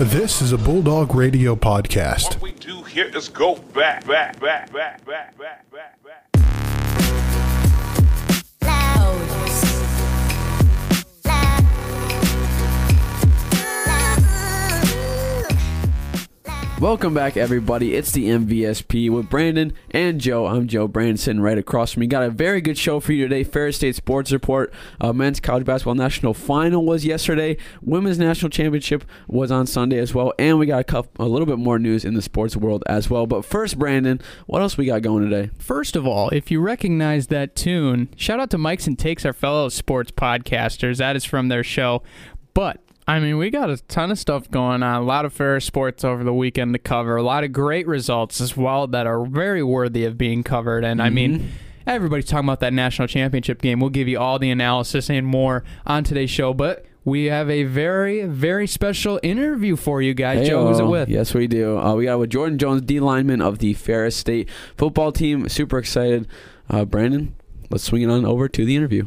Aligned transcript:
This 0.00 0.40
is 0.42 0.52
a 0.52 0.58
Bulldog 0.58 1.12
Radio 1.12 1.56
podcast. 1.56 2.34
What 2.34 2.40
we 2.40 2.52
do 2.52 2.84
here 2.84 3.10
is 3.16 3.28
go 3.28 3.56
back, 3.56 4.06
back, 4.06 4.38
back, 4.38 4.72
back, 4.72 5.04
back, 5.04 5.36
back, 5.36 5.68
back, 5.72 6.04
back. 6.04 6.27
Welcome 16.80 17.12
back, 17.12 17.36
everybody. 17.36 17.96
It's 17.96 18.12
the 18.12 18.28
MVSP 18.28 19.10
with 19.10 19.28
Brandon 19.28 19.72
and 19.90 20.20
Joe. 20.20 20.46
I'm 20.46 20.68
Joe. 20.68 20.86
Brandon 20.86 21.16
sitting 21.16 21.40
right 21.40 21.58
across 21.58 21.92
from 21.92 22.02
me. 22.02 22.06
Got 22.06 22.22
a 22.22 22.30
very 22.30 22.60
good 22.60 22.78
show 22.78 23.00
for 23.00 23.12
you 23.12 23.24
today. 23.26 23.42
Ferris 23.42 23.74
State 23.74 23.96
Sports 23.96 24.30
Report. 24.30 24.72
Uh, 25.00 25.12
men's 25.12 25.40
college 25.40 25.64
basketball 25.64 25.96
national 25.96 26.34
final 26.34 26.86
was 26.86 27.04
yesterday. 27.04 27.56
Women's 27.82 28.20
national 28.20 28.50
championship 28.50 29.04
was 29.26 29.50
on 29.50 29.66
Sunday 29.66 29.98
as 29.98 30.14
well. 30.14 30.32
And 30.38 30.60
we 30.60 30.66
got 30.66 30.78
a, 30.78 30.84
couple, 30.84 31.26
a 31.26 31.28
little 31.28 31.46
bit 31.46 31.58
more 31.58 31.80
news 31.80 32.04
in 32.04 32.14
the 32.14 32.22
sports 32.22 32.56
world 32.56 32.84
as 32.86 33.10
well. 33.10 33.26
But 33.26 33.44
first, 33.44 33.76
Brandon, 33.76 34.20
what 34.46 34.62
else 34.62 34.78
we 34.78 34.86
got 34.86 35.02
going 35.02 35.28
today? 35.28 35.50
First 35.58 35.96
of 35.96 36.06
all, 36.06 36.28
if 36.28 36.48
you 36.48 36.60
recognize 36.60 37.26
that 37.26 37.56
tune, 37.56 38.08
shout 38.14 38.38
out 38.38 38.50
to 38.50 38.58
Mikes 38.58 38.86
and 38.86 38.96
Takes, 38.96 39.26
our 39.26 39.32
fellow 39.32 39.68
sports 39.68 40.12
podcasters. 40.12 40.98
That 40.98 41.16
is 41.16 41.24
from 41.24 41.48
their 41.48 41.64
show. 41.64 42.04
But 42.54 42.80
I 43.08 43.20
mean, 43.20 43.38
we 43.38 43.48
got 43.48 43.70
a 43.70 43.78
ton 43.78 44.10
of 44.10 44.18
stuff 44.18 44.50
going 44.50 44.82
on. 44.82 45.00
A 45.00 45.04
lot 45.04 45.24
of 45.24 45.32
fair 45.32 45.58
sports 45.60 46.04
over 46.04 46.22
the 46.22 46.34
weekend 46.34 46.74
to 46.74 46.78
cover. 46.78 47.16
A 47.16 47.22
lot 47.22 47.42
of 47.42 47.52
great 47.52 47.86
results 47.86 48.38
as 48.38 48.54
well 48.54 48.86
that 48.88 49.06
are 49.06 49.24
very 49.24 49.62
worthy 49.62 50.04
of 50.04 50.18
being 50.18 50.42
covered. 50.42 50.84
And 50.84 51.00
I 51.00 51.08
mean, 51.08 51.52
everybody's 51.86 52.26
talking 52.26 52.46
about 52.46 52.60
that 52.60 52.74
national 52.74 53.08
championship 53.08 53.62
game. 53.62 53.80
We'll 53.80 53.88
give 53.88 54.08
you 54.08 54.18
all 54.18 54.38
the 54.38 54.50
analysis 54.50 55.08
and 55.08 55.26
more 55.26 55.64
on 55.86 56.04
today's 56.04 56.28
show. 56.28 56.52
But 56.52 56.84
we 57.02 57.24
have 57.24 57.48
a 57.48 57.64
very, 57.64 58.26
very 58.26 58.66
special 58.66 59.18
interview 59.22 59.76
for 59.76 60.02
you 60.02 60.12
guys. 60.12 60.46
Joe, 60.46 60.66
who's 60.68 60.78
it 60.78 60.84
with? 60.84 61.08
Yes, 61.08 61.32
we 61.32 61.46
do. 61.46 61.78
Uh, 61.78 61.94
we 61.94 62.04
got 62.04 62.18
with 62.18 62.28
Jordan 62.28 62.58
Jones, 62.58 62.82
D 62.82 63.00
lineman 63.00 63.40
of 63.40 63.58
the 63.58 63.72
Ferris 63.72 64.16
State 64.16 64.50
football 64.76 65.12
team. 65.12 65.48
Super 65.48 65.78
excited. 65.78 66.28
Uh, 66.68 66.84
Brandon, 66.84 67.34
let's 67.70 67.84
swing 67.84 68.02
it 68.02 68.10
on 68.10 68.26
over 68.26 68.50
to 68.50 68.66
the 68.66 68.76
interview. 68.76 69.06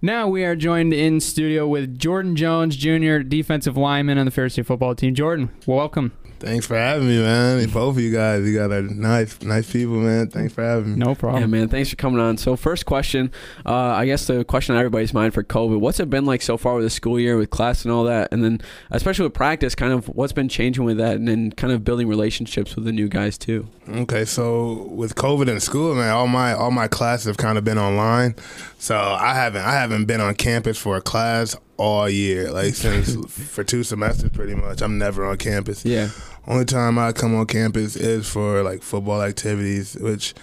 Now 0.00 0.28
we 0.28 0.44
are 0.44 0.54
joined 0.54 0.92
in 0.92 1.18
studio 1.18 1.66
with 1.66 1.98
Jordan 1.98 2.36
Jones, 2.36 2.76
Jr., 2.76 3.18
defensive 3.18 3.76
lineman 3.76 4.16
on 4.16 4.26
the 4.26 4.30
Ferris 4.30 4.52
State 4.52 4.66
football 4.66 4.94
team. 4.94 5.12
Jordan, 5.12 5.50
welcome. 5.66 6.12
Thanks 6.40 6.66
for 6.66 6.76
having 6.76 7.08
me, 7.08 7.20
man. 7.20 7.68
Both 7.70 7.96
of 7.96 8.02
you 8.02 8.12
guys, 8.12 8.46
you 8.46 8.56
got 8.56 8.70
a 8.70 8.82
nice, 8.82 9.40
nice 9.42 9.70
people, 9.70 9.96
man. 9.96 10.28
Thanks 10.28 10.52
for 10.52 10.62
having 10.62 10.92
me. 10.92 10.96
No 10.96 11.14
problem. 11.16 11.42
Yeah, 11.42 11.46
man. 11.46 11.68
Thanks 11.68 11.90
for 11.90 11.96
coming 11.96 12.20
on. 12.20 12.36
So, 12.36 12.54
first 12.54 12.86
question, 12.86 13.32
uh, 13.66 13.74
I 13.74 14.06
guess 14.06 14.26
the 14.26 14.44
question 14.44 14.74
on 14.74 14.78
everybody's 14.78 15.12
mind 15.12 15.34
for 15.34 15.42
COVID: 15.42 15.80
What's 15.80 15.98
it 15.98 16.08
been 16.08 16.26
like 16.26 16.42
so 16.42 16.56
far 16.56 16.76
with 16.76 16.84
the 16.84 16.90
school 16.90 17.18
year, 17.18 17.36
with 17.36 17.50
class 17.50 17.84
and 17.84 17.92
all 17.92 18.04
that, 18.04 18.32
and 18.32 18.44
then 18.44 18.60
especially 18.90 19.24
with 19.24 19.34
practice? 19.34 19.74
Kind 19.74 19.92
of 19.92 20.06
what's 20.08 20.32
been 20.32 20.48
changing 20.48 20.84
with 20.84 20.98
that, 20.98 21.16
and 21.16 21.26
then 21.26 21.50
kind 21.52 21.72
of 21.72 21.84
building 21.84 22.06
relationships 22.08 22.76
with 22.76 22.84
the 22.84 22.92
new 22.92 23.08
guys 23.08 23.36
too. 23.36 23.68
Okay, 23.88 24.24
so 24.24 24.84
with 24.90 25.16
COVID 25.16 25.48
in 25.48 25.58
school, 25.58 25.94
man, 25.94 26.10
all 26.10 26.28
my 26.28 26.52
all 26.52 26.70
my 26.70 26.86
classes 26.86 27.26
have 27.26 27.36
kind 27.36 27.58
of 27.58 27.64
been 27.64 27.78
online. 27.78 28.36
So 28.78 28.96
I 28.96 29.34
haven't 29.34 29.62
I 29.62 29.72
haven't 29.72 30.04
been 30.04 30.20
on 30.20 30.36
campus 30.36 30.78
for 30.78 30.96
a 30.96 31.00
class 31.00 31.56
all 31.78 32.10
year, 32.10 32.50
like 32.50 32.74
since 32.74 33.14
for 33.54 33.64
two 33.64 33.82
semesters, 33.84 34.30
pretty 34.30 34.54
much. 34.54 34.82
I'm 34.82 34.98
never 34.98 35.24
on 35.24 35.38
campus. 35.38 35.84
Yeah, 35.84 36.10
Only 36.46 36.64
time 36.64 36.98
I 36.98 37.12
come 37.12 37.34
on 37.34 37.46
campus 37.46 37.96
is 37.96 38.28
for 38.28 38.62
like 38.62 38.82
football 38.82 39.22
activities, 39.22 39.96
which 39.98 40.34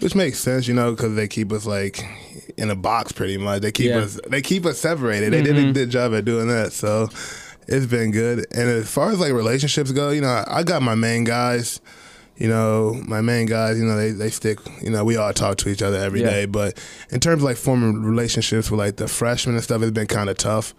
which 0.00 0.14
makes 0.14 0.38
sense, 0.38 0.68
you 0.68 0.74
know, 0.74 0.90
because 0.92 1.16
they 1.16 1.26
keep 1.26 1.52
us 1.52 1.66
like 1.66 2.04
in 2.56 2.70
a 2.70 2.76
box 2.76 3.12
pretty 3.12 3.38
much. 3.38 3.62
They 3.62 3.72
keep 3.72 3.90
Yeah. 3.90 3.98
us 3.98 4.20
they 4.28 4.42
keep 4.42 4.66
us 4.66 4.78
separated. 4.78 5.32
They 5.32 5.42
did 5.42 5.56
a 5.56 5.62
mm-hmm. 5.62 5.72
good 5.72 5.90
job 5.90 6.14
at 6.14 6.24
doing 6.24 6.48
that, 6.48 6.72
so 6.72 7.08
it's 7.66 7.86
been 7.86 8.10
good. 8.10 8.46
And 8.52 8.68
as 8.68 8.90
far 8.90 9.10
as 9.10 9.18
like 9.18 9.32
relationships 9.32 9.90
go, 9.90 10.10
you 10.10 10.20
know, 10.20 10.44
I 10.46 10.62
got 10.62 10.82
my 10.82 10.94
main 10.94 11.24
guys. 11.24 11.80
You 12.36 12.48
know, 12.48 13.00
my 13.06 13.20
main 13.20 13.46
guys, 13.46 13.78
you 13.78 13.84
know, 13.84 13.96
they, 13.96 14.10
they 14.10 14.30
stick, 14.30 14.58
you 14.82 14.90
know, 14.90 15.04
we 15.04 15.16
all 15.16 15.32
talk 15.32 15.56
to 15.58 15.68
each 15.68 15.82
other 15.82 15.98
every 15.98 16.20
day. 16.20 16.40
Yeah. 16.40 16.46
But 16.46 16.82
in 17.10 17.20
terms 17.20 17.42
of 17.42 17.44
like 17.44 17.56
forming 17.56 18.02
relationships 18.02 18.70
with 18.70 18.80
like 18.80 18.96
the 18.96 19.06
freshmen 19.06 19.54
and 19.54 19.62
stuff, 19.62 19.82
it's 19.82 19.92
been 19.92 20.08
kind 20.08 20.28
of 20.28 20.36
tough 20.36 20.74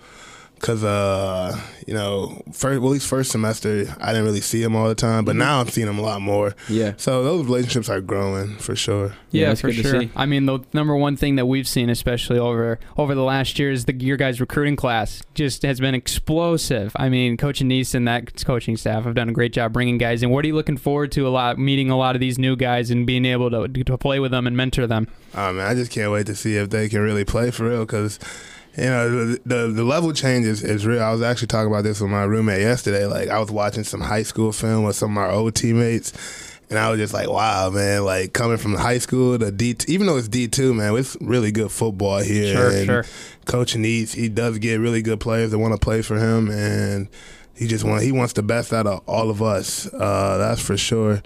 because 0.55 0.83
uh 0.83 1.59
you 1.85 1.93
know 1.93 2.41
first 2.51 2.79
well 2.81 2.89
at 2.89 2.93
least 2.93 3.07
first 3.07 3.31
semester 3.31 3.85
I 3.99 4.07
didn't 4.13 4.25
really 4.25 4.41
see 4.41 4.63
him 4.63 4.75
all 4.75 4.87
the 4.87 4.95
time 4.95 5.23
but 5.25 5.35
now 5.35 5.59
I'm 5.61 5.67
seeing 5.67 5.87
him 5.87 5.99
a 5.99 6.01
lot 6.01 6.21
more 6.21 6.55
yeah, 6.69 6.93
so 6.97 7.23
those 7.23 7.45
relationships 7.45 7.89
are 7.89 8.01
growing 8.01 8.55
for 8.57 8.75
sure 8.75 9.15
Yeah, 9.31 9.41
Yeah, 9.43 9.47
that's 9.49 9.61
for 9.61 9.67
good 9.67 9.75
to 9.77 9.81
sure. 9.83 10.01
see. 10.01 10.09
I 10.15 10.25
mean, 10.25 10.45
the 10.45 10.59
number 10.73 10.95
one 10.95 11.15
thing 11.17 11.35
that 11.35 11.45
we've 11.45 11.67
seen, 11.67 11.89
especially 11.89 12.39
over 12.39 12.79
over 12.97 13.13
the 13.13 13.23
last 13.23 13.59
year, 13.59 13.71
is 13.71 13.85
the 13.85 13.93
your 13.93 14.17
guys' 14.17 14.39
recruiting 14.39 14.75
class 14.75 15.21
just 15.35 15.61
has 15.63 15.79
been 15.79 15.93
explosive. 15.95 16.91
I 16.95 17.09
mean, 17.09 17.37
Coach 17.37 17.59
Annese 17.61 17.93
and 17.93 18.07
that 18.07 18.43
coaching 18.45 18.77
staff 18.77 19.03
have 19.03 19.13
done 19.15 19.29
a 19.29 19.33
great 19.33 19.53
job 19.53 19.73
bringing 19.73 19.97
guys 19.97 20.23
in. 20.23 20.29
What 20.31 20.43
are 20.45 20.47
you 20.47 20.55
looking 20.55 20.77
forward 20.77 21.11
to 21.13 21.27
a 21.27 21.29
lot, 21.29 21.59
meeting 21.59 21.89
a 21.89 21.97
lot 21.97 22.15
of 22.15 22.19
these 22.21 22.39
new 22.39 22.55
guys 22.55 22.89
and 22.89 23.05
being 23.05 23.25
able 23.25 23.49
to 23.51 23.67
to 23.83 23.97
play 23.97 24.19
with 24.19 24.31
them 24.31 24.47
and 24.47 24.55
mentor 24.57 24.87
them? 24.87 25.07
oh 25.37 25.51
man 25.53 25.67
I 25.67 25.73
just 25.75 25.91
can't 25.91 26.11
wait 26.11 26.25
to 26.27 26.35
see 26.35 26.55
if 26.55 26.69
they 26.69 26.87
can 26.89 27.01
really 27.01 27.25
play 27.25 27.51
for 27.51 27.67
real 27.69 27.85
because 27.85 28.19
you 28.77 28.85
know 28.85 29.35
the, 29.45 29.71
the 29.73 29.83
level 29.83 30.11
change 30.13 30.45
is, 30.45 30.63
is 30.63 30.85
real 30.85 31.01
I 31.01 31.11
was 31.11 31.21
actually 31.21 31.47
talking 31.47 31.71
about 31.71 31.83
this 31.83 32.01
with 32.01 32.11
my 32.11 32.23
roommate 32.23 32.61
yesterday 32.61 33.05
like 33.05 33.29
I 33.29 33.39
was 33.39 33.51
watching 33.51 33.83
some 33.83 34.01
high 34.01 34.23
school 34.23 34.51
film 34.51 34.83
with 34.83 34.95
some 34.95 35.11
of 35.11 35.15
my 35.15 35.33
old 35.33 35.55
teammates 35.55 36.13
and 36.69 36.79
I 36.79 36.89
was 36.89 36.99
just 36.99 37.13
like, 37.13 37.29
wow, 37.29 37.69
man, 37.69 38.05
like 38.05 38.33
coming 38.33 38.57
from 38.57 38.73
high 38.73 38.97
school 38.97 39.37
to 39.37 39.51
D, 39.51 39.75
even 39.87 40.07
though 40.07 40.17
it's 40.17 40.27
D 40.27 40.47
two, 40.47 40.73
man, 40.73 40.95
it's 40.95 41.15
really 41.21 41.51
good 41.51 41.71
football 41.71 42.19
here. 42.19 42.55
Sure, 42.55 42.71
and 42.71 42.85
sure. 42.85 43.05
Coach 43.45 43.75
Annese 43.75 44.13
he 44.13 44.29
does 44.29 44.57
get 44.57 44.79
really 44.79 45.01
good 45.01 45.19
players 45.19 45.51
that 45.51 45.59
want 45.59 45.73
to 45.73 45.79
play 45.79 46.01
for 46.01 46.17
him, 46.17 46.49
and 46.49 47.07
he 47.55 47.67
just 47.67 47.83
want 47.83 48.03
he 48.03 48.11
wants 48.11 48.33
the 48.33 48.43
best 48.43 48.73
out 48.73 48.87
of 48.87 49.01
all 49.07 49.29
of 49.29 49.41
us. 49.41 49.91
Uh, 49.93 50.37
that's 50.37 50.61
for 50.61 50.77
sure. 50.77 51.21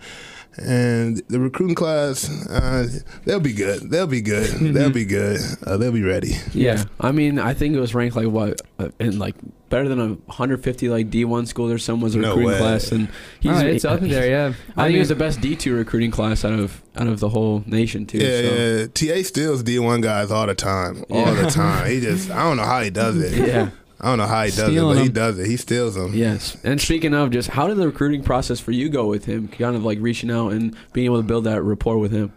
And 0.61 1.17
the 1.29 1.39
recruiting 1.39 1.75
class, 1.75 2.29
uh, 2.49 2.87
they'll 3.25 3.39
be 3.39 3.53
good. 3.53 3.89
They'll 3.89 4.07
be 4.07 4.21
good. 4.21 4.47
they'll 4.75 4.89
be 4.91 5.05
good. 5.05 5.39
Uh, 5.65 5.77
they'll 5.77 5.91
be 5.91 6.03
ready. 6.03 6.33
yeah. 6.53 6.83
I 6.99 7.11
mean, 7.11 7.39
I 7.39 7.53
think 7.53 7.75
it 7.75 7.79
was 7.79 7.95
ranked 7.95 8.15
like 8.15 8.27
what, 8.27 8.61
uh, 8.77 8.89
in 8.99 9.17
like 9.19 9.35
better 9.69 9.87
than 9.87 9.99
a 9.99 10.07
150 10.07 10.89
like 10.89 11.09
D1 11.11 11.47
school 11.47 11.71
or 11.71 11.77
some 11.77 12.01
was 12.01 12.15
a 12.15 12.19
No 12.19 12.29
recruiting 12.29 12.51
way. 12.51 12.57
class, 12.57 12.91
and 12.91 13.07
he's 13.39 13.51
Oh, 13.51 13.65
it's 13.67 13.85
up 13.85 13.99
there, 13.99 14.27
yeah. 14.27 14.53
I, 14.75 14.85
think 14.85 14.95
it 14.95 14.99
was 14.99 15.09
the 15.09 15.15
best 15.15 15.39
D2 15.41 15.77
recruiting 15.77 16.09
class 16.11 16.43
out 16.43 16.53
of 16.59 16.81
out 16.95 17.07
of 17.07 17.19
the 17.19 17.29
whole 17.29 17.63
nation 17.67 18.05
too. 18.05 18.17
Yeah, 18.17 18.41
so. 18.41 19.07
yeah. 19.13 19.13
Ta 19.17 19.23
steals 19.23 19.63
D 19.63 19.77
one 19.79 20.01
guys 20.01 20.31
all 20.31 20.47
the 20.47 20.55
time, 20.55 21.05
all 21.09 21.21
Yeah. 21.33 21.41
the 21.43 21.49
time. 21.51 21.89
He 21.89 21.99
just 22.01 22.31
I 22.31 22.43
don't 22.43 22.57
know 22.57 22.63
how 22.65 22.81
he 22.81 22.89
does 22.89 23.15
it. 23.17 23.29
Yeah. 23.49 23.69
I 24.01 24.07
don't 24.07 24.17
know 24.17 24.27
how 24.27 24.43
he 24.43 24.51
does 24.51 24.69
it, 24.69 24.81
but 24.81 24.97
he 24.97 25.09
does 25.09 25.39
it. 25.39 25.47
He 25.47 25.57
steals 25.57 25.95
them. 25.95 26.13
Yes. 26.13 26.55
And 26.63 26.79
speaking 26.79 27.13
of 27.13 27.31
just 27.31 27.49
how 27.49 27.67
did 27.67 27.77
the 27.77 27.87
recruiting 27.87 28.23
process 28.23 28.59
for 28.59 28.71
you 28.71 28.89
go 28.89 29.07
with 29.07 29.25
him? 29.25 29.49
Kind 29.49 29.75
of 29.75 29.83
like 29.83 29.97
reaching 29.99 30.31
out 30.31 30.53
and 30.53 30.75
being 30.93 31.05
able 31.05 31.17
to 31.17 31.27
build 31.27 31.43
that 31.43 31.61
rapport 31.61 31.97
with 31.97 32.11
him. 32.11 32.33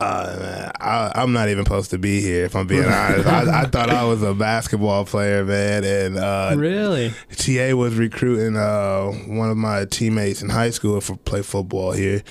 Uh, 0.00 0.70
I, 0.80 1.10
I'm 1.14 1.32
not 1.32 1.48
even 1.48 1.64
supposed 1.64 1.90
to 1.90 1.98
be 1.98 2.20
here, 2.20 2.44
if 2.44 2.54
I'm 2.54 2.66
being 2.66 2.84
honest. 2.86 3.26
I, 3.26 3.62
I 3.62 3.64
thought 3.64 3.90
I 3.90 4.04
was 4.04 4.22
a 4.22 4.32
basketball 4.34 5.04
player, 5.04 5.44
man, 5.44 5.82
and 5.82 6.16
uh, 6.18 6.54
really. 6.56 7.12
TA 7.36 7.74
was 7.74 7.96
recruiting 7.96 8.56
uh, 8.56 9.06
one 9.26 9.50
of 9.50 9.56
my 9.56 9.86
teammates 9.86 10.42
in 10.42 10.50
high 10.50 10.70
school 10.70 11.00
for 11.00 11.16
play 11.16 11.42
football 11.42 11.92
here. 11.92 12.22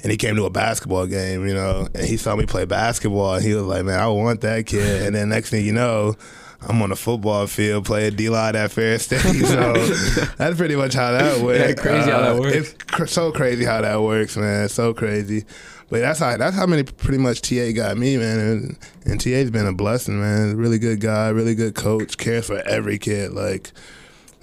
And 0.00 0.12
he 0.12 0.16
came 0.16 0.36
to 0.36 0.44
a 0.44 0.50
basketball 0.50 1.06
game, 1.08 1.44
you 1.48 1.54
know, 1.54 1.88
and 1.92 2.06
he 2.06 2.16
saw 2.16 2.36
me 2.36 2.46
play 2.46 2.64
basketball, 2.64 3.34
and 3.34 3.44
he 3.44 3.52
was 3.54 3.64
like, 3.64 3.84
"Man, 3.84 3.98
I 3.98 4.06
want 4.06 4.42
that 4.42 4.66
kid." 4.66 5.02
And 5.02 5.16
then 5.16 5.28
next 5.30 5.50
thing 5.50 5.66
you 5.66 5.72
know, 5.72 6.14
I'm 6.60 6.82
on 6.82 6.90
the 6.90 6.96
football 6.96 7.46
field 7.46 7.84
playing 7.84 8.16
D 8.16 8.28
line 8.30 8.56
at 8.56 8.72
Ferris 8.72 9.04
State. 9.04 9.20
So 9.20 9.72
that's 10.38 10.56
pretty 10.56 10.74
much 10.76 10.94
how 10.94 11.12
that 11.12 11.40
went. 11.40 11.60
Yeah, 11.60 11.74
crazy 11.74 12.10
how 12.10 12.20
that 12.20 12.36
Uh, 12.36 12.40
works. 12.40 12.56
It's 12.56 12.72
cr- 12.84 13.06
so 13.06 13.30
crazy 13.32 13.64
how 13.64 13.80
that 13.80 14.02
works, 14.02 14.36
man. 14.36 14.68
So 14.68 14.92
crazy. 14.92 15.44
But 15.90 16.00
that's 16.00 16.18
how 16.18 16.36
that's 16.36 16.56
how 16.56 16.66
many 16.66 16.82
pretty 16.82 17.18
much 17.18 17.40
TA 17.42 17.70
got 17.72 17.96
me, 17.96 18.16
man. 18.16 18.38
And, 18.38 18.78
and 19.06 19.20
TA's 19.20 19.50
been 19.50 19.66
a 19.66 19.72
blessing, 19.72 20.20
man. 20.20 20.56
Really 20.56 20.78
good 20.78 21.00
guy, 21.00 21.28
really 21.28 21.54
good 21.54 21.74
coach, 21.74 22.18
cares 22.18 22.46
for 22.46 22.58
every 22.68 22.98
kid. 22.98 23.32
Like, 23.32 23.70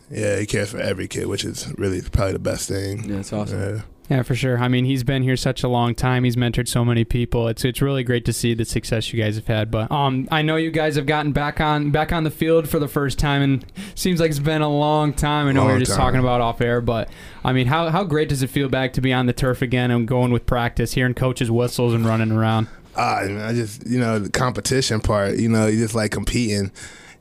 yeah, 0.09 0.39
he 0.39 0.45
cares 0.45 0.69
for 0.71 0.79
every 0.79 1.07
kid, 1.07 1.27
which 1.27 1.43
is 1.43 1.71
really 1.77 2.01
probably 2.01 2.33
the 2.33 2.39
best 2.39 2.67
thing. 2.69 3.07
Yeah, 3.09 3.17
it's 3.17 3.33
awesome. 3.33 3.59
Yeah. 3.59 3.81
Yeah, 4.09 4.21
for 4.21 4.35
sure. 4.35 4.59
I 4.59 4.67
mean, 4.67 4.85
he's 4.85 5.03
been 5.03 5.23
here 5.23 5.35
such 5.35 5.63
a 5.63 5.67
long 5.67 5.95
time. 5.95 6.25
He's 6.25 6.35
mentored 6.35 6.67
so 6.67 6.85
many 6.85 7.03
people. 7.03 7.47
It's 7.47 7.65
it's 7.65 7.81
really 7.81 8.03
great 8.03 8.23
to 8.25 8.33
see 8.33 8.53
the 8.53 8.63
success 8.63 9.11
you 9.11 9.21
guys 9.21 9.35
have 9.35 9.47
had. 9.47 9.71
But 9.71 9.91
um, 9.91 10.27
I 10.31 10.43
know 10.43 10.57
you 10.57 10.69
guys 10.69 10.95
have 10.95 11.07
gotten 11.07 11.31
back 11.31 11.59
on 11.59 11.89
back 11.89 12.13
on 12.13 12.23
the 12.23 12.29
field 12.29 12.69
for 12.69 12.77
the 12.77 12.87
first 12.87 13.17
time, 13.17 13.41
and 13.41 13.65
seems 13.95 14.19
like 14.19 14.29
it's 14.29 14.37
been 14.37 14.61
a 14.61 14.69
long 14.69 15.11
time. 15.11 15.47
I 15.47 15.53
know 15.53 15.61
we 15.61 15.67
were 15.67 15.71
Long 15.73 15.79
just 15.79 15.91
time. 15.93 15.99
talking 16.01 16.19
about 16.19 16.39
off 16.39 16.61
air, 16.61 16.81
but 16.81 17.09
I 17.43 17.51
mean, 17.51 17.65
how 17.65 17.89
how 17.89 18.03
great 18.03 18.29
does 18.29 18.43
it 18.43 18.51
feel 18.51 18.69
back 18.69 18.93
to 18.93 19.01
be 19.01 19.11
on 19.11 19.25
the 19.25 19.33
turf 19.33 19.63
again 19.63 19.89
and 19.89 20.07
going 20.07 20.31
with 20.31 20.45
practice, 20.45 20.93
hearing 20.93 21.15
coaches' 21.15 21.49
whistles 21.49 21.95
and 21.95 22.05
running 22.05 22.31
around? 22.31 22.67
Ah, 22.95 23.21
I 23.21 23.53
just 23.53 23.87
you 23.87 23.99
know 23.99 24.19
the 24.19 24.29
competition 24.29 24.99
part. 24.99 25.37
You 25.37 25.49
know, 25.49 25.65
you 25.65 25.79
just 25.79 25.95
like 25.95 26.11
competing. 26.11 26.71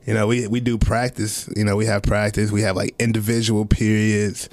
You 0.05 0.13
know, 0.13 0.27
we 0.27 0.47
we 0.47 0.59
do 0.59 0.77
practice. 0.77 1.49
You 1.55 1.63
know, 1.63 1.75
we 1.75 1.87
have 1.87 2.03
practice. 2.03 2.51
We 2.51 2.61
have 2.61 2.75
like 2.75 2.93
individual 2.99 3.65
periods. 3.65 4.49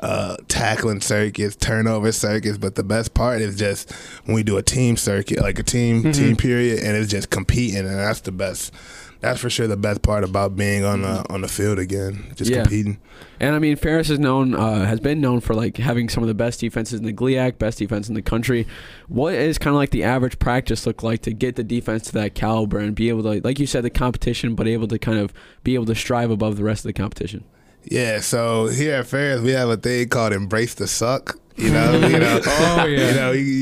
Uh, 0.00 0.36
tackling 0.48 1.00
circuits, 1.00 1.56
turnover 1.56 2.12
circuits. 2.12 2.58
But 2.58 2.74
the 2.74 2.84
best 2.84 3.14
part 3.14 3.40
is 3.40 3.56
just 3.56 3.92
when 4.24 4.34
we 4.34 4.42
do 4.42 4.56
a 4.56 4.62
team 4.62 4.96
circuit, 4.96 5.40
like 5.40 5.58
a 5.58 5.62
team 5.62 6.12
team 6.12 6.36
period, 6.36 6.82
and 6.82 6.96
it's 6.96 7.10
just 7.10 7.30
competing, 7.30 7.78
and 7.78 7.88
that's 7.98 8.20
the 8.20 8.32
best. 8.32 8.72
That's 9.20 9.38
for 9.38 9.48
sure 9.48 9.68
the 9.68 9.76
best 9.76 10.02
part 10.02 10.24
about 10.24 10.56
being 10.56 10.84
on 10.84 11.02
the 11.02 11.24
on 11.32 11.42
the 11.42 11.48
field 11.48 11.78
again, 11.78 12.32
just 12.34 12.50
Yeah. 12.50 12.62
competing. 12.62 12.98
And 13.38 13.54
I 13.54 13.60
mean, 13.60 13.76
Ferris 13.76 14.10
is 14.10 14.18
known, 14.18 14.52
uh, 14.52 14.84
has 14.84 14.98
been 14.98 15.20
known 15.20 15.38
for 15.38 15.54
like 15.54 15.76
having 15.76 16.08
some 16.08 16.24
of 16.24 16.28
the 16.28 16.34
best 16.34 16.58
defenses 16.58 16.98
in 16.98 17.06
the 17.06 17.12
GLIAC, 17.12 17.56
best 17.56 17.78
defense 17.78 18.08
in 18.08 18.14
the 18.16 18.22
country. 18.22 18.66
What 19.06 19.34
is 19.34 19.58
kind 19.58 19.74
of 19.74 19.78
like 19.78 19.90
the 19.90 20.02
average 20.02 20.40
practice 20.40 20.86
look 20.86 21.04
like 21.04 21.22
to 21.22 21.32
get 21.32 21.54
the 21.54 21.62
defense 21.62 22.02
to 22.06 22.12
that 22.14 22.34
caliber 22.34 22.78
and 22.80 22.96
be 22.96 23.08
able 23.10 23.22
to, 23.22 23.40
like 23.44 23.60
you 23.60 23.66
said, 23.66 23.84
the 23.84 23.90
competition, 23.90 24.56
but 24.56 24.66
able 24.66 24.88
to 24.88 24.98
kind 24.98 25.18
of 25.18 25.32
be 25.62 25.74
able 25.74 25.86
to 25.86 25.94
strive 25.94 26.32
above 26.32 26.56
the 26.56 26.64
rest 26.64 26.84
of 26.84 26.88
the 26.88 26.92
competition? 26.92 27.44
Yeah, 27.84 28.20
so 28.20 28.66
here 28.66 28.94
at 28.96 29.06
Ferris 29.06 29.40
we 29.40 29.50
have 29.52 29.68
a 29.68 29.76
thing 29.76 30.08
called 30.08 30.32
Embrace 30.32 30.74
the 30.74 30.86
Suck. 30.86 31.38
You 31.56 31.70
know, 31.70 31.92
you 32.06 32.18
know, 32.18 32.40
Oh, 32.44 32.86
yeah. 32.86 33.08
you 33.08 33.14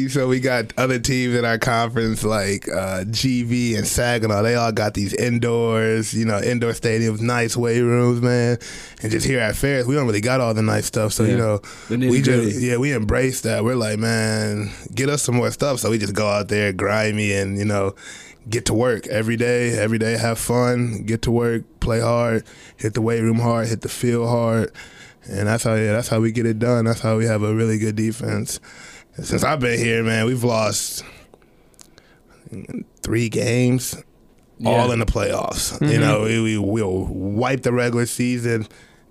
know. 0.05 0.08
So 0.08 0.28
we 0.28 0.38
got 0.38 0.72
other 0.78 0.99
teams 1.00 1.34
in 1.34 1.44
our 1.44 1.58
conference 1.58 2.22
like 2.22 2.69
uh, 2.69 3.02
GV 3.05 3.76
and 3.76 3.87
Saginaw. 3.87 4.43
They 4.43 4.55
all 4.55 4.70
got 4.70 4.94
these 4.94 5.12
indoors, 5.14 6.14
you 6.14 6.25
know, 6.25 6.40
indoor 6.40 6.70
stadiums, 6.70 7.20
nice 7.20 7.56
weight 7.56 7.81
rooms, 7.81 8.22
man. 8.22 8.58
And 9.02 9.11
just 9.11 9.26
here 9.26 9.40
at 9.40 9.56
Ferris, 9.56 9.87
we 9.87 9.96
don't 9.96 10.06
really 10.06 10.20
got 10.20 10.40
all 10.40 10.55
the 10.55 10.62
nice 10.62 10.87
stuff. 10.87 11.12
So 11.12 11.25
Yeah. 11.25 11.31
you 11.32 11.37
know, 11.38 11.61
we 11.88 12.23
just 12.23 12.61
yeah, 12.61 12.76
we 12.76 12.93
embrace 12.93 13.40
that. 13.40 13.64
We're 13.64 13.75
like, 13.75 13.99
man, 13.99 14.70
get 14.94 15.08
us 15.08 15.23
some 15.23 15.34
more 15.34 15.50
stuff. 15.50 15.81
So 15.81 15.90
we 15.90 15.99
just 15.99 16.14
go 16.14 16.28
out 16.28 16.46
there, 16.49 16.73
grimy, 16.73 17.32
and 17.32 17.58
you 17.58 17.64
know, 17.64 17.96
get 18.48 18.66
to 18.66 18.75
work 18.75 19.06
every 19.06 19.37
day. 19.37 19.78
Every 19.78 19.98
day, 19.98 20.16
have 20.16 20.38
fun, 20.38 21.04
get 21.04 21.22
to 21.22 21.31
work, 21.31 21.64
play 21.81 22.00
hard, 22.00 22.44
hit 22.76 22.94
the 22.94 23.02
weight 23.02 23.20
room 23.20 23.38
hard, 23.38 23.69
hit 23.69 23.82
the 23.82 23.88
field 23.88 24.28
hard, 24.28 24.72
and 25.25 25.46
that's 25.46 25.64
how 25.64 25.75
yeah, 25.75 25.92
that's 25.92 26.08
how 26.08 26.20
we 26.20 26.32
get 26.32 26.46
it 26.46 26.58
done. 26.58 26.84
That's 26.84 27.00
how 27.00 27.16
we 27.16 27.26
have 27.26 27.42
a 27.42 27.54
really 27.54 27.78
good 27.78 27.96
defense. 27.96 28.60
And 29.16 29.26
since 29.26 29.44
I've 29.44 29.60
been 29.60 29.78
here, 29.78 30.02
man, 30.02 30.26
we've 30.26 30.44
lost 30.44 31.04
three 33.02 33.28
games. 33.28 34.02
All 34.62 34.92
in 34.92 34.98
the 34.98 35.06
playoffs. 35.06 35.81
You 35.81 35.87
mm-hmm. 35.87 36.00
know, 36.02 36.22
we, 36.25 36.58
we 36.58 36.82
will 36.82 37.06
wipe 37.06 37.62
the 37.62 37.72
regular 37.72 38.04
season 38.04 38.69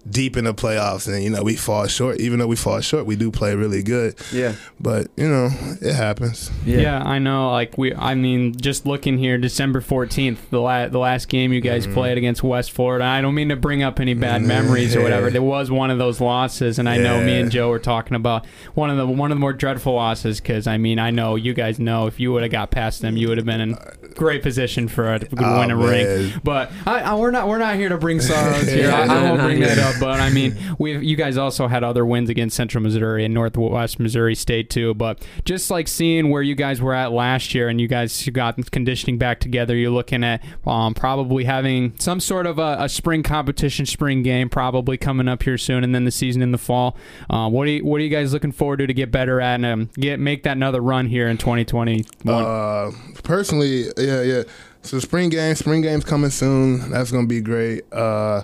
deep 0.10 0.38
in 0.38 0.46
the 0.46 0.54
playoffs, 0.54 1.08
and 1.12 1.24
you 1.24 1.30
know 1.30 1.42
we 1.44 1.56
fall 1.56 1.88
short. 1.88 2.20
Even 2.20 2.40
though 2.40 2.48
we 2.48 2.56
fall 2.56 2.80
short, 2.82 3.06
we 3.06 3.16
do 3.16 3.32
play 3.32 3.56
really 3.56 3.82
good. 3.84 4.16
Yeah. 4.32 4.54
But 4.80 5.08
you 5.16 5.28
know, 5.28 5.50
it 5.82 5.94
happens. 5.96 6.52
Yeah. 6.66 7.02
I 7.04 7.20
know. 7.20 7.52
Like 7.52 7.78
we, 7.78 7.94
I 7.96 8.16
mean, 8.16 8.56
just 8.56 8.86
looking 8.86 9.18
here, 9.18 9.38
December 9.38 9.82
fourteenth, 9.82 10.50
the 10.50 10.60
la- 10.62 10.88
the 10.88 11.00
last 11.00 11.28
game 11.30 11.52
you 11.54 11.62
guys 11.62 11.88
played 11.88 12.18
against 12.18 12.44
West 12.44 12.72
Florida. 12.72 13.06
I 13.06 13.22
don't 13.22 13.36
mean 13.36 13.50
to 13.50 13.56
bring 13.56 13.84
up 13.84 14.00
any 14.00 14.14
bad 14.14 14.42
Mm, 14.42 14.46
memories 14.46 14.96
or 14.96 15.02
whatever. 15.02 15.30
There 15.30 15.42
was 15.42 15.72
one 15.72 15.90
of 15.92 15.98
those 15.98 16.22
losses, 16.22 16.80
and 16.80 16.88
I 16.88 16.98
know 16.98 17.20
me 17.22 17.40
and 17.40 17.52
Joe 17.52 17.70
were 17.70 17.80
talking 17.80 18.16
about 18.16 18.46
one 18.74 18.90
of 18.90 18.98
the 18.98 19.08
one 19.08 19.32
of 19.32 19.36
the 19.38 19.40
more 19.40 19.54
dreadful 19.54 19.94
losses. 19.94 20.40
Because 20.40 20.68
I 20.68 20.78
mean, 20.78 21.00
I 21.00 21.12
know 21.12 21.36
you 21.36 21.54
guys 21.54 21.80
know 21.80 22.08
if 22.08 22.20
you 22.20 22.32
would 22.32 22.44
have 22.44 22.52
got 22.52 22.72
past 22.72 23.02
them, 23.02 23.18
you 23.18 23.28
would 23.30 23.38
have 23.38 23.46
been 23.46 23.62
in 23.62 23.78
great 24.20 24.44
position 24.44 24.88
for 24.88 25.14
a 25.14 25.20
to 25.20 25.28
Oh, 25.40 25.60
win 25.60 25.72
a 25.72 25.76
ring. 25.78 26.34
But 26.44 26.72
I, 26.86 27.00
I, 27.00 27.16
we're 27.16 27.32
not 27.32 27.48
we're 27.48 27.58
not 27.58 27.76
here 27.76 27.90
to 27.90 27.98
bring 27.98 28.20
sorrows 28.20 28.68
here. 28.72 28.92
I, 28.92 29.06
I 29.06 29.24
won't 29.24 29.42
bring 29.42 29.62
that 29.62 29.78
up. 29.80 29.96
But 30.00 30.20
I 30.20 30.30
mean, 30.30 30.58
we 30.78 30.98
you 30.98 31.16
guys 31.16 31.38
also 31.38 31.68
had 31.68 31.84
other 31.84 32.06
wins 32.06 32.30
against 32.30 32.56
Central 32.56 32.84
Missouri 32.84 33.24
and 33.26 33.34
Northwest 33.34 34.00
Missouri 34.00 34.36
State 34.36 34.70
too. 34.70 34.94
But 34.94 35.26
just 35.46 35.72
like 35.72 35.88
seeing 35.88 36.30
where 36.30 36.42
you 36.42 36.54
guys 36.56 36.82
were 36.82 36.94
at 36.94 37.12
last 37.12 37.56
year, 37.56 37.70
and 37.70 37.80
you 37.80 37.88
guys 37.88 38.28
got 38.34 38.58
conditioning 38.72 39.18
back 39.18 39.40
together, 39.40 39.76
you're 39.76 39.90
looking 39.92 40.24
at 40.24 40.44
um, 40.68 40.94
probably 40.94 41.46
having 41.46 41.94
some 41.98 42.20
sort 42.20 42.46
of 42.46 42.60
a, 42.60 42.78
a 42.82 42.90
spring 42.90 43.24
competition, 43.24 43.86
spring 43.86 44.22
game 44.22 44.50
probably 44.50 44.98
coming 44.98 45.28
up 45.28 45.44
here 45.44 45.58
soon, 45.58 45.84
and 45.84 45.96
then 45.96 46.04
the 46.06 46.12
season 46.12 46.42
in 46.42 46.52
the 46.52 46.58
fall. 46.58 46.98
Uh, 47.30 47.50
what 47.50 47.68
are 47.68 47.72
you 47.72 47.86
what 47.86 48.02
are 48.02 48.04
you 48.04 48.10
guys 48.10 48.34
looking 48.34 48.52
forward 48.52 48.78
to 48.78 48.88
to 48.88 48.94
get 48.94 49.12
better 49.12 49.40
at 49.40 49.56
and 49.56 49.66
um, 49.66 49.90
get 49.96 50.20
make 50.20 50.44
that 50.44 50.58
another 50.58 50.82
run 50.82 51.08
here 51.08 51.28
in 51.30 51.38
2021? 51.38 52.44
Uh, 52.44 52.92
personally, 53.24 53.86
yeah, 54.10 54.22
yeah. 54.22 54.44
So 54.82 55.00
spring 55.00 55.30
games, 55.30 55.60
spring 55.60 55.82
games 55.82 56.06
coming 56.06 56.30
soon. 56.30 56.90
That's 56.90 57.12
gonna 57.12 57.28
be 57.28 57.42
great. 57.42 57.92
Uh, 57.94 58.44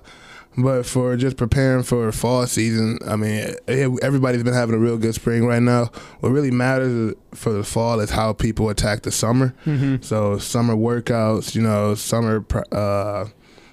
but 0.58 0.86
for 0.86 1.18
just 1.18 1.36
preparing 1.36 1.84
for 1.84 2.12
fall 2.12 2.48
season, 2.48 3.00
I 3.06 3.16
mean, 3.18 3.56
everybody's 3.68 4.44
been 4.44 4.54
having 4.54 4.76
a 4.76 4.78
real 4.78 4.98
good 4.98 5.16
spring 5.16 5.46
right 5.46 5.62
now. 5.62 5.92
What 6.22 6.30
really 6.30 6.52
matters 6.52 7.14
for 7.34 7.52
the 7.52 7.64
fall 7.64 8.00
is 8.00 8.10
how 8.10 8.34
people 8.34 8.70
attack 8.70 9.02
the 9.02 9.12
summer. 9.12 9.54
Mm-hmm. 9.66 10.02
So 10.02 10.38
summer 10.38 10.76
workouts, 10.76 11.56
you 11.56 11.62
know, 11.62 11.96
summer. 11.96 12.46
Uh, 12.72 13.26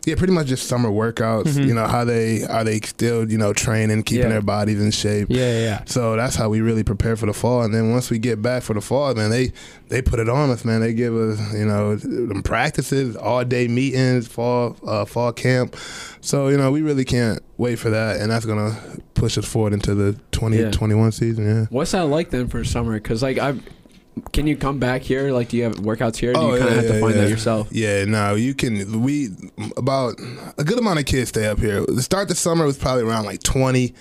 yeah, 0.05 0.15
pretty 0.17 0.33
much 0.33 0.47
just 0.49 0.67
summer 0.67 0.89
workouts. 0.91 1.45
Mhm. 1.55 1.67
You 1.69 1.75
know 1.75 1.87
how 1.87 2.05
they 2.05 2.45
are 2.45 2.65
they 2.65 2.81
still 2.81 3.31
you 3.31 3.39
know 3.39 3.53
training, 3.53 4.03
keeping 4.03 4.25
Yeah. 4.25 4.29
their 4.31 4.43
bodies 4.43 4.81
in 4.81 4.91
shape. 4.91 5.29
yeah, 5.31 5.59
yeah. 5.61 5.81
So 5.87 6.17
that's 6.17 6.35
how 6.37 6.49
we 6.49 6.61
really 6.61 6.83
prepare 6.83 7.17
for 7.17 7.27
the 7.27 7.33
fall. 7.33 7.63
And 7.63 7.73
then 7.75 7.91
once 7.93 8.11
we 8.11 8.19
get 8.19 8.43
back 8.43 8.63
for 8.63 8.75
the 8.75 8.81
fall, 8.81 9.15
man, 9.15 9.31
they 9.31 9.53
they 9.89 10.03
put 10.03 10.19
it 10.19 10.29
on 10.29 10.51
us, 10.51 10.65
man. 10.65 10.81
They 10.81 10.95
give 10.95 11.15
us, 11.15 11.39
you 11.53 11.67
know, 11.67 11.97
them 11.97 12.43
practices, 12.43 13.15
all 13.17 13.45
day 13.45 13.69
meetings, 13.69 14.27
fall 14.27 14.77
uh, 14.87 15.05
fall 15.05 15.33
camp. 15.33 15.77
So 16.21 16.49
you 16.49 16.57
know, 16.57 16.71
we 16.71 16.83
really 16.83 17.05
can't 17.05 17.41
wait 17.59 17.77
for 17.79 17.91
that, 17.91 18.21
and 18.21 18.31
that's 18.31 18.45
gonna 18.47 18.77
push 19.15 19.39
us 19.39 19.45
forward 19.45 19.73
into 19.73 19.95
the 19.95 20.15
2021 20.33 21.13
season. 21.13 21.45
Yeah. 21.47 21.67
What's 21.71 21.93
that 21.93 22.07
like 22.07 22.31
then 22.31 22.49
for 22.49 22.65
summer? 22.65 22.95
Because 22.95 23.23
like 23.23 23.39
I, 23.39 23.55
can 24.33 24.47
you 24.47 24.57
come 24.57 24.79
back 24.79 25.03
here? 25.03 25.33
Like, 25.33 25.49
do 25.49 25.57
you 25.57 25.65
have 25.65 25.75
workouts 25.77 26.17
here? 26.17 26.33
Do 26.33 26.41
you 26.41 26.47
Oh, 26.47 26.59
kind 26.59 26.63
of 26.65 26.69
yeah, 26.71 26.75
have 26.77 26.87
to 26.89 26.95
yeah, 26.95 27.01
find 27.01 27.15
yeah. 27.15 27.21
that 27.23 27.31
yourself? 27.31 27.69
Yeah, 27.71 28.05
no, 28.05 28.35
you 28.35 28.55
can. 28.55 29.03
We 29.03 29.31
about 29.77 30.15
a 30.59 30.65
good 30.65 30.79
amount 30.79 30.99
of 31.01 31.07
kids 31.07 31.31
stay 31.31 31.47
up 31.47 31.59
here. 31.59 31.85
The 31.87 32.03
start 32.03 32.29
the 32.29 32.35
summer 32.35 32.67
was 32.67 32.77
probably 32.79 33.05
around 33.05 33.25
like 33.25 33.43
twenty, 33.43 33.95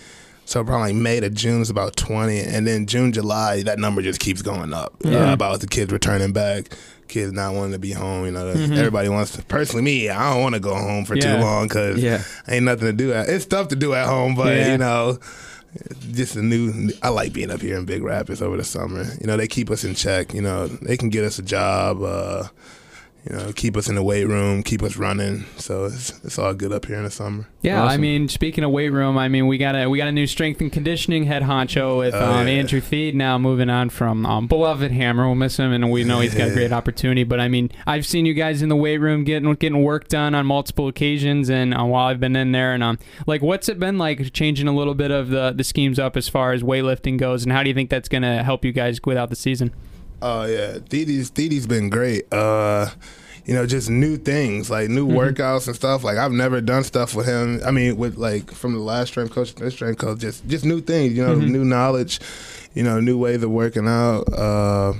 so 0.46 0.64
probably 0.64 0.94
like 0.94 0.96
May 1.02 1.20
to 1.22 1.30
June 1.30 1.62
is 1.62 1.70
about 1.70 1.96
twenty, 1.96 2.40
and 2.40 2.68
then 2.68 2.86
June 2.88 3.12
July 3.14 3.64
that 3.64 3.80
number 3.80 4.02
just 4.02 4.20
keeps 4.20 4.42
going 4.42 4.74
up. 4.74 4.94
Yeah. 5.04 5.30
Uh, 5.30 5.34
about 5.34 5.62
the 5.62 5.68
kids 5.68 5.92
returning 5.94 6.34
back, 6.34 6.76
kids 7.08 7.32
not 7.32 7.54
wanting 7.54 7.72
to 7.74 7.80
be 7.80 7.92
home. 7.94 8.26
You 8.26 8.32
know, 8.32 8.54
Mhm. 8.54 8.76
everybody 8.78 9.08
wants. 9.08 9.32
to 9.38 9.44
Personally, 9.44 9.84
me, 9.84 10.10
I 10.10 10.34
don't 10.34 10.42
want 10.42 10.56
to 10.56 10.60
go 10.62 10.76
home 10.76 11.06
for 11.06 11.16
Yeah. 11.16 11.36
too 11.38 11.42
long 11.42 11.68
because 11.70 12.00
Yeah. 12.02 12.22
ain't 12.50 12.66
nothing 12.66 12.88
to 12.88 12.94
do. 12.94 13.14
At, 13.14 13.30
it's 13.30 13.46
stuff 13.46 13.70
to 13.70 13.76
do 13.78 13.94
at 13.94 14.08
home, 14.08 14.36
but 14.36 14.58
Yeah. 14.58 14.72
you 14.74 14.78
know. 14.78 15.20
Just 16.12 16.36
a 16.36 16.42
new. 16.42 16.92
I 17.02 17.10
like 17.10 17.32
being 17.32 17.52
up 17.52 17.62
here 17.62 17.78
in 17.78 17.86
Big 17.86 18.04
Rapids 18.04 18.42
over 18.42 18.58
the 18.58 18.64
summer. 18.64 19.06
You 19.22 19.28
know, 19.28 19.38
they 19.38 19.48
keep 19.48 19.70
us 19.72 19.84
in 19.84 19.96
check. 19.96 20.34
You 20.34 20.42
know, 20.42 20.68
they 20.68 20.98
can 20.98 21.10
get 21.10 21.24
us 21.24 21.40
a 21.40 21.44
job. 21.44 22.02
Uh, 22.02 22.48
you 23.30 23.36
know, 23.36 23.54
keep 23.54 23.78
us 23.78 23.88
in 23.88 23.94
the 23.94 24.02
weight 24.02 24.26
room, 24.26 24.64
keep 24.64 24.82
us 24.82 24.98
running. 24.98 25.46
So 25.58 25.86
it's 25.86 26.10
it's 26.24 26.40
all 26.40 26.56
good 26.56 26.72
up 26.72 26.86
here 26.86 26.96
in 26.96 27.04
the 27.04 27.12
summer. 27.12 27.48
Yeah, 27.62 27.84
I 27.84 27.98
mean, 27.98 28.28
speaking 28.28 28.64
of 28.64 28.72
weight 28.72 28.90
room, 28.90 29.16
I 29.16 29.28
mean, 29.28 29.46
we 29.46 29.60
got 29.60 29.76
a 29.76 29.88
we 29.88 30.00
got 30.00 30.08
a 30.08 30.12
new 30.12 30.26
strength 30.26 30.60
and 30.60 30.72
conditioning 30.72 31.26
head 31.26 31.44
honcho 31.44 32.00
with 32.00 32.16
Oh, 32.16 32.32
um, 32.32 32.48
yeah. 32.48 32.54
Andrew 32.54 32.82
Thede 32.82 33.14
now 33.16 33.38
moving 33.38 33.70
on 33.70 33.90
from 33.92 34.26
um, 34.26 34.48
beloved 34.48 34.92
Hammer. 34.92 35.28
We'll 35.28 35.36
miss 35.36 35.58
him, 35.58 35.72
and 35.72 35.92
we 35.92 36.04
know 36.04 36.20
he's 36.20 36.34
got 36.34 36.48
a 36.50 36.54
great 36.54 36.72
opportunity. 36.82 37.24
But 37.24 37.40
I 37.40 37.48
mean, 37.48 37.70
I've 37.86 38.08
seen 38.08 38.26
you 38.26 38.34
guys 38.34 38.64
in 38.64 38.70
the 38.70 38.76
weight 38.76 38.98
room 38.98 39.24
getting 39.24 39.54
getting 39.54 39.84
work 39.84 40.08
done 40.08 40.34
on 40.34 40.48
multiple 40.48 40.88
occasions, 40.88 41.50
and 41.50 41.76
uh, 41.76 41.84
while 41.86 42.08
I've 42.08 42.20
been 42.20 42.36
in 42.36 42.52
there, 42.54 42.74
and 42.74 42.82
um, 42.84 42.98
like, 43.28 43.44
what's 43.44 43.70
it 43.70 43.80
been 43.80 44.00
like 44.00 44.34
changing 44.34 44.68
a 44.68 44.74
little 44.76 44.96
bit 44.96 45.12
of 45.12 45.30
the 45.30 45.52
the 45.52 45.64
schemes 45.64 46.00
up 46.00 46.18
as 46.18 46.28
far 46.28 46.54
as 46.54 46.64
weightlifting 46.64 47.20
goes, 47.20 47.44
and 47.44 47.52
how 47.52 47.62
do 47.62 47.70
you 47.70 47.76
think 47.76 47.92
that's 47.92 48.10
going 48.10 48.24
to 48.24 48.42
help 48.42 48.66
you 48.66 48.72
guys 48.72 49.00
without 49.06 49.30
the 49.30 49.36
season? 49.36 49.72
Oh 50.22 50.46
yeah, 50.46 50.78
Thede's 50.90 51.30
Thede's 51.32 51.68
been 51.68 51.90
great. 51.90 52.32
Uh, 52.32 52.90
you 53.46 53.56
know, 53.56 53.66
just 53.66 53.90
new 53.90 54.18
things 54.18 54.70
like 54.70 54.88
new 54.90 55.08
Mhm. 55.08 55.16
workouts 55.36 55.66
and 55.68 55.76
stuff. 55.76 56.04
Like 56.04 56.18
I've 56.18 56.32
never 56.32 56.62
done 56.62 56.84
stuff 56.84 57.16
with 57.16 57.26
him. 57.26 57.60
I 57.66 57.72
mean, 57.72 57.98
with 57.98 58.18
like 58.18 58.52
from 58.52 58.74
the 58.74 58.80
last 58.80 59.10
strength 59.10 59.34
coach 59.34 59.54
to 59.56 59.64
this 59.64 59.74
strength 59.74 59.98
coach, 60.00 60.20
just 60.20 60.48
just 60.48 60.64
new 60.64 60.80
things. 60.82 61.14
You 61.14 61.26
know, 61.26 61.36
Mhm. 61.36 61.50
new 61.50 61.64
knowledge. 61.66 62.20
You 62.76 62.84
know, 62.84 63.00
new 63.00 63.18
ways 63.18 63.42
of 63.44 63.50
working 63.50 63.88
out. 63.88 64.22
Uh, 64.32 64.94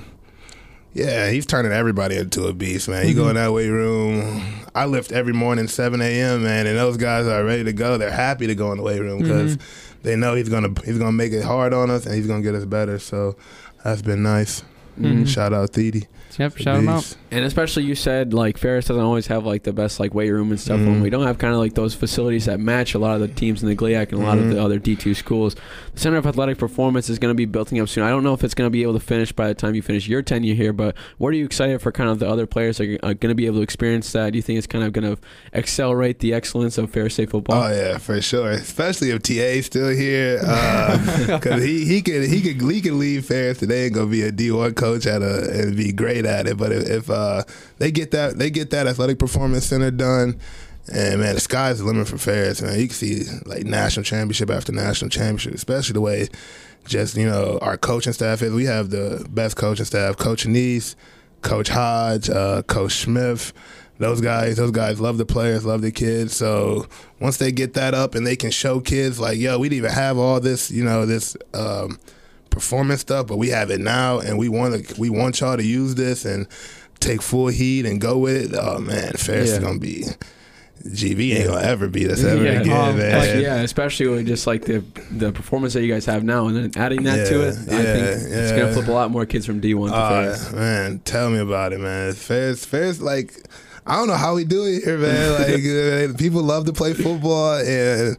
yeah, 0.92 1.30
he's 1.30 1.46
turning 1.46 1.72
everybody 1.72 2.16
into 2.16 2.44
a 2.46 2.52
beast, 2.52 2.88
man. 2.88 3.08
You 3.08 3.14
go 3.14 3.28
in 3.28 3.36
that 3.36 3.52
weight 3.52 3.70
room. 3.70 4.42
I 4.74 4.84
lift 4.86 5.10
every 5.12 5.32
morning 5.32 5.68
7 5.68 6.02
a.m. 6.02 6.42
man, 6.42 6.66
and 6.66 6.76
those 6.76 6.96
guys 6.98 7.26
are 7.26 7.42
ready 7.44 7.64
to 7.64 7.72
go. 7.72 7.96
They're 7.96 8.10
happy 8.10 8.46
to 8.48 8.54
go 8.54 8.72
in 8.72 8.78
the 8.78 8.82
weight 8.84 9.00
room 9.00 9.22
because 9.22 9.56
they 10.02 10.16
know 10.16 10.34
he's 10.34 10.48
gonna 10.50 10.68
he's 10.84 10.98
gonna 10.98 11.12
make 11.12 11.32
it 11.32 11.44
hard 11.44 11.72
on 11.72 11.90
us 11.90 12.04
and 12.06 12.14
he's 12.14 12.26
gonna 12.26 12.42
get 12.42 12.54
us 12.54 12.64
better. 12.66 12.98
So 12.98 13.36
that's 13.84 14.02
been 14.02 14.22
nice. 14.22 14.62
Mhm. 15.00 15.26
Shout 15.26 15.52
out 15.52 15.70
Thede. 15.70 16.06
Yep, 16.38 16.56
shout 16.56 16.78
him 16.78 16.88
out. 16.88 17.14
And 17.30 17.44
especially 17.44 17.82
you 17.84 17.94
said 17.94 18.32
like 18.32 18.56
Ferris 18.56 18.86
doesn't 18.86 19.02
always 19.02 19.26
have 19.26 19.44
like 19.44 19.64
the 19.64 19.72
best 19.72 20.00
like 20.00 20.14
weight 20.14 20.30
room 20.30 20.50
and 20.50 20.58
stuff. 20.58 20.80
When 20.80 20.96
Mhm. 21.00 21.02
we 21.02 21.10
don't 21.10 21.26
have 21.26 21.36
kind 21.38 21.52
of 21.52 21.58
like 21.60 21.74
those 21.74 21.94
facilities 21.94 22.46
that 22.46 22.58
match 22.58 22.94
a 22.94 22.98
lot 22.98 23.14
of 23.14 23.20
the 23.20 23.28
teams 23.28 23.62
in 23.62 23.68
the 23.68 23.74
GLIAC 23.76 24.12
and 24.12 24.22
a 24.22 24.24
lot 24.24 24.38
of 24.38 24.48
the 24.48 24.62
other 24.62 24.78
D2 24.78 25.14
schools. 25.14 25.54
The 25.94 26.00
Center 26.00 26.16
of 26.16 26.26
Athletic 26.26 26.56
Performance 26.56 27.10
is 27.10 27.18
going 27.18 27.30
to 27.30 27.36
be 27.36 27.44
building 27.44 27.80
up 27.80 27.88
soon. 27.90 28.02
I 28.04 28.08
don't 28.08 28.24
know 28.24 28.32
if 28.32 28.42
it's 28.44 28.54
going 28.54 28.66
to 28.66 28.70
be 28.70 28.82
able 28.82 28.94
to 28.94 29.00
finish 29.00 29.30
by 29.32 29.48
the 29.48 29.54
time 29.54 29.74
you 29.74 29.82
finish 29.82 30.08
your 30.08 30.22
tenure 30.22 30.54
here, 30.54 30.72
but 30.72 30.94
what 31.18 31.28
are 31.34 31.36
you 31.36 31.44
excited 31.44 31.82
for 31.82 31.92
kind 31.92 32.08
of 32.08 32.18
the 32.18 32.28
other 32.28 32.46
players 32.46 32.78
that 32.78 32.88
are 33.02 33.12
going 33.14 33.28
to 33.30 33.34
be 33.34 33.44
able 33.44 33.56
to 33.56 33.62
experience 33.62 34.10
that? 34.12 34.32
Do 34.32 34.38
you 34.38 34.42
think 34.42 34.56
it's 34.56 34.66
kind 34.66 34.84
of 34.84 34.92
going 34.94 35.14
to 35.16 35.20
accelerate 35.54 36.20
the 36.20 36.32
excellence 36.32 36.78
of 36.78 36.90
Ferris 36.90 37.14
State 37.14 37.30
football? 37.30 37.62
Oh 37.62 37.68
yeah, 37.70 37.98
for 37.98 38.20
sure. 38.22 38.50
Especially 38.52 39.10
if 39.10 39.22
TA 39.22 39.60
still 39.62 39.90
here, 39.90 40.38
because 41.26 41.62
he 41.62 41.84
he 41.84 42.00
could 42.02 42.24
he 42.24 42.40
could 42.40 42.70
he 42.70 42.80
could 42.80 42.92
leave 42.94 43.26
Ferris 43.26 43.58
today 43.58 43.86
and 43.86 43.94
go 43.94 44.06
be 44.06 44.22
a 44.22 44.32
D 44.32 44.50
one 44.50 44.74
coach 44.82 45.06
at 45.06 45.22
a 45.22 45.34
and 45.60 45.76
be 45.76 45.92
great 45.92 46.24
at 46.26 46.46
it. 46.46 46.56
But 46.56 46.72
if, 46.72 46.88
if 46.88 47.10
uh, 47.10 47.44
they 47.78 47.90
get 47.92 48.10
that 48.10 48.38
they 48.38 48.50
get 48.50 48.70
that 48.70 48.86
athletic 48.86 49.18
performance 49.18 49.66
center 49.66 49.90
done, 49.90 50.38
And 50.88 51.20
man, 51.20 51.34
the 51.34 51.40
sky's 51.40 51.78
the 51.78 51.84
limit 51.84 52.08
for 52.08 52.18
Ferris. 52.18 52.60
Man, 52.60 52.78
you 52.78 52.88
can 52.88 52.94
see 52.94 53.24
like 53.46 53.64
national 53.64 54.04
championship 54.04 54.50
after 54.50 54.72
national 54.72 55.10
championship, 55.10 55.54
especially 55.54 55.92
the 55.92 56.00
way 56.00 56.28
just 56.84 57.16
you 57.16 57.26
know 57.26 57.58
our 57.62 57.76
coaching 57.76 58.12
staff 58.12 58.42
is. 58.42 58.52
We 58.52 58.64
have 58.64 58.90
the 58.90 59.24
best 59.30 59.56
coaching 59.56 59.84
staff: 59.84 60.16
Coach 60.16 60.44
Annese, 60.46 60.96
Coach 61.42 61.68
Hodge, 61.68 62.28
uh, 62.28 62.62
Coach 62.62 62.94
Smith. 62.94 63.52
Those 63.98 64.20
guys, 64.20 64.56
those 64.56 64.72
guys 64.72 65.00
love 65.00 65.16
the 65.16 65.26
players, 65.26 65.64
love 65.64 65.80
the 65.80 65.92
kids. 65.92 66.34
So 66.36 66.86
once 67.20 67.36
they 67.36 67.52
get 67.52 67.74
that 67.74 67.94
up 67.94 68.16
and 68.16 68.26
they 68.26 68.34
can 68.34 68.50
show 68.50 68.80
kids 68.80 69.20
like, 69.20 69.38
yo, 69.38 69.60
we 69.60 69.68
didn't 69.68 69.78
even 69.84 69.92
have 69.92 70.18
all 70.18 70.40
this, 70.40 70.72
you 70.72 70.82
know, 70.82 71.06
this 71.06 71.36
um, 71.54 72.00
performance 72.52 73.00
stuff, 73.00 73.26
but 73.26 73.38
we 73.38 73.48
have 73.48 73.70
it 73.70 73.80
now, 73.80 74.20
and 74.20 74.38
we 74.38 74.48
want 74.48 74.86
to, 74.86 75.00
we 75.00 75.10
want 75.10 75.40
y'all 75.40 75.56
to 75.56 75.64
use 75.64 75.94
this 75.96 76.24
and 76.24 76.46
take 77.00 77.20
full 77.20 77.48
heat 77.48 77.84
and 77.84 78.00
go 78.00 78.18
with 78.18 78.52
it. 78.52 78.58
Oh 78.60 78.78
man, 78.78 79.12
Ferris 79.14 79.48
Yeah. 79.50 79.54
is 79.56 79.58
gonna 79.58 79.78
be. 79.80 80.04
GV 80.84 81.36
ain't 81.36 81.46
gonna 81.48 81.64
ever 81.64 81.86
beat 81.86 82.10
us 82.10 82.24
ever 82.24 82.42
Yeah, 82.42 82.60
again, 82.60 82.76
um, 82.76 82.98
man. 82.98 83.16
Like, 83.18 83.40
yeah, 83.40 83.60
especially 83.60 84.08
with 84.08 84.26
just 84.26 84.48
like 84.48 84.64
the 84.64 84.82
the 85.12 85.30
performance 85.30 85.74
that 85.74 85.82
you 85.84 85.92
guys 85.92 86.04
have 86.06 86.24
now, 86.24 86.48
and 86.48 86.56
then 86.56 86.72
adding 86.76 87.04
that 87.04 87.28
to 87.28 87.34
Yeah, 87.38 87.44
it, 87.46 87.54
I 87.54 87.84
think 87.84 88.06
yeah, 88.30 88.36
it's 88.38 88.50
gonna 88.52 88.72
flip 88.72 88.88
a 88.88 88.92
lot 88.92 89.10
more 89.12 89.24
kids 89.24 89.46
from 89.46 89.60
D 89.60 89.74
one 89.74 89.90
to 89.90 89.96
Uh, 89.96 90.08
Ferris. 90.08 90.52
man, 90.52 90.98
tell 91.04 91.30
me 91.30 91.38
about 91.38 91.72
it, 91.72 91.78
man. 91.78 92.12
Ferris, 92.14 92.64
Ferris, 92.64 93.00
like, 93.00 93.32
I 93.86 93.94
don't 93.96 94.08
know 94.08 94.16
how 94.16 94.34
we 94.34 94.44
do 94.44 94.64
it 94.64 94.82
here, 94.82 94.98
man. 94.98 95.32
Like, 96.10 96.16
people 96.18 96.42
love 96.42 96.66
to 96.66 96.72
play 96.72 96.94
football, 96.94 97.58
and 97.58 98.16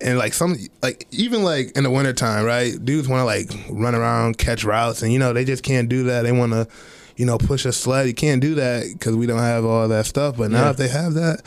and 0.00 0.18
like 0.18 0.34
some, 0.34 0.56
like 0.82 1.06
even 1.10 1.42
like 1.42 1.76
in 1.76 1.84
the 1.84 1.90
wintertime, 1.90 2.44
right? 2.44 2.72
Dudes 2.84 3.08
want 3.08 3.20
to 3.20 3.24
like 3.24 3.48
run 3.70 3.94
around, 3.94 4.38
catch 4.38 4.64
routes, 4.64 5.02
and 5.02 5.12
you 5.12 5.18
know 5.18 5.32
they 5.32 5.44
just 5.44 5.62
can't 5.62 5.88
do 5.88 6.04
that. 6.04 6.22
They 6.22 6.32
want 6.32 6.52
to, 6.52 6.68
you 7.16 7.24
know, 7.26 7.38
push 7.38 7.64
a 7.64 7.72
sled. 7.72 8.06
You 8.06 8.14
can't 8.14 8.40
do 8.42 8.54
that 8.56 8.86
because 8.92 9.16
we 9.16 9.26
don't 9.26 9.38
have 9.38 9.64
all 9.64 9.88
that 9.88 10.06
stuff. 10.06 10.36
But 10.36 10.50
now 10.50 10.64
Yeah. 10.64 10.70
if 10.70 10.76
they 10.76 10.88
have 10.88 11.14
that. 11.14 11.42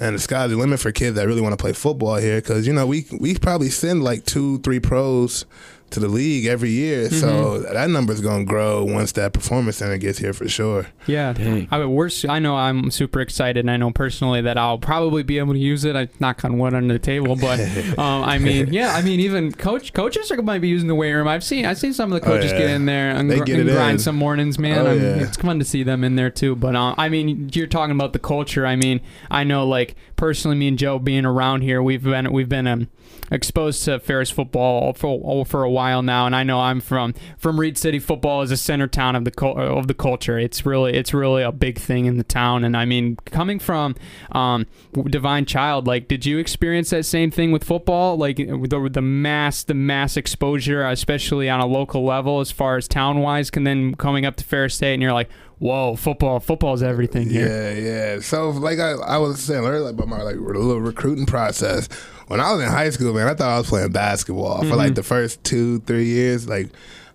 And 0.00 0.14
the 0.14 0.20
sky's 0.20 0.50
the 0.50 0.56
limit 0.56 0.78
for 0.78 0.92
kids 0.92 1.16
that 1.16 1.26
really 1.26 1.40
want 1.40 1.54
to 1.58 1.60
play 1.60 1.72
football 1.72 2.16
here, 2.16 2.36
because 2.40 2.66
you 2.68 2.72
know 2.72 2.86
we 2.86 3.06
we 3.18 3.34
probably 3.36 3.68
send 3.70 4.04
like 4.04 4.24
two, 4.24 4.58
three 4.60 4.78
pros 4.80 5.44
to 5.90 6.00
the 6.00 6.08
league 6.08 6.44
every 6.46 6.70
year, 6.70 7.08
so 7.10 7.60
that 7.60 7.88
number's 7.90 8.20
gonna 8.20 8.44
grow 8.44 8.84
once 8.84 9.12
that 9.12 9.32
performance 9.32 9.76
center 9.78 9.96
gets 9.96 10.18
here 10.18 10.32
for 10.32 10.48
sure. 10.48 10.88
Yeah, 11.06 11.32
Dang. 11.32 11.66
I 11.70 11.78
mean, 11.78 11.90
we're. 11.94 12.10
I 12.28 12.38
know 12.38 12.56
I'm 12.56 12.90
super 12.90 13.20
excited. 13.20 13.60
and 13.60 13.70
I 13.70 13.76
know 13.78 13.90
personally 13.90 14.40
that 14.42 14.58
I'll 14.58 14.78
probably 14.78 15.22
be 15.22 15.38
able 15.38 15.54
to 15.54 15.58
use 15.58 15.84
it. 15.84 15.96
I 15.96 16.08
knock 16.20 16.44
on 16.44 16.58
wood 16.58 16.74
under 16.74 16.92
the 16.92 16.98
table, 16.98 17.36
but 17.36 17.58
um, 17.98 18.24
I 18.24 18.38
mean, 18.38 18.72
yeah, 18.72 18.94
I 18.94 19.02
mean, 19.02 19.20
even 19.20 19.52
coach 19.52 19.92
coaches 19.94 20.30
are 20.30 20.40
might 20.42 20.60
be 20.60 20.68
using 20.68 20.88
the 20.88 20.94
weight 20.94 21.12
room. 21.12 21.26
I've 21.28 21.42
seen 21.44 21.64
I've 21.64 21.78
seen 21.78 21.92
some 21.94 22.12
of 22.12 22.20
the 22.20 22.28
Oh, 22.28 22.32
coaches 22.34 22.52
yeah. 22.52 22.58
get 22.58 22.70
in 22.70 22.84
there 22.86 23.10
and, 23.10 23.30
They 23.30 23.38
gr- 23.38 23.44
get 23.44 23.60
and 23.60 23.68
grind 23.70 23.92
in. 23.92 23.98
some 23.98 24.16
mornings, 24.16 24.58
man. 24.58 24.86
Oh, 24.86 24.92
yeah. 24.92 25.14
It's 25.22 25.36
fun 25.38 25.58
to 25.58 25.64
see 25.64 25.82
them 25.82 26.04
in 26.04 26.16
there 26.16 26.30
too. 26.30 26.54
But 26.54 26.76
uh, 26.76 26.94
I 26.98 27.08
mean, 27.08 27.50
you're 27.54 27.66
talking 27.66 27.94
about 27.94 28.12
the 28.12 28.18
culture. 28.18 28.66
I 28.66 28.76
mean, 28.76 29.00
I 29.30 29.44
know 29.44 29.66
like 29.66 29.94
personally, 30.16 30.56
me 30.56 30.68
and 30.68 30.78
Joe 30.78 30.98
being 30.98 31.24
around 31.24 31.62
here, 31.62 31.82
we've 31.82 32.02
been 32.04 32.30
we've 32.32 32.48
been 32.48 32.66
um, 32.66 32.88
exposed 33.30 33.84
to 33.84 33.98
Ferris 34.00 34.30
football 34.30 34.92
for 34.92 35.44
for 35.46 35.62
a 35.64 35.70
while 35.70 35.77
now, 36.02 36.26
and 36.26 36.34
I 36.34 36.42
know 36.42 36.60
I'm 36.60 36.80
from 36.80 37.14
from 37.36 37.58
Reed 37.58 37.78
City. 37.78 37.98
Football 37.98 38.42
is 38.42 38.50
a 38.50 38.56
center 38.56 38.86
town 38.86 39.16
of 39.16 39.24
the 39.24 39.46
of 39.46 39.86
the 39.86 39.94
culture. 39.94 40.38
It's 40.38 40.66
really 40.66 40.94
it's 40.94 41.14
really 41.14 41.42
a 41.42 41.52
big 41.52 41.78
thing 41.78 42.06
in 42.06 42.18
the 42.18 42.24
town, 42.24 42.64
and 42.64 42.76
I 42.76 42.84
mean, 42.84 43.16
coming 43.26 43.58
from 43.58 43.94
um, 44.32 44.66
Divine 45.06 45.44
Child, 45.44 45.86
like, 45.86 46.08
did 46.08 46.26
you 46.26 46.38
experience 46.38 46.90
that 46.90 47.04
same 47.04 47.30
thing 47.30 47.52
with 47.52 47.64
football? 47.64 48.16
Like 48.16 48.36
the 48.36 48.90
the 48.92 49.02
mass 49.02 49.64
the 49.64 49.74
mass 49.74 50.16
exposure, 50.16 50.86
especially 50.86 51.48
on 51.48 51.60
a 51.60 51.66
local 51.66 52.04
level, 52.04 52.40
as 52.40 52.50
far 52.50 52.76
as 52.76 52.88
town 52.88 53.20
wise, 53.20 53.50
and 53.54 53.66
then 53.66 53.94
coming 53.94 54.26
up 54.26 54.36
to 54.36 54.44
Ferris 54.44 54.74
State, 54.74 54.94
and 54.94 55.02
you're 55.02 55.12
like, 55.12 55.28
whoa, 55.58 55.96
football 55.96 56.40
football's 56.40 56.82
everything 56.82 57.28
here. 57.30 57.46
Yeah, 57.48 57.72
yeah. 58.14 58.20
So 58.20 58.50
like 58.50 58.78
I, 58.78 58.92
I 58.92 59.18
was 59.18 59.40
saying 59.40 59.64
earlier 59.64 59.90
about 59.90 60.08
my 60.08 60.22
like 60.22 60.36
little 60.36 60.80
recruiting 60.80 61.26
process. 61.26 61.88
When 62.28 62.40
I 62.40 62.52
was 62.52 62.62
in 62.62 62.68
high 62.68 62.90
school, 62.90 63.14
man, 63.14 63.26
I 63.26 63.34
thought 63.34 63.50
I 63.50 63.58
was 63.58 63.68
playing 63.68 63.92
basketball 63.92 64.62
for 64.64 64.76
like 64.76 64.94
the 64.94 65.02
first 65.02 65.42
two, 65.44 65.80
three 65.80 66.04
years, 66.04 66.46
like 66.48 66.68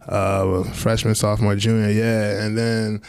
uh, 0.08 0.64
freshman, 0.64 1.16
sophomore, 1.16 1.56
junior, 1.56 1.90
yeah, 1.90 2.44
and 2.44 2.58
then. 2.58 3.02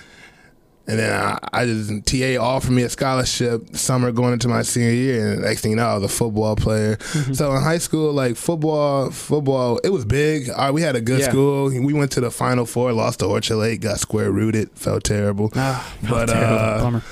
And 0.87 0.99
then 0.99 1.19
I, 1.19 1.38
I 1.50 1.64
just 1.64 1.91
TA 2.07 2.37
offered 2.38 2.73
me 2.73 2.83
a 2.83 2.91
scholarship 2.91 3.75
summer 3.75 4.12
going 4.12 4.35
into 4.35 4.49
my 4.49 4.61
senior 4.61 4.91
year, 4.91 5.33
and 5.33 5.43
next 5.43 5.62
thing 5.62 5.71
you 5.71 5.76
know, 5.79 5.87
I 5.87 5.95
was 5.95 6.05
a 6.05 6.09
football 6.14 6.57
player. 6.57 6.99
So 7.33 7.55
in 7.55 7.62
high 7.62 7.79
school, 7.79 8.12
like 8.12 8.37
football, 8.37 9.11
football, 9.11 9.79
it 9.83 9.88
was 9.88 10.05
big. 10.05 10.50
All 10.50 10.57
right, 10.57 10.71
we 10.75 10.83
had 10.83 10.95
a 10.95 11.00
good 11.00 11.21
Yeah. 11.21 11.31
school. 11.31 11.69
We 11.71 11.95
went 11.95 12.11
to 12.12 12.21
the 12.21 12.31
Final 12.31 12.67
Four, 12.67 12.93
lost 12.93 13.21
to 13.21 13.26
Orchard 13.26 13.57
Lake, 13.57 13.81
got 13.81 13.99
square 13.99 14.31
rooted, 14.31 14.71
felt 14.75 15.05
terrible. 15.05 15.50
Ah, 15.57 15.91
but 16.03 16.26
terrible. 16.26 16.55
uh, 16.59 16.81
Bummer. 16.83 17.03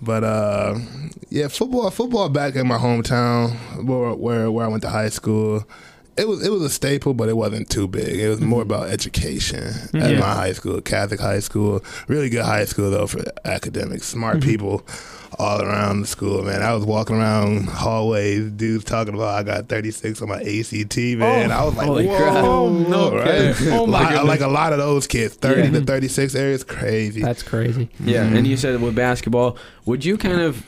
but 0.00 0.22
uh, 0.22 0.78
yeah, 1.28 1.48
football, 1.48 1.90
football 1.90 2.28
back 2.28 2.54
in 2.54 2.68
my 2.68 2.78
hometown 2.78 3.56
where, 3.84 4.14
where 4.14 4.50
where 4.52 4.66
I 4.66 4.68
went 4.68 4.82
to 4.82 4.88
high 4.90 5.08
school. 5.08 5.64
It 6.18 6.26
was 6.28 6.44
it 6.46 6.50
was 6.50 6.62
a 6.62 6.70
staple, 6.70 7.12
but 7.14 7.28
it 7.28 7.36
wasn't 7.36 7.68
too 7.68 7.86
big. 7.86 8.18
It 8.18 8.28
was 8.28 8.40
more 8.40 8.62
about 8.62 8.88
education 8.88 9.64
at 9.94 10.12
Yeah. 10.12 10.18
my 10.20 10.32
high 10.34 10.52
school, 10.52 10.80
Catholic 10.80 11.20
high 11.20 11.40
school. 11.40 11.84
Really 12.08 12.28
good 12.30 12.44
high 12.44 12.64
school 12.64 12.90
though 12.90 13.06
for 13.06 13.22
academics, 13.44 14.06
smart 14.06 14.38
Mm-hmm. 14.38 14.48
people 14.48 14.86
all 15.38 15.60
around 15.60 16.00
the 16.00 16.06
school. 16.06 16.42
Man, 16.42 16.62
I 16.62 16.72
was 16.72 16.84
walking 16.86 17.16
around 17.16 17.66
hallways, 17.68 18.50
dudes 18.52 18.84
talking 18.84 19.12
about 19.14 19.34
I 19.34 19.42
got 19.42 19.68
36 19.68 20.22
on 20.22 20.28
my 20.28 20.40
ACT. 20.40 20.96
Man, 20.96 21.52
I 21.52 21.64
was 21.64 21.74
like, 21.74 21.86
Oh, 21.86 21.90
holy 21.92 22.06
whoa, 22.06 22.16
crap. 22.16 22.44
Oh, 22.44 22.68
no 22.70 23.14
right? 23.14 23.54
kidding. 23.54 23.72
Oh, 23.74 23.86
my 23.86 24.14
Lot- 24.14 24.24
like 24.24 24.40
a 24.40 24.48
lot 24.48 24.72
of 24.72 24.78
those 24.78 25.06
kids, 25.06 25.34
30 25.34 25.62
Yeah. 25.64 25.70
to 25.80 25.80
36 25.84 26.34
areas, 26.34 26.64
crazy. 26.64 27.20
That's 27.20 27.42
crazy. 27.42 27.90
Yeah, 28.02 28.24
Mhm. 28.26 28.38
and 28.38 28.46
you 28.46 28.56
said 28.56 28.80
with 28.80 28.94
basketball, 28.94 29.58
would 29.84 30.04
you 30.04 30.16
kind 30.16 30.40
of, 30.40 30.62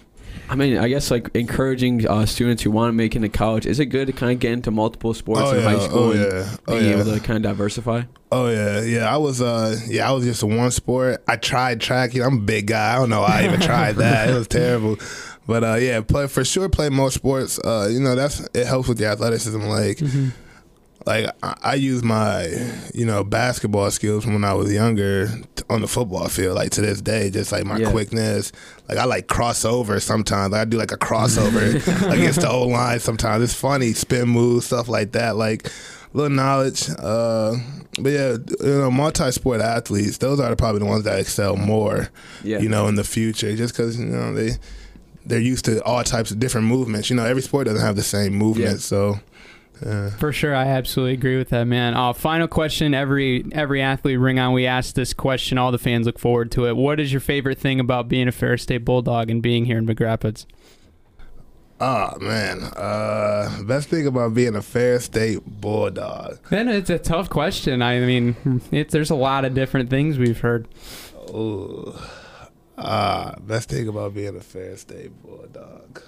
I 0.51 0.55
mean, 0.57 0.79
I 0.79 0.89
guess 0.89 1.11
like 1.11 1.29
encouraging 1.35 2.07
uh, 2.09 2.25
students 2.25 2.63
who 2.63 2.71
want 2.71 2.89
to 2.89 2.93
make 2.93 3.15
it 3.15 3.17
into 3.17 3.29
college, 3.29 3.67
is 3.67 3.81
it 3.81 3.87
good 3.87 4.07
to 4.07 4.13
kind 4.13 4.33
of 4.33 4.39
get 4.39 4.53
into 4.53 4.71
multiple 4.71 5.13
sports 5.15 5.43
Oh, 5.45 5.51
in 5.53 5.63
yeah. 5.63 5.71
high 5.71 5.79
school 5.87 5.99
Oh, 5.99 6.11
and 6.13 6.21
yeah. 6.21 6.57
Oh, 6.67 6.73
being 6.79 6.85
yeah. 6.91 7.01
able 7.01 7.13
to 7.15 7.21
kind 7.21 7.37
of 7.37 7.43
diversify? 7.43 8.03
Oh 8.33 8.49
yeah, 8.49 8.83
yeah. 8.83 9.13
I 9.13 9.17
was 9.19 9.41
uh 9.43 9.79
yeah, 9.87 10.09
I 10.09 10.13
was 10.13 10.25
just 10.25 10.43
one 10.43 10.71
sport. 10.71 11.23
I 11.29 11.37
tried 11.37 11.81
track. 11.81 12.15
You 12.15 12.21
know, 12.23 12.27
I'm 12.29 12.37
a 12.39 12.41
big 12.41 12.67
guy. 12.67 12.95
I 12.95 12.99
don't 12.99 13.11
know 13.11 13.21
why 13.23 13.41
I 13.41 13.45
even 13.47 13.61
tried 13.61 13.97
that. 13.97 14.29
It 14.31 14.35
was 14.35 14.49
terrible. 14.49 14.97
But 15.47 15.65
uh 15.65 15.75
yeah, 15.77 16.01
play 16.03 16.27
for 16.27 16.45
sure 16.45 16.69
play 16.69 16.89
more 16.91 17.11
sports. 17.11 17.59
Uh, 17.59 17.89
you 17.91 18.01
know, 18.01 18.15
that's 18.15 18.41
it 18.55 18.67
helps 18.67 18.89
with 18.89 18.99
the 18.99 19.07
athleticism. 19.07 19.61
Like 19.63 19.99
like 21.07 21.31
I, 21.43 21.57
I 21.63 21.75
use 21.75 22.03
my, 22.03 22.47
you 22.95 23.07
know, 23.07 23.25
basketball 23.25 23.91
skills 23.91 24.25
from 24.25 24.35
when 24.35 24.45
I 24.45 24.53
was 24.55 24.73
younger 24.73 25.29
t- 25.57 25.65
on 25.71 25.81
the 25.81 25.89
football 25.89 26.29
field, 26.29 26.57
like 26.57 26.71
to 26.73 26.81
this 26.81 27.01
day, 27.01 27.31
just 27.31 27.53
like 27.53 27.65
my 27.65 27.79
Yeah. 27.79 27.91
quickness. 27.91 28.53
Like 28.89 28.99
I 28.99 29.05
like 29.05 29.27
crossover 29.27 30.03
sometimes. 30.03 30.53
Like, 30.53 30.63
I 30.63 30.65
do 30.65 30.77
like 30.77 30.93
a 30.93 30.99
crossover 30.99 31.75
against 32.13 32.41
the 32.41 32.51
old 32.51 32.71
line 32.73 33.01
sometimes. 33.01 33.43
It's 33.45 33.55
funny, 33.55 33.93
spin 33.95 34.29
moves, 34.29 34.67
stuff 34.67 34.89
like 34.89 35.13
that. 35.13 35.37
Like 35.37 35.71
little 36.13 36.35
knowledge. 36.35 36.89
Uh, 36.99 37.57
but 38.01 38.11
yeah, 38.11 38.37
you 38.61 38.79
know, 38.79 38.91
multi-sport 38.91 39.61
athletes, 39.61 40.19
those 40.19 40.41
are 40.41 40.55
probably 40.57 40.81
the 40.81 40.85
ones 40.87 41.05
that 41.05 41.19
excel 41.19 41.57
more. 41.57 42.11
Yeah. 42.45 42.59
You 42.59 42.69
know, 42.69 42.87
in 42.89 42.95
the 42.97 43.05
future, 43.05 43.57
just 43.57 43.75
because 43.75 43.99
you 43.99 44.07
know 44.07 44.35
they 44.35 44.51
they're 45.27 45.41
used 45.41 45.65
to 45.67 45.83
all 45.85 46.03
types 46.05 46.31
of 46.31 46.39
different 46.39 46.67
movements. 46.67 47.09
You 47.11 47.17
know, 47.17 47.25
every 47.25 47.43
sport 47.43 47.67
doesn't 47.67 47.85
have 47.85 47.97
the 47.97 48.03
same 48.03 48.35
movement, 48.35 48.73
Yeah. 48.73 48.77
so. 48.79 49.21
Uh, 49.85 50.11
For 50.11 50.33
sure, 50.33 50.55
I 50.55 50.67
absolutely 50.67 51.15
agree 51.15 51.39
with 51.39 51.51
that, 51.51 51.65
man. 51.65 51.95
Uh, 51.95 52.13
final 52.13 52.49
question: 52.49 52.95
Every 52.95 53.45
every 53.53 53.83
athlete 53.83 54.19
ring 54.19 54.39
on, 54.39 54.53
we 54.53 54.67
ask 54.67 54.95
this 54.95 55.13
question. 55.13 55.59
All 55.59 55.73
the 55.73 55.79
fans 55.79 56.07
look 56.07 56.19
forward 56.19 56.51
to 56.53 56.67
it. 56.67 56.77
What 56.77 57.01
is 57.01 57.13
your 57.13 57.21
favorite 57.21 57.59
thing 57.59 57.81
about 57.81 58.09
being 58.09 58.29
a 58.29 58.33
Ferris 58.33 58.63
State 58.63 58.85
Bulldog 58.85 59.31
and 59.31 59.43
being 59.43 59.65
here 59.67 59.79
in 59.79 59.87
Big 59.87 60.01
Rapids? 60.01 60.47
Oh 61.81 62.19
man, 62.19 62.65
uh, 62.77 63.63
best 63.63 63.89
thing 63.89 64.07
about 64.07 64.35
being 64.35 64.57
a 64.57 64.63
Ferris 64.63 65.05
State 65.05 65.41
Bulldog. 65.47 66.39
Then 66.51 66.69
it's 66.69 66.91
a 66.91 66.99
tough 66.99 67.31
question. 67.31 67.83
I 67.83 68.01
mean, 68.01 68.61
it's 68.73 68.93
there's 68.93 69.11
a 69.11 69.15
lot 69.15 69.45
of 69.45 69.55
different 69.55 69.89
things 69.89 70.19
we've 70.19 70.41
heard. 70.41 70.67
Oh, 71.33 71.95
ah, 72.77 73.37
best 73.41 73.69
thing 73.69 73.87
about 73.87 74.15
being 74.15 74.37
a 74.37 74.41
Ferris 74.41 74.81
State 74.81 75.13
Bulldog. 75.23 76.03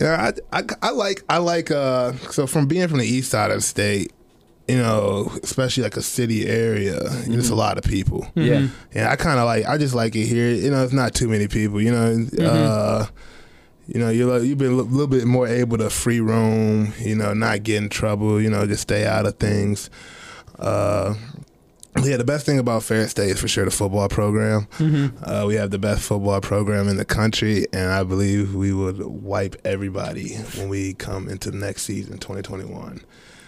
Yeah, 0.00 0.32
I, 0.52 0.58
I, 0.58 0.64
I 0.82 0.90
like 0.90 1.22
I 1.28 1.38
like 1.38 1.70
uh 1.70 2.12
so 2.30 2.46
from 2.46 2.66
being 2.66 2.88
from 2.88 2.98
the 2.98 3.06
east 3.06 3.30
side 3.30 3.50
of 3.50 3.58
the 3.58 3.62
state, 3.62 4.12
you 4.68 4.76
know, 4.76 5.32
especially 5.42 5.82
like 5.82 5.96
a 5.96 6.02
city 6.02 6.46
area, 6.46 7.00
there's 7.26 7.48
a 7.48 7.54
lot 7.54 7.78
of 7.78 7.84
people. 7.84 8.26
Yeah. 8.34 8.68
And 8.92 9.08
I 9.08 9.16
kind 9.16 9.38
of 9.38 9.46
like, 9.46 9.64
I 9.64 9.78
just 9.78 9.94
like 9.94 10.14
it 10.14 10.26
here. 10.26 10.50
You 10.50 10.70
know, 10.70 10.84
it's 10.84 10.92
not 10.92 11.14
too 11.14 11.26
many 11.26 11.48
people. 11.48 11.80
You 11.80 11.90
know, 11.90 12.26
uh, 12.44 13.06
you 13.86 13.98
know, 13.98 14.10
you're 14.10 14.30
like, 14.30 14.46
you've 14.46 14.58
been 14.58 14.72
a 14.72 14.76
little 14.76 15.06
bit 15.06 15.24
more 15.24 15.48
able 15.48 15.78
to 15.78 15.88
free 15.88 16.20
roam. 16.20 16.92
You 16.98 17.16
know, 17.16 17.32
not 17.32 17.62
get 17.62 17.82
in 17.82 17.88
trouble. 17.88 18.42
You 18.42 18.50
know, 18.50 18.66
just 18.66 18.82
stay 18.82 19.06
out 19.06 19.24
of 19.24 19.38
things. 19.38 19.88
Uh, 20.58 21.14
yeah, 22.04 22.16
the 22.16 22.24
best 22.24 22.46
thing 22.46 22.58
about 22.58 22.82
Ferris 22.82 23.10
State 23.10 23.30
is 23.30 23.40
for 23.40 23.48
sure 23.48 23.64
the 23.64 23.70
football 23.70 24.08
program. 24.08 24.66
Uh, 25.22 25.44
we 25.46 25.54
have 25.56 25.70
the 25.70 25.78
best 25.78 26.02
football 26.02 26.40
program 26.40 26.88
in 26.88 26.96
the 26.96 27.04
country, 27.04 27.66
and 27.72 27.90
I 27.90 28.02
believe 28.04 28.54
we 28.54 28.72
would 28.72 29.00
wipe 29.00 29.56
everybody 29.64 30.34
when 30.56 30.68
we 30.68 30.94
come 30.94 31.28
into 31.28 31.50
the 31.50 31.56
next 31.58 31.82
season, 31.82 32.18
2021. 32.18 33.00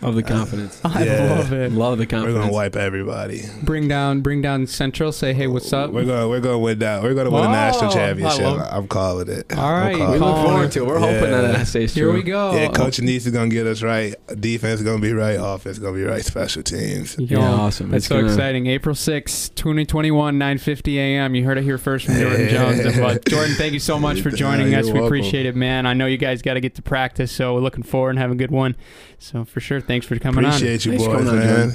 Love 0.03 0.15
the 0.15 0.23
confidence. 0.23 0.81
I 0.85 1.05
Yeah. 1.05 1.35
love 1.35 1.53
it. 1.53 1.73
Love 1.73 1.99
the 1.99 2.07
confidence. 2.07 2.35
We're 2.35 2.41
confidence. 2.41 2.45
gonna 2.45 2.53
wipe 2.53 2.77
everybody. 2.77 3.43
Bring 3.63 3.87
down, 3.87 4.23
bring 4.23 4.41
down 4.41 4.67
Central. 4.67 5.13
Say, 5.13 5.35
hey, 5.35 5.47
what's 5.47 5.73
up? 5.75 5.91
We're 5.91 6.07
gonna 6.07 6.27
we're 6.29 6.41
gonna 6.41 6.59
win 6.59 6.79
that. 6.79 7.03
We're 7.03 7.13
gonna 7.15 7.31
win 7.31 7.45
Oh, 7.45 7.49
a 7.49 7.53
national 7.53 7.91
I 7.91 7.95
championship. 7.95 8.41
love- 8.41 8.69
I'm 8.71 8.89
calling 8.89 9.29
it. 9.29 9.53
All 9.57 9.71
right, 9.73 9.93
We 9.95 9.99
calling 10.01 10.21
look 10.21 10.35
Colin. 10.37 10.47
forward 10.47 10.73
to 10.73 10.83
it. 10.83 10.87
We're 10.87 10.99
hoping 11.01 11.31
that 11.31 11.43
Yeah. 11.43 11.53
that 11.53 11.67
stays 11.67 11.93
true. 11.93 12.07
Here 12.07 12.13
we 12.15 12.23
go. 12.23 12.55
Yeah, 12.55 12.69
Coach 12.69 12.97
Annese 12.99 13.27
is 13.27 13.29
gonna 13.31 13.51
get 13.51 13.67
us 13.67 13.83
right. 13.83 14.15
Defense 14.41 14.81
is 14.81 14.87
gonna 14.87 15.01
be 15.03 15.13
right. 15.13 15.39
Offense 15.39 15.79
gonna 15.79 15.97
be 15.97 16.05
right. 16.05 16.25
Special 16.25 16.63
teams. 16.63 17.19
Yo, 17.19 17.39
Yeah, 17.39 17.45
awesome. 17.51 17.91
That's 17.91 18.05
It's 18.05 18.09
so 18.09 18.17
gonna- 18.21 18.29
exciting. 18.33 18.69
April 18.69 18.95
sixth, 18.95 19.55
2021, 19.57 20.39
9.50 20.39 20.97
a.m. 20.99 21.35
You 21.35 21.45
heard 21.45 21.59
it 21.59 21.65
here 21.65 21.77
first 21.79 22.07
from 22.07 22.15
Jordan 22.15 22.49
Jones. 22.49 22.81
And, 22.81 22.95
Jordan, 23.29 23.55
thank 23.57 23.75
you 23.75 23.79
so 23.81 23.99
much 23.99 24.23
for 24.23 24.31
joining 24.31 24.71
You're 24.71 24.81
us. 24.81 24.87
We 24.87 24.93
welcome. 24.93 25.07
appreciate 25.09 25.45
it, 25.45 25.55
man. 25.57 25.85
I 25.85 25.93
know 25.93 26.07
you 26.07 26.17
guys 26.17 26.41
got 26.41 26.55
to 26.55 26.61
get 26.61 26.75
to 26.77 26.83
practice, 26.83 27.31
so 27.31 27.53
we're 27.55 27.61
looking 27.61 27.83
forward 27.83 28.11
and 28.11 28.19
have 28.19 28.31
a 28.31 28.35
good 28.35 28.51
one. 28.51 28.77
So 29.19 29.45
for 29.45 29.61
sure, 29.61 29.81
thanks 29.91 30.07
for 30.07 30.17
coming 30.21 30.45
on. 30.45 30.53
Appreciate 30.53 30.85
you 30.85 30.93
Thanks 30.93 31.07
boys, 31.07 31.17
coming 31.17 31.29
on, 31.29 31.71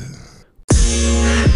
man. 1.43 1.54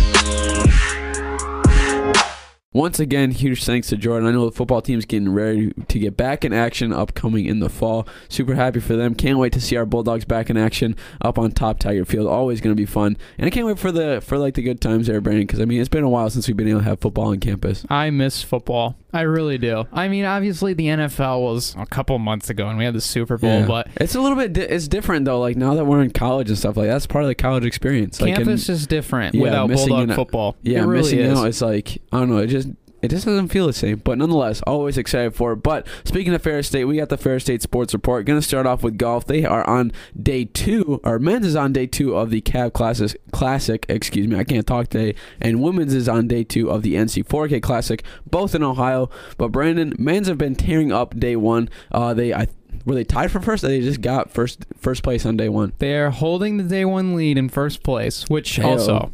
Once 2.72 3.00
again, 3.00 3.32
huge 3.32 3.64
thanks 3.66 3.88
to 3.90 3.98
Jordan. 3.98 4.28
I 4.30 4.32
know 4.32 4.46
the 4.46 4.52
football 4.56 4.80
team's 4.80 5.04
getting 5.06 5.30
ready 5.34 5.72
to 5.88 5.98
get 5.98 6.16
back 6.16 6.46
in 6.46 6.54
action 6.54 6.94
upcoming 6.94 7.48
in 7.48 7.62
the 7.62 7.68
fall. 7.70 8.08
Super 8.28 8.54
happy 8.54 8.80
for 8.80 8.96
them. 8.96 9.16
Can't 9.16 9.40
wait 9.40 9.54
to 9.54 9.60
see 9.62 9.76
our 9.76 9.88
Bulldogs 9.88 10.24
back 10.24 10.52
in 10.52 10.58
action 10.58 10.96
up 11.20 11.40
on 11.40 11.52
Top 11.52 11.80
Taggart 11.80 12.08
Field. 12.08 12.28
Always 12.28 12.62
going 12.62 12.76
to 12.76 12.80
be 12.80 12.86
fun. 12.86 13.18
And 13.40 13.48
I 13.48 13.50
can't 13.50 13.66
wait 13.66 13.80
for 13.80 13.92
the 13.92 14.22
for 14.24 14.38
like 14.38 14.54
the 14.54 14.62
good 14.62 14.82
times 14.82 15.08
there, 15.08 15.20
Brandon, 15.20 15.48
because 15.48 15.60
I 15.62 15.66
mean 15.66 15.80
it's 15.80 15.90
been 15.90 16.04
a 16.04 16.10
while 16.10 16.30
since 16.30 16.48
we've 16.48 16.56
been 16.56 16.68
able 16.68 16.82
to 16.82 16.86
have 16.86 17.00
football 17.00 17.30
on 17.30 17.40
campus. 17.40 17.88
I 17.90 18.12
miss 18.12 18.44
football. 18.44 18.96
I 19.12 19.22
really 19.22 19.58
do. 19.58 19.88
I 19.92 20.08
mean, 20.08 20.24
obviously 20.26 20.74
the 20.76 20.86
NFL 20.86 21.42
was 21.42 21.74
a 21.76 21.88
couple 21.88 22.20
months 22.20 22.52
ago, 22.52 22.70
and 22.70 22.78
we 22.78 22.86
had 22.86 22.94
the 22.94 23.02
Super 23.02 23.40
Bowl, 23.40 23.62
Yeah. 23.62 23.66
but 23.66 23.88
it's 23.96 24.14
a 24.14 24.22
little 24.22 24.38
bit 24.38 24.54
di- 24.54 24.62
it's 24.62 24.88
different 24.88 25.26
though. 25.26 25.40
Like 25.40 25.58
now 25.58 25.74
that 25.74 25.86
we're 25.86 26.04
in 26.04 26.12
college 26.12 26.50
and 26.50 26.58
stuff 26.60 26.78
like 26.78 26.86
that's 26.88 27.08
part 27.08 27.24
of 27.24 27.28
the 27.30 27.34
college 27.34 27.66
experience. 27.66 28.22
Like 28.22 28.36
and- 28.36 28.46
campus 28.46 28.70
is 28.70 28.86
different 28.86 29.34
yeah, 29.34 29.42
without 29.42 29.70
Bulldog 29.72 30.14
football. 30.14 30.56
Yeah, 30.62 30.84
it 30.84 30.86
really 30.86 31.02
missing 31.02 31.20
is. 31.22 31.40
out. 31.40 31.48
It's 31.48 31.62
like 31.62 31.98
I 32.12 32.20
don't 32.20 32.30
know. 32.30 32.38
It 32.38 32.48
just 32.48 32.69
it 33.02 33.10
just 33.10 33.26
doesn't 33.26 33.48
feel 33.50 33.68
the 33.68 33.74
same. 33.74 33.98
But 34.00 34.18
nonetheless, 34.18 34.62
always 34.68 34.98
excited 34.98 35.36
for 35.36 35.54
it. 35.54 35.58
But 35.58 35.88
speaking 36.04 36.34
of 36.34 36.42
Ferris 36.42 36.68
State, 36.68 36.86
we 36.86 36.98
got 36.98 37.10
the 37.10 37.18
Ferris 37.18 37.44
State 37.44 37.62
Sports 37.62 37.94
Report. 37.94 38.26
Going 38.26 38.40
to 38.40 38.46
start 38.46 38.66
off 38.66 38.84
with 38.84 38.98
golf. 38.98 39.26
They 39.26 39.46
are 39.46 39.68
on 39.68 39.92
day 40.22 40.46
two. 40.46 41.00
Or 41.04 41.20
men's 41.20 41.46
is 41.46 41.56
on 41.56 41.74
day 41.74 41.88
two 41.88 42.16
of 42.16 42.30
the 42.30 42.42
Cab 42.42 42.74
Classes 42.74 43.16
Classic. 43.32 43.86
Excuse 43.90 44.28
me, 44.28 44.38
I 44.38 44.44
can't 44.44 44.68
talk 44.68 44.90
today. 44.90 45.16
And 45.40 45.62
women's 45.62 45.94
is 45.94 46.10
on 46.10 46.28
day 46.28 46.44
two 46.44 46.70
of 46.70 46.82
the 46.82 46.96
NC4K 46.96 47.62
Classic, 47.62 48.04
both 48.30 48.54
in 48.56 48.64
Ohio. 48.64 49.10
But 49.38 49.50
Brandon, 49.50 49.94
men's 49.98 50.28
have 50.28 50.38
been 50.38 50.56
tearing 50.56 50.92
up 50.92 51.18
day 51.20 51.36
one. 51.36 51.70
Uh, 51.92 52.14
they 52.14 52.34
I. 52.34 52.48
Were 52.86 52.96
they 52.96 53.04
tied 53.04 53.30
for 53.32 53.42
first? 53.42 53.64
Or 53.64 53.68
they 53.68 53.82
just 53.82 54.02
got 54.02 54.32
first 54.32 54.66
first 54.78 55.04
place 55.04 55.26
on 55.26 55.38
day 55.38 55.50
one. 55.50 55.74
They're 55.80 56.12
holding 56.12 56.58
the 56.58 56.64
day 56.64 56.86
one 56.86 57.16
lead 57.16 57.38
in 57.38 57.50
first 57.50 57.84
place, 57.84 58.28
which 58.30 58.56
Hey-o. 58.56 58.70
also 58.70 59.12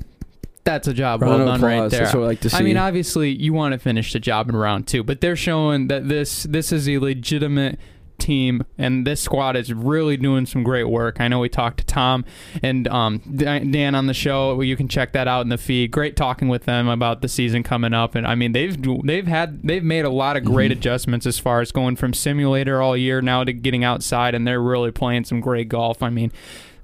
that's 0.65 0.87
a 0.87 0.93
job 0.93 1.21
Round 1.21 1.45
well 1.45 1.45
done 1.45 1.61
right 1.61 1.89
there. 1.89 2.11
We 2.13 2.19
like. 2.25 2.53
I 2.53 2.61
mean, 2.61 2.75
obviously, 2.77 3.29
you 3.31 3.53
want 3.53 3.73
to 3.73 3.79
finish 3.79 4.11
the 4.11 4.19
job 4.19 4.49
in 4.49 4.55
round 4.55 4.87
two, 4.87 5.03
but 5.03 5.21
they're 5.21 5.35
showing 5.35 5.87
that 5.87 6.09
this 6.09 6.43
this 6.43 6.71
is 6.71 6.89
a 6.89 6.97
legitimate 6.97 7.79
team 8.17 8.63
and 8.77 9.05
this 9.05 9.19
squad 9.19 9.57
is 9.57 9.73
really 9.73 10.15
doing 10.15 10.45
some 10.45 10.63
great 10.63 10.85
work. 10.85 11.19
I 11.19 11.27
know 11.27 11.39
we 11.39 11.49
talked 11.49 11.79
to 11.79 11.85
Tom 11.85 12.23
and 12.63 12.87
um, 12.87 13.17
Dan 13.35 13.93
on 13.93 14.07
the 14.07 14.13
show. 14.13 14.61
You 14.61 14.77
can 14.77 14.87
check 14.87 15.11
that 15.11 15.27
out 15.27 15.41
in 15.41 15.49
the 15.49 15.57
feed. 15.57 15.91
Great 15.91 16.15
talking 16.15 16.47
with 16.47 16.63
them 16.63 16.87
about 16.87 17.21
the 17.21 17.27
season 17.27 17.61
coming 17.61 17.93
up, 17.93 18.15
and 18.15 18.25
I 18.25 18.35
mean 18.35 18.53
they've 18.53 18.75
they've 19.03 19.27
had 19.27 19.61
they've 19.63 19.83
made 19.83 20.05
a 20.05 20.09
lot 20.09 20.37
of 20.37 20.45
great 20.45 20.71
Mhm. 20.71 20.77
adjustments 20.77 21.25
as 21.25 21.37
far 21.39 21.59
as 21.61 21.71
going 21.73 21.95
from 21.97 22.13
simulator 22.13 22.81
all 22.81 22.95
year 22.97 23.21
now 23.21 23.43
to 23.43 23.51
getting 23.53 23.83
outside, 23.83 24.33
and 24.33 24.47
they're 24.47 24.61
really 24.61 24.91
playing 24.91 25.25
some 25.25 25.41
great 25.41 25.67
golf. 25.69 26.01
I 26.01 26.09
mean 26.09 26.31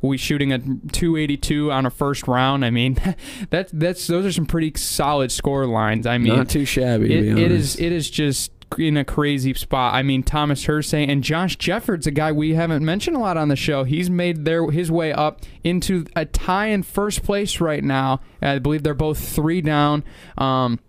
we 0.02 0.18
shooting 0.18 0.52
a 0.52 0.60
282 0.60 1.72
on 1.72 1.86
a 1.86 1.90
first 1.90 2.28
round. 2.28 2.66
I 2.66 2.70
mean, 2.70 2.98
that's 3.50 3.72
that's 3.72 4.08
those 4.08 4.26
are 4.26 4.32
some 4.32 4.46
pretty 4.46 4.74
solid 4.76 5.32
score 5.32 5.66
lines. 5.66 6.06
I 6.06 6.18
mean, 6.18 6.36
not 6.36 6.50
too 6.50 6.66
shabby. 6.66 7.10
to 7.10 7.14
it, 7.14 7.36
be 7.36 7.44
it 7.44 7.52
is 7.52 7.80
it 7.80 7.92
is 7.92 8.10
just 8.10 8.52
in 8.78 8.98
a 8.98 9.06
crazy 9.06 9.54
spot. 9.54 9.94
I 9.94 10.04
mean, 10.04 10.24
Thomas 10.24 10.66
Hersey 10.66 11.04
and 11.04 11.24
Josh 11.24 11.58
Jeffords, 11.58 12.08
a 12.08 12.12
guy 12.12 12.32
we 12.32 12.54
haven't 12.54 12.86
mentioned 12.86 13.18
a 13.18 13.20
lot 13.20 13.38
on 13.38 13.50
the 13.50 13.56
show. 13.56 13.84
He's 13.84 14.10
made 14.10 14.46
their 14.46 14.70
his 14.72 14.92
way 14.92 15.12
up 15.12 15.42
into 15.64 16.06
a 16.16 16.26
tie 16.26 16.68
in 16.68 16.84
first 16.84 17.24
place 17.24 17.60
right 17.60 17.84
now. 17.84 18.22
I 18.42 18.60
believe 18.60 18.84
they're 18.84 18.94
both 18.94 19.20
three 19.20 19.62
down. 19.62 20.04
Um, 20.38 20.80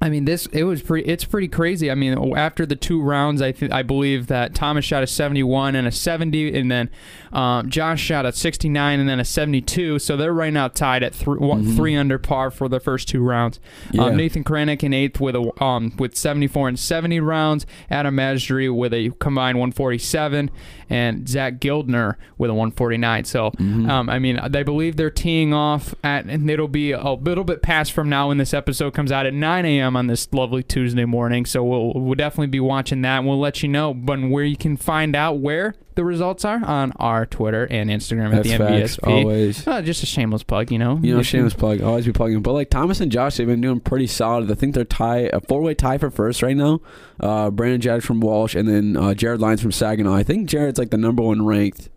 I 0.00 0.10
mean, 0.10 0.26
this 0.26 0.46
it 0.52 0.62
was 0.64 0.80
pretty. 0.80 1.08
It's 1.08 1.24
pretty 1.24 1.48
crazy. 1.48 1.90
I 1.90 1.96
mean, 1.96 2.16
after 2.36 2.64
the 2.64 2.76
two 2.76 3.02
rounds, 3.02 3.42
I 3.42 3.50
th- 3.50 3.72
I 3.72 3.82
believe 3.82 4.28
that 4.28 4.54
Thomas 4.54 4.84
shot 4.84 5.02
a 5.02 5.08
71 5.08 5.74
and 5.74 5.88
a 5.88 5.90
70, 5.90 6.56
and 6.56 6.70
then 6.70 6.88
um, 7.32 7.68
Josh 7.68 8.00
shot 8.00 8.24
a 8.24 8.30
69 8.32 9.00
and 9.00 9.08
then 9.08 9.18
a 9.18 9.24
72. 9.24 9.98
So 9.98 10.16
they're 10.16 10.32
right 10.32 10.52
now 10.52 10.68
tied 10.68 11.02
at 11.02 11.14
three, 11.14 11.38
one, 11.38 11.64
Mhm. 11.64 11.76
three 11.76 11.96
under 11.96 12.16
par 12.18 12.50
for 12.52 12.68
the 12.68 12.78
first 12.78 13.08
two 13.08 13.22
rounds. 13.22 13.58
Yeah. 13.90 14.04
Um, 14.04 14.16
Nathan 14.16 14.44
Krennic 14.44 14.84
in 14.84 14.94
eighth 14.94 15.20
with 15.20 15.34
a 15.34 15.50
um 15.62 15.92
with 15.98 16.16
74 16.16 16.68
and 16.68 16.78
70 16.78 17.18
rounds. 17.18 17.66
Adam 17.90 18.14
Mazdry 18.16 18.72
with 18.72 18.94
a 18.94 19.10
combined 19.18 19.58
147, 19.58 20.50
and 20.88 21.28
Zach 21.28 21.54
Gildner 21.58 22.14
with 22.38 22.50
a 22.50 22.54
149. 22.54 23.24
So, 23.24 23.50
Mhm. 23.52 23.88
um, 23.90 24.08
I 24.08 24.18
mean, 24.20 24.40
they 24.48 24.62
believe 24.62 24.96
they're 24.96 25.10
teeing 25.10 25.52
off 25.52 25.94
at, 26.04 26.24
and 26.26 26.48
it'll 26.48 26.68
be 26.68 26.92
a 26.92 27.12
little 27.12 27.44
bit 27.44 27.62
past 27.62 27.92
from 27.92 28.08
now 28.08 28.28
when 28.28 28.38
this 28.38 28.54
episode 28.54 28.94
comes 28.94 29.10
out 29.12 29.26
at 29.26 29.34
9 29.34 29.64
a.m. 29.66 29.87
on 29.96 30.06
this 30.06 30.32
lovely 30.32 30.62
Tuesday 30.62 31.04
morning. 31.04 31.46
So 31.46 31.62
we'll 31.64 31.92
we'll 31.94 32.14
definitely 32.14 32.48
be 32.48 32.60
watching 32.60 33.02
that, 33.02 33.18
and 33.18 33.26
we'll 33.26 33.40
let 33.40 33.62
you 33.62 33.68
know. 33.68 33.94
But 33.94 34.20
where 34.28 34.44
you 34.44 34.56
can 34.56 34.76
find 34.76 35.14
out 35.14 35.38
where 35.38 35.74
the 35.94 36.04
results 36.04 36.44
are 36.44 36.64
on 36.64 36.92
our 36.92 37.26
Twitter 37.26 37.66
and 37.68 37.90
Instagram 37.90 38.26
at 38.26 38.44
That's 38.44 38.50
the 38.50 38.58
facts. 38.58 38.98
Always. 39.00 39.66
Uh, 39.66 39.82
just 39.82 40.02
a 40.04 40.06
shameless 40.06 40.44
plug, 40.44 40.70
you 40.70 40.78
know. 40.78 41.00
You 41.02 41.16
know, 41.16 41.22
shameless 41.22 41.54
plug. 41.54 41.82
Always 41.82 42.06
be 42.06 42.12
plugging. 42.12 42.40
But 42.40 42.52
like 42.52 42.70
Thomas 42.70 43.00
and 43.00 43.10
Josh, 43.10 43.36
they've 43.36 43.46
been 43.48 43.60
doing 43.60 43.80
pretty 43.80 44.06
solid. 44.06 44.48
I 44.48 44.54
think 44.54 44.76
they're 44.76 44.84
tie 44.84 45.28
a 45.32 45.40
four 45.40 45.60
way 45.60 45.74
tie 45.74 45.98
for 45.98 46.10
first 46.10 46.40
right 46.40 46.56
now. 46.56 46.80
Uh, 47.18 47.50
Brandon 47.50 47.80
Jared 47.80 48.04
from 48.04 48.20
Walsh, 48.20 48.54
and 48.54 48.68
then 48.68 48.96
uh, 48.96 49.14
Jared 49.14 49.40
Lyons 49.40 49.60
from 49.60 49.72
Saginaw. 49.72 50.14
I 50.14 50.22
think 50.22 50.48
Jared's 50.48 50.78
like 50.78 50.90
the 50.90 50.98
number 50.98 51.22
one 51.22 51.44
ranked. 51.44 51.88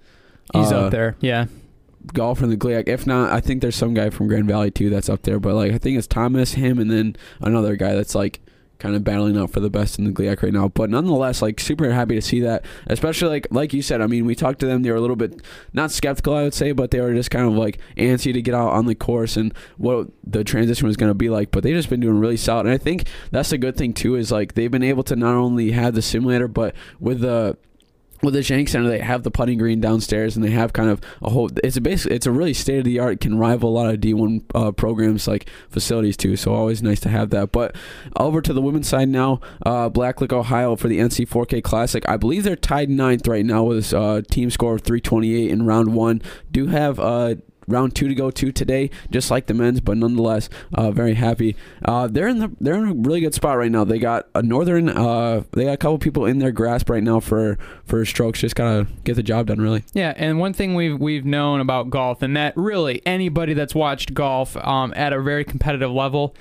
He's 0.53 0.71
uh, 0.71 0.85
up 0.85 0.91
there. 0.91 1.15
Yeah. 1.19 1.45
Golfer 2.13 2.43
in 2.43 2.49
the 2.49 2.57
GLIAC. 2.57 2.87
If 2.87 3.07
not, 3.07 3.31
I 3.31 3.39
think 3.39 3.61
there's 3.61 3.75
some 3.75 3.93
guy 3.93 4.09
from 4.09 4.27
Grand 4.27 4.47
Valley 4.47 4.71
too 4.71 4.89
that's 4.89 5.09
up 5.09 5.23
there. 5.23 5.39
But 5.39 5.55
like 5.55 5.71
I 5.71 5.77
think 5.77 5.97
it's 5.97 6.07
Thomas, 6.07 6.53
him, 6.53 6.79
and 6.79 6.91
then 6.91 7.15
another 7.41 7.75
guy 7.75 7.93
that's 7.95 8.15
like 8.15 8.39
kind 8.81 8.95
of 8.95 9.03
battling 9.03 9.37
out 9.37 9.51
for 9.51 9.59
the 9.59 9.69
best 9.69 9.99
in 9.99 10.05
the 10.05 10.11
GLIAC 10.11 10.41
right 10.41 10.51
now. 10.51 10.67
But 10.67 10.89
nonetheless, 10.89 11.41
like 11.41 11.59
super 11.59 11.91
happy 11.91 12.15
to 12.15 12.21
see 12.21 12.39
that. 12.41 12.65
Especially 12.87 13.29
like 13.29 13.47
like 13.51 13.73
you 13.73 13.81
said. 13.81 14.01
I 14.01 14.07
mean, 14.07 14.25
we 14.25 14.35
talked 14.35 14.59
to 14.59 14.65
them. 14.65 14.81
They 14.81 14.89
were 14.89 14.97
a 14.97 15.01
little 15.01 15.15
bit 15.15 15.41
not 15.71 15.91
skeptical, 15.91 16.33
I 16.33 16.43
would 16.43 16.53
say, 16.53 16.71
but 16.71 16.91
they 16.91 16.99
were 16.99 17.13
just 17.13 17.31
kind 17.31 17.47
of 17.47 17.53
like 17.53 17.79
antsy 17.95 18.33
to 18.33 18.41
get 18.41 18.55
out 18.55 18.71
on 18.71 18.87
the 18.87 18.95
course 18.95 19.37
and 19.37 19.53
what 19.77 20.07
the 20.23 20.43
transition 20.43 20.87
was 20.87 20.97
going 20.97 21.11
to 21.11 21.15
be 21.15 21.29
like. 21.29 21.51
But 21.51 21.63
they 21.63 21.73
just 21.73 21.89
been 21.89 21.99
doing 21.99 22.19
really 22.19 22.37
solid. 22.37 22.65
And 22.65 22.73
I 22.73 22.77
think 22.77 23.07
that's 23.29 23.51
a 23.51 23.57
good 23.57 23.77
thing 23.77 23.93
too. 23.93 24.15
Is 24.15 24.31
like 24.31 24.55
they've 24.55 24.71
been 24.71 24.83
able 24.83 25.03
to 25.03 25.15
not 25.15 25.35
only 25.35 25.71
have 25.71 25.93
the 25.93 26.01
simulator, 26.01 26.47
but 26.47 26.75
with 26.99 27.21
the 27.21 27.57
with 28.23 28.33
the 28.33 28.43
Shank 28.43 28.69
Center, 28.69 28.89
they 28.89 28.99
have 28.99 29.23
the 29.23 29.31
putting 29.31 29.57
green 29.57 29.79
downstairs, 29.81 30.35
and 30.35 30.45
they 30.45 30.51
have 30.51 30.73
kind 30.73 30.89
of 30.89 31.01
a 31.21 31.29
whole. 31.29 31.49
It's 31.63 31.77
a 31.77 31.81
basically 31.81 32.15
it's 32.15 32.25
a 32.25 32.31
really 32.31 32.53
state 32.53 32.79
of 32.79 32.85
the 32.85 32.99
art. 32.99 33.19
Can 33.19 33.37
rival 33.37 33.69
a 33.69 33.71
lot 33.71 33.93
of 33.93 33.99
D 33.99 34.13
one 34.13 34.43
uh, 34.53 34.71
programs 34.71 35.27
like 35.27 35.49
facilities 35.69 36.17
too. 36.17 36.35
So 36.35 36.53
always 36.53 36.81
nice 36.83 36.99
to 37.01 37.09
have 37.09 37.29
that. 37.31 37.51
But 37.51 37.75
over 38.17 38.41
to 38.41 38.53
the 38.53 38.61
women's 38.61 38.87
side 38.87 39.09
now, 39.09 39.41
uh, 39.65 39.89
Blacklick, 39.89 40.31
Ohio 40.31 40.75
for 40.75 40.87
the 40.87 40.99
NC4K 40.99 41.63
Classic. 41.63 42.07
I 42.07 42.17
believe 42.17 42.43
they're 42.43 42.55
tied 42.55 42.89
ninth 42.89 43.27
right 43.27 43.45
now 43.45 43.63
with 43.63 43.93
a 43.93 43.99
uh, 43.99 44.21
team 44.29 44.49
score 44.49 44.75
of 44.75 44.81
328 44.81 45.49
in 45.49 45.65
round 45.65 45.93
one. 45.93 46.21
Do 46.51 46.67
have 46.67 46.99
uh, 46.99 47.35
round 47.67 47.95
two 47.95 48.07
to 48.07 48.15
go 48.15 48.31
to 48.31 48.51
today, 48.51 48.89
just 49.09 49.31
like 49.31 49.47
the 49.47 49.53
men's, 49.53 49.79
but 49.79 49.97
nonetheless, 49.97 50.49
uh, 50.73 50.91
very 50.91 51.13
happy. 51.13 51.55
Uh, 51.83 52.07
they're 52.07 52.27
in 52.27 52.39
the 52.39 52.51
they're 52.59 52.75
in 52.75 52.89
a 52.89 52.93
really 52.93 53.21
good 53.21 53.33
spot 53.33 53.57
right 53.57 53.71
now. 53.71 53.83
They 53.83 53.99
got 53.99 54.27
a 54.35 54.41
northern, 54.41 54.89
uh, 54.89 55.43
they 55.51 55.65
got 55.65 55.73
a 55.73 55.77
couple 55.77 55.97
people 55.99 56.25
in 56.25 56.39
their 56.39 56.51
grasp 56.51 56.89
right 56.89 57.03
now 57.03 57.19
for 57.19 57.57
for 57.85 58.03
strokes. 58.05 58.39
Just 58.39 58.55
gotta 58.55 58.87
get 59.03 59.15
the 59.15 59.23
job 59.23 59.47
done, 59.47 59.59
really. 59.59 59.83
Yeah, 59.93 60.13
and 60.15 60.39
one 60.39 60.53
thing 60.53 60.75
we've 60.75 60.99
we've 60.99 61.25
known 61.25 61.59
about 61.59 61.89
golf, 61.89 62.21
and 62.21 62.35
that 62.35 62.53
really 62.55 63.01
anybody 63.05 63.53
that's 63.53 63.75
watched 63.75 64.13
golf 64.13 64.57
um, 64.57 64.93
at 64.95 65.13
a 65.13 65.21
very 65.21 65.45
competitive 65.45 65.91
level, 65.91 66.35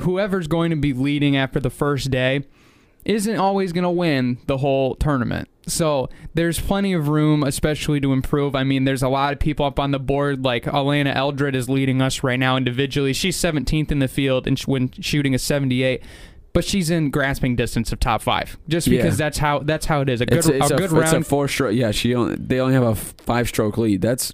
whoever's 0.00 0.46
going 0.46 0.70
to 0.70 0.76
be 0.76 0.92
leading 0.92 1.36
after 1.36 1.60
the 1.60 1.70
first 1.70 2.10
day, 2.10 2.44
isn't 3.04 3.36
always 3.36 3.72
going 3.72 3.84
to 3.84 3.90
win 3.90 4.38
the 4.46 4.58
whole 4.58 4.94
tournament. 4.94 5.48
So 5.66 6.10
there's 6.34 6.60
plenty 6.60 6.92
of 6.92 7.08
room, 7.08 7.42
especially 7.42 8.00
to 8.00 8.12
improve. 8.12 8.54
I 8.54 8.64
mean, 8.64 8.84
there's 8.84 9.02
a 9.02 9.08
lot 9.08 9.32
of 9.32 9.38
people 9.38 9.64
up 9.64 9.78
on 9.78 9.92
the 9.92 9.98
board, 9.98 10.44
like 10.44 10.66
Elena 10.66 11.10
Eldred 11.10 11.54
is 11.56 11.68
leading 11.68 12.02
us 12.02 12.22
right 12.22 12.38
now 12.38 12.56
individually. 12.56 13.12
She's 13.14 13.36
17th 13.36 13.90
in 13.90 13.98
the 13.98 14.08
field 14.08 14.46
and 14.46 14.58
when 14.60 14.90
shooting 15.00 15.34
a 15.34 15.38
78. 15.38 16.02
But 16.52 16.64
she's 16.64 16.88
in 16.88 17.10
grasping 17.10 17.56
distance 17.56 17.90
of 17.92 17.98
top 17.98 18.22
five, 18.22 18.56
just 18.68 18.86
Yeah. 18.86 19.02
because 19.02 19.18
that's 19.18 19.38
how 19.38 19.58
that's 19.60 19.86
how 19.86 20.02
it 20.02 20.08
is. 20.08 20.20
A 20.20 20.26
good 20.26 20.38
it's, 20.38 20.46
it's 20.46 20.70
a 20.70 20.74
a, 20.74 20.76
good 20.78 20.84
it's 20.84 20.92
round 20.92 21.16
a 21.16 21.24
four 21.24 21.48
stroke. 21.48 21.74
Yeah, 21.74 21.90
she 21.90 22.14
only, 22.14 22.36
they 22.36 22.60
only 22.60 22.74
have 22.74 22.84
a 22.84 22.94
five 22.94 23.48
stroke 23.48 23.76
lead. 23.76 24.02
That's 24.02 24.32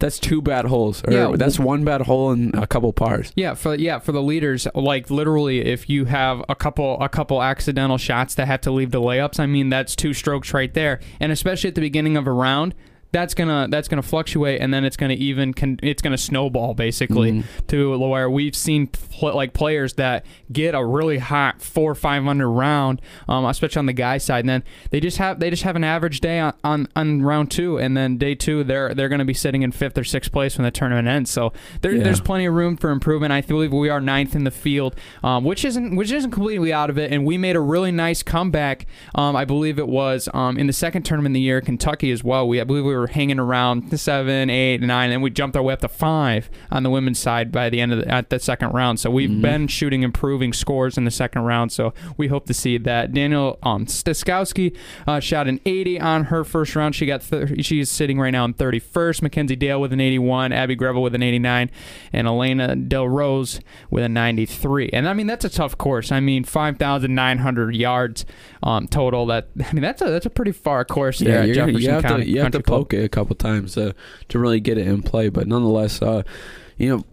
that's 0.00 0.18
two 0.18 0.42
bad 0.42 0.64
holes. 0.64 1.02
Or 1.04 1.12
Yeah, 1.12 1.32
that's 1.36 1.58
one 1.58 1.84
bad 1.84 2.02
hole 2.02 2.30
and 2.32 2.54
a 2.54 2.66
couple 2.66 2.92
pars. 2.92 3.32
Yeah, 3.36 3.54
for 3.54 3.74
yeah 3.74 3.98
for 3.98 4.12
the 4.12 4.22
leaders, 4.22 4.66
like 4.74 5.10
literally, 5.10 5.60
if 5.60 5.88
you 5.88 6.06
have 6.06 6.42
a 6.48 6.56
couple 6.56 7.00
a 7.00 7.08
couple 7.08 7.42
accidental 7.42 7.98
shots 7.98 8.34
that 8.34 8.46
have 8.46 8.62
to 8.62 8.70
leave 8.70 8.90
to 8.92 8.98
layups, 8.98 9.38
I 9.38 9.46
mean 9.46 9.70
that's 9.70 9.94
two 9.94 10.12
strokes 10.12 10.52
right 10.52 10.72
there, 10.74 11.00
and 11.20 11.30
especially 11.30 11.68
at 11.68 11.74
the 11.74 11.80
beginning 11.80 12.16
of 12.16 12.26
a 12.26 12.32
round. 12.32 12.74
That's 13.12 13.34
gonna 13.34 13.66
that's 13.70 13.88
gonna 13.88 14.02
fluctuate, 14.02 14.60
and 14.60 14.72
then 14.72 14.84
it's 14.84 14.96
gonna 14.96 15.14
even 15.14 15.52
con- 15.52 15.78
it's 15.82 16.00
gonna 16.02 16.18
snowball 16.18 16.74
basically 16.74 17.32
Mhm. 17.32 17.44
to 17.68 17.98
where 17.98 18.30
we've 18.30 18.54
seen 18.54 18.86
pl- 18.86 19.34
like 19.34 19.52
players 19.52 19.94
that 19.94 20.24
get 20.52 20.74
a 20.74 20.84
really 20.84 21.18
hot 21.18 21.60
four 21.60 21.90
or 21.90 21.94
five 21.94 22.22
hundred 22.24 22.48
round, 22.50 23.00
um, 23.28 23.44
especially 23.46 23.80
on 23.80 23.86
the 23.86 23.92
guy 23.92 24.18
side, 24.18 24.40
and 24.40 24.48
then 24.48 24.62
they 24.90 25.00
just 25.00 25.18
have 25.18 25.40
they 25.40 25.50
just 25.50 25.62
have 25.64 25.76
an 25.76 25.84
average 25.84 26.20
day 26.20 26.38
on, 26.38 26.52
on, 26.62 26.86
on 26.94 27.22
round 27.22 27.50
two, 27.50 27.78
and 27.78 27.96
then 27.96 28.16
day 28.16 28.34
two 28.34 28.62
they're 28.64 28.94
they're 28.94 29.08
gonna 29.08 29.24
be 29.24 29.34
sitting 29.34 29.62
in 29.62 29.72
fifth 29.72 29.98
or 29.98 30.04
sixth 30.04 30.30
place 30.30 30.56
when 30.56 30.64
the 30.64 30.70
tournament 30.70 31.08
ends. 31.08 31.30
So 31.30 31.52
there, 31.82 31.92
Yeah. 31.92 32.04
there's 32.04 32.20
plenty 32.20 32.46
of 32.46 32.54
room 32.54 32.76
for 32.76 32.90
improvement. 32.90 33.32
I 33.32 33.40
believe 33.40 33.72
we 33.72 33.88
are 33.88 34.00
ninth 34.00 34.36
in 34.36 34.44
the 34.44 34.50
field, 34.50 34.94
um, 35.24 35.44
which 35.44 35.64
isn't 35.64 35.96
which 35.96 36.12
isn't 36.12 36.30
completely 36.30 36.72
out 36.72 36.90
of 36.90 36.98
it, 36.98 37.12
and 37.12 37.24
we 37.24 37.36
made 37.38 37.56
a 37.56 37.60
really 37.60 37.90
nice 37.90 38.22
comeback. 38.22 38.86
Um, 39.16 39.34
I 39.34 39.44
believe 39.44 39.78
it 39.78 39.88
was 39.88 40.28
um, 40.32 40.56
in 40.56 40.66
the 40.68 40.72
second 40.72 41.02
tournament 41.02 41.32
of 41.32 41.34
the 41.34 41.40
year, 41.40 41.60
Kentucky 41.60 42.10
as 42.12 42.22
well. 42.22 42.46
We 42.46 42.60
I 42.60 42.64
believe 42.64 42.84
we 42.84 42.94
were 42.94 42.99
hanging 43.06 43.38
around 43.38 43.98
seven, 43.98 44.50
eight, 44.50 44.80
nine, 44.80 45.10
and 45.10 45.22
we 45.22 45.30
jumped 45.30 45.56
our 45.56 45.62
way 45.62 45.72
up 45.72 45.80
to 45.80 45.88
five 45.88 46.50
on 46.70 46.82
the 46.82 46.90
women's 46.90 47.18
side 47.18 47.52
by 47.52 47.68
the 47.70 47.80
end 47.80 47.92
of 47.92 48.00
the, 48.00 48.08
at 48.08 48.30
the 48.30 48.38
second 48.38 48.70
round. 48.72 49.00
So 49.00 49.10
we've 49.10 49.40
been 49.40 49.68
shooting 49.68 50.02
improving 50.02 50.52
scores 50.52 50.96
in 50.98 51.04
the 51.04 51.10
second 51.10 51.42
round. 51.42 51.72
So 51.72 51.92
we 52.16 52.28
hope 52.28 52.46
to 52.46 52.54
see 52.54 52.78
that. 52.78 53.12
Daniel 53.12 53.58
um, 53.62 53.86
Staskowski 53.86 54.76
uh, 55.06 55.20
shot 55.20 55.48
an 55.48 55.60
80 55.64 56.00
on 56.00 56.24
her 56.24 56.44
first 56.44 56.74
round. 56.76 56.94
She 56.94 57.06
got 57.06 57.22
th- 57.22 57.64
she's 57.64 57.90
sitting 57.90 58.18
right 58.18 58.30
now 58.30 58.44
in 58.44 58.54
31st. 58.54 59.22
Mackenzie 59.22 59.56
Dale 59.56 59.80
with 59.80 59.92
an 59.92 60.00
81, 60.00 60.52
Abby 60.52 60.74
Greville 60.74 61.02
with 61.02 61.14
an 61.14 61.22
89, 61.22 61.70
and 62.12 62.26
Elena 62.26 62.76
Del 62.76 63.08
Rose 63.08 63.60
with 63.90 64.04
a 64.04 64.08
93. 64.08 64.90
And 64.92 65.08
I 65.08 65.14
mean 65.14 65.26
that's 65.26 65.44
a 65.44 65.50
tough 65.50 65.76
course. 65.78 66.12
I 66.12 66.20
mean 66.20 66.44
5,900 66.44 67.74
yards 67.74 68.24
um, 68.62 68.86
total. 68.88 69.26
That 69.26 69.48
I 69.64 69.72
mean 69.72 69.82
that's 69.82 70.02
a 70.02 70.06
that's 70.06 70.26
a 70.26 70.30
pretty 70.30 70.52
far 70.52 70.84
course 70.84 71.18
there 71.18 71.28
Yeah, 71.28 71.40
at 71.40 71.46
you're, 71.46 71.54
Jefferson 71.54 71.80
you 71.80 71.90
have 71.90 72.02
County 72.02 72.24
to 72.24 72.30
you 72.30 72.40
have 72.40 72.52
to 72.52 72.62
Country 72.62 72.89
Club. 72.90 72.98
poke 72.98 73.02
it 73.02 73.04
a 73.04 73.08
couple 73.08 73.36
times 73.36 73.74
to 73.74 73.94
to 74.28 74.38
really 74.38 74.60
get 74.60 74.78
it 74.78 74.86
in 74.86 75.02
play. 75.02 75.28
But 75.28 75.46
nonetheless, 75.46 76.02
uh, 76.02 76.22
you 76.76 76.88
know, 76.88 77.04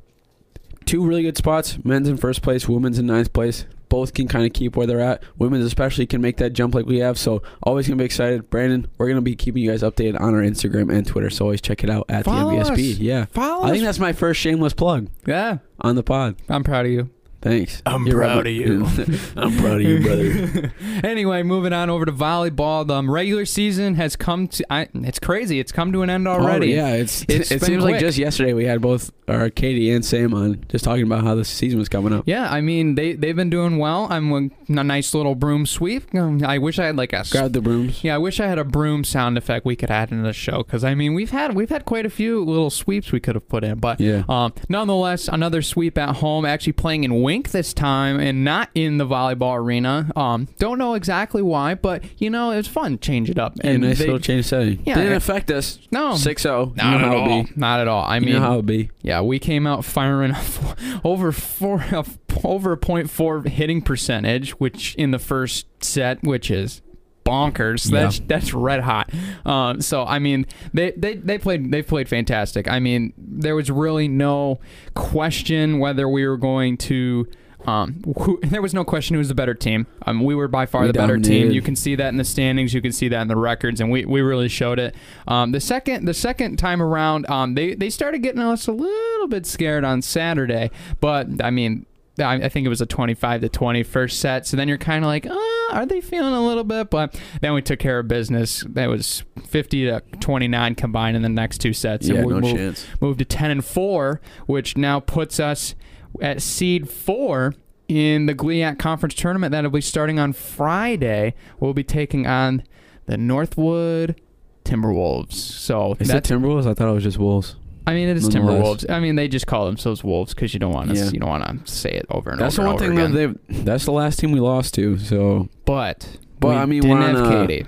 two 0.86 1.06
really 1.06 1.24
good 1.24 1.38
spots. 1.38 1.78
Men's 1.84 2.08
in 2.08 2.18
first 2.18 2.42
place, 2.42 2.68
women's 2.68 3.00
in 3.00 3.06
ninth 3.06 3.34
place. 3.34 3.66
Both 3.90 4.14
can 4.14 4.28
kind 4.28 4.46
of 4.46 4.52
keep 4.52 4.76
where 4.76 4.86
they're 4.86 5.00
at. 5.00 5.24
Women's 5.38 5.64
especially 5.64 6.06
can 6.08 6.20
make 6.22 6.38
that 6.38 6.50
jump 6.52 6.76
like 6.76 6.86
we 6.86 6.98
have. 7.00 7.18
So 7.18 7.42
always 7.64 7.88
gonna 7.88 7.96
be 7.98 8.04
excited. 8.04 8.50
Brandon, 8.50 8.86
we're 8.98 9.08
gonna 9.08 9.22
be 9.22 9.36
keeping 9.36 9.64
you 9.64 9.72
guys 9.72 9.82
updated 9.82 10.20
on 10.20 10.36
our 10.36 10.42
Instagram 10.42 10.92
and 10.94 11.08
Twitter. 11.08 11.30
So 11.30 11.46
always 11.46 11.62
check 11.62 11.86
it 11.86 11.90
out 11.90 12.06
at 12.10 12.26
Follow 12.26 12.52
the 12.52 12.58
MVSP. 12.70 12.92
us. 12.94 12.98
Yeah, 13.00 13.26
Follow 13.26 13.64
I 13.64 13.70
think 13.72 13.84
us. 13.84 13.88
that's 13.88 14.00
my 14.00 14.12
first 14.12 14.42
shameless 14.42 14.74
plug 14.74 15.08
Yeah, 15.26 15.60
on 15.80 15.96
the 15.96 16.04
pod. 16.04 16.36
I'm 16.50 16.66
proud 16.66 16.86
of 16.86 16.92
you. 16.92 17.10
Thanks. 17.42 17.84
I'm 17.86 18.06
You're 18.08 18.18
proud 18.18 18.48
of 18.48 18.54
you. 18.54 18.84
I'm 19.38 19.56
proud 19.58 19.76
of 19.76 19.82
you, 19.82 20.02
brother. 20.02 20.74
anyway, 21.08 21.44
moving 21.44 21.72
on 21.72 21.90
over 21.90 22.04
to 22.06 22.12
volleyball. 22.12 22.86
The 22.88 22.96
um, 22.96 23.10
regular 23.12 23.46
season 23.46 23.96
has 23.96 24.16
come 24.16 24.48
to. 24.50 24.66
I, 24.74 24.88
it's 24.96 25.20
crazy. 25.20 25.60
It's 25.60 25.72
come 25.72 25.92
to 25.94 26.02
an 26.02 26.10
end 26.10 26.28
already. 26.28 26.74
Oh, 26.74 26.78
yeah, 26.88 26.94
it's, 26.96 27.24
It's 27.30 27.52
it 27.52 27.62
seems 27.62 27.84
like 27.84 28.00
just 28.00 28.18
yesterday 28.18 28.54
we 28.54 28.66
had 28.66 28.82
both 28.82 29.12
our 29.28 29.50
Katie 29.50 29.92
and 29.92 30.04
Sam 30.04 30.34
on 30.34 30.64
just 30.70 30.84
talking 30.86 31.04
about 31.04 31.24
how 31.24 31.36
the 31.36 31.46
season 31.46 31.78
was 31.78 31.90
coming 31.90 32.12
up. 32.14 32.24
Yeah, 32.26 32.50
I 32.52 32.62
mean 32.62 32.96
they 32.96 33.14
they've 33.14 33.36
been 33.36 33.50
doing 33.52 33.78
well. 33.78 34.08
I'm 34.10 34.32
a, 34.32 34.38
a 34.80 34.84
nice 34.84 35.14
little 35.14 35.36
broom 35.36 35.66
sweep. 35.66 36.14
Um, 36.16 36.44
I 36.44 36.58
wish 36.58 36.80
I 36.80 36.86
had 36.88 36.96
like 36.96 37.14
a 37.14 37.24
Grab 37.30 37.54
the 37.54 37.62
brooms. 37.62 38.04
yeah. 38.04 38.16
I 38.16 38.18
wish 38.18 38.40
I 38.40 38.48
had 38.48 38.58
a 38.58 38.64
broom 38.64 39.04
sound 39.04 39.38
effect 39.38 39.66
we 39.66 39.76
could 39.76 39.92
add 39.92 40.12
into 40.12 40.24
the 40.24 40.34
show 40.34 40.64
because 40.64 40.84
I 40.84 40.96
mean 40.96 41.14
we've 41.14 41.32
had 41.32 41.54
we've 41.56 41.70
had 41.70 41.86
quite 41.86 42.06
a 42.06 42.10
few 42.10 42.44
little 42.44 42.70
sweeps 42.70 43.12
we 43.12 43.20
could 43.20 43.36
have 43.36 43.48
put 43.48 43.64
in, 43.64 43.78
but 43.80 44.00
Yeah. 44.00 44.24
um, 44.28 44.54
nonetheless 44.70 45.28
another 45.28 45.62
sweep 45.62 45.98
at 45.98 46.16
home. 46.18 46.46
Actually 46.46 46.74
playing 46.74 47.04
in 47.04 47.22
Wink 47.28 47.52
this 47.52 47.74
time 47.74 48.22
and 48.22 48.46
not 48.46 48.70
in 48.74 49.00
the 49.00 49.06
volleyball 49.06 49.58
arena. 49.58 50.10
Um, 50.16 50.48
don't 50.60 50.78
know 50.78 50.94
exactly 50.94 51.42
why, 51.42 51.76
but 51.76 52.06
you 52.22 52.30
know 52.30 52.52
it 52.52 52.56
was 52.56 52.70
fun. 52.70 53.00
Change 53.00 53.30
it 53.30 53.38
up 53.38 53.58
and 53.60 53.82
nice 53.84 54.00
they- 54.00 54.06
little 54.06 54.22
change 54.22 54.40
of 54.40 54.46
setting. 54.46 54.82
Yeah, 54.86 54.96
Didn't 54.96 55.12
affect 55.12 55.52
us. 55.52 55.78
No. 55.92 56.16
6 56.16 56.42
0. 56.42 56.72
Not 56.78 56.94
you 56.94 57.00
know 57.00 57.06
at 57.06 57.30
all. 57.30 57.46
Not 57.58 57.80
at 57.82 57.90
all. 57.90 58.06
I 58.06 58.16
you 58.16 58.22
mean, 58.28 58.36
know 58.36 58.40
how 58.40 58.60
it 58.60 58.66
be. 58.66 58.92
Yeah, 59.02 59.20
we 59.20 59.40
came 59.40 59.68
out 59.68 59.84
firing 59.84 60.34
over 61.04 61.34
four 61.34 61.84
over 62.46 62.72
a 62.72 62.78
point 62.78 63.10
four 63.10 63.42
hitting 63.44 63.82
percentage, 63.82 64.52
which 64.52 64.96
in 64.96 65.12
the 65.12 65.20
first 65.20 65.66
set, 65.84 66.24
which 66.24 66.50
is 66.50 66.82
bonkers. 67.28 67.92
Yeah. 67.92 68.02
That's 68.02 68.20
that's 68.20 68.54
red 68.54 68.82
hot. 68.82 69.12
Um, 69.46 69.82
so 69.82 70.06
I 70.06 70.20
mean, 70.20 70.46
they, 70.74 70.92
they 70.92 71.16
they 71.16 71.38
played 71.38 71.72
they 71.72 71.82
played 71.82 72.10
fantastic. 72.10 72.70
I 72.70 72.80
mean, 72.80 73.14
there 73.18 73.56
was 73.56 73.70
really 73.70 74.08
no 74.08 74.60
question 74.94 75.80
whether 75.80 76.08
we 76.08 76.28
were 76.28 76.38
going 76.38 76.78
to. 76.78 77.28
Um, 77.66 78.02
who, 78.22 78.40
there 78.44 78.62
was 78.62 78.74
no 78.74 78.86
question 78.86 79.16
who 79.16 79.18
was 79.18 79.28
the 79.28 79.36
better 79.36 79.54
team. 79.54 79.88
Um, 80.06 80.24
we 80.24 80.36
were 80.36 80.48
by 80.48 80.66
far 80.66 80.84
We 80.84 80.88
the 80.88 80.94
better 80.94 81.18
team. 81.18 81.52
You 81.52 81.62
can 81.62 81.76
see 81.76 81.96
that 81.96 82.08
in 82.10 82.18
the 82.18 82.24
standings. 82.24 82.74
You 82.74 82.82
can 82.82 82.94
see 82.94 83.10
that 83.10 83.22
in 83.22 83.28
the 83.28 83.36
records, 83.36 83.82
and 83.82 83.92
we, 83.92 84.06
we 84.06 84.22
really 84.22 84.48
showed 84.48 84.80
it. 84.80 84.96
Um, 85.28 85.52
the 85.52 85.60
second 85.60 86.06
the 86.06 86.14
second 86.14 86.58
time 86.58 86.82
around, 86.82 87.30
um, 87.30 87.56
they 87.56 87.74
they 87.76 87.90
started 87.90 88.20
getting 88.20 88.42
us 88.42 88.68
a 88.68 88.72
little 88.72 89.28
bit 89.28 89.46
scared 89.46 89.84
on 89.84 90.02
Saturday, 90.02 90.72
but 91.02 91.28
I 91.44 91.50
mean. 91.50 91.86
I 92.20 92.36
I 92.36 92.50
think 92.50 92.66
it 92.66 92.70
was 92.70 92.82
a 92.82 92.86
25 92.86 93.42
to 93.42 93.50
20 93.50 93.84
first 93.84 94.20
set. 94.20 94.46
So 94.48 94.58
then 94.58 94.68
you're 94.68 94.78
kind 94.78 95.04
of 95.04 95.08
like, 95.08 95.28
oh, 95.30 95.70
are 95.74 95.86
they 95.86 96.02
feeling 96.02 96.34
a 96.34 96.46
little 96.46 96.64
bit? 96.64 96.90
But 96.90 97.20
then 97.42 97.54
we 97.54 97.62
took 97.62 97.80
care 97.80 98.00
of 98.00 98.08
business. 98.08 98.64
That 98.70 98.90
was 98.90 99.24
50 99.46 99.86
to 99.86 100.02
29 100.20 100.76
combined 100.76 101.16
in 101.16 101.22
the 101.22 101.30
next 101.30 101.60
two 101.60 101.74
sets. 101.74 102.08
Yeah, 102.08 102.16
and 102.18 102.26
we 102.26 102.34
no 102.34 102.40
moved, 102.42 102.56
chance. 102.56 102.86
moved 103.02 103.20
to 103.20 103.26
10 103.26 103.52
and 103.52 103.66
4, 103.66 104.22
which 104.46 104.78
now 104.78 105.00
puts 105.00 105.40
us 105.40 105.76
at 106.22 106.42
seed 106.42 106.90
4 106.90 107.54
in 107.88 108.26
the 108.26 108.36
GLIAC 108.36 108.78
conference 108.80 109.14
tournament 109.16 109.52
that'll 109.52 109.72
be 109.72 109.82
starting 109.82 110.20
on 110.20 110.34
Friday. 110.34 111.34
We'll 111.60 111.74
be 111.74 111.84
taking 111.84 112.28
on 112.28 112.64
the 113.06 113.18
Northwood 113.18 114.20
Timberwolves. 114.66 115.34
So 115.34 115.96
Is 116.00 116.10
it 116.10 116.14
that's 116.14 116.30
Timberwolves? 116.30 116.68
I 116.68 116.74
thought 116.74 116.90
it 116.90 116.94
was 116.94 117.04
just 117.04 117.18
Wolves. 117.18 117.56
I 117.88 117.94
mean 117.94 118.10
it 118.10 118.18
is 118.18 118.28
Timberwolves. 118.30 118.88
I 118.90 119.00
mean 119.00 119.16
they 119.16 119.28
just 119.28 119.48
call 119.48 119.66
themselves 119.66 120.04
Wolves 120.04 120.34
because 120.36 120.54
you 120.54 120.60
don't 120.60 120.74
want 120.74 120.90
to 120.92 120.96
Yeah. 120.96 121.10
you 121.10 121.20
don't 121.20 121.30
want 121.30 121.66
to 121.66 121.72
say 121.72 121.90
it 121.92 122.06
over 122.12 122.30
and 122.32 122.40
That's 122.40 122.58
the 122.58 122.62
over. 122.64 122.74
one 122.74 122.84
and 122.84 122.92
thing 122.96 123.00
over 123.00 123.08
though. 123.14 123.24
again. 123.24 123.40
They 123.50 123.64
that's 123.64 123.86
the 123.86 123.92
last 123.94 124.20
team 124.20 124.32
we 124.32 124.40
lost 124.40 124.74
to. 124.76 124.98
So 125.00 125.48
But 125.66 126.18
But, 126.40 126.50
we 126.50 126.56
I 126.56 126.66
mean, 126.66 126.82
didn't 126.82 127.00
we're 127.00 127.04
on 127.08 127.16
have 127.16 127.26
a- 127.34 127.48
Katie. 127.48 127.66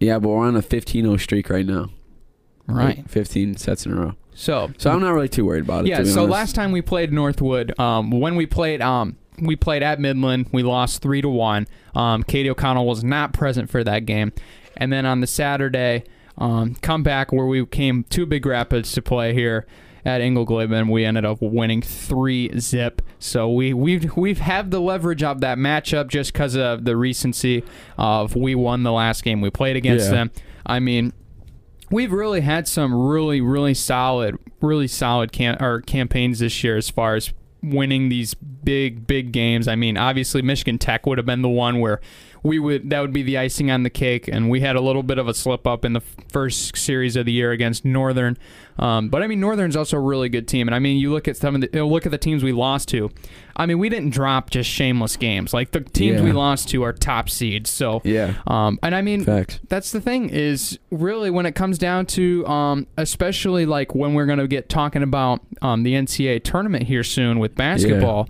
yeah, 0.00 0.18
but 0.18 0.28
we're 0.30 0.46
on 0.46 0.56
a 0.56 0.62
15-0 0.62 1.18
streak 1.20 1.50
right 1.50 1.66
now. 1.66 1.90
Right. 2.66 2.98
Like 2.98 3.08
15 3.08 3.56
sets 3.56 3.84
in 3.84 3.92
a 3.92 3.96
row. 3.96 4.12
So 4.34 4.70
So 4.78 4.90
I'm 4.90 5.00
not 5.00 5.12
really 5.12 5.28
too 5.28 5.44
worried 5.44 5.64
about 5.64 5.84
it. 5.84 5.88
Yeah, 5.88 5.98
to 5.98 6.04
be 6.04 6.08
so 6.08 6.20
honest. 6.22 6.32
last 6.32 6.54
time 6.54 6.72
we 6.72 6.80
played 6.80 7.12
Northwood, 7.12 7.78
um, 7.78 8.10
when 8.10 8.36
we 8.36 8.46
played, 8.46 8.80
um, 8.80 9.16
we 9.40 9.56
played 9.56 9.82
at 9.82 9.98
Midland. 10.00 10.46
We 10.52 10.62
lost 10.62 11.02
three 11.02 11.20
to 11.20 11.28
one. 11.28 11.66
Um, 11.94 12.22
Katie 12.22 12.48
O'Connell 12.48 12.86
was 12.86 13.02
not 13.04 13.32
present 13.34 13.68
for 13.68 13.82
that 13.84 14.06
game, 14.06 14.32
and 14.76 14.92
then 14.92 15.04
on 15.04 15.20
the 15.20 15.26
Saturday, 15.26 16.04
um, 16.38 16.74
come 16.76 17.02
back 17.02 17.32
where 17.32 17.46
we 17.46 17.64
came 17.66 18.04
to 18.10 18.26
Big 18.26 18.44
Rapids 18.46 18.92
to 18.92 19.02
play 19.02 19.34
here 19.34 19.66
at 20.04 20.20
Ingleglebe, 20.20 20.72
and 20.74 20.90
we 20.90 21.04
ended 21.04 21.24
up 21.24 21.40
winning 21.40 21.80
three 21.82 22.50
zip. 22.58 23.02
So 23.18 23.50
we 23.52 23.72
we've 23.72 24.16
we've 24.16 24.38
have 24.38 24.70
the 24.70 24.80
leverage 24.80 25.22
of 25.22 25.40
that 25.42 25.58
matchup 25.58 26.08
just 26.08 26.32
because 26.32 26.56
of 26.56 26.84
the 26.84 26.96
recency 26.96 27.62
of 27.96 28.34
we 28.34 28.54
won 28.54 28.82
the 28.82 28.92
last 28.92 29.22
game 29.22 29.40
we 29.40 29.50
played 29.50 29.76
against 29.76 30.06
Yeah. 30.06 30.10
them. 30.12 30.30
I 30.66 30.80
mean, 30.80 31.12
we've 31.90 32.10
really 32.12 32.40
had 32.40 32.66
some 32.66 32.92
really 32.94 33.40
really 33.40 33.74
solid 33.74 34.36
really 34.60 34.88
solid 34.88 35.30
cam- 35.32 35.58
or 35.62 35.82
campaigns 35.82 36.38
this 36.40 36.64
year 36.64 36.76
as 36.76 36.88
far 36.88 37.14
as 37.14 37.32
winning 37.62 38.08
these 38.08 38.34
big 38.34 39.06
big 39.06 39.30
games 39.30 39.68
i 39.68 39.76
mean 39.76 39.96
obviously 39.96 40.40
michigan 40.42 40.78
tech 40.78 41.04
would 41.06 41.16
have 41.18 41.26
been 41.26 41.42
the 41.42 41.48
one 41.48 41.78
where 41.80 42.00
we 42.44 42.58
would 42.58 42.90
that 42.90 43.00
would 43.00 43.12
be 43.12 43.22
the 43.22 43.38
icing 43.38 43.70
on 43.70 43.82
the 43.84 43.90
cake. 43.90 44.28
And 44.28 44.50
we 44.50 44.60
had 44.60 44.74
a 44.76 44.80
little 44.80 45.02
bit 45.02 45.18
of 45.18 45.28
a 45.28 45.34
slip 45.34 45.66
up 45.66 45.84
in 45.84 45.92
the 45.92 46.00
first 46.28 46.76
series 46.76 47.14
of 47.16 47.26
the 47.26 47.32
year 47.32 47.52
against 47.52 47.84
northern. 47.84 48.36
Um, 48.78 49.10
but 49.10 49.22
i 49.22 49.26
mean 49.26 49.38
northern's 49.38 49.76
also 49.76 49.96
a 49.98 50.00
really 50.00 50.28
good 50.28 50.48
team. 50.48 50.66
And 50.66 50.74
i 50.74 50.78
mean 50.78 50.96
you 50.98 51.12
look 51.12 51.28
at 51.28 51.36
some 51.36 51.54
of 51.54 51.60
the 51.60 51.68
you 51.72 51.78
know, 51.80 51.88
look 51.88 52.04
at 52.06 52.10
the 52.12 52.18
teams 52.18 52.42
we 52.42 52.52
lost 52.52 52.88
to. 52.88 53.10
I 53.54 53.66
mean 53.66 53.78
we 53.78 53.88
didn't 53.88 54.10
drop 54.10 54.50
just 54.50 54.68
shameless 54.70 55.16
games. 55.16 55.52
Like 55.54 55.72
the 55.72 55.80
teams 55.82 56.18
Yeah. 56.20 56.24
we 56.24 56.32
lost 56.32 56.68
to 56.70 56.82
are 56.82 56.92
top 56.92 57.28
seeds. 57.30 57.70
So 57.70 58.00
Yeah. 58.04 58.34
um, 58.46 58.78
and 58.82 58.94
i 58.94 59.02
mean 59.02 59.24
Facts. 59.24 59.60
that's 59.68 59.92
the 59.92 60.00
thing 60.00 60.30
is 60.30 60.78
really 60.90 61.30
when 61.30 61.46
it 61.46 61.54
comes 61.54 61.78
down 61.78 62.06
to 62.06 62.46
um, 62.46 62.86
especially 62.96 63.66
like 63.66 63.94
when 63.94 64.14
we're 64.14 64.26
going 64.26 64.38
to 64.38 64.48
get 64.48 64.68
talking 64.68 65.02
about 65.02 65.40
um, 65.60 65.82
the 65.84 65.92
ncaa 65.94 66.42
tournament 66.42 66.84
here 66.84 67.04
soon 67.04 67.38
with 67.38 67.54
basketball 67.54 68.28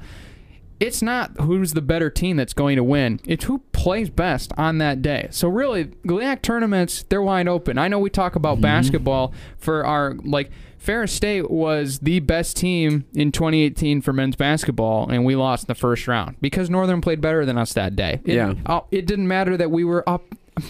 it's 0.82 1.02
not 1.02 1.30
who's 1.40 1.72
the 1.72 1.80
better 1.82 2.10
team 2.10 2.36
that's 2.36 2.52
going 2.54 2.76
to 2.76 2.84
win. 2.84 3.20
It's 3.26 3.44
who 3.44 3.58
plays 3.72 4.10
best 4.10 4.52
on 4.58 4.78
that 4.78 5.02
day. 5.02 5.28
So 5.30 5.48
really 5.48 5.86
GLIAC 6.06 6.42
tournaments 6.42 7.04
they're 7.08 7.22
wide 7.22 7.48
open. 7.48 7.78
I 7.78 7.88
know 7.88 7.98
we 7.98 8.10
talk 8.10 8.36
about 8.36 8.60
basketball 8.60 9.32
for 9.58 9.84
our 9.86 10.14
like 10.24 10.50
Ferris 10.78 11.12
State 11.12 11.48
was 11.50 12.00
the 12.00 12.18
best 12.20 12.56
team 12.56 13.04
in 13.14 13.30
2018 13.30 14.00
for 14.02 14.12
men's 14.12 14.34
basketball, 14.34 15.08
and 15.08 15.24
we 15.24 15.36
lost 15.36 15.64
in 15.64 15.66
the 15.68 15.74
first 15.76 16.08
round 16.08 16.36
because 16.40 16.68
Northern 16.68 17.00
played 17.00 17.20
better 17.20 17.46
than 17.46 17.56
us 17.56 17.72
that 17.74 17.94
day. 17.94 18.20
It- 18.24 18.34
Yeah. 18.34 18.54
uh, 18.66 18.80
it 18.90 19.06
didn't 19.06 19.28
matter 19.28 19.56
that 19.56 19.70
we 19.70 19.84
were 19.84 20.02
up 20.08 20.24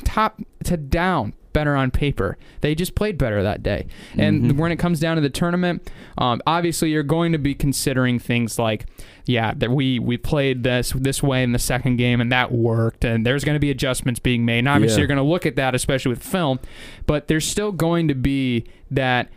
top 0.05 0.41
to 0.65 0.77
down 0.77 1.33
better 1.53 1.75
on 1.77 1.91
paper. 1.91 2.37
They 2.61 2.75
just 2.75 2.95
played 2.95 3.19
better 3.19 3.43
that 3.43 3.63
day. 3.63 3.87
And 4.17 4.43
Mhm. 4.45 4.57
when 4.57 4.73
it 4.73 4.77
comes 4.77 5.01
down 5.01 5.17
to 5.17 5.23
the 5.23 5.31
tournament, 5.31 5.91
um, 6.19 6.41
obviously 6.47 6.91
you're 6.91 7.03
going 7.03 7.33
to 7.33 7.39
be 7.39 7.55
considering 7.55 8.19
things 8.19 8.59
like, 8.59 8.87
yeah, 9.27 9.53
that 9.57 9.71
we 9.71 9.99
we 9.99 10.17
played 10.17 10.63
this 10.63 10.93
this 10.93 11.23
way 11.23 11.43
in 11.43 11.53
the 11.53 11.59
second 11.59 11.97
game 11.97 12.21
and 12.21 12.33
that 12.33 12.53
worked, 12.53 13.05
and 13.05 13.25
there's 13.27 13.45
going 13.45 13.55
to 13.57 13.61
be 13.61 13.71
adjustments 13.71 14.21
being 14.21 14.45
made. 14.45 14.61
And 14.61 14.69
obviously 14.69 14.97
Yeah. 14.97 15.01
you're 15.01 15.09
going 15.09 15.17
to 15.19 15.23
look 15.23 15.47
at 15.47 15.57
that, 15.57 15.75
especially 15.75 16.11
with 16.11 16.23
film, 16.23 16.59
but 17.07 17.29
there's 17.29 17.47
still 17.47 17.73
going 17.73 18.09
to 18.09 18.15
be 18.15 18.65
that. 18.91 19.29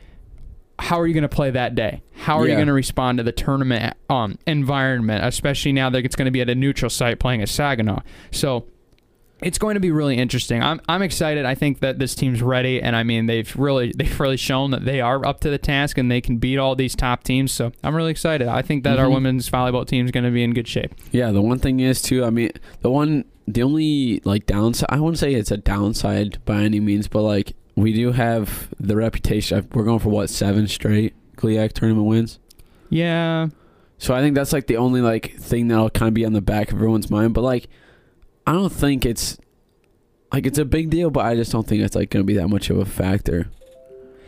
How 0.77 0.99
are 0.99 1.07
you 1.07 1.13
going 1.13 1.21
to 1.21 1.29
play 1.29 1.51
that 1.51 1.73
day? 1.73 2.01
How 2.17 2.37
are 2.37 2.45
you 2.47 2.53
going 2.55 2.67
to 2.67 2.73
respond 2.73 3.19
to 3.19 3.23
the 3.23 3.31
tournament 3.31 3.93
um, 4.09 4.37
environment, 4.45 5.23
especially 5.23 5.71
now 5.71 5.89
that 5.89 6.03
it's 6.03 6.17
going 6.17 6.25
to 6.25 6.31
be 6.31 6.41
at 6.41 6.49
a 6.49 6.55
neutral 6.55 6.89
site 6.89 7.17
playing 7.17 7.41
at 7.41 7.47
Saginaw? 7.47 8.01
So 8.31 8.65
it's 9.41 9.57
going 9.57 9.73
to 9.75 9.79
be 9.79 9.91
really 9.91 10.17
interesting. 10.17 10.61
I'm 10.63 10.79
I'm 10.87 11.01
excited. 11.01 11.45
I 11.45 11.55
think 11.55 11.79
that 11.81 11.99
this 11.99 12.15
team's 12.15 12.41
ready, 12.41 12.81
and 12.81 12.95
I 12.95 13.03
mean 13.03 13.25
they've 13.25 13.53
really 13.55 13.91
they've 13.97 14.19
really 14.19 14.37
shown 14.37 14.71
that 14.71 14.85
they 14.85 15.01
are 15.01 15.25
up 15.25 15.39
to 15.41 15.49
the 15.49 15.57
task 15.57 15.97
and 15.97 16.09
they 16.11 16.21
can 16.21 16.37
beat 16.37 16.57
all 16.57 16.75
these 16.75 16.95
top 16.95 17.23
teams. 17.23 17.51
So 17.51 17.71
I'm 17.83 17.95
really 17.95 18.11
excited. 18.11 18.47
I 18.47 18.61
think 18.61 18.83
that 18.85 18.97
our 18.99 19.07
Mhm. 19.07 19.13
women's 19.15 19.49
volleyball 19.49 19.85
team 19.87 20.05
is 20.05 20.11
going 20.11 20.23
to 20.23 20.31
be 20.31 20.43
in 20.43 20.53
good 20.53 20.67
shape. 20.67 20.93
Yeah, 21.11 21.31
the 21.31 21.41
one 21.41 21.59
thing 21.59 21.79
is 21.79 22.01
too. 22.01 22.23
I 22.23 22.29
mean, 22.29 22.51
the 22.81 22.89
one, 22.89 23.25
the 23.47 23.61
only 23.63 24.21
like 24.23 24.45
downside. 24.45 24.87
I 24.89 24.99
wouldn't 24.99 25.19
say 25.19 25.33
it's 25.33 25.51
a 25.51 25.57
downside 25.57 26.39
by 26.45 26.63
any 26.63 26.79
means, 26.79 27.07
but 27.07 27.21
like 27.23 27.53
we 27.75 27.91
do 27.93 28.13
have 28.13 28.69
the 28.79 28.95
reputation. 28.95 29.67
We're 29.73 29.83
going 29.83 29.99
for 29.99 30.09
what 30.09 30.29
seven 30.29 30.67
straight 30.67 31.13
GLIAC 31.35 31.73
tournament 31.73 32.07
wins. 32.07 32.39
Yeah, 32.89 33.47
So 33.97 34.13
I 34.13 34.21
think 34.21 34.35
that's 34.35 34.53
like 34.53 34.67
the 34.67 34.77
only 34.77 35.01
like 35.01 35.35
thing 35.37 35.67
that'll 35.67 35.89
kind 35.89 36.07
of 36.07 36.13
be 36.13 36.25
on 36.25 36.33
the 36.33 36.41
back 36.41 36.69
of 36.69 36.75
everyone's 36.77 37.09
mind. 37.09 37.33
But 37.33 37.41
like, 37.41 37.67
I 38.47 38.51
don't 38.53 38.71
think 38.71 39.05
it's 39.05 39.37
like 40.31 40.45
it's 40.45 40.57
a 40.59 40.65
big 40.65 40.89
deal, 40.89 41.09
but 41.09 41.25
I 41.25 41.35
just 41.35 41.51
don't 41.51 41.67
think 41.67 41.81
it's 41.83 41.95
like 41.95 42.09
going 42.09 42.23
to 42.23 42.27
be 42.27 42.35
that 42.35 42.47
much 42.47 42.69
of 42.69 42.77
a 42.77 42.85
factor. 42.85 43.49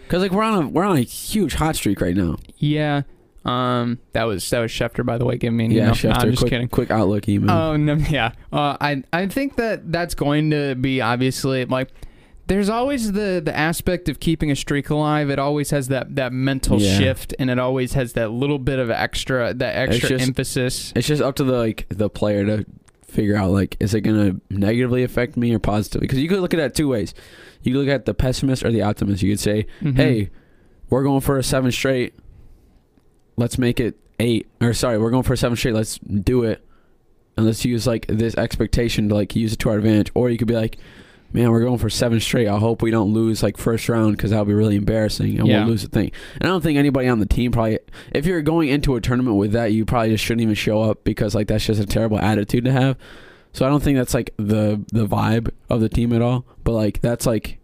Cause 0.09 0.21
like 0.21 0.31
we're 0.31 0.43
on 0.43 0.63
a 0.63 0.67
we're 0.69 0.85
on 0.85 0.95
a 0.97 1.01
huge 1.01 1.55
hot 1.55 1.75
streak 1.75 1.99
right 2.01 2.15
now. 2.15 2.37
yeah. 2.57 3.01
Um, 3.45 3.99
that 4.11 4.23
was 4.25 4.49
that 4.49 4.59
was 4.59 4.71
Schefter, 4.71 5.05
by 5.05 5.17
the 5.17 5.23
way, 5.23 5.37
giving 5.37 5.55
me. 5.55 5.65
an 5.65 5.71
Yeah, 5.71 5.81
email. 5.83 5.93
Schefter, 5.95 6.17
I'm 6.17 6.29
just 6.31 6.39
quick, 6.39 6.49
kidding. 6.49 6.67
quick 6.67 6.91
outlook 6.91 7.29
email. 7.29 7.51
Oh 7.55 7.77
no, 7.77 7.93
yeah. 8.09 8.31
Uh, 8.51 8.75
I 8.81 9.03
I 9.13 9.27
think 9.27 9.55
that 9.55 9.89
that's 9.91 10.15
going 10.15 10.49
to 10.51 10.75
be 10.75 10.99
obviously 11.01 11.63
like. 11.65 11.89
There's 12.47 12.69
always 12.69 13.11
the 13.11 13.41
the 13.43 13.55
aspect 13.55 14.07
of 14.09 14.19
keeping 14.21 14.49
a 14.51 14.55
streak 14.55 14.89
alive. 14.89 15.29
It 15.29 15.39
always 15.39 15.69
has 15.71 15.87
that 15.89 16.15
that 16.15 16.31
mental 16.33 16.79
Yeah. 16.81 16.97
shift, 16.97 17.33
and 17.39 17.49
it 17.49 17.59
always 17.59 17.93
has 17.93 18.13
that 18.13 18.31
little 18.31 18.59
bit 18.59 18.79
of 18.79 18.89
extra 18.89 19.53
that 19.53 19.75
extra 19.75 20.09
just- 20.09 20.27
emphasis. 20.27 20.93
It's 20.95 21.07
just 21.07 21.21
up 21.21 21.35
to 21.35 21.43
the 21.45 21.57
like 21.57 21.85
the 21.89 22.09
player 22.09 22.45
to 22.45 22.65
figure 23.17 23.35
out 23.35 23.49
like 23.49 23.75
is 23.79 23.93
it 23.95 24.01
gonna 24.01 24.35
negatively 24.51 25.03
affect 25.03 25.35
me 25.37 25.51
or 25.53 25.57
positively? 25.59 26.05
Because 26.05 26.19
you 26.19 26.29
could 26.29 26.39
look 26.39 26.53
at 26.53 26.57
that 26.57 26.75
two 26.75 26.87
ways. 26.87 27.15
You 27.63 27.73
could 27.73 27.79
look 27.79 27.89
at 27.89 28.05
the 28.05 28.13
pessimist 28.13 28.63
or 28.63 28.71
the 28.71 28.83
optimist. 28.83 29.23
You 29.23 29.31
could 29.31 29.39
say, 29.39 29.65
Mhm. 29.81 29.95
"Hey, 29.95 30.29
we're 30.91 31.01
going 31.03 31.21
for 31.21 31.37
a 31.39 31.43
seven 31.43 31.71
straight. 31.71 32.13
Let's 33.35 33.57
make 33.57 33.79
it 33.79 33.97
eight. 34.19 34.45
Or 34.61 34.73
sorry, 34.73 34.97
we're 34.99 35.09
going 35.11 35.23
for 35.23 35.33
a 35.33 35.37
seven 35.37 35.57
straight. 35.57 35.73
Let's 35.73 35.97
do 35.99 36.43
it, 36.43 36.61
and 37.35 37.45
let's 37.45 37.65
use 37.65 37.87
like 37.87 38.05
this 38.07 38.35
expectation 38.37 39.09
to 39.09 39.15
like 39.15 39.35
use 39.35 39.53
it 39.53 39.59
to 39.59 39.69
our 39.69 39.77
advantage." 39.77 40.11
Or 40.13 40.29
you 40.29 40.37
could 40.37 40.47
be 40.47 40.53
like, 40.55 40.77
"Man, 41.33 41.51
we're 41.51 41.61
going 41.61 41.77
for 41.77 41.89
seven 41.89 42.19
straight. 42.19 42.47
I 42.47 42.57
hope 42.57 42.81
we 42.81 42.91
don't 42.91 43.13
lose 43.13 43.43
like 43.43 43.57
first 43.57 43.87
round 43.89 44.15
because 44.17 44.31
that'll 44.31 44.45
be 44.45 44.53
really 44.53 44.75
embarrassing 44.75 45.37
and 45.39 45.47
Yeah. 45.47 45.59
we'll 45.59 45.69
lose 45.71 45.83
the 45.83 45.89
thing." 45.89 46.11
And 46.35 46.43
I 46.43 46.47
don't 46.47 46.61
think 46.61 46.77
anybody 46.77 47.07
on 47.07 47.19
the 47.19 47.25
team 47.25 47.51
probably 47.51 47.79
if 48.13 48.25
you're 48.25 48.41
going 48.41 48.69
into 48.69 48.95
a 48.95 49.01
tournament 49.01 49.37
with 49.37 49.51
that, 49.53 49.73
you 49.73 49.85
probably 49.85 50.09
just 50.11 50.23
shouldn't 50.23 50.41
even 50.41 50.55
show 50.55 50.81
up 50.81 51.03
because 51.03 51.35
like 51.35 51.47
that's 51.47 51.65
just 51.65 51.81
a 51.81 51.85
terrible 51.85 52.19
attitude 52.19 52.65
to 52.65 52.71
have. 52.71 52.97
So 53.53 53.65
I 53.65 53.69
don't 53.69 53.81
think 53.81 53.97
that's 53.97 54.13
like 54.13 54.33
the 54.37 54.81
the 54.91 55.07
vibe 55.07 55.49
of 55.69 55.81
the 55.81 55.89
team 55.89 56.13
at 56.13 56.21
all. 56.21 56.45
But 56.63 56.73
like 56.73 57.01
that's 57.01 57.25
like 57.25 57.59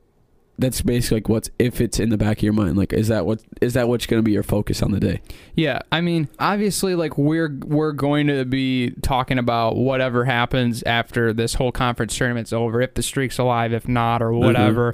that's 0.59 0.81
basically 0.81 1.17
like 1.17 1.29
what's 1.29 1.49
if 1.57 1.81
it's 1.81 1.99
in 1.99 2.09
the 2.09 2.17
back 2.17 2.37
of 2.37 2.43
your 2.43 2.53
mind. 2.53 2.77
Like 2.77 2.93
is 2.93 3.07
that 3.07 3.25
what 3.25 3.41
is 3.61 3.73
that 3.73 3.87
what's 3.87 4.05
going 4.05 4.19
to 4.19 4.23
be 4.23 4.31
your 4.31 4.43
focus 4.43 4.81
on 4.81 4.91
the 4.91 4.99
day? 4.99 5.21
Yeah, 5.55 5.81
I 5.91 6.01
mean, 6.01 6.29
obviously, 6.39 6.95
like 6.95 7.17
we're 7.17 7.57
we're 7.65 7.91
going 7.91 8.27
to 8.27 8.45
be 8.45 8.91
talking 9.01 9.39
about 9.39 9.75
whatever 9.75 10.25
happens 10.25 10.83
after 10.83 11.33
this 11.33 11.55
whole 11.55 11.71
conference 11.71 12.15
tournament's 12.15 12.53
over, 12.53 12.81
if 12.81 12.93
the 12.93 13.03
streak's 13.03 13.37
alive, 13.37 13.73
if 13.73 13.87
not, 13.87 14.21
or 14.21 14.29
mm-hmm. 14.29 14.45
whatever. 14.45 14.93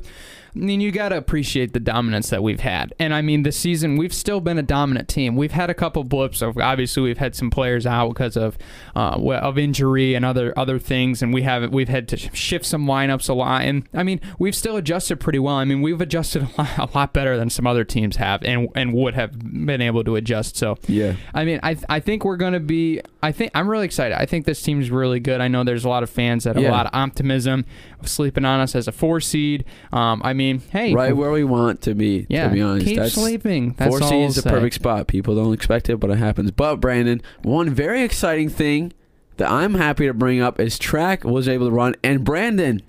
I 0.55 0.59
mean, 0.59 0.81
you 0.81 0.91
got 0.91 1.09
to 1.09 1.17
appreciate 1.17 1.73
the 1.73 1.79
dominance 1.79 2.29
that 2.29 2.41
we've 2.43 2.59
had, 2.61 2.93
and 2.99 3.13
I 3.13 3.21
mean, 3.21 3.43
this 3.43 3.57
season 3.57 3.97
we've 3.97 4.13
still 4.13 4.41
been 4.41 4.57
a 4.57 4.63
dominant 4.63 5.07
team. 5.07 5.35
We've 5.35 5.51
had 5.51 5.69
a 5.69 5.73
couple 5.73 6.03
blips. 6.03 6.41
Of, 6.41 6.57
obviously, 6.57 7.03
we've 7.03 7.17
had 7.17 7.35
some 7.35 7.49
players 7.49 7.85
out 7.85 8.09
because 8.09 8.35
of 8.35 8.57
uh, 8.95 9.15
of 9.41 9.57
injury 9.57 10.15
and 10.15 10.25
other 10.25 10.57
other 10.57 10.79
things, 10.79 11.21
and 11.21 11.33
we 11.33 11.43
have 11.43 11.71
we've 11.71 11.89
had 11.89 12.07
to 12.09 12.17
shift 12.17 12.65
some 12.65 12.85
lineups 12.85 13.29
a 13.29 13.33
lot. 13.33 13.61
And 13.63 13.87
I 13.93 14.03
mean, 14.03 14.19
we've 14.39 14.55
still 14.55 14.75
adjusted 14.77 15.19
pretty 15.19 15.39
well. 15.39 15.55
I 15.55 15.65
mean, 15.65 15.81
we've 15.81 16.01
adjusted 16.01 16.43
a 16.57 16.61
lot, 16.61 16.77
a 16.77 16.89
lot 16.97 17.13
better 17.13 17.37
than 17.37 17.49
some 17.49 17.67
other 17.67 17.83
teams 17.83 18.15
have, 18.17 18.43
and 18.43 18.67
and 18.75 18.93
would 18.93 19.13
have 19.13 19.37
been 19.65 19.81
able 19.81 20.03
to 20.03 20.15
adjust. 20.15 20.57
So. 20.57 20.77
Yeah. 20.87 21.15
I 21.33 21.45
mean, 21.45 21.59
I 21.63 21.77
I 21.87 21.99
think 21.99 22.25
we're 22.25 22.37
gonna 22.37 22.59
be. 22.59 23.01
I 23.21 23.31
think 23.31 23.51
I'm 23.53 23.69
really 23.69 23.85
excited. 23.85 24.17
I 24.19 24.25
think 24.25 24.45
this 24.45 24.61
team's 24.61 24.89
really 24.89 25.19
good. 25.19 25.41
I 25.41 25.47
know 25.47 25.63
there's 25.63 25.85
a 25.85 25.89
lot 25.89 26.03
of 26.03 26.09
fans 26.09 26.45
that 26.45 26.55
have 26.55 26.63
Yeah. 26.63 26.71
a 26.71 26.71
lot 26.71 26.85
of 26.85 26.91
optimism, 26.93 27.65
sleeping 28.03 28.45
on 28.45 28.59
us 28.59 28.75
as 28.75 28.87
a 28.87 28.91
four 28.91 29.19
seed. 29.21 29.65
Um, 29.91 30.21
I 30.23 30.33
mean, 30.33 30.61
hey, 30.71 30.93
Right 30.93 31.15
where 31.15 31.31
we 31.31 31.43
want 31.43 31.81
to 31.83 31.93
be. 31.95 32.25
yeah, 32.29 32.47
To 32.47 32.53
be 32.53 32.61
honest, 32.61 32.85
keep 32.85 32.97
that's 32.97 33.13
sleeping. 33.13 33.73
That's 33.77 33.89
four 33.89 34.01
seed 34.07 34.29
is 34.29 34.35
the 34.35 34.41
say. 34.43 34.49
perfect 34.49 34.75
spot. 34.75 35.07
People 35.07 35.35
don't 35.35 35.53
expect 35.53 35.89
it, 35.89 35.97
but 35.97 36.09
it 36.09 36.17
happens. 36.17 36.51
But 36.51 36.77
Brandon, 36.77 37.21
one 37.43 37.69
very 37.69 38.03
exciting 38.03 38.49
thing 38.49 38.93
that 39.37 39.49
I'm 39.49 39.75
happy 39.75 40.05
to 40.07 40.13
bring 40.13 40.41
up 40.41 40.59
is 40.59 40.77
track 40.77 41.23
was 41.23 41.47
able 41.47 41.67
to 41.67 41.71
run, 41.73 41.95
and 42.03 42.23
Brandon, 42.23 42.81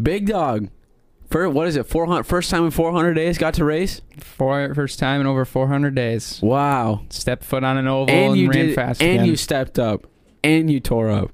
big 0.00 0.26
dog. 0.26 0.68
For 1.30 1.48
what 1.48 1.68
is 1.68 1.76
it? 1.76 1.86
400 1.86 2.24
first 2.24 2.50
time 2.50 2.64
in 2.64 2.72
400 2.72 3.14
days 3.14 3.38
got 3.38 3.54
to 3.54 3.64
race. 3.64 4.00
For 4.18 4.74
first 4.74 4.98
time 4.98 5.20
in 5.20 5.28
over 5.28 5.44
400 5.44 5.94
days. 5.94 6.40
Wow. 6.42 7.02
Stepped 7.08 7.44
foot 7.44 7.62
on 7.62 7.76
an 7.76 7.86
oval 7.86 8.12
and 8.12 8.30
and, 8.32 8.36
you 8.36 8.48
ran 8.48 8.66
did, 8.66 8.74
fast 8.74 9.00
and 9.00 9.12
again. 9.20 9.26
you 9.26 9.36
stepped 9.36 9.78
up, 9.78 10.08
and 10.42 10.68
you 10.68 10.80
tore 10.80 11.08
up. 11.08 11.30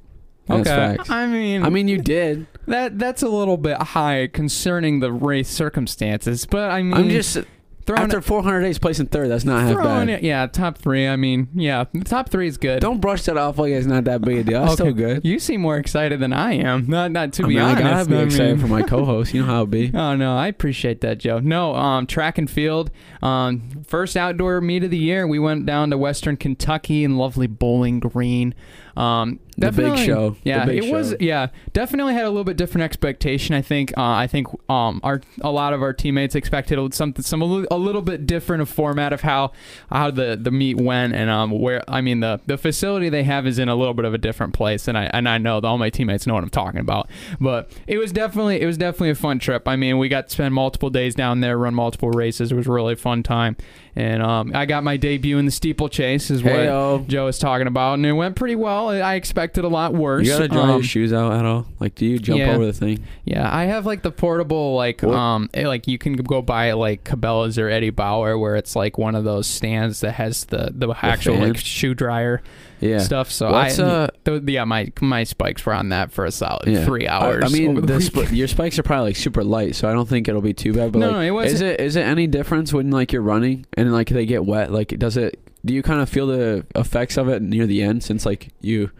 That's 0.46 0.68
okay. 0.68 0.96
facts. 0.96 1.10
I 1.10 1.26
mean, 1.26 1.62
I 1.64 1.68
mean, 1.70 1.88
you 1.88 1.98
did. 1.98 2.46
that 2.66 2.98
that's 2.98 3.22
a 3.22 3.28
little 3.28 3.56
bit 3.56 3.78
high 3.80 4.28
concerning 4.32 5.00
the 5.00 5.12
race 5.12 5.48
circumstances, 5.48 6.46
but 6.46 6.70
I 6.70 6.82
mean, 6.82 6.94
I'm 6.94 7.08
just 7.10 7.38
throwing 7.84 8.02
after 8.02 8.20
400 8.20 8.62
days 8.62 8.78
placing 8.80 9.06
third. 9.06 9.30
That's 9.30 9.44
not 9.44 9.62
half 9.62 9.76
bad. 9.76 10.08
it. 10.08 10.22
Yeah, 10.24 10.46
top 10.48 10.76
three. 10.78 11.06
I 11.06 11.14
mean, 11.14 11.48
yeah, 11.54 11.84
top 12.04 12.28
three 12.30 12.48
is 12.48 12.56
good. 12.58 12.80
Don't 12.80 13.00
brush 13.00 13.22
that 13.24 13.36
off 13.36 13.58
like 13.58 13.70
it's 13.72 13.86
not 13.86 14.04
that 14.04 14.22
big 14.22 14.38
a 14.38 14.44
deal. 14.44 14.60
That's 14.62 14.74
still 14.74 14.92
good. 14.92 15.24
You 15.24 15.38
seem 15.38 15.60
more 15.60 15.76
excited 15.76 16.18
than 16.18 16.32
I 16.32 16.54
am. 16.54 16.86
Not 16.88 17.12
not 17.12 17.32
to 17.34 17.44
I 17.44 17.46
be 17.48 17.54
mean, 17.54 17.62
honest. 17.64 17.84
I 17.84 17.88
gotta 17.90 18.08
be 18.10 18.16
I 18.16 18.22
excited 18.22 18.56
mean- 18.56 18.60
for 18.60 18.66
my 18.66 18.82
co-host. 18.82 19.32
You 19.34 19.42
know 19.42 19.46
how 19.46 19.62
it 19.62 19.70
be. 19.70 19.90
Oh 19.94 20.14
no, 20.16 20.36
I 20.36 20.48
appreciate 20.48 21.00
that, 21.02 21.18
Joe. 21.18 21.38
No, 21.40 21.74
um, 21.74 22.06
track 22.06 22.38
and 22.38 22.50
field, 22.50 22.90
um, 23.22 23.82
first 23.86 24.16
outdoor 24.16 24.60
meet 24.60 24.82
of 24.84 24.90
the 24.90 24.98
year. 24.98 25.26
We 25.26 25.38
went 25.38 25.66
down 25.66 25.90
to 25.90 25.98
Western 25.98 26.36
Kentucky 26.36 27.02
in 27.04 27.16
lovely 27.16 27.46
Bowling 27.46 28.00
Green. 28.00 28.54
Um, 28.96 29.40
The 29.58 29.72
big 29.72 29.96
show. 29.98 30.36
Yeah, 30.44 30.66
big 30.66 30.84
it 30.84 30.92
was. 30.92 31.14
Yeah, 31.18 31.48
definitely 31.72 32.14
had 32.14 32.24
a 32.24 32.28
little 32.28 32.44
bit 32.44 32.56
different 32.56 32.84
expectation. 32.84 33.54
I 33.54 33.62
think. 33.62 33.96
Uh, 33.96 34.02
I 34.02 34.26
think 34.26 34.48
um, 34.70 35.00
our 35.02 35.22
a 35.40 35.50
lot 35.50 35.72
of 35.72 35.82
our 35.82 35.92
teammates 35.92 36.34
expected 36.34 36.94
something, 36.94 37.22
some 37.22 37.40
a 37.40 37.44
little, 37.44 37.66
a 37.70 37.78
little 37.78 38.02
bit 38.02 38.26
different 38.26 38.62
of 38.62 38.68
format 38.68 39.12
of 39.12 39.22
how 39.22 39.52
how 39.90 40.10
the 40.10 40.38
the 40.40 40.50
meet 40.50 40.76
went, 40.78 41.14
and 41.14 41.30
um, 41.30 41.50
where 41.50 41.82
I 41.88 42.00
mean 42.00 42.20
the 42.20 42.40
the 42.46 42.58
facility 42.58 43.08
they 43.08 43.22
have 43.24 43.46
is 43.46 43.58
in 43.58 43.68
a 43.68 43.74
little 43.74 43.94
bit 43.94 44.04
of 44.04 44.14
a 44.14 44.18
different 44.18 44.52
place, 44.54 44.88
and 44.88 44.96
I 44.96 45.04
and 45.12 45.28
I 45.28 45.38
know 45.38 45.60
that 45.60 45.66
all 45.66 45.78
my 45.78 45.90
teammates 45.90 46.26
know 46.26 46.34
what 46.34 46.42
I'm 46.42 46.50
talking 46.50 46.80
about. 46.80 47.08
But 47.40 47.70
it 47.86 47.98
was 47.98 48.12
definitely 48.12 48.60
it 48.60 48.66
was 48.66 48.76
definitely 48.78 49.10
a 49.10 49.14
fun 49.14 49.38
trip. 49.38 49.66
I 49.68 49.76
mean, 49.76 49.98
we 49.98 50.08
got 50.08 50.28
to 50.28 50.32
spend 50.32 50.54
multiple 50.54 50.90
days 50.90 51.14
down 51.14 51.40
there, 51.40 51.56
run 51.58 51.74
multiple 51.74 52.10
races. 52.10 52.52
It 52.52 52.54
was 52.54 52.66
a 52.66 52.72
really 52.72 52.94
fun 52.94 53.22
time, 53.22 53.56
and 53.96 54.22
um, 54.22 54.52
I 54.54 54.66
got 54.66 54.84
my 54.84 54.96
debut 54.98 55.38
in 55.38 55.46
the 55.46 55.50
steeplechase, 55.50 56.30
is 56.30 56.42
what 56.44 56.52
Heyo. 56.52 57.06
Joe 57.08 57.26
is 57.28 57.38
talking 57.38 57.66
about, 57.66 57.94
and 57.94 58.04
it 58.04 58.12
went 58.12 58.36
pretty 58.36 58.54
well. 58.54 58.90
I 58.90 59.14
expected 59.14 59.64
a 59.64 59.68
lot 59.68 59.94
worse. 59.94 60.26
You 60.26 60.32
gotta 60.32 60.48
dry 60.48 60.60
Um, 60.62 60.68
your 60.70 60.82
shoes 60.82 61.12
out 61.12 61.32
at 61.32 61.44
all? 61.46 61.66
Like, 61.80 61.94
do 61.94 62.04
you 62.04 62.18
jump 62.18 62.40
yeah. 62.40 62.54
over 62.54 62.66
the 62.66 62.72
thing? 62.74 63.02
yeah, 63.24 63.48
I 63.50 63.64
have 63.64 63.86
like 63.86 64.02
the 64.02 64.12
portable 64.12 64.74
like 64.76 65.00
What? 65.02 65.14
um 65.14 65.48
eh, 65.54 65.66
like 65.66 65.88
you 65.88 65.96
can 65.98 66.12
go 66.14 66.42
buy 66.42 66.72
like 66.72 67.04
Cabela's 67.04 67.58
or 67.58 67.68
Eddie 67.70 67.90
Bauer 67.90 68.38
where 68.38 68.54
it's 68.56 68.76
like 68.76 68.98
one 68.98 69.14
of 69.14 69.24
those 69.24 69.46
stands 69.46 70.00
that 70.00 70.12
has 70.12 70.44
the 70.44 70.70
the 70.74 70.94
actual 71.02 71.36
fan? 71.36 71.48
like 71.48 71.56
shoe 71.56 71.94
dryer 71.94 72.42
Yeah. 72.80 72.98
stuff. 72.98 73.30
So 73.30 73.50
What's, 73.52 73.78
I 73.78 73.84
uh, 73.84 74.06
th- 74.24 74.42
yeah 74.46 74.64
my 74.64 74.92
my 75.00 75.24
spikes 75.24 75.64
were 75.64 75.72
on 75.72 75.88
that 75.90 76.12
for 76.12 76.24
a 76.24 76.30
solid 76.30 76.66
Yeah. 76.66 76.84
three 76.84 77.08
hours. 77.08 77.44
I, 77.44 77.46
I 77.46 77.50
mean, 77.50 77.70
over 77.78 77.80
the 77.80 77.94
the 77.94 78.00
sp- 78.04 78.32
your 78.32 78.48
spikes 78.48 78.78
are 78.78 78.82
probably 78.82 79.10
like 79.10 79.16
super 79.16 79.42
light, 79.44 79.74
so 79.76 79.88
I 79.88 79.92
don't 79.92 80.08
think 80.08 80.28
it'll 80.28 80.42
be 80.42 80.52
too 80.54 80.72
bad. 80.74 80.92
But 80.92 80.98
No, 80.98 81.10
like, 81.12 81.28
it 81.28 81.30
wasn't- 81.30 81.54
is 81.54 81.60
it 81.62 81.80
is 81.80 81.96
it 81.96 82.02
any 82.02 82.26
difference 82.26 82.72
when 82.72 82.90
like 82.90 83.12
you're 83.12 83.22
running 83.22 83.66
and 83.74 83.92
like 83.92 84.08
they 84.08 84.26
get 84.26 84.44
wet? 84.44 84.72
Like, 84.72 84.88
does 84.98 85.16
it? 85.16 85.40
Do 85.64 85.74
you 85.74 85.82
kind 85.82 86.00
of 86.00 86.08
feel 86.08 86.26
the 86.26 86.64
effects 86.76 87.16
of 87.16 87.28
it 87.28 87.42
near 87.42 87.66
the 87.66 87.82
end 87.82 88.04
since 88.04 88.24
like 88.26 88.52
you? 88.60 88.90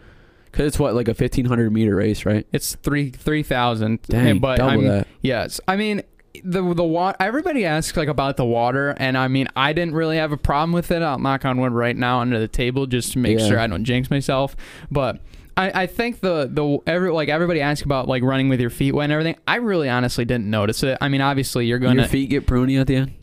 Because 0.45 0.65
it's 0.67 0.79
what 0.79 0.95
like 0.95 1.07
a 1.07 1.11
1500 1.13 1.71
meter 1.71 1.95
race, 1.95 2.25
right? 2.25 2.47
it's 2.51 2.75
three 2.75 3.11
three 3.11 3.43
thousand. 3.43 4.01
Dang, 4.03 4.39
but 4.39 4.57
double 4.57 4.71
I'm, 4.71 4.83
that. 4.87 5.07
Yes, 5.21 5.61
I 5.67 5.75
mean 5.75 6.01
the 6.43 6.61
the 6.73 6.83
water. 6.83 7.15
Everybody 7.19 7.65
asks 7.65 7.95
like 7.97 8.07
about 8.07 8.37
the 8.37 8.45
water, 8.45 8.95
and 8.97 9.17
I 9.17 9.27
mean 9.27 9.47
I 9.55 9.73
didn't 9.73 9.93
really 9.95 10.17
have 10.17 10.31
a 10.31 10.37
problem 10.37 10.71
with 10.71 10.91
it. 10.91 11.01
I'll 11.01 11.19
knock 11.19 11.45
on 11.45 11.59
wood 11.59 11.71
right 11.71 11.95
now 11.95 12.19
under 12.19 12.39
the 12.39 12.47
table 12.47 12.85
just 12.85 13.13
to 13.13 13.19
make 13.19 13.39
Yeah. 13.39 13.47
sure 13.47 13.59
I 13.59 13.67
don't 13.67 13.83
jinx 13.83 14.09
myself. 14.09 14.55
But 14.91 15.19
I, 15.55 15.83
I 15.83 15.85
think 15.87 16.19
the 16.19 16.47
the 16.51 16.79
every 16.85 17.11
like 17.11 17.29
everybody 17.29 17.61
asks 17.61 17.83
about 17.83 18.07
like 18.07 18.21
running 18.23 18.49
with 18.49 18.59
your 18.61 18.69
feet 18.69 18.93
wet 18.93 19.05
and 19.05 19.13
everything. 19.13 19.35
I 19.47 19.55
really 19.55 19.89
honestly 19.89 20.23
didn't 20.25 20.49
notice 20.49 20.83
it. 20.83 20.97
I 21.01 21.09
mean, 21.09 21.21
obviously 21.21 21.65
you're 21.65 21.79
gonna 21.79 22.01
Your 22.01 22.09
feet 22.09 22.29
get 22.29 22.45
pruny 22.45 22.79
at 22.79 22.87
the 22.87 22.95
end. 22.97 23.13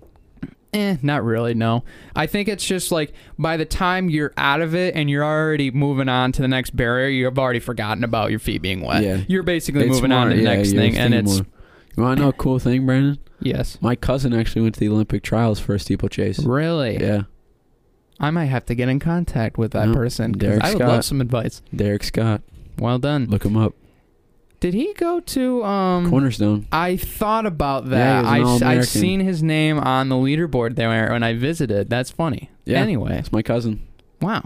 Eh, 0.72 0.96
not 1.02 1.22
really. 1.22 1.54
No, 1.54 1.84
I 2.16 2.26
think 2.26 2.48
it's 2.48 2.66
just 2.66 2.90
like 2.90 3.12
by 3.38 3.56
the 3.56 3.64
time 3.64 4.10
you're 4.10 4.32
out 4.36 4.60
of 4.60 4.74
it 4.74 4.96
and 4.96 5.08
you're 5.08 5.22
already 5.24 5.70
moving 5.70 6.08
on 6.08 6.32
to 6.32 6.42
the 6.42 6.48
next 6.48 6.74
barrier, 6.74 7.06
you've 7.08 7.38
already 7.38 7.60
forgotten 7.60 8.02
about 8.02 8.30
your 8.30 8.40
feet 8.40 8.60
being 8.60 8.80
wet. 8.80 9.04
Yeah. 9.04 9.18
you're 9.28 9.44
basically 9.44 9.82
It's 9.84 9.94
moving 9.94 10.10
on 10.10 10.30
to 10.30 10.34
the 10.36 10.42
yeah, 10.42 10.56
next 10.56 10.72
thing, 10.72 10.98
and 10.98 11.14
it's 11.14 11.36
more. 11.36 11.46
You 11.96 12.02
want 12.02 12.18
to 12.18 12.22
know 12.24 12.28
a 12.30 12.32
cool 12.32 12.58
thing, 12.58 12.86
Brandon? 12.86 13.18
yes, 13.40 13.78
My 13.80 13.94
cousin 13.96 14.32
actually 14.34 14.62
went 14.62 14.74
to 14.74 14.80
the 14.80 14.88
Olympic 14.88 15.22
trials 15.22 15.60
for 15.60 15.74
a 15.74 15.78
steeplechase. 15.78 16.40
really. 16.40 16.98
Yeah, 17.00 17.22
I 18.20 18.30
might 18.30 18.46
have 18.46 18.64
to 18.66 18.74
get 18.74 18.88
in 18.88 18.98
contact 19.00 19.58
with 19.58 19.72
that 19.72 19.88
No, 19.88 19.94
person. 19.94 20.32
'cause 20.34 20.40
Derek 20.40 20.64
I 20.64 20.68
would 20.70 20.78
Scott. 20.78 20.88
love 20.88 21.04
some 21.04 21.20
advice. 21.20 21.62
Derek 21.74 22.04
Scott. 22.04 22.42
Well 22.78 22.98
done. 22.98 23.26
Look 23.26 23.44
him 23.44 23.56
up. 23.56 23.74
Did 24.60 24.72
he 24.74 24.94
go 24.94 25.20
to 25.20 25.62
um? 25.64 26.08
Cornerstone. 26.10 26.66
I 26.72 26.96
thought 26.96 27.44
about 27.44 27.84
Yeah, 27.84 28.22
that. 28.22 28.24
he 28.24 28.24
was 28.24 28.32
an 28.32 28.46
I, 28.46 28.50
All-American. 28.50 28.78
I've 28.78 28.88
seen 28.88 29.20
his 29.20 29.42
name 29.42 29.78
on 29.78 30.08
the 30.08 30.14
leaderboard 30.16 30.76
there 30.76 31.10
when 31.12 31.22
I 31.22 31.34
visited. 31.34 31.90
That's 31.90 32.10
funny. 32.10 32.50
Yeah. 32.64 32.80
Anyway, 32.80 33.10
That's 33.10 33.30
my 33.30 33.42
cousin. 33.42 33.80
wow, 34.22 34.42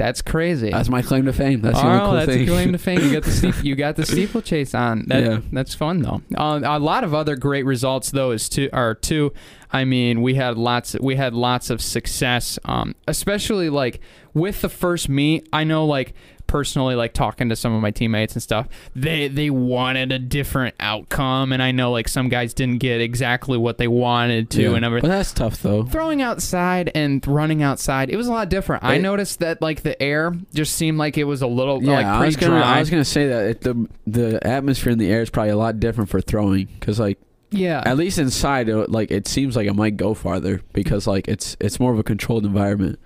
that's 0.00 0.22
crazy. 0.22 0.70
That's 0.70 0.88
my 0.88 1.02
claim 1.02 1.26
to 1.26 1.32
fame. 1.34 1.60
That's 1.60 1.78
the 1.78 1.86
oh, 1.86 1.90
only 1.90 2.00
cool 2.00 2.12
that's 2.14 2.26
thing. 2.32 2.46
claim 2.46 2.72
to 2.72 2.78
fame. 2.78 3.00
You 3.02 3.12
got 3.12 3.22
the 3.22 3.30
steep, 3.30 3.54
you 3.62 3.76
got 3.76 3.96
the 3.96 4.06
steeplechase 4.06 4.74
on. 4.74 5.04
That, 5.08 5.22
Yeah. 5.22 5.40
that's 5.52 5.74
fun 5.74 6.00
though. 6.00 6.22
Uh, 6.34 6.60
a 6.64 6.78
lot 6.78 7.04
of 7.04 7.12
other 7.12 7.36
great 7.36 7.66
results 7.66 8.10
though 8.10 8.30
is 8.30 8.48
two 8.48 8.70
are 8.72 8.94
two. 8.94 9.34
I 9.70 9.84
mean, 9.84 10.22
we 10.22 10.36
had 10.36 10.56
lots. 10.56 10.96
We 10.98 11.16
had 11.16 11.34
lots 11.34 11.68
of 11.68 11.82
success, 11.82 12.58
um, 12.64 12.94
especially 13.06 13.68
like 13.68 14.00
with 14.32 14.62
the 14.62 14.70
first 14.70 15.10
meet. 15.10 15.46
I 15.52 15.64
know, 15.64 15.84
like 15.84 16.14
personally, 16.50 16.96
like 16.96 17.12
talking 17.12 17.48
to 17.48 17.56
some 17.56 17.72
of 17.72 17.80
my 17.80 17.92
teammates 17.92 18.34
and 18.34 18.42
stuff. 18.42 18.66
They 18.96 19.28
they 19.28 19.48
wanted 19.50 20.10
a 20.10 20.18
different 20.18 20.74
outcome, 20.80 21.52
and 21.52 21.62
I 21.62 21.70
know 21.70 21.92
like 21.92 22.08
some 22.08 22.28
guys 22.28 22.52
didn't 22.52 22.78
get 22.78 23.00
exactly 23.00 23.56
what 23.56 23.78
they 23.78 23.86
wanted 23.88 24.50
to, 24.50 24.62
Yeah. 24.62 24.74
and 24.74 24.84
everything 24.84 25.08
But 25.08 25.16
that's 25.16 25.32
tough 25.32 25.62
though. 25.62 25.84
throwing 25.84 26.20
outside 26.22 26.90
and 26.94 27.24
running 27.26 27.62
outside, 27.62 28.10
it 28.10 28.16
was 28.16 28.26
a 28.26 28.32
lot 28.32 28.48
different. 28.48 28.82
I 28.82 28.96
It- 28.96 29.02
noticed 29.02 29.38
that 29.38 29.62
like 29.62 29.82
the 29.82 30.00
air 30.02 30.34
just 30.52 30.74
seemed 30.74 30.98
like 30.98 31.16
it 31.16 31.24
was 31.24 31.40
a 31.40 31.46
little 31.46 31.82
Yeah, 31.82 31.92
like 31.92 32.06
I 32.06 32.26
was 32.26 32.36
gonna. 32.36 32.58
dry. 32.58 32.76
I 32.76 32.80
was 32.80 32.90
gonna 32.90 33.04
say 33.04 33.28
that 33.28 33.44
it, 33.46 33.60
the 33.60 33.86
the 34.06 34.46
atmosphere 34.46 34.92
in 34.92 34.98
the 34.98 35.08
air 35.10 35.22
is 35.22 35.30
probably 35.30 35.50
a 35.52 35.56
lot 35.56 35.78
different 35.78 36.10
for 36.10 36.20
throwing 36.20 36.66
because 36.80 36.98
like 36.98 37.18
yeah, 37.52 37.82
at 37.84 37.96
least 37.96 38.18
inside 38.18 38.68
it, 38.68 38.90
like 38.90 39.10
it 39.10 39.26
seems 39.26 39.56
like 39.56 39.66
it 39.66 39.74
might 39.74 39.96
go 39.96 40.14
farther 40.14 40.60
because 40.72 41.06
like 41.06 41.26
it's 41.28 41.56
it's 41.60 41.80
more 41.80 41.92
of 41.92 41.98
a 41.98 42.02
controlled 42.04 42.44
environment. 42.44 42.98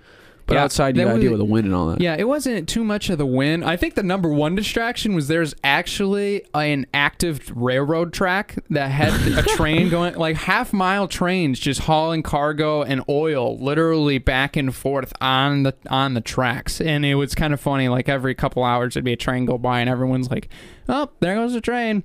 But 0.47 0.55
Yeah, 0.55 0.63
outside 0.63 0.95
you 0.95 1.03
that 1.03 1.09
gotta 1.09 1.21
deal 1.21 1.31
with 1.31 1.39
the 1.39 1.45
wind 1.45 1.65
and 1.65 1.73
all 1.73 1.87
that. 1.87 1.99
yeah. 2.01 2.15
It 2.17 2.27
wasn't 2.27 2.69
too 2.69 2.83
much 2.83 3.09
of 3.09 3.17
the 3.17 3.25
wind. 3.25 3.65
I 3.65 3.75
think 3.77 3.95
the 3.95 4.03
number 4.03 4.29
one 4.29 4.53
distraction 4.55 5.15
was 5.15 5.27
there's 5.27 5.55
actually 5.63 6.43
an 6.53 6.85
active 6.93 7.51
railroad 7.55 8.13
track 8.13 8.55
that 8.69 8.91
had 8.91 9.13
a 9.37 9.41
train 9.41 9.89
going 9.89 10.15
like 10.15 10.35
half 10.35 10.71
mile 10.71 11.07
trains 11.07 11.59
just 11.59 11.81
hauling 11.81 12.21
cargo 12.21 12.83
and 12.83 13.01
oil 13.09 13.57
literally 13.57 14.19
back 14.19 14.55
and 14.55 14.75
forth 14.75 15.13
on 15.19 15.63
the 15.63 15.73
on 15.89 16.13
the 16.13 16.21
tracks, 16.21 16.79
and 16.79 17.05
it 17.05 17.15
was 17.15 17.33
kind 17.33 17.53
of 17.53 17.59
funny. 17.59 17.87
Like 17.89 18.07
every 18.07 18.35
couple 18.35 18.63
hours 18.63 18.93
there'd 18.93 19.03
be 19.03 19.13
a 19.13 19.17
train 19.17 19.45
go 19.45 19.57
by, 19.57 19.79
and 19.79 19.89
everyone's 19.89 20.29
like, 20.29 20.49
"Oh, 20.87 21.09
there 21.21 21.33
goes 21.35 21.53
the 21.53 21.61
train." 21.61 22.03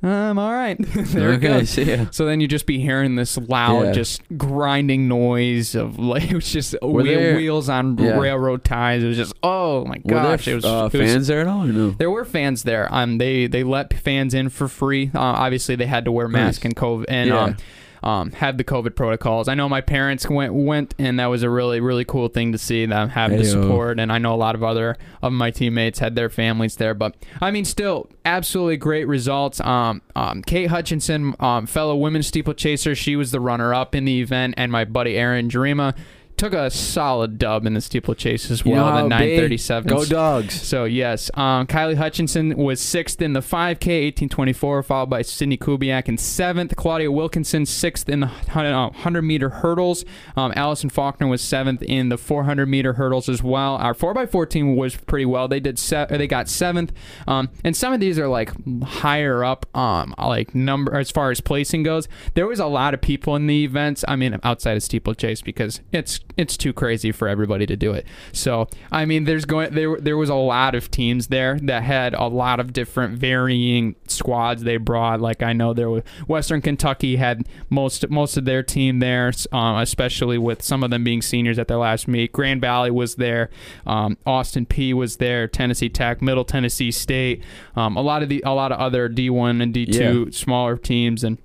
Um, 0.00 0.38
all 0.38 0.52
right, 0.52 0.76
there 0.94 1.32
it 1.32 1.38
goes. 1.40 1.70
So 2.14 2.24
then 2.24 2.40
you 2.40 2.46
just 2.46 2.66
be 2.66 2.78
hearing 2.78 3.16
this 3.16 3.36
loud, 3.36 3.86
Yeah. 3.86 3.92
just 3.92 4.22
grinding 4.38 5.08
noise 5.08 5.74
of 5.74 5.98
like 5.98 6.30
it 6.30 6.34
was 6.34 6.52
just 6.52 6.76
wheel, 6.80 7.04
there- 7.04 7.34
wheels 7.36 7.68
on 7.68 7.98
Yeah. 7.98 8.16
railroad 8.18 8.62
ties. 8.64 9.02
It 9.02 9.08
was 9.08 9.16
just 9.16 9.32
oh 9.42 9.84
my 9.86 9.96
Were 10.04 10.12
gosh! 10.14 10.44
there 10.44 10.52
it 10.52 10.56
was, 10.56 10.64
uh, 10.64 10.88
it 10.92 10.96
was- 10.98 11.10
fans 11.12 11.26
there 11.26 11.40
at 11.40 11.46
all 11.48 11.64
no? 11.64 11.90
There 11.90 12.10
were 12.12 12.24
fans 12.24 12.62
there. 12.62 12.88
Um, 12.94 13.18
they 13.18 13.48
they 13.48 13.64
let 13.64 13.92
fans 13.92 14.34
in 14.34 14.50
for 14.50 14.68
free. 14.68 15.10
Uh, 15.12 15.18
obviously, 15.20 15.74
they 15.74 15.86
had 15.86 16.04
to 16.04 16.12
wear 16.12 16.28
masks 16.28 16.62
Nice. 16.62 16.66
and 16.66 16.76
COVID 16.76 17.04
and 17.08 17.28
Yeah. 17.30 17.40
um, 17.42 17.56
um, 18.02 18.32
had 18.32 18.58
the 18.58 18.64
COVID 18.64 18.94
protocols. 18.94 19.48
I 19.48 19.54
know 19.54 19.68
my 19.68 19.80
parents 19.80 20.28
went 20.28 20.54
went, 20.54 20.94
and 20.98 21.18
that 21.18 21.26
was 21.26 21.42
a 21.42 21.50
really 21.50 21.80
really 21.80 22.04
cool 22.04 22.28
thing 22.28 22.52
to 22.52 22.58
see 22.58 22.86
them 22.86 23.10
have 23.10 23.30
the 23.30 23.44
support. 23.44 24.00
And 24.00 24.12
I 24.12 24.18
know 24.18 24.34
a 24.34 24.36
lot 24.36 24.54
of 24.54 24.62
other 24.62 24.96
of 25.22 25.32
my 25.32 25.50
teammates 25.50 25.98
had 25.98 26.14
their 26.14 26.28
families 26.28 26.76
there. 26.76 26.94
But 26.94 27.16
I 27.40 27.50
mean, 27.50 27.64
still, 27.64 28.08
absolutely 28.24 28.76
great 28.76 29.06
results. 29.06 29.60
Um, 29.60 30.02
um, 30.16 30.42
Kate 30.42 30.68
Hutchinson, 30.68 31.34
um, 31.40 31.66
fellow 31.66 31.96
women's 31.96 32.26
steeplechaser, 32.26 32.94
she 32.94 33.16
was 33.16 33.30
the 33.30 33.40
runner 33.40 33.74
up 33.74 33.94
in 33.94 34.04
the 34.04 34.20
event, 34.20 34.54
and 34.56 34.70
my 34.70 34.84
buddy 34.84 35.16
Aaron 35.16 35.48
Jarima 35.48 35.94
took 36.38 36.52
a 36.54 36.70
solid 36.70 37.36
dub 37.38 37.66
in 37.66 37.74
the 37.74 37.80
steeplechase 37.80 38.50
as 38.50 38.64
You 38.64 38.74
know 38.74 38.84
well. 38.84 39.02
the 39.02 39.08
937. 39.08 39.88
Go 39.88 40.04
dogs. 40.04 40.54
So 40.60 40.84
yes, 40.84 41.30
um, 41.34 41.66
Kylie 41.66 41.96
Hutchinson 41.96 42.56
was 42.56 42.80
sixth 42.80 43.20
in 43.20 43.32
the 43.32 43.40
5K, 43.40 44.04
1824, 44.06 44.82
followed 44.82 45.10
by 45.10 45.22
Sydney 45.22 45.58
Kubiak 45.58 46.08
in 46.08 46.16
seventh. 46.16 46.76
Claudia 46.76 47.10
Wilkinson 47.12 47.66
sixth 47.66 48.08
in 48.08 48.20
the 48.20 48.26
100 48.28 49.22
meter 49.22 49.48
hurdles. 49.50 50.04
Um, 50.36 50.52
Allison 50.56 50.90
Faulkner 50.90 51.26
was 51.26 51.42
seventh 51.42 51.82
in 51.82 52.08
the 52.08 52.16
400 52.18 52.66
meter 52.66 52.94
hurdles 52.94 53.28
as 53.28 53.42
well. 53.42 53.76
Our 53.76 53.94
4x14 53.94 54.76
was 54.76 54.96
pretty 54.96 55.26
well. 55.26 55.48
They 55.48 55.60
did 55.60 55.78
se- 55.78 56.06
they 56.10 56.26
got 56.26 56.48
seventh. 56.48 56.92
Um, 57.26 57.50
and 57.64 57.76
some 57.76 57.92
of 57.92 58.00
these 58.00 58.18
are 58.18 58.28
like 58.28 58.52
higher 58.84 59.44
up, 59.44 59.66
um, 59.76 60.14
like 60.18 60.54
number 60.54 60.96
as 60.96 61.10
far 61.10 61.30
as 61.30 61.40
placing 61.40 61.82
goes. 61.82 62.08
There 62.34 62.46
was 62.46 62.60
a 62.60 62.66
lot 62.66 62.94
of 62.94 63.00
people 63.00 63.34
in 63.36 63.46
the 63.46 63.64
events. 63.64 64.04
I 64.06 64.16
mean, 64.16 64.38
outside 64.44 64.76
of 64.76 64.82
steeplechase 64.82 65.42
because 65.42 65.80
it's 65.92 66.20
it's 66.36 66.56
too 66.56 66.72
crazy 66.72 67.12
for 67.12 67.28
everybody 67.28 67.66
to 67.66 67.76
do 67.76 67.92
it. 67.92 68.06
So 68.32 68.68
I 68.92 69.04
mean, 69.04 69.24
there's 69.24 69.44
going 69.44 69.74
there 69.74 69.96
there 69.98 70.16
was 70.16 70.28
a 70.28 70.34
lot 70.34 70.74
of 70.74 70.90
teams 70.90 71.28
there 71.28 71.58
that 71.62 71.82
had 71.82 72.14
a 72.14 72.26
lot 72.26 72.60
of 72.60 72.72
different 72.72 73.18
varying 73.18 73.96
squads 74.06 74.62
they 74.62 74.76
brought. 74.76 75.20
Like 75.20 75.42
I 75.42 75.52
know 75.52 75.74
there 75.74 75.90
was 75.90 76.04
Western 76.26 76.62
Kentucky 76.62 77.16
had 77.16 77.46
most 77.70 78.08
most 78.08 78.36
of 78.36 78.44
their 78.44 78.62
team 78.62 79.00
there, 79.00 79.32
um, 79.52 79.78
especially 79.78 80.38
with 80.38 80.62
some 80.62 80.84
of 80.84 80.90
them 80.90 81.04
being 81.04 81.22
seniors 81.22 81.58
at 81.58 81.68
their 81.68 81.78
last 81.78 82.06
meet. 82.08 82.32
Grand 82.32 82.60
Valley 82.60 82.90
was 82.90 83.16
there, 83.16 83.50
um, 83.86 84.16
Austin 84.26 84.66
Peay 84.66 84.94
was 84.94 85.16
there, 85.16 85.48
Tennessee 85.48 85.88
Tech, 85.88 86.22
Middle 86.22 86.44
Tennessee 86.44 86.90
State, 86.90 87.42
um, 87.76 87.96
a 87.96 88.02
lot 88.02 88.22
of 88.22 88.28
the 88.28 88.42
a 88.46 88.52
lot 88.52 88.72
of 88.72 88.78
other 88.78 89.08
D1 89.08 89.62
and 89.62 89.74
D2 89.74 90.32
smaller 90.34 90.76
teams 90.76 91.24
and. 91.24 91.38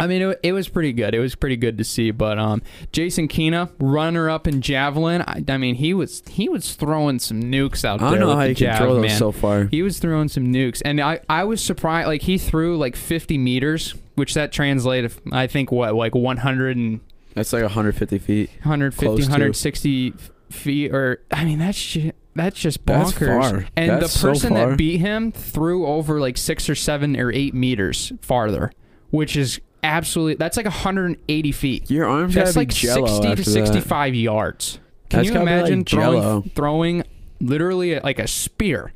I 0.00 0.06
mean, 0.06 0.22
it, 0.22 0.40
it 0.42 0.52
was 0.52 0.68
pretty 0.68 0.92
good. 0.92 1.14
It 1.14 1.20
was 1.20 1.34
pretty 1.34 1.56
good 1.56 1.78
to 1.78 1.84
see. 1.84 2.10
But 2.10 2.38
um, 2.38 2.62
Jason 2.92 3.28
Kena, 3.28 3.70
runner 3.78 4.28
up 4.30 4.46
in 4.46 4.60
javelin. 4.60 5.22
I, 5.22 5.44
I 5.48 5.56
mean, 5.58 5.74
he 5.76 5.94
was 5.94 6.22
he 6.28 6.48
was 6.48 6.74
throwing 6.74 7.18
some 7.18 7.42
nukes 7.42 7.84
out 7.84 8.00
there. 8.00 8.08
I 8.08 8.10
don't 8.12 8.20
know 8.20 8.28
with 8.28 8.36
how 8.36 8.42
the 8.44 8.48
you 8.50 8.54
can 8.56 8.76
throw 8.78 9.00
those 9.00 9.16
so 9.18 9.32
far. 9.32 9.64
He 9.64 9.82
was 9.82 9.98
throwing 9.98 10.28
some 10.28 10.52
nukes, 10.52 10.82
and 10.84 11.00
I 11.00 11.20
I 11.28 11.44
was 11.44 11.62
surprised. 11.62 12.08
Like 12.08 12.22
he 12.22 12.38
threw 12.38 12.76
like 12.76 12.96
50 12.96 13.38
meters, 13.38 13.94
which 14.14 14.34
that 14.34 14.50
translated, 14.52 15.12
I 15.30 15.46
think, 15.46 15.70
what 15.70 15.94
like 15.94 16.14
100 16.14 16.76
and 16.76 17.00
That's 17.34 17.52
like 17.52 17.62
150 17.62 18.18
feet. 18.18 18.50
150, 18.62 19.06
Close 19.06 19.18
to. 19.26 19.30
160 19.30 20.14
feet, 20.50 20.92
or 20.92 21.20
I 21.30 21.44
mean, 21.44 21.58
that's 21.58 21.82
ju- 21.84 22.12
that's 22.34 22.58
just 22.58 22.84
That's 22.86 23.12
bonkers. 23.12 23.26
far. 23.50 23.66
And 23.76 23.90
That's 23.90 24.02
the 24.14 24.18
so 24.18 24.28
person 24.30 24.50
far. 24.54 24.70
that 24.70 24.78
beat 24.78 24.98
him 24.98 25.32
threw 25.32 25.86
over 25.86 26.18
like 26.18 26.38
six 26.38 26.68
or 26.70 26.74
seven 26.74 27.14
or 27.18 27.30
eight 27.30 27.52
meters 27.54 28.10
farther, 28.22 28.72
which 29.10 29.36
is 29.36 29.60
absolutely 29.82 30.34
that's 30.34 30.56
like 30.56 30.66
180 30.66 31.52
feet. 31.52 31.90
Your 31.90 32.06
arms 32.06 32.34
That's 32.34 32.56
like 32.56 32.68
be 32.68 32.74
jello 32.74 33.06
60 33.06 33.26
after 33.28 33.42
to 33.44 33.50
that. 33.50 33.66
65 33.66 34.14
yards. 34.14 34.78
Can 35.08 35.18
That's 35.18 35.28
you 35.28 35.34
gotta 35.34 35.44
like 35.44 35.58
imagine 35.58 35.84
throwing, 35.84 36.42
throwing 36.50 37.02
literally 37.40 38.00
like 38.00 38.18
a 38.18 38.26
spear 38.26 38.92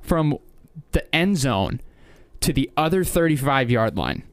from 0.00 0.38
the 0.92 1.14
end 1.14 1.38
zone 1.38 1.80
to 2.40 2.52
the 2.52 2.70
other 2.76 3.04
35 3.04 3.70
yard 3.70 3.96
line? 3.96 4.24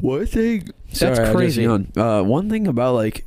One 0.00 0.26
thing. 0.26 0.68
That's 0.88 1.18
just 1.18 1.32
crazy. 1.32 1.66
Uh, 1.66 2.22
one 2.22 2.48
thing 2.48 2.68
about 2.68 2.94
like 2.94 3.24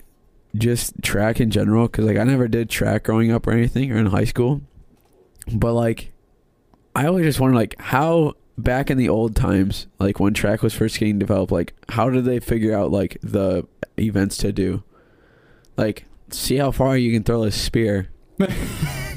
just 0.56 1.02
track 1.02 1.42
in 1.42 1.50
general, 1.52 1.88
because 1.88 2.06
like 2.06 2.18
I 2.18 2.24
never 2.24 2.48
did 2.48 2.70
track 2.70 3.04
growing 3.04 3.32
up 3.32 3.46
or 3.46 3.52
anything 3.52 3.92
or 3.92 3.98
in 3.98 4.06
high 4.06 4.24
school, 4.24 4.62
but 5.52 5.74
like 5.74 6.12
I 6.96 7.08
always 7.08 7.26
just 7.26 7.40
wonder 7.40 7.56
like 7.56 7.76
how 7.80 8.36
back 8.58 8.90
in 8.90 8.98
the 8.98 9.10
old 9.10 9.36
times, 9.36 9.88
like 10.00 10.20
when 10.20 10.34
track 10.34 10.62
was 10.62 10.74
first 10.74 11.00
getting 11.00 11.20
developed, 11.20 11.52
like 11.52 11.74
how 11.90 12.10
did 12.10 12.26
they 12.26 12.40
figure 12.40 12.76
out 12.76 12.92
like 12.92 13.18
the 13.22 13.68
events 13.98 14.38
to 14.38 14.52
do? 14.52 14.84
Like 15.78 16.06
see 16.30 16.58
how 16.58 16.72
far 16.72 16.98
you 16.98 17.12
can 17.12 17.24
throw 17.24 17.44
a 17.44 17.52
spear. 17.52 18.10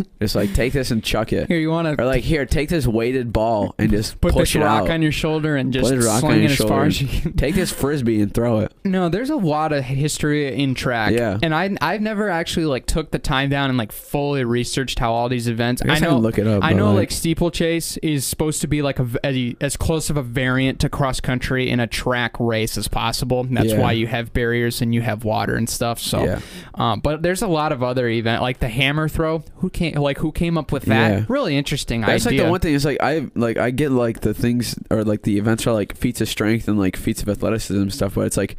just 0.20 0.34
like 0.34 0.52
take 0.54 0.72
this 0.72 0.90
and 0.90 1.02
chuck 1.02 1.32
it. 1.32 1.48
Here, 1.48 1.58
you 1.58 1.70
want 1.70 1.86
to? 1.96 2.02
Or 2.02 2.06
like 2.06 2.22
here, 2.22 2.46
take 2.46 2.68
this 2.68 2.86
weighted 2.86 3.32
ball 3.32 3.74
and 3.78 3.90
just 3.90 4.20
put 4.20 4.32
push 4.32 4.52
this 4.54 4.62
it 4.62 4.64
rock 4.64 4.84
out. 4.84 4.90
on 4.90 5.02
your 5.02 5.12
shoulder 5.12 5.56
and 5.56 5.72
just 5.72 5.90
Put 5.90 6.04
rock 6.04 6.14
on 6.24 6.30
sling 6.30 6.42
your 6.42 6.50
it 6.50 6.50
as 6.52 6.58
far 6.58 6.68
shoulder. 6.68 6.84
as 6.86 7.02
you 7.02 7.08
can. 7.08 7.32
Take 7.36 7.54
this 7.54 7.70
frisbee 7.72 8.20
and 8.20 8.32
throw 8.32 8.60
it. 8.60 8.72
No, 8.84 9.08
there's 9.08 9.30
a 9.30 9.36
lot 9.36 9.72
of 9.72 9.84
history 9.84 10.54
in 10.62 10.74
track. 10.74 11.12
Yeah. 11.12 11.38
and 11.42 11.54
I 11.54 11.76
I've 11.80 12.00
never 12.00 12.28
actually 12.30 12.66
like 12.66 12.86
took 12.86 13.10
the 13.10 13.18
time 13.18 13.50
down 13.50 13.68
and 13.70 13.78
like 13.78 13.92
fully 13.92 14.44
researched 14.44 14.98
how 14.98 15.12
all 15.12 15.28
these 15.28 15.48
events. 15.48 15.82
I 15.82 15.86
guess 15.86 15.96
I 15.98 16.00
know 16.06 16.10
can 16.14 16.18
look 16.22 16.38
it 16.38 16.46
up, 16.46 16.62
I 16.62 16.70
but, 16.70 16.76
know 16.76 16.88
like- 16.92 16.94
like 17.04 17.10
steeplechase 17.10 17.96
is 17.98 18.24
supposed 18.26 18.60
to 18.62 18.66
be 18.66 18.80
like 18.80 18.98
a, 18.98 19.04
v- 19.04 19.18
a- 19.24 19.56
as 19.60 19.76
close 19.76 20.08
of 20.10 20.16
a 20.16 20.22
variant 20.22 20.80
to 20.80 20.88
cross 20.88 21.20
country 21.20 21.68
in 21.68 21.80
a 21.80 21.86
track 21.86 22.34
race 22.38 22.78
as 22.78 22.88
possible. 22.88 23.40
And 23.40 23.56
that's 23.56 23.72
Yeah. 23.72 23.80
why 23.80 23.92
you 23.92 24.06
have 24.06 24.32
barriers 24.32 24.80
and 24.80 24.94
you 24.94 25.02
have 25.02 25.24
water 25.24 25.54
and 25.56 25.68
stuff. 25.68 25.98
So, 26.00 26.24
Yeah. 26.24 26.40
um, 26.74 27.00
but 27.00 27.22
there's 27.22 27.42
a 27.42 27.46
lot 27.48 27.72
of 27.72 27.82
other 27.82 28.08
event 28.08 28.40
like 28.40 28.60
the 28.60 28.68
hammer 28.68 29.08
throw. 29.08 29.42
Who 29.56 29.68
came 29.70 29.83
like 29.92 30.18
who 30.18 30.32
came 30.32 30.58
up 30.58 30.72
with 30.72 30.84
that? 30.84 31.10
Yeah. 31.10 31.24
Really 31.28 31.56
interesting 31.56 32.02
That's 32.02 32.26
idea. 32.26 32.40
like 32.40 32.46
the 32.46 32.50
one 32.50 32.60
thing. 32.60 32.74
Is 32.74 32.84
like 32.84 32.98
I 33.00 33.28
like 33.34 33.56
I 33.56 33.70
get 33.70 33.90
like 33.90 34.20
the 34.20 34.34
things 34.34 34.78
or 34.90 35.04
like 35.04 35.22
the 35.22 35.38
events 35.38 35.66
are 35.66 35.72
like 35.72 35.96
feats 35.96 36.20
of 36.20 36.28
strength 36.28 36.68
and 36.68 36.78
like 36.78 36.96
feats 36.96 37.22
of 37.22 37.28
athleticism 37.28 37.88
stuff, 37.90 38.14
but 38.14 38.26
it's 38.26 38.36
like 38.36 38.56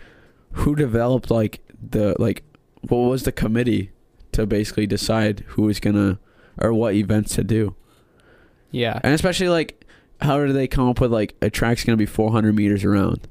who 0.52 0.76
developed 0.76 1.30
like 1.30 1.62
the 1.90 2.16
like 2.20 2.44
what 2.82 3.00
was 3.00 3.24
the 3.24 3.32
committee 3.32 3.92
to 4.32 4.46
basically 4.46 4.88
decide 4.88 5.42
who 5.48 5.64
was 5.64 5.80
gonna 5.80 6.20
or 6.58 6.74
what 6.74 6.94
events 6.94 7.36
to 7.36 7.44
do, 7.44 7.76
yeah. 8.72 9.00
and 9.04 9.14
especially 9.14 9.50
like 9.50 9.86
how 10.22 10.38
do 10.46 10.54
they 10.54 10.68
come 10.68 10.88
up 10.90 11.02
with 11.02 11.12
like 11.12 11.36
a 11.42 11.50
track's 11.50 11.84
gonna 11.84 11.98
be 11.98 12.06
400 12.06 12.56
meters 12.56 12.84
around 12.86 13.28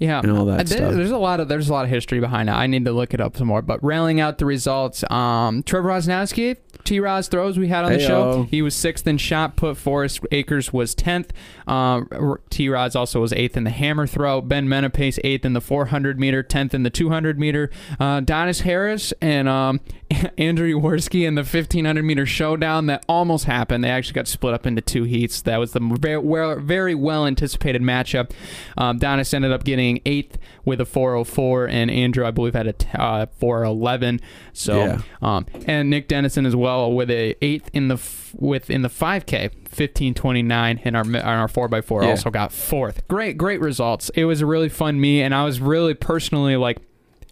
Yeah, 0.00 0.20
and 0.20 0.32
all 0.32 0.46
that 0.46 0.52
Uh, 0.52 0.62
there- 0.64 0.78
stuff. 0.78 0.94
There's 0.94 1.10
a 1.10 1.18
lot 1.18 1.38
of 1.40 1.48
there's 1.48 1.68
a 1.68 1.72
lot 1.72 1.84
of 1.84 1.90
history 1.90 2.18
behind 2.20 2.48
it. 2.48 2.52
I 2.52 2.66
need 2.66 2.84
to 2.86 2.92
look 2.92 3.14
it 3.14 3.20
up 3.20 3.36
some 3.36 3.46
more. 3.48 3.60
But 3.62 3.84
railing 3.84 4.18
out 4.18 4.38
the 4.38 4.46
results, 4.46 5.04
um, 5.10 5.62
Trevor 5.62 5.90
Rosnowski, 5.90 6.56
T. 6.84 6.98
Roz 6.98 7.28
throws 7.28 7.58
we 7.58 7.68
had 7.68 7.84
on 7.84 7.92
the 7.92 8.00
show. 8.00 8.44
He 8.50 8.62
was 8.62 8.74
sixth 8.74 9.06
in 9.06 9.18
shot 9.18 9.56
put. 9.56 9.76
Forrest 9.76 10.20
Akers 10.32 10.72
was 10.72 10.94
tenth. 10.94 11.32
Um, 11.68 12.08
T. 12.48 12.68
Roz 12.70 12.96
also 12.96 13.20
was 13.20 13.32
eighth 13.34 13.56
in 13.58 13.64
the 13.64 13.70
hammer 13.70 14.06
throw. 14.06 14.40
Ben 14.40 14.66
Menapace 14.66 15.18
eighth 15.22 15.44
in 15.44 15.52
the 15.52 15.60
400 15.60 16.18
meter, 16.18 16.42
tenth 16.42 16.72
in 16.74 16.82
the 16.82 16.90
200 16.90 17.38
meter. 17.38 17.70
Uh, 18.00 18.20
Donis 18.22 18.62
Harris 18.62 19.12
and 19.20 19.46
um, 19.48 19.80
Andrew 20.38 20.72
Jaworski 20.74 21.26
in 21.26 21.34
the 21.34 21.42
1500 21.42 22.02
meter 22.02 22.24
showdown 22.24 22.86
that 22.86 23.04
almost 23.06 23.44
happened. 23.44 23.84
They 23.84 23.90
actually 23.90 24.14
got 24.14 24.26
split 24.26 24.54
up 24.54 24.66
into 24.66 24.80
two 24.80 25.04
heats. 25.04 25.42
That 25.42 25.58
was 25.58 25.72
the 25.72 25.80
very 26.00 26.16
well, 26.18 26.56
very 26.58 26.94
well 26.94 27.26
anticipated 27.26 27.82
matchup. 27.82 28.30
Um, 28.78 28.98
Donis 28.98 29.32
ended 29.34 29.52
up 29.52 29.62
getting 29.64 29.89
eighth 30.06 30.38
with 30.64 30.80
a 30.80 30.84
404, 30.84 31.66
and 31.66 31.90
Andrew, 31.90 32.24
I 32.26 32.30
believe, 32.30 32.54
had 32.54 32.66
a 32.68 32.72
t- 32.72 32.88
uh, 32.94 33.26
411. 33.38 34.20
So, 34.52 34.78
Yeah. 34.78 34.98
um, 35.20 35.46
and 35.66 35.90
Nick 35.90 36.06
Dennison 36.08 36.46
as 36.46 36.54
well 36.54 36.92
with 36.92 37.10
a 37.10 37.34
eighth 37.44 37.68
in 37.72 37.88
the 37.88 37.94
f- 37.94 38.34
with 38.38 38.70
in 38.70 38.82
the 38.82 38.88
5K, 38.88 39.50
1529, 39.70 40.80
and 40.84 40.96
our 40.96 41.02
and 41.02 41.16
our 41.16 41.48
4x4 41.48 42.02
Yeah. 42.04 42.10
also 42.10 42.30
got 42.30 42.52
fourth. 42.52 43.06
Great, 43.08 43.36
great 43.36 43.60
results. 43.60 44.10
It 44.14 44.24
was 44.24 44.40
a 44.40 44.46
really 44.46 44.68
fun 44.68 45.00
meet, 45.00 45.22
and 45.22 45.34
I 45.34 45.44
was 45.44 45.60
really 45.60 45.94
personally 45.94 46.56
like 46.56 46.78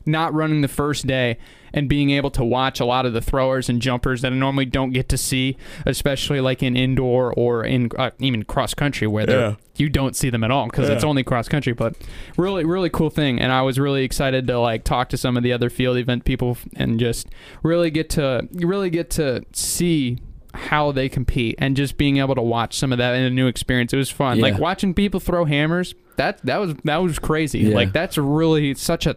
not 0.09 0.34
running 0.34 0.62
the 0.62 0.68
first 0.68 1.06
day 1.06 1.38
and 1.72 1.88
being 1.88 2.11
able 2.11 2.30
to 2.30 2.44
watch 2.44 2.80
a 2.80 2.84
lot 2.84 3.06
of 3.06 3.12
the 3.12 3.20
throwers 3.20 3.68
and 3.68 3.80
jumpers 3.80 4.22
that 4.22 4.32
I 4.32 4.34
normally 4.34 4.64
don't 4.64 4.90
get 4.90 5.09
to 5.11 5.18
see, 5.18 5.56
especially 5.86 6.40
like 6.40 6.62
in 6.62 6.76
indoor 6.76 7.32
or 7.34 7.64
in 7.64 7.90
uh, 7.96 8.11
even 8.18 8.44
cross 8.44 8.74
country 8.74 9.06
where 9.06 9.26
they're 9.26 9.56
you 9.76 9.88
don't 9.88 10.16
see 10.16 10.28
them 10.28 10.42
at 10.42 10.50
all 10.50 10.66
because 10.66 10.88
it's 10.88 11.04
only 11.04 11.22
cross 11.22 11.48
country. 11.48 11.72
But 11.72 11.94
really, 12.36 12.64
really 12.64 12.90
cool 12.90 13.11
thing, 13.11 13.40
and 13.40 13.52
I 13.52 13.62
was 13.62 13.78
really 13.78 14.02
excited 14.02 14.46
to 14.48 14.59
like 14.59 14.84
talk 14.84 15.09
to 15.11 15.16
some 15.16 15.36
of 15.36 15.42
the 15.42 15.52
other 15.52 15.70
field 15.70 15.96
event 15.98 16.24
people 16.24 16.56
and 16.74 16.98
just 16.98 17.28
really 17.62 17.90
get 17.90 18.11
to 18.11 18.48
really 18.52 18.90
get 18.90 19.11
to 19.11 19.44
see 19.52 20.18
how 20.54 20.90
they 20.90 21.09
compete 21.09 21.54
and 21.59 21.76
just 21.76 21.96
being 21.96 22.16
able 22.16 22.34
to 22.34 22.42
watch 22.42 22.76
some 22.76 22.90
of 22.92 22.98
that 22.98 23.14
in 23.14 23.22
a 23.22 23.30
new 23.30 23.46
experience. 23.46 23.92
It 23.92 23.96
was 23.96 24.11
fun. 24.11 24.38
Yeah. 24.38 24.42
Like 24.42 24.59
watching 24.59 24.94
people 24.94 25.20
throw 25.20 25.44
hammers. 25.44 25.94
That 26.16 26.44
that 26.46 26.59
was 26.59 26.74
that 26.84 26.96
was 26.96 27.18
crazy. 27.18 27.61
Yeah. 27.61 27.74
Like 27.74 27.92
that's 27.92 28.18
really 28.18 28.74
such 28.74 29.06
a 29.06 29.16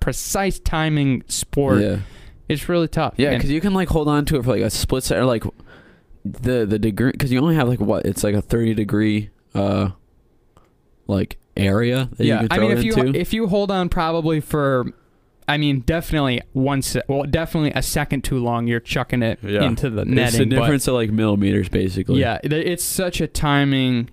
precise 0.00 0.58
timing 0.58 1.22
sport. 1.28 1.80
yeah. 1.82 1.98
It's 2.48 2.68
really 2.68 2.88
tough. 2.88 3.14
Yeah, 3.16 3.34
because 3.34 3.50
you 3.50 3.60
can 3.60 3.74
like 3.74 3.88
hold 3.88 4.08
on 4.08 4.24
to 4.24 4.36
it 4.36 4.42
for 4.44 4.50
like 4.50 4.62
a 4.62 4.70
split 4.70 5.04
second, 5.04 5.22
or 5.22 5.26
like 5.26 5.44
the 6.24 6.66
the 6.66 6.78
degree, 6.80 7.12
because 7.12 7.30
you 7.30 7.38
only 7.40 7.54
have 7.54 7.68
like 7.68 7.78
what 7.80 8.04
it's 8.06 8.24
like 8.24 8.34
a 8.34 8.42
thirty 8.42 8.74
degree 8.74 9.30
uh 9.54 9.90
like 11.06 11.38
area 11.56 12.08
that 12.16 12.24
yeah. 12.24 12.42
you 12.42 12.48
can 12.48 12.58
I 12.58 12.60
mean, 12.60 12.70
it 12.72 12.78
if 12.78 12.84
you 12.84 12.94
into. 12.94 13.18
if 13.18 13.32
you 13.32 13.46
hold 13.46 13.70
on 13.70 13.88
probably 13.88 14.40
for, 14.40 14.86
I 15.48 15.58
mean, 15.58 15.80
definitely 15.80 16.40
one 16.52 16.82
se- 16.82 17.02
well, 17.08 17.22
definitely 17.24 17.72
a 17.74 17.82
second 17.82 18.22
too 18.24 18.38
long, 18.38 18.66
you're 18.66 18.80
chucking 18.80 19.22
it 19.22 19.38
Yeah. 19.42 19.62
into 19.62 19.90
the 19.90 20.02
it's 20.02 20.10
netting. 20.10 20.48
the 20.48 20.56
but- 20.56 20.62
difference 20.62 20.88
of 20.88 20.94
like 20.94 21.10
millimeters, 21.10 21.68
basically. 21.68 22.20
Yeah, 22.20 22.38
it's 22.42 22.84
such 22.84 23.20
a 23.20 23.26
timing. 23.28 24.10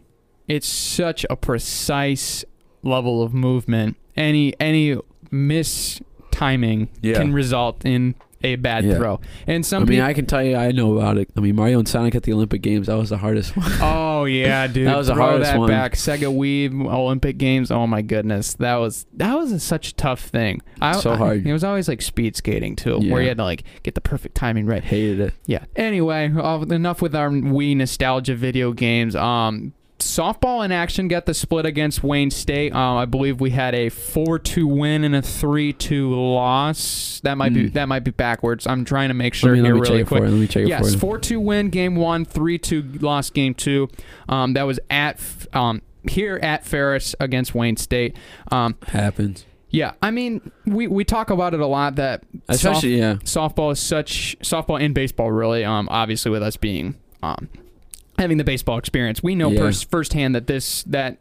It's 0.47 0.67
such 0.67 1.25
a 1.29 1.35
precise 1.35 2.45
level 2.83 3.21
of 3.23 3.33
movement. 3.33 3.97
Any 4.15 4.53
any 4.59 4.97
miss 5.31 6.01
timing 6.31 6.89
Yeah. 7.01 7.15
can 7.17 7.33
result 7.33 7.83
in 7.85 8.15
a 8.43 8.55
bad 8.55 8.85
Yeah. 8.85 8.97
throw. 8.97 9.19
And 9.47 9.65
some 9.65 9.81
I 9.83 9.85
mean. 9.87 9.99
I 10.01 10.13
can 10.13 10.27
tell 10.27 10.43
you, 10.43 10.55
I 10.55 10.71
know 10.71 10.95
about 10.95 11.17
it. 11.17 11.27
I 11.35 11.39
mean, 11.39 11.55
Mario 11.55 11.79
and 11.79 11.87
Sonic 11.87 12.13
at 12.13 12.21
the 12.21 12.33
Olympic 12.33 12.61
Games, 12.61 12.85
that 12.85 12.95
was 12.95 13.09
the 13.09 13.17
hardest 13.17 13.57
one. 13.57 13.71
Oh 13.81 14.25
yeah, 14.25 14.65
dude. 14.73 14.87
That 14.87 14.95
was 14.97 15.07
the 15.07 15.13
Throw 15.15 15.25
hardest 15.25 15.51
that 15.51 15.59
one. 15.59 15.69
back. 15.69 15.93
Sega 15.93 16.31
Wii 16.31 16.87
Olympic 16.87 17.37
Games. 17.39 17.71
Oh 17.71 17.85
my 17.87 18.01
goodness, 18.03 18.53
that 18.55 18.75
was 18.75 19.07
that 19.15 19.35
was 19.35 19.51
a, 19.51 19.59
such 19.59 19.89
a 19.89 19.95
tough 19.95 20.21
thing. 20.21 20.61
I, 20.81 20.99
So 20.99 21.13
I- 21.13 21.17
hard. 21.17 21.47
it 21.47 21.51
was 21.53 21.63
always 21.63 21.87
like 21.87 22.01
speed 22.03 22.35
skating 22.35 22.75
too, 22.75 22.99
Yeah. 23.01 23.11
where 23.13 23.21
you 23.23 23.27
had 23.29 23.37
to 23.37 23.43
like 23.43 23.63
get 23.83 23.95
the 23.95 24.01
perfect 24.01 24.35
timing 24.35 24.65
right. 24.67 24.83
Hated 24.83 25.19
it. 25.19 25.33
Yeah. 25.47 25.65
Anyway, 25.75 26.31
uh, 26.35 26.59
enough 26.69 27.01
with 27.01 27.15
our 27.15 27.29
Wii 27.29 27.75
nostalgia 27.77 28.35
video 28.35 28.71
games. 28.71 29.15
Um, 29.15 29.73
softball 29.99 30.63
in 30.63 30.71
action 30.71 31.07
got 31.07 31.25
the 31.25 31.33
split 31.33 31.65
against 31.65 32.03
Wayne 32.03 32.29
State. 32.31 32.73
Um, 32.73 32.97
I 32.97 33.05
believe 33.05 33.39
we 33.41 33.49
had 33.51 33.73
a 33.75 33.89
four-two 33.89 34.67
win 34.67 35.03
and 35.03 35.15
a 35.15 35.21
three-two 35.21 36.13
loss. 36.13 37.19
That 37.23 37.37
might 37.37 37.53
be 37.53 37.69
Mm. 37.69 37.73
that 37.73 37.87
might 37.87 38.03
be 38.03 38.11
backwards. 38.11 38.67
I'm 38.67 38.85
trying 38.85 39.07
to 39.09 39.13
make 39.13 39.33
sure 39.33 39.51
let 39.51 39.55
me, 39.57 39.61
let 39.61 39.65
here 39.67 39.75
me 39.75 39.81
really 39.81 39.93
check 39.99 40.05
it 40.05 40.07
quick. 40.07 40.23
for. 40.23 40.29
Let 40.29 40.39
me 40.39 40.47
check 40.47 40.67
Yes, 40.67 40.81
for 40.87 40.89
you. 40.93 40.97
four 40.99 41.17
two 41.19 41.39
win 41.39 41.69
game 41.69 41.95
one, 41.95 42.25
three 42.25 42.57
two 42.57 42.83
loss 43.01 43.29
game 43.29 43.53
two. 43.53 43.89
Um, 44.29 44.53
that 44.53 44.63
was 44.63 44.79
at 44.89 45.19
um 45.53 45.81
here 46.07 46.39
at 46.41 46.65
Ferris 46.65 47.15
against 47.19 47.53
Wayne 47.55 47.75
State. 47.77 48.15
Um, 48.51 48.75
Happens. 48.87 49.45
yeah, 49.69 49.93
I 50.01 50.11
mean 50.11 50.51
we 50.65 50.87
we 50.87 51.03
talk 51.03 51.29
about 51.29 51.53
it 51.53 51.59
a 51.59 51.65
lot 51.67 51.95
that 51.95 52.23
Especially, 52.47 52.97
yeah. 52.97 53.15
softball 53.23 53.71
is 53.73 53.79
such 53.79 54.37
softball 54.41 54.79
and 54.81 54.93
baseball 54.93 55.31
really. 55.31 55.65
Um, 55.65 55.87
obviously 55.91 56.31
with 56.31 56.43
us 56.43 56.55
being 56.55 56.95
um 57.23 57.49
having 58.17 58.37
the 58.37 58.43
baseball 58.43 58.77
experience, 58.77 59.21
we 59.23 59.35
know 59.35 59.51
Yeah. 59.51 59.59
pers- 59.59 59.83
firsthand 59.83 60.35
that 60.35 60.47
this 60.47 60.83
that 60.83 61.17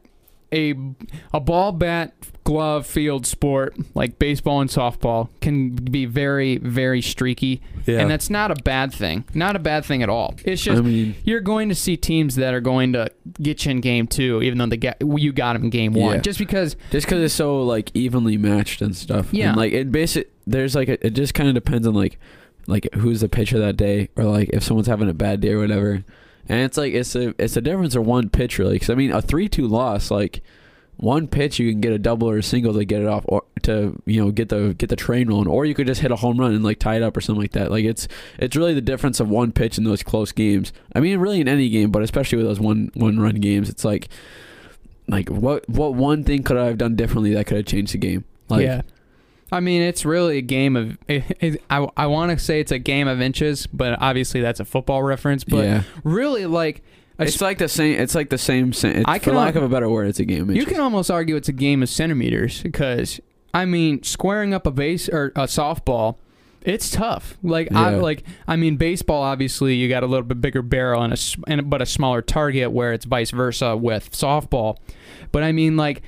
a 0.53 0.75
a 1.35 1.41
ball 1.41 1.73
bat 1.73 2.15
glove 2.45 2.87
field 2.87 3.27
sport 3.27 3.77
like 3.97 4.21
baseball 4.21 4.61
and 4.61 4.71
softball 4.71 5.29
can 5.41 5.71
be 5.71 6.05
very 6.05 6.59
very 6.59 7.03
streaky 7.03 7.61
Yeah. 7.87 7.99
and 7.99 8.09
that's 8.09 8.31
not 8.31 8.53
a 8.53 8.55
bad 8.63 8.95
thing 8.95 9.25
not 9.35 9.57
a 9.57 9.59
bad 9.59 9.85
thing 9.85 10.05
at 10.05 10.09
all 10.09 10.37
it's 10.45 10.63
just 10.63 10.79
I 10.79 10.83
mean, 10.83 11.17
you're 11.25 11.41
going 11.41 11.69
to 11.71 11.75
see 11.75 11.97
teams 11.97 12.37
that 12.37 12.55
are 12.55 12.61
going 12.61 12.93
to 12.93 13.11
get 13.43 13.65
you 13.65 13.73
in 13.73 13.81
game 13.81 14.07
two 14.07 14.41
even 14.45 14.59
though 14.59 14.67
they 14.67 14.77
get 14.77 15.03
you 15.05 15.33
got 15.33 15.55
them 15.55 15.65
in 15.65 15.71
game 15.71 15.93
one 15.93 16.23
just 16.23 16.39
because 16.39 16.77
just 16.93 17.09
because 17.09 17.21
it's 17.25 17.35
so 17.35 17.65
like 17.65 17.91
evenly 17.95 18.37
matched 18.37 18.81
and 18.81 18.95
stuff. 18.95 19.27
Yeah. 19.33 19.49
And, 19.49 19.57
like 19.57 19.73
it 19.73 19.91
basically 19.91 20.31
There's 20.47 20.77
like 20.77 20.89
a, 20.89 21.05
it 21.05 21.11
just 21.15 21.35
kind 21.35 21.49
of 21.49 21.57
depends 21.57 21.85
on 21.89 21.95
like 21.95 22.21
like 22.69 22.89
who's 22.95 23.23
the 23.23 23.29
pitcher 23.29 23.59
that 23.59 23.77
day 23.77 24.11
or 24.17 24.23
like 24.23 24.51
if 24.53 24.63
someone's 24.63 24.87
having 24.87 25.09
a 25.09 25.15
bad 25.15 25.41
day 25.41 25.51
or 25.51 25.59
whatever. 25.59 26.05
And 26.49 26.61
it's 26.61 26.77
like 26.77 26.93
it's 26.93 27.15
a 27.15 27.35
it's 27.39 27.57
a 27.57 27.61
difference 27.61 27.95
of 27.95 28.07
one 28.07 28.29
pitch 28.29 28.59
really. 28.59 28.75
Because 28.75 28.91
I 28.91 28.95
mean 28.95 29.13
a 29.13 29.23
three 29.23 29.49
two 29.49 29.67
loss 29.67 30.11
like. 30.11 30.43
One 30.99 31.29
pitch 31.29 31.59
you 31.59 31.71
can 31.71 31.83
get 31.83 31.93
a 31.93 31.99
double 31.99 32.27
or 32.31 32.39
a 32.39 32.43
single 32.43 32.73
to 32.73 32.83
get 32.87 33.03
it 33.03 33.07
off, 33.07 33.27
or 33.29 33.43
to 33.65 34.01
you 34.07 34.25
know 34.25 34.31
get 34.31 34.49
the 34.49 34.75
get 34.79 34.89
the 34.89 34.97
train 34.97 35.29
rolling, 35.29 35.47
or 35.47 35.67
you 35.67 35.75
could 35.75 35.87
just 35.87 36.01
hit 36.01 36.11
a 36.11 36.17
home 36.17 36.41
run 36.41 36.55
and 36.55 36.65
like 36.65 36.79
tie 36.79 36.97
it 36.97 37.03
up 37.03 37.15
or 37.15 37.21
something 37.21 37.43
like 37.43 37.53
that. 37.53 37.71
Like 37.71 37.85
it's 37.85 38.09
it's 38.39 38.57
really 38.57 38.73
the 38.73 38.81
difference 38.81 39.21
of 39.21 39.29
one 39.29 39.53
pitch 39.53 39.77
in 39.77 39.85
those 39.85 40.03
close 40.03 40.33
games. 40.33 40.73
I 40.95 41.01
mean, 41.01 41.19
really 41.19 41.43
in 41.43 41.49
any 41.49 41.69
game, 41.69 41.91
but 41.91 42.01
especially 42.03 42.39
with 42.39 42.47
those 42.47 42.61
one 42.61 42.91
one 42.95 43.21
run 43.21 43.35
games, 43.35 43.69
it's 43.69 43.85
like 43.85 44.09
like 45.07 45.29
what 45.29 45.69
what 45.69 45.93
one 45.93 46.25
thing 46.25 46.43
could 46.43 46.57
I 46.57 46.65
have 46.65 46.79
done 46.79 46.97
differently 46.97 47.35
that 47.35 47.47
could 47.47 47.59
have 47.59 47.67
changed 47.67 47.93
the 47.93 47.99
game? 47.99 48.25
Like 48.49 48.63
yeah. 48.63 48.81
I 49.53 49.61
mean, 49.61 49.83
it's 49.83 50.05
really 50.05 50.39
a 50.39 50.43
game 50.43 50.77
of. 50.77 50.99
It, 51.09 51.25
it, 51.41 51.63
I 51.71 51.87
I 51.97 52.07
want 52.07 52.37
to 52.37 52.39
say 52.45 52.61
it's 52.61 52.73
a 52.73 52.79
game 52.79 53.07
of 53.09 53.21
inches, 53.21 53.67
but 53.69 54.01
obviously 54.01 54.41
that's 54.41 54.61
a 54.61 54.65
football 54.65 55.03
reference. 55.03 55.45
But 55.45 55.65
yeah, 55.65 55.83
really, 56.05 56.47
like, 56.47 56.83
it's 57.19 57.41
like 57.41 57.59
the 57.59 57.69
same. 57.69 57.99
It's 58.01 58.15
like 58.15 58.31
the 58.31 58.39
same. 58.39 58.73
I 59.07 59.19
for 59.19 59.25
can- 59.27 59.35
lack 59.37 59.55
of 59.55 59.63
a 59.63 59.69
better 59.69 59.89
word, 59.89 60.09
it's 60.09 60.19
a 60.21 60.25
game. 60.25 60.51
you 60.51 60.67
can 60.67 60.81
almost 60.81 61.11
argue 61.11 61.37
it's 61.37 61.49
a 61.49 61.53
game 61.53 61.83
of 61.83 61.89
centimeters 61.89 62.63
because 62.63 63.21
I 63.55 63.65
mean, 63.65 64.03
squaring 64.03 64.53
up 64.53 64.67
a 64.67 64.71
base 64.71 65.09
or 65.09 65.27
a 65.37 65.45
softball, 65.47 66.17
it's 66.63 66.91
tough. 66.91 67.39
Like 67.43 67.73
I 67.73 67.95
like 67.95 68.25
I 68.49 68.57
mean, 68.57 68.77
baseball 68.77 69.23
obviously 69.23 69.77
you 69.77 69.89
got 69.89 70.03
a 70.03 70.07
little 70.07 70.27
bit 70.27 70.41
bigger 70.41 70.63
barrel 70.63 71.03
and 71.03 71.13
a 71.15 71.17
and 71.47 71.71
but 71.71 71.81
a 71.81 71.87
smaller 71.87 72.21
target 72.21 72.73
where 72.73 72.93
it's 72.93 73.05
vice 73.05 73.31
versa 73.31 73.77
with 73.77 74.11
softball. 74.11 74.77
But 75.33 75.45
I 75.45 75.53
mean, 75.53 75.77
like 75.77 76.03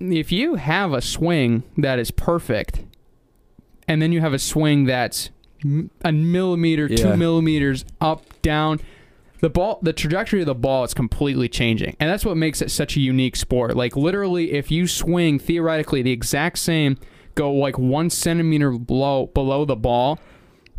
if 0.00 0.30
you 0.32 0.54
have 0.56 0.92
a 0.92 1.00
swing 1.00 1.62
that 1.76 1.98
is 1.98 2.10
perfect, 2.10 2.82
and 3.86 4.00
then 4.00 4.12
you 4.12 4.20
have 4.20 4.32
a 4.32 4.38
swing 4.38 4.84
that's 4.84 5.30
a 6.04 6.12
millimeter, 6.12 6.86
Yeah. 6.86 6.96
two 6.96 7.16
millimeters 7.16 7.84
up, 8.00 8.22
down. 8.42 8.80
the 9.40 9.48
ball 9.50 9.78
the 9.82 9.92
trajectory 9.92 10.40
of 10.40 10.46
the 10.46 10.54
ball 10.54 10.82
is 10.82 10.92
completely 10.92 11.48
changing 11.48 11.94
and 12.00 12.10
that's 12.10 12.24
what 12.24 12.36
makes 12.36 12.60
it 12.60 12.72
such 12.72 12.96
a 12.96 13.00
unique 13.00 13.36
sport 13.36 13.76
like 13.76 13.94
literally 13.94 14.50
if 14.50 14.68
you 14.68 14.84
swing 14.88 15.38
theoretically 15.38 16.02
the 16.02 16.10
exact 16.10 16.58
same 16.58 16.98
go 17.36 17.52
like 17.52 17.78
one 17.78 18.10
centimeter 18.10 18.72
below 18.72 19.26
below 19.34 19.64
the 19.64 19.76
ball 19.76 20.18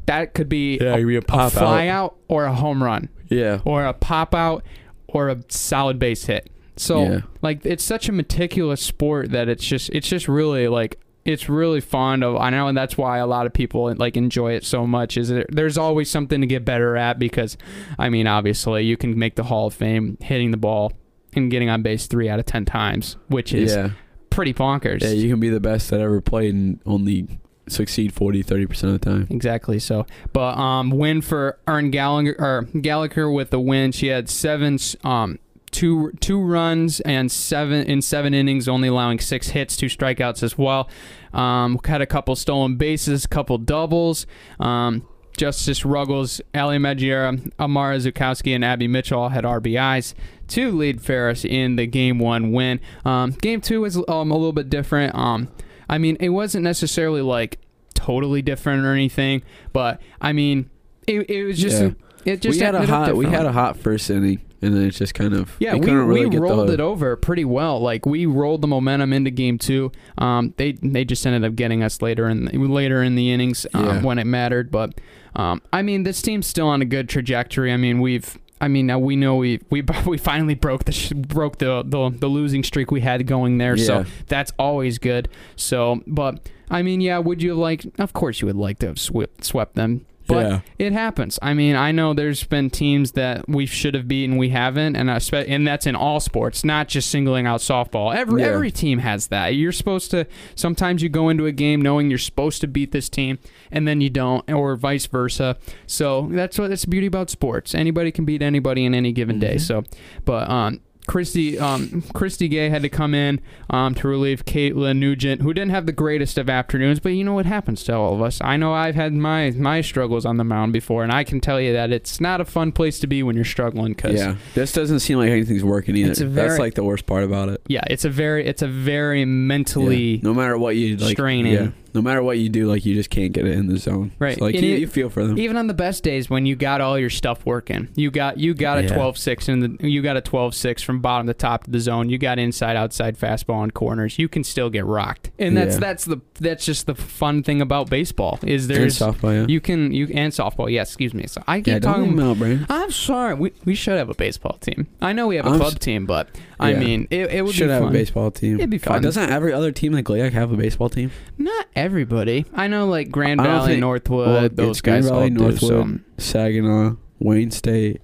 that 0.07 0.33
could 0.33 0.49
be 0.49 0.77
Yeah, 0.77 0.95
a, 0.97 1.05
be 1.05 1.15
a 1.15 1.21
pop 1.21 1.53
fly 1.53 1.87
out. 1.87 2.17
or 2.27 2.43
a 2.43 2.53
home 2.53 2.83
run 2.83 3.07
Yeah. 3.29 3.59
or 3.63 3.85
a 3.85 3.93
pop 3.93 4.35
out 4.35 4.65
or 5.07 5.29
a 5.29 5.37
solid 5.47 5.97
base 5.97 6.25
hit 6.25 6.49
so 6.79 7.03
Yeah. 7.03 7.19
like 7.41 7.65
it's 7.65 7.83
such 7.83 8.07
a 8.09 8.11
meticulous 8.11 8.81
sport 8.81 9.31
that 9.31 9.49
it's 9.49 9.65
just 9.65 9.89
it's 9.91 10.07
just 10.07 10.27
really 10.27 10.67
like 10.67 10.99
it's 11.25 11.49
really 11.49 11.81
fond 11.81 12.23
of 12.23 12.37
I 12.37 12.49
know 12.49 12.67
and 12.67 12.77
that's 12.77 12.97
why 12.97 13.17
a 13.17 13.27
lot 13.27 13.45
of 13.45 13.53
people 13.53 13.93
like 13.95 14.15
enjoy 14.15 14.53
it 14.53 14.63
so 14.63 14.87
much 14.87 15.17
is 15.17 15.27
there, 15.29 15.45
there's 15.49 15.77
always 15.77 16.09
something 16.09 16.39
to 16.41 16.47
get 16.47 16.63
better 16.65 16.95
at 16.95 17.19
because 17.19 17.57
I 17.99 18.09
mean 18.09 18.25
obviously 18.27 18.83
you 18.85 18.95
can 18.97 19.19
make 19.19 19.35
the 19.35 19.43
Hall 19.43 19.67
of 19.67 19.73
Fame 19.73 20.17
hitting 20.21 20.51
the 20.51 20.57
ball 20.57 20.93
and 21.35 21.51
getting 21.51 21.69
on 21.69 21.81
base 21.81 22.07
3 22.07 22.29
out 22.29 22.39
of 22.39 22.45
10 22.45 22.63
times 22.65 23.17
which 23.27 23.53
is 23.53 23.73
Yeah. 23.75 23.89
pretty 24.29 24.53
bonkers. 24.53 25.01
Yeah, 25.01 25.09
you 25.09 25.29
can 25.29 25.39
be 25.41 25.49
the 25.49 25.59
best 25.59 25.89
that 25.89 25.99
ever 25.99 26.21
played 26.21 26.55
and 26.55 26.79
only 26.85 27.27
succeed 27.67 28.13
40, 28.13 28.41
30% 28.43 28.83
of 28.85 28.93
the 28.93 28.97
time. 28.99 29.27
Exactly. 29.29 29.77
So, 29.77 30.07
but 30.33 30.57
um, 30.57 30.89
win 30.89 31.21
for 31.21 31.59
Erin 31.67 31.91
Gallagher 31.91 32.35
or 32.39 32.63
Gallagher 32.81 33.29
with 33.29 33.51
the 33.51 33.59
win. 33.59 33.91
She 33.91 34.07
had 34.07 34.27
seven 34.29 34.79
um 35.03 35.37
two 35.69 36.11
two 36.19 36.41
runs 36.41 36.99
and 37.01 37.31
seven 37.31 37.85
in 37.85 38.01
seven 38.01 38.33
innings, 38.33 38.67
only 38.67 38.87
allowing 38.87 39.19
six 39.19 39.49
hits, 39.49 39.77
two 39.77 39.87
strikeouts 39.87 40.43
as 40.43 40.57
well. 40.57 40.89
Um, 41.33 41.79
had 41.85 42.01
a 42.01 42.05
couple 42.05 42.35
stolen 42.35 42.75
bases, 42.75 43.25
couple 43.25 43.57
doubles. 43.57 44.25
Um, 44.59 45.07
Justice 45.37 45.85
Ruggles, 45.85 46.41
Ali 46.53 46.77
Magiera, 46.79 47.49
Amara 47.59 47.95
Zukowski, 47.97 48.53
and 48.53 48.65
Abby 48.65 48.89
Mitchell 48.89 49.21
all 49.21 49.29
had 49.29 49.45
RBIs 49.45 50.13
to 50.49 50.69
lead 50.71 51.01
Ferris 51.01 51.45
in 51.45 51.77
the 51.77 51.87
game 51.87 52.19
one 52.19 52.51
win. 52.51 52.81
Um, 53.05 53.31
game 53.31 53.61
two 53.61 53.79
was 53.81 53.95
um, 54.09 54.31
a 54.31 54.35
little 54.35 54.51
bit 54.51 54.69
different. 54.69 55.15
Um, 55.15 55.47
I 55.87 55.97
mean, 55.97 56.17
it 56.19 56.29
wasn't 56.29 56.65
necessarily 56.65 57.21
like 57.21 57.57
totally 57.93 58.41
different 58.41 58.85
or 58.85 58.91
anything, 58.91 59.41
but 59.71 60.01
I 60.19 60.33
mean, 60.33 60.69
it, 61.07 61.29
it 61.29 61.45
was 61.45 61.57
just 61.57 61.81
Yeah. 61.81 61.91
it 62.33 62.41
just 62.41 62.59
we 62.59 62.65
had 62.65 62.75
a 62.75 62.85
hot 62.85 63.15
we 63.15 63.25
had 63.25 63.45
a 63.45 63.53
hot 63.53 63.77
first 63.77 64.09
inning 64.09 64.41
and 64.61 64.75
then 64.75 64.83
it's 64.87 64.97
just 64.97 65.13
kind 65.13 65.33
of 65.33 65.55
Yeah, 65.59 65.75
we, 65.75 65.89
really 65.91 66.25
we 66.27 66.37
rolled 66.37 66.69
the, 66.69 66.73
it 66.73 66.79
over 66.79 67.15
pretty 67.15 67.45
well. 67.45 67.79
Like 67.79 68.05
we 68.05 68.25
rolled 68.25 68.61
the 68.61 68.67
momentum 68.67 69.13
into 69.13 69.31
game 69.31 69.57
two. 69.57 69.91
Um, 70.17 70.53
they 70.57 70.73
they 70.73 71.05
just 71.05 71.25
ended 71.25 71.45
up 71.49 71.55
getting 71.55 71.83
us 71.83 72.01
later 72.01 72.27
in 72.27 72.45
later 72.45 73.01
in 73.03 73.15
the 73.15 73.31
innings 73.31 73.65
um, 73.73 73.85
Yeah. 73.85 74.01
when 74.01 74.19
it 74.19 74.25
mattered. 74.25 74.71
But 74.71 74.99
um, 75.35 75.61
I 75.71 75.81
mean, 75.81 76.03
this 76.03 76.21
team's 76.21 76.47
still 76.47 76.67
on 76.67 76.81
a 76.81 76.85
good 76.85 77.07
trajectory. 77.09 77.71
I 77.71 77.77
mean, 77.77 77.99
we've. 78.01 78.37
I 78.61 78.67
mean, 78.67 78.87
now 78.87 78.99
we 78.99 79.15
know 79.15 79.37
we 79.37 79.61
we 79.69 79.81
we 80.05 80.17
finally 80.17 80.55
broke 80.55 80.83
the 80.83 80.91
sh- 80.91 81.13
broke 81.13 81.59
the, 81.59 81.81
the 81.85 82.09
the 82.09 82.27
losing 82.27 82.63
streak 82.63 82.91
we 82.91 82.99
had 82.99 83.25
going 83.25 83.57
there. 83.57 83.77
So 83.77 84.03
that's 84.27 84.51
always 84.59 84.97
good. 84.97 85.29
So, 85.55 86.01
but 86.05 86.49
I 86.69 86.81
mean, 86.81 86.99
yeah, 86.99 87.19
would 87.19 87.41
you 87.41 87.53
like? 87.55 87.85
Of 87.97 88.11
course, 88.11 88.41
you 88.41 88.47
would 88.47 88.57
like 88.57 88.79
to 88.79 88.87
have 88.87 88.99
swept 88.99 89.45
swept 89.45 89.75
them. 89.75 90.05
But 90.29 90.45
Yeah. 90.45 90.59
it 90.77 90.93
happens. 90.93 91.39
I 91.41 91.53
mean, 91.53 91.75
I 91.75 91.91
know 91.91 92.13
there's 92.13 92.43
been 92.43 92.69
teams 92.69 93.13
that 93.13 93.49
we 93.49 93.65
should 93.65 93.95
have 93.95 94.07
beaten, 94.07 94.37
we 94.37 94.49
haven't, 94.49 94.95
and 94.95 95.09
I 95.09 95.17
spe- 95.17 95.45
and 95.47 95.67
that's 95.67 95.85
in 95.87 95.95
all 95.95 96.19
sports, 96.19 96.63
not 96.63 96.87
just 96.87 97.09
singling 97.09 97.47
out 97.47 97.59
softball. 97.61 98.15
Every 98.15 98.41
Yeah. 98.43 98.49
every 98.49 98.69
team 98.71 98.99
has 98.99 99.27
that. 99.27 99.55
You're 99.55 99.71
supposed 99.71 100.11
to. 100.11 100.25
Sometimes 100.55 101.01
you 101.01 101.09
go 101.09 101.29
into 101.29 101.47
a 101.47 101.51
game 101.51 101.81
knowing 101.81 102.09
you're 102.09 102.19
supposed 102.19 102.61
to 102.61 102.67
beat 102.67 102.91
this 102.91 103.09
team, 103.09 103.39
and 103.71 103.87
then 103.87 104.01
you 104.01 104.09
don't, 104.11 104.49
or 104.51 104.75
vice 104.75 105.07
versa. 105.07 105.57
So 105.87 106.29
that's 106.31 106.59
what 106.59 106.69
that's 106.69 106.83
the 106.83 106.89
beauty 106.89 107.07
about 107.07 107.29
sports. 107.29 107.73
Anybody 107.73 108.11
can 108.11 108.23
beat 108.23 108.41
anybody 108.43 108.85
in 108.85 108.93
any 108.93 109.11
given 109.11 109.39
day. 109.39 109.55
Mhm. 109.55 109.61
So, 109.61 109.83
but 110.25 110.49
um. 110.49 110.79
Christy, 111.09 111.57
um, 111.57 112.03
Christy 112.13 112.47
Gay 112.47 112.69
had 112.69 112.83
to 112.83 112.89
come 112.89 113.15
in 113.15 113.41
um, 113.71 113.95
to 113.95 114.07
relieve 114.07 114.45
Caitlin 114.45 114.97
Nugent, 114.97 115.41
who 115.41 115.55
didn't 115.55 115.71
have 115.71 115.87
the 115.87 115.91
greatest 115.91 116.37
of 116.37 116.51
afternoons. 116.51 116.99
But 116.99 117.09
you 117.09 117.23
know 117.23 117.33
what 117.33 117.47
happens 117.47 117.83
to 117.85 117.95
all 117.95 118.13
of 118.13 118.21
us. 118.21 118.39
I 118.41 118.57
know 118.57 118.73
I've 118.73 118.93
had 118.93 119.11
my 119.13 119.49
my 119.49 119.81
struggles 119.81 120.23
on 120.23 120.37
the 120.37 120.43
mound 120.43 120.71
before, 120.71 121.01
and 121.01 121.11
I 121.11 121.23
can 121.23 121.41
tell 121.41 121.59
you 121.59 121.73
that 121.73 121.91
it's 121.91 122.21
not 122.21 122.41
a 122.41 122.45
fun 122.45 122.71
place 122.71 122.99
to 122.99 123.07
be 123.07 123.23
when 123.23 123.35
you're 123.35 123.43
struggling. 123.43 123.95
Cause 123.95 124.13
Yeah, 124.13 124.35
this 124.53 124.71
doesn't 124.71 124.99
seem 124.99 125.17
like 125.17 125.31
anything's 125.31 125.63
working 125.63 125.95
either. 125.95 126.11
It's 126.11 126.21
a 126.21 126.27
very- 126.27 126.49
That's 126.49 126.59
like 126.59 126.75
the 126.75 126.83
worst 126.83 127.07
part 127.07 127.23
about 127.23 127.49
it. 127.49 127.61
yeah, 127.67 127.81
it's 127.89 128.05
a 128.05 128.09
very 128.11 128.45
it's 128.45 128.61
a 128.61 128.67
very 128.67 129.25
mentally 129.25 130.15
Yeah. 130.17 130.19
No 130.21 130.35
matter 130.35 130.59
what 130.59 130.75
you 130.75 130.95
like, 130.97 131.17
straining. 131.17 131.53
Yeah, 131.53 131.69
no 131.93 132.01
matter 132.01 132.21
what 132.23 132.37
you 132.37 132.49
do, 132.49 132.67
like 132.67 132.85
you 132.85 132.93
just 132.95 133.09
can't 133.09 133.31
get 133.33 133.45
it 133.45 133.57
in 133.57 133.67
the 133.67 133.77
zone. 133.77 134.11
Right. 134.19 134.37
So, 134.37 134.45
like 134.45 134.55
you, 134.55 134.61
you 134.75 134.87
feel 134.87 135.09
for 135.09 135.25
them. 135.25 135.37
even 135.37 135.57
on 135.57 135.67
the 135.67 135.73
best 135.73 136.03
days 136.03 136.29
when 136.29 136.45
you 136.45 136.55
got 136.55 136.81
all 136.81 136.97
your 136.99 137.09
stuff 137.09 137.45
working 137.45 137.87
you 137.95 138.11
got 138.11 138.37
you 138.37 138.53
got 138.53 138.77
a 138.77 138.83
Yeah. 138.83 138.89
12-6 138.89 139.49
in 139.49 139.59
the 139.77 139.87
you 139.89 140.01
got 140.01 140.17
a 140.17 140.21
12-6 140.21 140.83
from 140.83 140.99
bottom 141.01 141.27
to 141.27 141.33
top 141.33 141.65
of 141.65 141.71
the 141.73 141.79
zone 141.79 142.09
you 142.09 142.17
got 142.17 142.39
inside 142.39 142.75
outside 142.75 143.17
fastball 143.17 143.63
and 143.63 143.73
corners 143.73 144.17
you 144.19 144.27
can 144.27 144.43
still 144.43 144.69
get 144.69 144.85
rocked 144.85 145.31
and 145.39 145.55
that's 145.57 145.75
Yeah. 145.75 145.79
that's 145.79 146.05
the 146.05 146.21
that's 146.39 146.65
just 146.65 146.85
the 146.85 146.95
fun 146.95 147.43
thing 147.43 147.61
about 147.61 147.89
baseball 147.89 148.39
is 148.43 148.69
And 148.69 148.85
softball, 148.87 149.33
yeah. 149.41 149.45
you 149.47 149.59
can 149.61 149.91
you 149.91 150.07
and 150.13 150.31
softball 150.31 150.71
yes 150.71 150.89
excuse 150.89 151.13
me 151.13 151.25
so 151.27 151.41
i 151.47 151.57
keep 151.59 151.67
yeah, 151.67 151.79
talking 151.79 152.15
them 152.15 152.41
out, 152.41 152.65
i'm 152.69 152.91
sorry 152.91 153.33
we, 153.35 153.51
we 153.65 153.75
should 153.75 153.97
have 153.97 154.09
a 154.09 154.13
baseball 154.15 154.57
team 154.59 154.87
i 155.01 155.11
know 155.13 155.27
we 155.27 155.35
have 155.35 155.45
a 155.45 155.49
I'm 155.49 155.57
club 155.59 155.73
s- 155.73 155.79
team 155.79 156.05
but 156.05 156.29
i 156.59 156.73
mean 156.73 157.07
it, 157.09 157.31
it 157.31 157.41
would 157.45 157.53
Should 157.55 157.67
be 157.67 157.71
have 157.73 157.83
fun 157.83 157.89
a 157.89 157.93
baseball 157.93 158.31
team. 158.31 158.55
It'd 158.59 158.69
be 158.69 158.77
God, 158.79 158.93
fun. 158.95 159.01
doesn't 159.01 159.29
every 159.29 159.53
other 159.53 159.71
team 159.71 159.93
in 159.93 159.97
like 159.97 160.05
GLIAC 160.05 160.33
have 160.33 160.51
a 160.51 160.57
baseball 160.57 160.89
team? 160.89 161.11
not 161.37 161.65
everybody 161.79 162.45
i 162.53 162.67
know 162.67 162.85
like 162.87 163.09
grand 163.11 163.39
I 163.41 163.45
don't 163.45 163.53
valley 163.55 163.67
think- 163.73 163.81
northwood 163.81 164.27
well, 164.27 164.49
those 164.49 164.69
it's 164.77 164.81
Grand 164.81 165.03
guys 165.03 165.09
Valley, 165.11 165.23
all 165.23 165.49
do, 165.51 165.57
so- 165.57 165.69
Northwood. 165.83 166.03
Saginaw, 166.17 166.95
Wayne 167.19 167.51
State, 167.51 168.01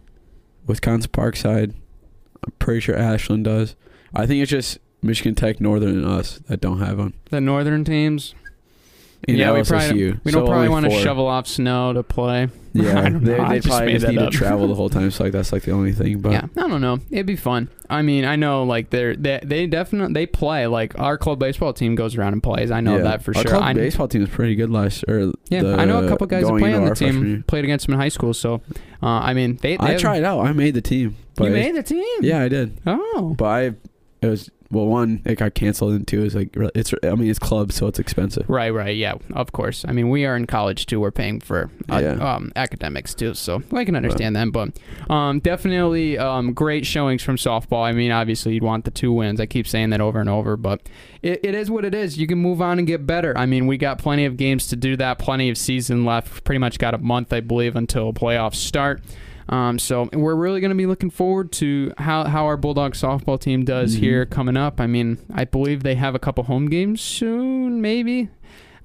Wisconsin 0.67 1.11
Parkside. 1.11 1.73
I'm 2.45 2.53
pretty 2.59 2.79
sure 2.79 2.95
Ashland 2.97 3.43
does. 3.45 3.75
I 4.13 4.25
think 4.25 4.41
it's 4.41 4.51
just 4.51 4.77
Michigan 5.01 5.35
Tech, 5.35 5.59
Northern, 5.59 5.97
and 5.97 6.05
us 6.05 6.39
that 6.47 6.61
don't 6.61 6.79
have 6.79 6.97
them. 6.97 7.13
the 7.29 7.41
northern 7.41 7.83
teams 7.83 8.33
In 9.27 9.35
yeah, 9.37 9.51
we 9.53 9.59
LSSU. 9.61 9.67
probably 9.69 10.19
we 10.23 10.31
don't 10.31 10.45
probably 10.47 10.69
want 10.69 10.85
to 10.85 10.91
shovel 11.01 11.27
off 11.27 11.47
snow 11.47 11.93
to 11.93 12.03
play. 12.03 12.49
Yeah, 12.77 13.07
they, 13.09 13.19
they 13.19 13.59
just 13.59 13.67
probably 13.69 13.93
just 13.93 14.05
need 14.05 14.17
up. 14.17 14.33
to 14.33 14.37
travel 14.37 14.67
the 14.67 14.75
whole 14.75 14.89
time. 14.89 15.09
So 15.09 15.23
like 15.23 15.31
that's 15.31 15.53
like 15.53 15.63
the 15.63 15.71
only 15.71 15.93
thing. 15.93 16.19
But 16.19 16.33
yeah, 16.33 16.47
I 16.57 16.67
don't 16.67 16.81
know. 16.81 16.99
It'd 17.09 17.25
be 17.25 17.37
fun. 17.37 17.69
I 17.89 18.01
mean, 18.01 18.25
I 18.25 18.35
know 18.35 18.63
like 18.63 18.89
they're 18.89 19.15
they 19.15 19.39
they 19.41 19.65
definitely 19.65 20.11
they 20.13 20.25
play 20.25 20.67
like 20.67 20.99
our 20.99 21.17
club 21.17 21.39
baseball 21.39 21.71
team 21.71 21.95
goes 21.95 22.17
around 22.17 22.33
and 22.33 22.43
plays. 22.43 22.71
I 22.71 22.81
know 22.81 22.97
yeah. 22.97 23.03
that 23.03 23.23
for 23.23 23.31
Our 23.33 23.43
sure. 23.43 23.51
club 23.51 23.63
I, 23.63 23.73
baseball 23.73 24.09
team 24.09 24.23
is 24.23 24.29
pretty 24.29 24.55
good 24.55 24.69
last 24.71 25.05
year. 25.07 25.31
yeah, 25.47 25.61
the- 25.63 25.75
I 25.77 25.85
know 25.85 26.03
a 26.03 26.09
couple 26.09 26.27
guys 26.27 26.43
that 26.45 26.57
play 26.57 26.73
on 26.73 26.83
the 26.83 26.93
team 26.95 27.45
played 27.47 27.63
against 27.63 27.85
them 27.85 27.93
in 27.93 27.99
high 28.01 28.09
school. 28.09 28.33
So, 28.33 28.55
uh, 29.01 29.05
I 29.07 29.33
mean, 29.33 29.55
they, 29.61 29.77
they 29.77 29.81
I 29.85 29.91
have- 29.91 30.01
tried 30.01 30.25
out. 30.25 30.41
I 30.41 30.51
made 30.51 30.73
the 30.73 30.81
team. 30.81 31.15
But 31.37 31.45
You 31.45 31.51
made 31.51 31.75
the 31.75 31.83
team. 31.83 32.03
Yeah, 32.19 32.41
I 32.41 32.49
did. 32.49 32.77
Oh, 32.85 33.35
But 33.37 33.45
I, 33.45 33.61
it 34.21 34.27
was 34.27 34.51
well, 34.71 34.87
one 34.87 35.21
it 35.25 35.35
got 35.37 35.53
canceled, 35.53 35.93
and 35.93 36.07
two 36.07 36.23
is 36.23 36.35
like 36.35 36.49
it's. 36.75 36.93
I 37.03 37.15
mean, 37.15 37.29
it's 37.29 37.39
club, 37.39 37.71
so 37.71 37.87
it's 37.87 37.99
expensive. 37.99 38.49
right, 38.49 38.71
right. 38.71 38.95
Yeah, 38.95 39.13
of 39.33 39.51
course. 39.51 39.85
I 39.87 39.91
mean, 39.91 40.09
we 40.09 40.25
are 40.25 40.35
in 40.35 40.47
college 40.47 40.85
too. 40.85 40.99
We're 40.99 41.11
paying 41.11 41.39
for 41.39 41.69
uh, 41.89 41.99
Yeah. 41.99 42.35
um, 42.35 42.51
academics 42.55 43.13
too, 43.13 43.33
so 43.35 43.61
I 43.71 43.85
can 43.85 43.95
understand 43.95 44.35
that. 44.35 44.51
But 44.51 44.77
um, 45.13 45.39
definitely 45.39 46.17
um, 46.17 46.53
great 46.53 46.85
showings 46.85 47.21
from 47.23 47.35
softball. 47.37 47.83
I 47.83 47.91
mean, 47.91 48.11
obviously 48.11 48.53
you'd 48.55 48.63
want 48.63 48.85
the 48.85 48.91
two 48.91 49.11
wins. 49.13 49.39
I 49.39 49.45
keep 49.45 49.67
saying 49.67 49.91
that 49.91 50.01
over 50.01 50.19
and 50.19 50.29
over, 50.29 50.57
but 50.57 50.81
it, 51.21 51.39
it 51.43 51.55
is 51.55 51.69
what 51.71 51.85
it 51.85 51.93
is. 51.95 52.17
You 52.17 52.27
can 52.27 52.37
move 52.39 52.61
on 52.61 52.77
and 52.79 52.87
get 52.87 53.05
better. 53.05 53.37
I 53.37 53.45
mean, 53.45 53.67
we 53.67 53.77
got 53.77 53.97
plenty 53.99 54.25
of 54.25 54.35
games 54.37 54.67
to 54.67 54.75
do 54.75 54.95
that. 54.97 55.19
Plenty 55.19 55.49
of 55.49 55.57
season 55.57 56.05
left. 56.05 56.43
Pretty 56.43 56.59
much 56.59 56.79
got 56.79 56.93
a 56.93 56.97
month, 56.97 57.31
I 57.33 57.39
believe, 57.39 57.75
until 57.75 58.13
playoffs 58.13 58.55
start. 58.55 59.01
Um, 59.47 59.77
so 59.77 60.09
we're 60.11 60.35
really 60.35 60.59
going 60.59 60.69
to 60.71 60.75
be 60.75 60.87
looking 60.87 61.09
forward 61.11 61.51
to 61.53 61.93
how, 61.99 62.23
how 62.25 62.45
our 62.45 62.57
Bulldog 62.57 62.93
softball 62.93 63.39
team 63.39 63.63
does 63.63 63.95
Mhm. 63.95 63.99
here 63.99 64.25
coming 64.25 64.57
up. 64.57 64.81
I 64.81 64.87
mean, 64.87 65.19
I 65.33 65.45
believe 65.45 65.83
they 65.83 65.95
have 65.95 66.15
a 66.15 66.19
couple 66.19 66.43
home 66.45 66.67
games 66.67 66.99
soon, 67.01 67.79
maybe. 67.81 68.29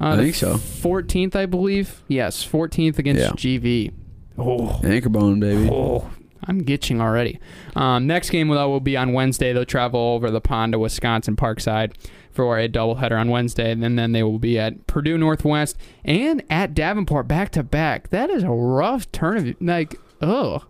Uh, 0.01 0.09
I 0.09 0.17
think 0.17 0.35
so. 0.35 0.55
14th, 0.57 1.35
I 1.35 1.47
believe. 1.47 2.03
Yes, 2.09 2.43
14th 2.45 2.99
against 2.99 3.23
Yeah. 3.23 3.33
GV. 3.37 3.91
Oh, 4.39 4.81
Anchor 4.85 5.09
bone, 5.11 5.41
baby. 5.41 5.69
oh, 5.71 6.09
I'm 6.47 6.63
gitching 6.63 7.01
already. 7.01 7.39
Um, 7.77 8.07
next 8.07 8.31
game 8.31 8.49
though 8.49 8.69
will 8.71 8.81
be 8.81 8.97
on 8.97 9.13
Wednesday. 9.13 9.53
They'll 9.53 9.65
travel 9.67 10.01
over 10.01 10.31
the 10.31 10.41
pond 10.41 10.73
to 10.73 10.79
Wisconsin 10.79 11.37
Parkside 11.37 11.93
for 12.31 12.59
a 12.59 12.67
doubleheader 12.69 13.19
on 13.19 13.29
Wednesday, 13.29 13.71
and 13.73 13.83
then 13.99 14.13
they 14.13 14.23
will 14.23 14.39
be 14.39 14.59
at 14.59 14.87
Purdue 14.87 15.19
Northwest 15.19 15.77
and 16.05 16.43
at 16.49 16.73
Davenport 16.75 17.29
back 17.29 17.51
to 17.53 17.63
back. 17.63 18.09
That 18.09 18.31
is 18.31 18.43
a 18.43 18.49
rough 18.51 19.11
turn 19.13 19.37
of 19.37 19.55
like. 19.61 19.97
Oh, 20.23 20.63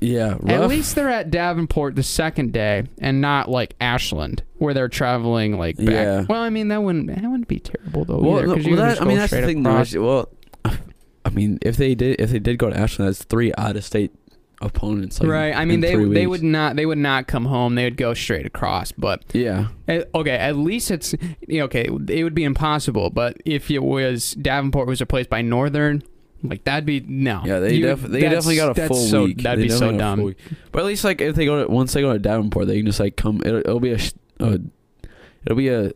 Yeah, 0.00 0.36
rough. 0.40 0.50
at 0.50 0.68
least 0.68 0.94
they're 0.94 1.10
at 1.10 1.30
Davenport 1.30 1.94
the 1.96 2.02
second 2.02 2.52
day, 2.52 2.84
and 2.98 3.20
not 3.20 3.50
like 3.50 3.74
Ashland, 3.80 4.42
where 4.58 4.72
they're 4.74 4.88
traveling 4.88 5.58
like 5.58 5.76
back. 5.76 5.86
Yeah. 5.88 6.24
Well, 6.28 6.42
I 6.42 6.50
mean 6.50 6.68
that 6.68 6.82
wouldn't 6.82 7.06
that 7.08 7.22
wouldn't 7.22 7.48
be 7.48 7.60
terrible 7.60 8.04
though 8.04 8.18
Well, 8.18 8.38
either. 8.56 8.68
well, 8.70 8.76
that, 8.76 8.88
just 8.90 9.02
I 9.02 9.04
mean 9.04 9.18
that's 9.18 9.30
the 9.32 9.42
thing. 9.42 9.62
though. 9.62 9.84
Well, 9.96 10.28
I 11.24 11.28
mean, 11.30 11.58
if 11.62 11.76
they 11.76 11.94
did, 11.94 12.18
if 12.20 12.30
they 12.30 12.38
did 12.38 12.58
go 12.58 12.70
to 12.70 12.76
Ashland, 12.78 13.08
that's 13.08 13.22
three 13.24 13.52
out 13.58 13.76
of 13.76 13.84
state 13.84 14.10
opponents. 14.62 15.20
Like, 15.20 15.28
right. 15.30 15.54
I 15.56 15.64
mean 15.64 15.80
they 15.80 15.94
they 15.96 16.26
would 16.26 16.42
not 16.42 16.76
they 16.76 16.86
would 16.86 16.98
not 16.98 17.26
come 17.26 17.44
home. 17.44 17.74
They 17.74 17.84
would 17.84 17.96
go 17.96 18.14
straight 18.14 18.46
across. 18.46 18.92
But 18.92 19.22
Yeah, 19.34 19.68
okay, 20.14 20.32
at 20.36 20.56
least 20.56 20.90
it's 20.90 21.14
okay. 21.50 21.84
It 22.08 22.24
would 22.24 22.34
be 22.34 22.44
impossible. 22.44 23.10
But 23.10 23.36
if 23.44 23.70
it 23.70 23.82
was 23.82 24.32
Davenport 24.34 24.86
was 24.88 25.00
replaced 25.00 25.28
by 25.30 25.42
Northern, 25.42 26.02
Like 26.42 26.64
that'd 26.64 26.86
be 26.86 27.00
no. 27.00 27.42
Yeah, 27.44 27.58
they 27.60 27.74
You- 27.74 27.86
def- 27.86 28.02
they 28.02 28.20
definitely 28.20 28.56
got 28.56 28.78
a 28.78 28.86
full 28.88 28.96
so, 28.96 29.24
week. 29.24 29.42
That'd 29.42 29.58
They 29.58 29.64
be 29.64 29.68
so 29.68 29.90
definitely 29.92 29.98
got 29.98 30.12
a 30.12 30.16
full 30.16 30.30
dumb. 30.30 30.58
But 30.72 30.78
at 30.80 30.84
least 30.86 31.04
like 31.04 31.20
if 31.20 31.34
they 31.34 31.44
go 31.44 31.64
to 31.64 31.70
once 31.70 31.92
they 31.92 32.00
go 32.00 32.12
to 32.12 32.18
Davenport, 32.18 32.66
they 32.66 32.76
can 32.78 32.86
just 32.86 32.98
like 33.00 33.16
come. 33.16 33.42
It'll, 33.44 33.58
it'll 33.60 33.80
be 33.80 33.90
a, 33.92 33.98
sh- 33.98 34.12
a 34.38 34.58
it'll 35.44 35.56
be 35.58 35.68
a 35.68 35.92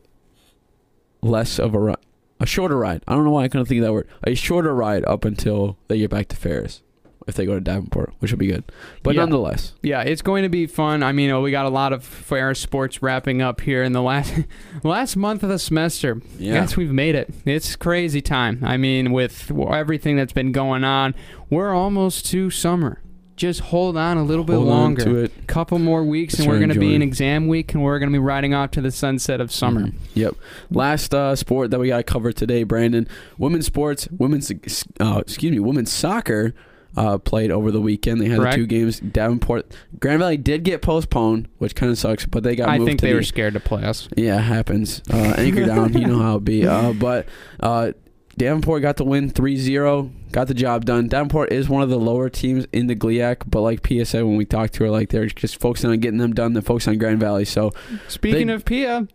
less 1.22 1.58
of 1.58 1.74
a 1.74 1.78
ride, 1.78 1.96
a 2.40 2.46
shorter 2.46 2.76
ride. 2.76 3.02
I 3.08 3.14
don't 3.14 3.24
know 3.24 3.30
why 3.30 3.44
I 3.44 3.48
couldn't 3.48 3.66
think 3.66 3.78
of 3.80 3.84
that 3.86 3.92
word. 3.92 4.08
A 4.24 4.34
shorter 4.34 4.74
ride 4.74 5.04
up 5.06 5.24
until 5.24 5.78
they 5.88 5.98
get 5.98 6.10
back 6.10 6.28
to 6.28 6.36
Ferris. 6.36 6.82
If 7.26 7.36
they 7.36 7.46
go 7.46 7.54
to 7.54 7.60
Davenport, 7.60 8.12
which 8.18 8.32
would 8.32 8.38
be 8.38 8.48
good. 8.48 8.64
But 9.02 9.14
Yeah. 9.14 9.22
nonetheless, 9.22 9.72
Yeah, 9.82 10.02
it's 10.02 10.20
going 10.20 10.42
to 10.42 10.50
be 10.50 10.66
fun. 10.66 11.02
I 11.02 11.12
mean, 11.12 11.40
we 11.40 11.50
got 11.50 11.64
a 11.64 11.70
lot 11.70 11.92
of 11.94 12.04
Ferris 12.04 12.58
sports 12.58 13.02
wrapping 13.02 13.40
up 13.40 13.62
here 13.62 13.82
in 13.82 13.92
the 13.92 14.02
last 14.02 14.34
last 14.84 15.16
month 15.16 15.42
of 15.42 15.48
the 15.48 15.58
semester. 15.58 16.20
Yeah. 16.38 16.54
Yes, 16.54 16.76
we've 16.76 16.92
made 16.92 17.14
it. 17.14 17.32
It's 17.46 17.76
crazy 17.76 18.20
time. 18.20 18.58
I 18.62 18.76
mean, 18.76 19.10
with 19.12 19.50
everything 19.70 20.16
that's 20.16 20.34
been 20.34 20.52
going 20.52 20.84
on, 20.84 21.14
we're 21.48 21.72
almost 21.74 22.26
to 22.26 22.50
summer. 22.50 23.00
Just 23.36 23.60
hold 23.60 23.96
on 23.96 24.16
a 24.16 24.22
little 24.22 24.44
bit 24.44 24.54
hold 24.56 24.68
on 24.68 24.74
longer. 24.78 25.02
to 25.04 25.16
it. 25.16 25.46
Couple 25.48 25.78
more 25.80 26.04
weeks, 26.04 26.38
and 26.38 26.46
we're 26.46 26.58
going 26.58 26.68
to 26.72 26.78
be 26.78 26.94
in 26.94 27.02
exam 27.02 27.48
week, 27.48 27.74
and 27.74 27.82
we're 27.82 27.98
going 27.98 28.08
to 28.12 28.14
be 28.14 28.22
riding 28.22 28.54
off 28.54 28.70
to 28.72 28.80
the 28.80 28.92
sunset 28.92 29.40
of 29.40 29.50
summer. 29.50 29.86
Mhm. 29.86 29.94
Yep. 30.14 30.34
Last 30.70 31.12
uh, 31.12 31.34
sport 31.34 31.72
that 31.72 31.80
we 31.80 31.88
got 31.88 31.96
to 31.96 32.02
cover 32.04 32.30
today, 32.32 32.62
Brandon. 32.62 33.08
Women's 33.36 33.66
sports, 33.66 34.06
women's 34.16 34.52
uh, 35.00 35.18
excuse 35.26 35.50
me, 35.50 35.58
women's 35.58 35.90
soccer 35.90 36.54
uh, 36.96 37.18
played 37.18 37.50
over 37.50 37.70
the 37.70 37.80
weekend. 37.80 38.20
They 38.20 38.28
had 38.28 38.38
Correct. 38.38 38.56
the 38.56 38.62
two 38.62 38.66
games. 38.66 39.00
Davenport, 39.00 39.72
Grand 40.00 40.20
Valley 40.20 40.36
did 40.36 40.62
get 40.64 40.82
postponed, 40.82 41.48
which 41.58 41.74
kind 41.74 41.90
of 41.92 41.98
sucks, 41.98 42.26
but 42.26 42.42
they 42.42 42.56
got 42.56 42.68
I 42.68 42.78
moved 42.78 42.88
think 42.88 43.00
to 43.00 43.06
they 43.06 43.12
the, 43.12 43.18
were 43.18 43.22
scared 43.22 43.54
to 43.54 43.60
play 43.60 43.82
us. 43.84 44.08
Yeah, 44.16 44.38
it 44.38 44.42
happens. 44.42 45.02
Uh, 45.12 45.34
anchor 45.36 45.64
down, 45.66 45.92
you 45.94 46.06
know 46.06 46.18
how 46.20 46.36
it 46.36 46.44
be. 46.44 46.66
Uh, 46.66 46.92
but 46.92 47.26
uh, 47.60 47.92
Davenport 48.36 48.82
got 48.82 48.96
the 48.96 49.04
win 49.04 49.30
3-0, 49.30 50.10
got 50.32 50.48
the 50.48 50.54
job 50.54 50.84
done. 50.84 51.08
Davenport 51.08 51.52
is 51.52 51.68
one 51.68 51.82
of 51.82 51.88
the 51.90 51.98
lower 51.98 52.28
teams 52.28 52.66
in 52.72 52.86
the 52.88 52.96
GLIAC, 52.96 53.42
but 53.46 53.60
like 53.60 53.82
Pia 53.82 54.04
said 54.04 54.24
when 54.24 54.36
we 54.36 54.44
talked 54.44 54.74
to 54.74 54.84
her, 54.84 54.90
like 54.90 55.10
they're 55.10 55.26
just 55.26 55.60
focusing 55.60 55.90
on 55.90 55.98
getting 55.98 56.18
them 56.18 56.32
done, 56.34 56.52
they're 56.52 56.62
focusing 56.62 56.92
on 56.94 56.98
Grand 56.98 57.20
Valley. 57.20 57.44
So 57.44 57.72
Speaking 58.08 58.48
They- 58.48 58.52
of 58.54 58.64
Pia, 58.64 59.06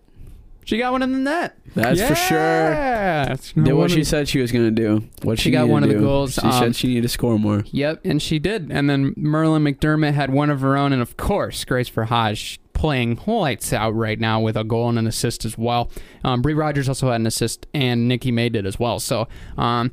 she 0.70 0.78
got 0.78 0.92
one 0.92 1.02
in 1.02 1.12
the 1.12 1.18
net. 1.18 1.58
that's 1.74 2.02
for 2.02 2.16
sure. 2.16 2.38
Yeah. 2.38 3.36
Did 3.56 3.74
what 3.74 3.90
she 3.92 4.04
said 4.04 4.28
she 4.30 4.40
was 4.40 4.52
going 4.52 4.66
to 4.66 4.72
do. 4.72 5.08
What 5.24 5.40
She 5.40 5.46
she, 5.46 5.52
got 5.52 5.62
needed 5.64 5.72
one 5.72 5.82
to 5.82 5.88
of 5.90 5.94
the 5.94 6.00
do. 6.00 6.06
goals, 6.06 6.34
She 6.36 6.42
um, 6.42 6.52
said 6.52 6.76
she 6.76 6.88
needed 6.88 7.02
to 7.04 7.10
score 7.10 7.40
more. 7.40 7.64
Yep, 7.72 8.02
and 8.06 8.22
she 8.22 8.38
did. 8.40 8.72
And 8.72 8.90
then 8.90 9.14
Merlin 9.18 9.64
McDermott 9.64 10.14
had 10.14 10.32
one 10.32 10.50
of 10.50 10.62
her 10.62 10.78
own, 10.78 10.94
and 10.94 11.02
of 11.02 11.18
course, 11.18 11.66
Grace 11.66 11.88
for 11.88 12.06
Hodge 12.06 12.60
playing 12.74 13.20
lights 13.28 13.74
out 13.74 13.94
right 13.94 14.20
now 14.20 14.40
with 14.40 14.56
a 14.56 14.64
goal 14.64 14.88
and 14.90 14.98
an 15.00 15.06
assist 15.08 15.44
as 15.44 15.58
well. 15.58 15.92
Um, 16.24 16.42
Bree 16.42 16.54
Rogers 16.54 16.88
also 16.88 17.08
had 17.12 17.20
an 17.20 17.28
assist, 17.28 17.68
and 17.74 18.08
Nikki 18.08 18.32
May 18.32 18.48
did 18.50 18.66
as 18.66 18.80
well. 18.80 19.00
So, 19.00 19.28
um, 19.58 19.92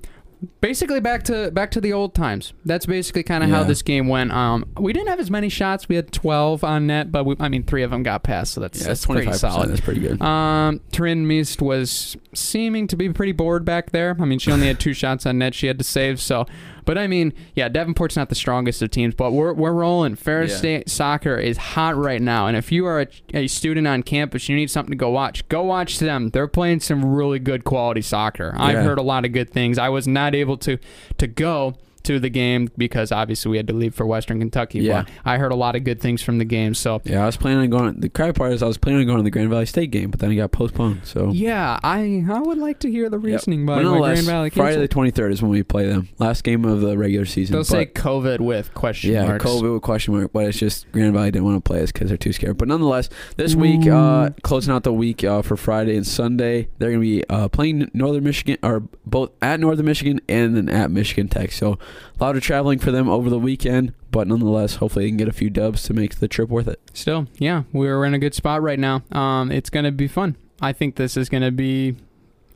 basically 0.61 1.01
back 1.01 1.23
to 1.25 1.51
back 1.51 1.71
to 1.73 1.81
the 1.81 1.93
old 1.93 2.15
times. 2.15 2.53
That's 2.65 2.87
basically 2.87 3.23
kind 3.23 3.43
of 3.45 3.51
how 3.51 3.65
this 3.65 3.83
game 3.83 4.09
went. 4.09 4.33
Um, 4.33 4.65
we 4.79 4.93
didn't 4.93 5.09
have 5.09 5.21
as 5.21 5.31
many 5.31 5.49
shots. 5.49 5.89
We 5.89 5.97
had 5.97 6.13
12 6.13 6.63
on 6.65 6.87
net, 6.87 7.11
but 7.13 7.25
we, 7.25 7.37
I 7.41 7.49
mean, 7.49 7.63
three 7.63 7.83
of 7.83 7.91
them 7.91 8.03
got 8.03 8.23
past, 8.23 8.55
so 8.55 8.61
that's, 8.61 8.81
Yeah, 8.81 8.89
that's 8.89 9.07
that's 9.07 9.13
pretty 9.13 9.31
25%. 9.31 9.35
solid. 9.39 9.71
That's 9.71 9.81
pretty 9.81 10.01
good. 10.01 10.21
Um, 10.23 10.81
Trin 10.93 11.27
Meest 11.27 11.63
was 11.63 12.17
seeming 12.35 12.87
to 12.89 12.97
be 12.97 13.09
pretty 13.13 13.33
bored 13.33 13.65
back 13.65 13.91
there. 13.93 14.17
I 14.21 14.25
mean, 14.25 14.39
she 14.39 14.53
only 14.53 14.67
had 14.67 14.79
two 14.81 14.93
shots 14.95 15.27
on 15.27 15.39
net 15.39 15.55
she 15.55 15.67
had 15.67 15.79
to 15.79 15.85
save. 15.85 16.21
So, 16.21 16.47
but 16.85 16.97
I 16.99 17.07
mean, 17.09 17.33
yeah, 17.55 17.69
Davenport's 17.69 18.15
not 18.17 18.29
the 18.29 18.35
strongest 18.37 18.81
of 18.83 18.91
teams, 18.91 19.15
but 19.15 19.33
we're 19.33 19.53
we're 19.53 19.73
rolling. 19.73 20.15
Ferris 20.15 20.53
Yeah. 20.53 20.59
State 20.59 20.89
soccer 20.89 21.37
is 21.37 21.57
hot 21.57 21.97
right 21.97 22.23
now, 22.23 22.47
and 22.47 22.57
if 22.57 22.71
you 22.71 22.87
are 22.87 23.01
a, 23.01 23.07
a 23.35 23.47
student 23.49 23.89
on 23.89 24.03
campus, 24.05 24.49
you 24.49 24.55
need 24.55 24.71
something 24.71 24.93
to 24.93 24.97
go 24.97 25.11
watch. 25.11 25.49
Go 25.49 25.65
watch 25.65 25.99
them. 25.99 26.31
They're 26.31 26.47
playing 26.47 26.81
some 26.81 27.05
really 27.05 27.41
good 27.41 27.65
quality 27.65 28.03
soccer. 28.03 28.55
I've 28.57 28.85
heard 28.85 28.99
a 28.99 29.03
lot 29.03 29.25
of 29.25 29.33
good 29.33 29.51
things. 29.51 29.79
I 29.79 29.89
was 29.89 30.07
not 30.07 30.26
able 30.35 30.57
to 30.59 30.79
to 31.19 31.27
go 31.27 31.77
to 32.07 32.19
the 32.21 32.31
game 32.31 32.69
because 32.77 33.13
obviously 33.13 33.51
we 33.51 33.57
had 33.57 33.67
to 33.69 33.75
leave 33.75 33.95
for 33.95 34.07
Western 34.07 34.39
Kentucky. 34.39 34.81
Yeah. 34.81 35.03
But 35.03 35.13
I 35.25 35.39
heard 35.39 35.53
a 35.53 35.57
lot 35.57 35.77
of 35.77 35.85
good 35.85 36.01
things 36.01 36.23
from 36.23 36.39
the 36.39 36.45
game. 36.45 36.75
So 36.75 37.01
Yeah, 37.05 37.23
I 37.23 37.27
was 37.27 37.37
planning 37.37 37.61
on 37.61 37.71
going. 37.71 38.01
The 38.01 38.09
crappy 38.09 38.33
part 38.33 38.53
is 38.53 38.63
I 38.63 38.67
was 38.67 38.79
planning 38.79 39.01
on 39.01 39.07
going 39.07 39.19
to 39.19 39.25
the 39.25 39.31
Grand 39.31 39.51
Valley 39.51 39.67
State 39.67 39.91
game, 39.91 40.11
but 40.11 40.21
then 40.21 40.31
it 40.33 40.37
got 40.37 40.53
postponed. 40.53 41.03
So 41.05 41.31
yeah, 41.31 41.79
I 41.83 42.25
I 42.31 42.41
would 42.41 42.59
like 42.59 42.79
to 42.81 42.91
hear 42.91 43.09
the 43.11 43.19
reasoning 43.19 43.67
by, 43.67 43.77
by 43.77 43.83
Grand 43.83 44.27
Valley. 44.27 44.51
Friday 44.51 44.71
Council. 44.71 44.81
the 44.83 44.89
twenty 44.89 45.11
third 45.11 45.33
is 45.33 45.43
when 45.43 45.51
we 45.51 45.63
play 45.63 45.87
them. 45.87 46.09
Last 46.19 46.45
game 46.45 46.65
of 46.65 46.81
the 46.81 46.97
regular 46.97 47.27
season. 47.27 47.55
They'll 47.55 47.63
but- 47.63 47.67
say 47.67 47.87
COVID 47.87 48.41
with 48.41 48.73
question 48.75 49.13
yeah, 49.13 49.27
marks. 49.27 49.45
COVID 49.45 49.75
with 49.75 49.83
question 49.83 50.15
mark, 50.15 50.33
but 50.33 50.47
it's 50.47 50.59
just 50.59 50.91
Grand 50.93 51.13
Valley 51.15 51.31
didn't 51.31 51.45
want 51.45 51.65
to 51.65 51.69
play 51.69 51.83
us 51.83 51.93
because 51.93 52.09
they're 52.09 52.17
too 52.17 52.33
scared. 52.33 52.57
But 52.57 52.69
nonetheless, 52.69 53.09
this 53.37 53.55
week, 53.55 53.87
uh, 53.87 54.31
closing 54.43 54.73
out 54.73 54.85
the 54.85 54.93
week 54.93 55.25
uh, 55.25 55.43
for 55.43 55.57
Friday 55.57 55.97
and 55.97 56.07
Sunday, 56.07 56.69
they're 56.79 56.91
going 56.91 57.01
to 57.01 57.07
be 57.07 57.25
uh, 57.29 57.49
playing 57.49 57.91
Northern 57.93 58.25
Michigan, 58.25 58.59
or 58.63 58.81
both 59.05 59.31
at 59.43 59.61
Northern 59.61 59.87
Michigan 59.87 60.21
and 60.29 60.57
then 60.57 60.69
at 60.69 60.91
Michigan 60.91 61.29
Tech. 61.29 61.53
So 61.53 61.79
a 62.19 62.25
lot 62.25 62.37
of 62.37 62.43
traveling 62.43 62.79
for 62.79 62.91
them 62.91 63.09
over 63.09 63.29
the 63.31 63.39
weekend, 63.39 63.93
but 64.11 64.27
nonetheless, 64.29 64.77
hopefully 64.77 65.05
they 65.07 65.11
can 65.11 65.17
get 65.17 65.29
a 65.29 65.33
few 65.33 65.51
dubs 65.51 65.83
to 65.85 65.95
make 65.95 66.17
the 66.17 66.29
trip 66.29 66.49
worth 66.49 66.69
it. 66.69 66.81
Still, 66.95 67.27
yeah, 67.39 67.63
we're 67.73 68.05
in 68.05 68.15
a 68.15 68.19
good 68.19 68.35
spot 68.35 68.63
right 68.63 68.79
now. 68.79 69.03
Um, 69.13 69.51
it's 69.53 69.71
gonna 69.71 69.93
be 69.93 70.09
fun. 70.09 70.37
I 70.61 70.73
think 70.73 70.97
this 70.97 71.17
is 71.17 71.29
gonna 71.29 71.51
be. 71.51 71.97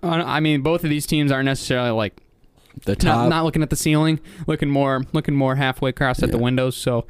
uh, 0.03 0.09
I 0.09 0.41
mean, 0.41 0.63
both 0.63 0.85
of 0.85 0.91
these 0.91 1.07
teams 1.07 1.31
aren't 1.31 1.45
necessarily 1.47 1.91
like 1.91 2.17
The 2.85 2.93
not, 2.93 3.01
top, 3.01 3.29
not 3.31 3.45
looking 3.45 3.63
at 3.63 3.71
the 3.71 3.77
ceiling, 3.77 4.21
looking 4.47 4.71
more 4.71 5.05
looking 5.13 5.35
more 5.35 5.57
halfway 5.57 5.91
across 5.91 6.23
at 6.23 6.31
the 6.31 6.39
windows. 6.39 6.77
So, 6.77 7.07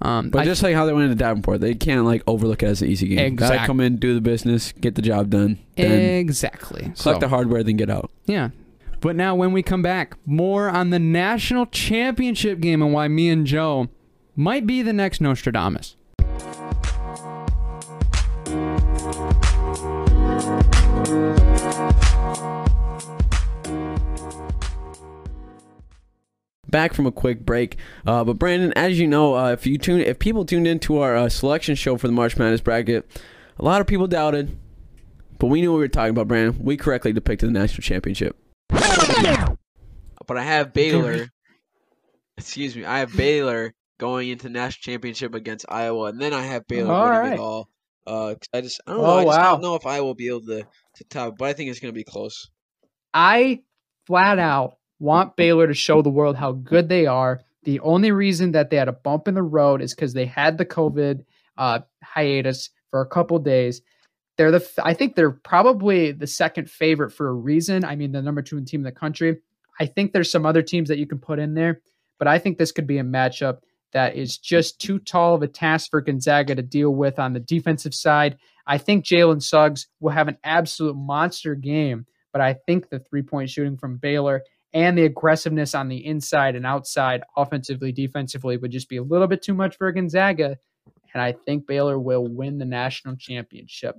um, 0.00 0.30
but 0.30 0.40
I- 0.40 0.44
just 0.46 0.62
like 0.62 0.74
how 0.74 0.86
they 0.86 0.92
went 0.94 1.04
into 1.10 1.16
Davenport, 1.16 1.60
they 1.60 1.74
can't 1.74 2.04
like 2.06 2.22
overlook 2.26 2.62
it 2.62 2.66
as 2.66 2.80
an 2.80 2.88
easy 2.88 3.08
game. 3.08 3.36
Gotta 3.36 3.66
come 3.66 3.80
in, 3.80 3.96
do 3.96 4.14
the 4.14 4.20
business, 4.22 4.72
get 4.72 4.94
the 4.94 5.02
job 5.02 5.28
done, 5.30 5.58
exactly. 5.76 6.92
So, 6.94 7.02
collect 7.04 7.20
the 7.20 7.28
hardware, 7.28 7.62
then 7.62 7.76
get 7.76 7.90
out. 7.90 8.10
yeah. 8.26 8.50
But 9.00 9.16
now, 9.16 9.34
when 9.34 9.52
we 9.52 9.62
come 9.62 9.80
back, 9.80 10.16
more 10.26 10.68
on 10.68 10.90
the 10.90 10.98
national 10.98 11.66
championship 11.66 12.60
game 12.60 12.82
and 12.82 12.92
why 12.92 13.08
me 13.08 13.30
and 13.30 13.46
Joe 13.46 13.88
might 14.36 14.66
be 14.66 14.82
the 14.82 14.92
next 14.92 15.20
Nostradamus. 15.20 15.96
back 26.70 26.94
from 26.94 27.04
a 27.04 27.10
quick 27.10 27.44
break. 27.44 27.76
Uh, 28.06 28.22
but 28.22 28.38
Brandon, 28.38 28.72
as 28.74 29.00
you 29.00 29.08
know, 29.08 29.34
uh, 29.34 29.50
if 29.50 29.66
you 29.66 29.76
tune, 29.76 30.00
if 30.00 30.20
people 30.20 30.44
tuned 30.44 30.68
into 30.68 30.98
our 30.98 31.16
uh, 31.16 31.28
selection 31.28 31.74
show 31.74 31.96
for 31.96 32.06
the 32.06 32.12
March 32.12 32.36
Madness 32.36 32.60
bracket, 32.60 33.10
a 33.58 33.64
lot 33.64 33.80
of 33.80 33.88
people 33.88 34.06
doubted, 34.06 34.56
but 35.38 35.48
we 35.48 35.60
knew 35.60 35.72
what 35.72 35.78
we 35.78 35.84
were 35.84 35.88
talking 35.88 36.10
about. 36.10 36.28
Brandon, 36.28 36.62
we 36.62 36.76
correctly 36.76 37.12
depicted 37.12 37.48
the 37.48 37.58
national 37.58 37.82
championship. 37.82 38.36
But 38.70 40.38
I 40.38 40.44
have 40.44 40.72
Baylor. 40.72 41.28
excuse 42.38 42.76
me, 42.76 42.84
I 42.84 43.00
have 43.00 43.16
Baylor 43.16 43.74
going 43.98 44.28
into 44.28 44.48
national 44.48 44.92
championship 44.92 45.34
against 45.34 45.66
Iowa, 45.68 46.04
and 46.04 46.20
then 46.20 46.32
I 46.32 46.42
have 46.42 46.66
Baylor 46.68 46.92
All 46.92 47.04
winning 47.04 47.20
right. 47.20 47.32
it 47.32 47.40
all. 47.40 47.68
Uh, 48.06 48.34
I 48.52 48.60
just 48.60 48.80
I 48.86 48.92
don't 48.92 49.02
know. 49.02 49.06
Oh, 49.06 49.18
I 49.18 49.24
just 49.24 49.38
wow. 49.38 49.52
don't 49.52 49.62
know 49.62 49.74
if 49.74 49.86
Iowa 49.86 50.06
will 50.06 50.14
be 50.14 50.28
able 50.28 50.42
to 50.42 50.66
to 50.94 51.04
top, 51.04 51.36
but 51.36 51.48
I 51.48 51.52
think 51.52 51.70
it's 51.70 51.80
gonna 51.80 51.92
be 51.92 52.04
close. 52.04 52.48
I 53.12 53.60
flat 54.06 54.38
out 54.38 54.76
want 55.00 55.36
Baylor 55.36 55.66
to 55.66 55.74
show 55.74 56.00
the 56.00 56.10
world 56.10 56.36
how 56.36 56.52
good 56.52 56.88
they 56.88 57.06
are. 57.06 57.40
The 57.64 57.80
only 57.80 58.12
reason 58.12 58.52
that 58.52 58.70
they 58.70 58.76
had 58.76 58.88
a 58.88 58.92
bump 58.92 59.28
in 59.28 59.34
the 59.34 59.42
road 59.42 59.82
is 59.82 59.94
because 59.94 60.12
they 60.12 60.26
had 60.26 60.58
the 60.58 60.64
COVID 60.64 61.24
uh, 61.58 61.80
hiatus 62.02 62.70
for 62.90 63.00
a 63.00 63.06
couple 63.06 63.38
days. 63.38 63.82
They're 64.40 64.50
the 64.50 64.66
I 64.82 64.94
think 64.94 65.16
they're 65.16 65.32
probably 65.32 66.12
the 66.12 66.26
second 66.26 66.70
favorite 66.70 67.10
for 67.10 67.28
a 67.28 67.34
reason. 67.34 67.84
I 67.84 67.94
mean, 67.94 68.10
the 68.10 68.22
number 68.22 68.40
two 68.40 68.58
team 68.64 68.80
in 68.80 68.84
the 68.84 68.90
country. 68.90 69.36
I 69.78 69.84
think 69.84 70.14
there's 70.14 70.30
some 70.30 70.46
other 70.46 70.62
teams 70.62 70.88
that 70.88 70.96
you 70.96 71.06
can 71.06 71.18
put 71.18 71.38
in 71.38 71.52
there, 71.52 71.82
but 72.18 72.26
I 72.26 72.38
think 72.38 72.56
this 72.56 72.72
could 72.72 72.86
be 72.86 72.96
a 72.96 73.02
matchup 73.02 73.58
that 73.92 74.16
is 74.16 74.38
just 74.38 74.80
too 74.80 74.98
tall 74.98 75.34
of 75.34 75.42
a 75.42 75.46
task 75.46 75.90
for 75.90 76.00
Gonzaga 76.00 76.54
to 76.54 76.62
deal 76.62 76.94
with 76.94 77.18
on 77.18 77.34
the 77.34 77.40
defensive 77.40 77.92
side. 77.94 78.38
I 78.66 78.78
think 78.78 79.04
Jalen 79.04 79.42
Suggs 79.42 79.88
will 80.00 80.12
have 80.12 80.28
an 80.28 80.38
absolute 80.42 80.96
monster 80.96 81.54
game, 81.54 82.06
but 82.32 82.40
I 82.40 82.54
think 82.66 82.88
the 82.88 83.00
three 83.00 83.20
point 83.20 83.50
shooting 83.50 83.76
from 83.76 83.98
Baylor 83.98 84.42
and 84.72 84.96
the 84.96 85.04
aggressiveness 85.04 85.74
on 85.74 85.88
the 85.88 86.06
inside 86.06 86.56
and 86.56 86.64
outside, 86.64 87.24
offensively, 87.36 87.92
defensively, 87.92 88.56
would 88.56 88.72
just 88.72 88.88
be 88.88 88.96
a 88.96 89.02
little 89.02 89.26
bit 89.26 89.42
too 89.42 89.52
much 89.52 89.76
for 89.76 89.92
Gonzaga. 89.92 90.56
And 91.12 91.22
I 91.22 91.32
think 91.32 91.66
Baylor 91.66 91.98
will 91.98 92.26
win 92.26 92.56
the 92.56 92.64
national 92.64 93.16
championship. 93.16 93.96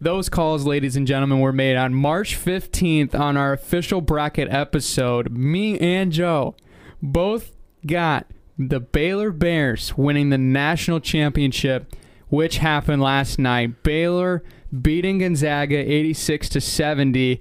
Those 0.00 0.28
calls, 0.28 0.66
ladies 0.66 0.96
and 0.96 1.06
gentlemen, 1.06 1.40
were 1.40 1.52
made 1.52 1.76
on 1.76 1.94
March 1.94 2.36
15th 2.36 3.14
on 3.14 3.36
our 3.36 3.52
official 3.52 4.00
bracket 4.00 4.48
episode. 4.50 5.30
Me 5.30 5.78
and 5.78 6.12
Joe 6.12 6.56
both 7.00 7.52
got 7.86 8.26
the 8.58 8.80
Baylor 8.80 9.30
Bears 9.30 9.96
winning 9.96 10.30
the 10.30 10.38
national 10.38 11.00
championship, 11.00 11.94
which 12.28 12.58
happened 12.58 13.02
last 13.02 13.38
night. 13.38 13.82
Baylor 13.82 14.42
beating 14.82 15.18
Gonzaga 15.18 15.76
86 15.76 16.48
to 16.50 16.60
70. 16.60 17.40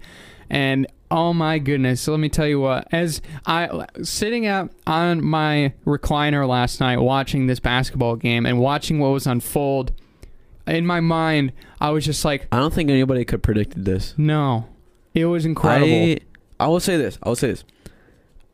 And 0.49 0.87
oh 1.09 1.33
my 1.33 1.57
goodness, 1.59 2.07
let 2.07 2.19
me 2.19 2.29
tell 2.29 2.47
you 2.47 2.59
what, 2.59 2.87
as 2.91 3.21
I 3.45 3.87
sitting 4.03 4.45
out 4.45 4.71
on 4.85 5.23
my 5.23 5.73
recliner 5.85 6.47
last 6.47 6.79
night 6.79 6.97
watching 6.97 7.47
this 7.47 7.59
basketball 7.59 8.15
game 8.15 8.45
and 8.45 8.59
watching 8.59 8.99
what 8.99 9.09
was 9.09 9.25
unfold, 9.25 9.91
in 10.67 10.85
my 10.85 10.99
mind, 10.99 11.51
I 11.81 11.89
was 11.91 12.05
just 12.05 12.23
like, 12.23 12.47
I 12.51 12.57
don't 12.57 12.73
think 12.73 12.89
anybody 12.89 13.25
could 13.25 13.35
have 13.35 13.41
predicted 13.41 13.85
this. 13.85 14.13
no. 14.17 14.67
It 15.13 15.25
was 15.25 15.45
incredible. 15.45 15.87
I 15.93 16.17
I 16.59 16.67
will 16.67 16.79
say 16.79 16.97
this. 16.97 17.19
I 17.21 17.29
will 17.29 17.35
say 17.35 17.49
this. 17.49 17.63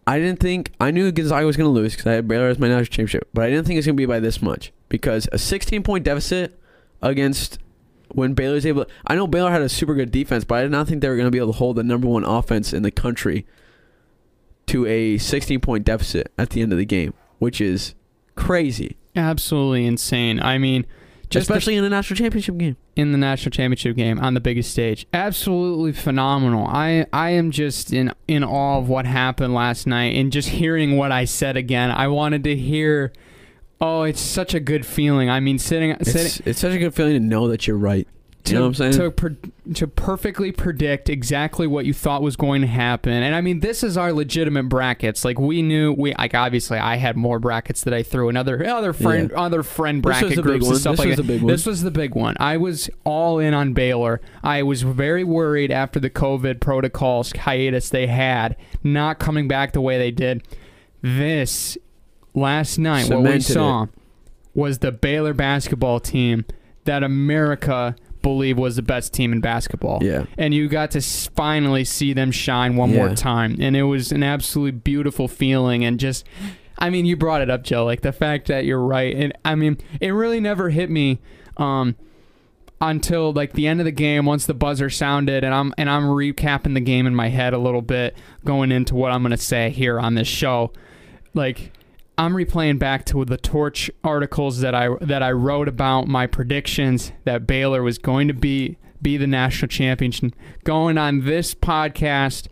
I 0.06 0.20
didn't 0.20 0.42
think 0.42 0.74
I 0.82 0.92
knew 0.92 1.10
Gonzaga 1.10 1.46
was 1.46 1.56
going 1.56 1.70
to 1.70 1.72
lose 1.72 1.94
because 1.94 2.08
I 2.08 2.14
had 2.14 2.28
Baylor 2.28 2.50
as 2.50 2.60
my 2.60 2.68
national 2.68 2.86
championship, 2.88 3.30
but 3.34 3.46
I 3.46 3.50
didn't 3.50 3.66
think 3.66 3.76
it 3.76 3.80
was 3.80 3.86
going 3.86 3.96
to 3.96 4.02
be 4.02 4.06
by 4.06 4.20
this 4.20 4.42
much 4.42 4.74
because 4.90 5.30
a 5.32 5.38
16 5.38 5.84
point 5.84 6.04
deficit 6.04 6.60
against 7.02 7.60
when 8.10 8.34
Baylor's 8.34 8.66
able. 8.66 8.88
I 9.08 9.16
know 9.16 9.26
Baylor 9.28 9.52
had 9.52 9.62
a 9.62 9.70
super 9.70 9.94
good 9.94 10.12
defense, 10.12 10.44
but 10.44 10.56
I 10.56 10.64
did 10.64 10.72
not 10.72 10.88
think 10.88 11.02
they 11.02 11.08
were 11.08 11.16
going 11.16 11.28
to 11.28 11.32
be 11.32 11.38
able 11.38 11.54
to 11.54 11.58
hold 11.58 11.78
the 11.78 11.84
number 11.84 12.08
one 12.08 12.26
offense 12.26 12.74
in 12.74 12.84
the 12.84 12.92
country 12.92 13.46
to 14.66 14.86
a 14.86 15.18
16 15.18 15.62
point 15.62 15.86
deficit 15.86 16.32
at 16.38 16.50
the 16.50 16.62
end 16.62 16.74
of 16.74 16.78
the 16.78 16.86
game, 16.86 17.14
which 17.38 17.62
is 17.62 17.96
crazy, 18.36 18.98
Absolutely 19.16 19.86
insane. 19.86 20.40
I 20.42 20.58
mean, 20.58 20.86
just 21.30 21.48
the- 21.48 21.54
especially 21.54 21.76
in 21.76 21.84
a 21.84 21.90
national 21.90 22.18
championship 22.18 22.58
game. 22.58 22.76
in 22.96 23.12
the 23.12 23.18
national 23.18 23.52
championship 23.52 23.96
game 23.96 24.20
on 24.20 24.34
the 24.34 24.40
biggest 24.40 24.72
stage. 24.72 25.06
Absolutely 25.14 25.92
phenomenal. 25.94 26.66
I 26.68 27.06
I 27.14 27.32
am 27.32 27.52
just 27.52 27.94
in 27.94 28.12
in 28.28 28.44
awe 28.44 28.78
of 28.80 28.90
what 28.90 29.06
happened 29.06 29.54
last 29.54 29.88
night 29.88 30.16
and 30.16 30.32
just 30.32 30.50
hearing 30.50 30.98
what 30.98 31.12
I 31.12 31.26
said 31.26 31.56
again. 31.58 31.92
I 31.92 32.08
wanted 32.08 32.44
to 32.46 32.56
hear. 32.56 33.14
Oh, 33.82 34.04
it's 34.04 34.20
such 34.20 34.54
a 34.54 34.60
good 34.60 34.86
feeling. 34.86 35.30
I 35.30 35.40
mean, 35.40 35.58
sitting 35.58 35.96
sitting 36.04 36.26
It's, 36.26 36.40
it's 36.42 36.60
such 36.60 36.74
a 36.74 36.78
good 36.80 36.94
feeling 36.94 37.14
to 37.14 37.20
know 37.22 37.48
that 37.48 37.66
you're 37.66 37.78
right. 37.78 38.08
You 38.46 38.56
know 38.56 38.62
what 38.62 38.68
I'm 38.68 38.74
saying? 38.74 38.94
To, 38.94 39.12
pre- 39.12 39.74
to 39.76 39.86
perfectly 39.88 40.52
predict 40.52 41.08
exactly 41.10 41.68
what 41.68 41.86
you 41.86 41.94
thought 41.94 42.24
was 42.24 42.36
going 42.36 42.62
to 42.62 42.68
happen. 42.68 43.12
And 43.12 43.36
I 43.36 43.42
mean, 43.42 43.60
this 43.60 43.84
is 43.84 43.96
our 43.96 44.12
legitimate 44.12 44.70
brackets. 44.70 45.24
Like 45.24 45.38
we 45.40 45.62
knew 45.62 45.94
we 45.94 46.16
like 46.18 46.34
obviously 46.34 46.80
I 46.80 46.96
had 46.96 47.16
more 47.16 47.38
brackets 47.38 47.84
that 47.84 47.94
I 47.94 48.02
threw 48.02 48.28
another 48.30 48.66
other 48.68 48.94
friend 48.94 49.32
other 49.34 49.62
friend 49.62 50.02
bracket 50.02 50.42
groups 50.42 50.68
and 50.68 50.78
stuff 50.78 50.94
This 50.94 51.00
like 51.00 51.08
was 51.10 51.18
that. 51.18 51.24
the 51.24 51.34
big 51.34 51.42
one. 51.44 51.52
This 51.52 51.66
was 51.66 51.84
the 51.84 51.92
big 51.92 52.16
one. 52.16 52.36
I 52.40 52.58
was 52.58 52.90
all 53.04 53.38
in 53.38 53.54
on 53.54 53.74
Baylor. 53.74 54.20
I 54.44 54.64
was 54.64 54.82
very 54.82 55.24
worried 55.24 55.70
after 55.72 56.00
the 56.00 56.10
COVID 56.10 56.60
protocols 56.60 57.32
hiatus 57.34 57.90
they 57.90 58.08
had, 58.08 58.56
not 58.84 59.20
coming 59.20 59.48
back 59.48 59.74
the 59.74 59.82
way 59.82 59.98
they 60.00 60.12
did. 60.12 60.42
This 61.02 61.78
last 62.34 62.78
night, 62.80 63.10
what 63.10 63.20
we 63.20 63.26
Cemented 63.26 63.44
saw 63.54 63.86
was 64.56 64.80
the 64.80 64.92
Baylor 64.92 65.34
basketball 65.34 66.00
team 66.00 66.46
that 66.86 67.04
America 67.04 67.96
believed 68.22 68.60
was 68.60 68.76
the 68.76 68.82
best 68.82 69.14
team 69.14 69.32
in 69.32 69.42
basketball. 69.42 70.00
Yeah. 70.02 70.26
And 70.38 70.54
you 70.54 70.68
got 70.68 70.92
to 70.92 71.02
finally 71.02 71.86
see 71.86 72.14
them 72.14 72.32
shine 72.32 72.76
one 72.76 72.94
more 72.94 73.14
time. 73.16 73.58
And 73.60 73.76
it 73.76 73.84
was 73.84 74.12
an 74.12 74.24
absolutely 74.24 74.80
beautiful 74.80 75.28
feeling. 75.28 75.84
And 75.86 76.00
just, 76.00 76.26
I 76.78 76.90
mean, 76.90 77.06
you 77.06 77.16
brought 77.16 77.42
it 77.42 77.50
up, 77.50 77.64
Joe, 77.64 77.86
like 77.86 78.02
the 78.02 78.12
fact 78.12 78.48
that 78.48 78.66
you're 78.66 78.82
right. 78.82 79.16
And 79.16 79.34
I 79.46 79.56
mean, 79.56 79.78
it 80.00 80.10
really 80.10 80.40
never 80.40 80.70
hit 80.70 80.90
me. 80.90 81.20
Um, 81.58 81.96
until 82.82 83.34
like 83.34 83.54
the 83.54 83.68
end 83.68 83.82
of 83.82 83.86
the 83.86 83.92
game 83.92 84.26
once 84.26 84.46
the 84.46 84.54
buzzer 84.54 84.90
sounded 84.90 85.44
and 85.44 85.54
I'm 85.54 85.74
and 85.78 85.90
I'm 85.90 86.04
recapping 86.04 86.76
the 86.76 86.80
game 86.80 87.06
in 87.08 87.14
my 87.14 87.28
head 87.28 87.54
a 87.54 87.58
little 87.58 87.82
bit 87.82 88.16
going 88.46 88.72
into 88.72 88.96
what 88.96 89.12
I'm 89.12 89.22
going 89.22 89.32
to 89.32 89.38
say 89.38 89.70
here 89.70 90.00
on 90.00 90.16
this 90.16 90.30
show 90.30 90.72
like 91.34 91.74
I'm 92.20 92.34
replaying 92.34 92.80
back 92.80 93.06
to 93.06 93.24
the 93.24 93.38
torch 93.38 93.90
articles 94.04 94.60
that 94.60 94.76
I 94.76 94.90
that 95.00 95.24
I 95.24 95.32
wrote 95.32 95.70
about 95.70 96.10
my 96.10 96.28
predictions 96.28 97.14
that 97.24 97.48
Baylor 97.48 97.82
was 97.82 97.98
going 97.98 98.28
to 98.28 98.34
be 98.34 98.78
be 99.02 99.16
the 99.16 99.26
national 99.26 99.70
champion 99.70 100.34
going 100.66 100.98
on 100.98 101.22
this 101.22 101.56
podcast 101.56 102.50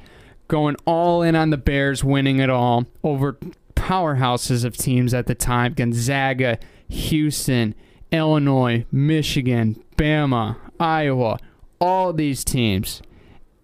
going 0.48 0.78
all 0.86 1.22
in 1.22 1.36
on 1.36 1.50
the 1.50 1.58
Bears 1.58 2.02
winning 2.02 2.40
it 2.40 2.50
all 2.50 2.86
over 3.04 3.38
powerhouses 3.76 4.64
of 4.64 4.78
teams 4.78 5.14
at 5.14 5.28
the 5.28 5.36
time 5.36 5.74
Gonzaga, 5.74 6.60
Houston, 6.88 7.76
Illinois, 8.10 8.86
Michigan, 8.90 9.84
Bama, 9.98 10.56
Iowa, 10.80 11.40
all 11.82 12.14
these 12.14 12.46
teams. 12.46 13.02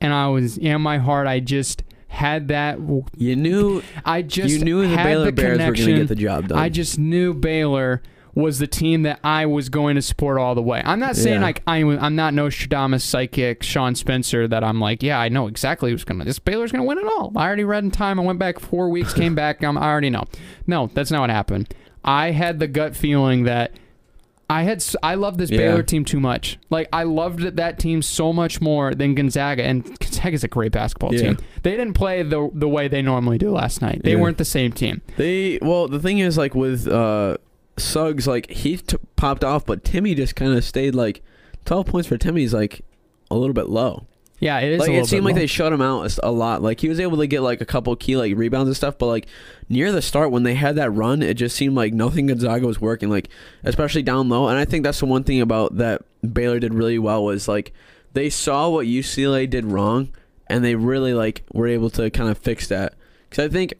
And 0.02 0.12
I 0.12 0.28
was 0.28 0.58
in 0.58 0.82
my 0.82 0.98
heart 0.98 1.28
I 1.28 1.40
just 1.40 1.82
had 2.14 2.50
that 2.50 2.78
You 3.18 3.36
knew 3.36 3.82
I 4.06 4.22
just 4.22 4.54
you 4.54 4.64
knew 4.64 4.88
the 4.88 4.96
Baylor 4.96 5.26
the 5.26 5.32
Bears 5.32 5.58
were 5.58 5.64
going 5.74 5.76
to 5.76 5.94
get 5.96 6.08
the 6.08 6.16
job 6.16 6.48
done. 6.50 6.58
I 6.60 6.70
just 6.70 7.00
knew 7.00 7.34
Baylor 7.34 8.02
was 8.36 8.58
the 8.60 8.68
team 8.68 9.04
that 9.04 9.20
I 9.24 9.46
was 9.48 9.70
going 9.70 9.96
to 9.96 10.02
support 10.02 10.40
all 10.40 10.56
the 10.56 10.62
way. 10.62 10.82
I'm 10.86 11.00
not 11.00 11.16
saying 11.16 11.38
Yeah. 11.42 11.46
like 11.46 11.62
I'm 11.68 12.00
I'm 12.00 12.16
not 12.16 12.34
Nostradamus 12.34 13.04
psychic 13.04 13.64
Sean 13.64 13.96
Spencer 13.96 14.48
that 14.48 14.64
I'm 14.64 14.80
like, 14.80 15.02
yeah, 15.04 15.20
I 15.20 15.30
know 15.30 15.48
exactly 15.48 15.92
who's 15.92 16.04
going 16.04 16.20
to. 16.20 16.26
This 16.26 16.40
Baylor's 16.40 16.72
going 16.72 16.84
to 16.84 16.88
win 16.88 16.98
it 17.00 17.06
all. 17.06 17.32
I 17.36 17.46
already 17.46 17.64
read 17.64 17.84
in 17.84 17.92
time. 17.92 18.20
I 18.20 18.24
went 18.24 18.40
back 18.40 18.60
four 18.60 18.90
weeks, 18.90 19.14
came 19.14 19.34
back. 19.44 19.64
I'm, 19.64 19.78
I 19.78 19.90
already 19.90 20.10
know. 20.10 20.24
No, 20.68 20.90
that's 20.94 21.12
not 21.12 21.22
what 21.22 21.30
happened. 21.32 21.74
I 22.06 22.32
had 22.32 22.60
the 22.60 22.68
gut 22.68 22.96
feeling 22.96 23.44
that 23.44 23.72
I 24.50 24.64
had 24.64 24.84
I 25.02 25.16
loved 25.16 25.40
this 25.40 25.50
Yeah. 25.50 25.58
Baylor 25.60 25.84
team 25.84 26.06
too 26.06 26.20
much. 26.20 26.60
Like 26.70 26.88
I 26.94 27.04
loved 27.04 27.44
it- 27.44 27.56
that 27.56 27.80
team 27.80 28.02
so 28.02 28.32
much 28.34 28.62
more 28.62 28.94
than 28.94 29.16
Gonzaga, 29.16 29.64
and 29.64 29.84
Gonzaga 30.00 30.34
is 30.34 30.44
a 30.44 30.48
great 30.48 30.72
basketball 30.72 31.14
Yeah. 31.14 31.22
team. 31.22 31.38
They 31.64 31.72
didn't 31.72 31.94
play 31.94 32.24
the 32.24 32.50
the 32.54 32.68
way 32.68 32.88
they 32.88 33.02
normally 33.02 33.38
do 33.38 33.52
last 33.52 33.82
night. 33.82 34.02
They 34.04 34.12
Yeah. 34.12 34.18
weren't 34.20 34.38
the 34.38 34.46
same 34.46 34.72
team. 34.72 35.02
They 35.18 35.60
well, 35.62 35.88
the 35.88 36.00
thing 36.00 36.20
is 36.20 36.38
like 36.38 36.54
with 36.56 36.88
uh 36.88 37.38
Suggs, 37.78 38.28
like 38.28 38.50
he 38.52 38.78
t- 38.78 38.98
popped 39.16 39.44
off, 39.44 39.66
but 39.66 39.84
Timme 39.84 40.16
just 40.16 40.36
kind 40.36 40.54
of 40.54 40.64
stayed 40.64 40.94
like 40.94 41.22
twelve 41.66 41.88
points 41.88 42.08
for 42.08 42.18
Timme's 42.18 42.54
like 42.54 42.82
a 43.32 43.36
little 43.36 43.54
bit 43.54 43.70
low. 43.70 44.06
Yeah, 44.44 44.60
it 44.60 44.74
is. 44.74 44.80
like 44.80 44.90
it 44.92 45.06
seemed 45.08 45.24
like 45.26 45.36
they 45.36 45.48
shut 45.48 45.72
him 45.72 45.82
out 45.82 46.18
a- 46.18 46.28
a 46.28 46.32
lot. 46.32 46.62
Like 46.62 46.82
he 46.82 46.90
was 46.90 47.00
able 47.00 47.18
to 47.20 47.28
get 47.28 47.42
like 47.42 47.62
a 47.62 47.66
couple 47.66 47.96
key 47.96 48.18
like 48.18 48.36
rebounds 48.36 48.68
and 48.68 48.76
stuff, 48.76 48.98
but 48.98 49.06
like 49.08 49.28
near 49.70 49.92
the 49.94 50.02
start 50.02 50.32
when 50.32 50.44
they 50.44 50.54
had 50.56 50.76
that 50.76 50.90
run, 50.92 51.22
it 51.24 51.36
just 51.36 51.56
seemed 51.56 51.76
like 51.76 51.94
nothing 51.94 52.28
Gonzaga 52.28 52.68
was 52.68 52.82
working. 52.82 53.10
Like 53.10 53.30
especially 53.64 54.04
down 54.04 54.28
low, 54.28 54.50
and 54.50 54.58
I 54.58 54.66
think 54.66 54.84
that's 54.84 55.00
the 55.00 55.06
one 55.06 55.24
thing 55.24 55.40
about 55.40 55.78
that 55.78 56.02
Baylor 56.34 56.60
did 56.60 56.74
really 56.74 57.00
well 57.00 57.24
was 57.24 57.48
like 57.48 57.72
they 58.12 58.30
saw 58.30 58.68
what 58.70 58.86
UCLA 58.86 59.50
did 59.50 59.66
wrong, 59.66 60.10
and 60.48 60.64
they 60.64 60.76
really 60.76 61.14
like 61.14 61.44
were 61.54 61.68
able 61.68 61.90
to 61.92 62.10
kind 62.10 62.30
of 62.30 62.38
fix 62.38 62.68
that. 62.68 62.96
Because 63.30 63.46
I 63.46 63.50
think. 63.50 63.74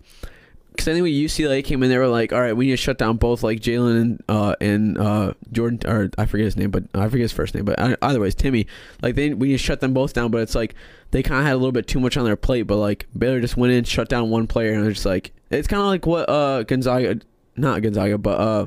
Because 0.76 0.88
I 0.88 0.94
think 0.94 1.04
when 1.04 1.12
UCLA 1.14 1.64
came 1.64 1.84
in, 1.84 1.90
they 1.90 1.98
were 2.00 2.08
like, 2.08 2.34
"All 2.34 2.42
right, 2.42 2.56
we 2.58 2.66
need 2.66 2.72
to 2.72 2.78
shut 2.78 2.98
down 2.98 3.18
both 3.18 3.44
like 3.44 3.60
Jalen 3.60 4.02
and 4.02 4.24
uh, 4.28 4.56
and 4.60 4.98
uh, 4.98 5.34
Jordan, 5.52 5.80
or 5.90 6.10
I 6.18 6.26
forget 6.26 6.46
his 6.46 6.58
name, 6.58 6.72
but 6.72 6.84
I 6.96 7.04
forget 7.10 7.22
his 7.22 7.32
first 7.32 7.54
name, 7.54 7.64
but 7.66 7.80
either 8.04 8.20
way, 8.20 8.28
it's 8.28 8.36
Timme. 8.36 8.66
Like 9.02 9.16
they, 9.16 9.34
we 9.34 9.48
need 9.50 9.54
to 9.54 9.58
shut 9.60 9.82
them 9.82 9.94
both 9.94 10.14
down, 10.14 10.32
but 10.32 10.42
it's 10.42 10.56
like 10.56 10.74
they 11.12 11.22
kind 11.22 11.40
of 11.42 11.46
had 11.46 11.54
a 11.54 11.58
little 11.58 11.72
bit 11.72 11.86
too 11.88 12.00
much 12.00 12.18
on 12.18 12.26
their 12.26 12.36
plate. 12.36 12.64
But 12.64 12.78
like 12.78 13.08
Baylor 13.18 13.40
just 13.40 13.56
went 13.56 13.72
in, 13.74 13.84
shut 13.84 14.10
down 14.10 14.30
one 14.32 14.48
player, 14.48 14.74
and 14.74 14.84
was 14.84 14.96
just 14.96 15.06
like 15.06 15.32
it's 15.52 15.68
kind 15.68 15.82
of 15.82 15.88
like 15.88 16.06
what 16.08 16.28
uh 16.28 16.64
Gonzaga, 16.64 17.20
not 17.56 17.82
Gonzaga, 17.82 18.18
but 18.18 18.40
uh 18.40 18.66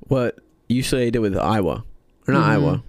what 0.00 0.38
UCLA 0.68 1.10
did 1.10 1.20
with 1.20 1.36
Iowa, 1.36 1.84
or 2.26 2.34
not 2.34 2.44
Mhm. 2.44 2.48
Iowa. 2.50 2.82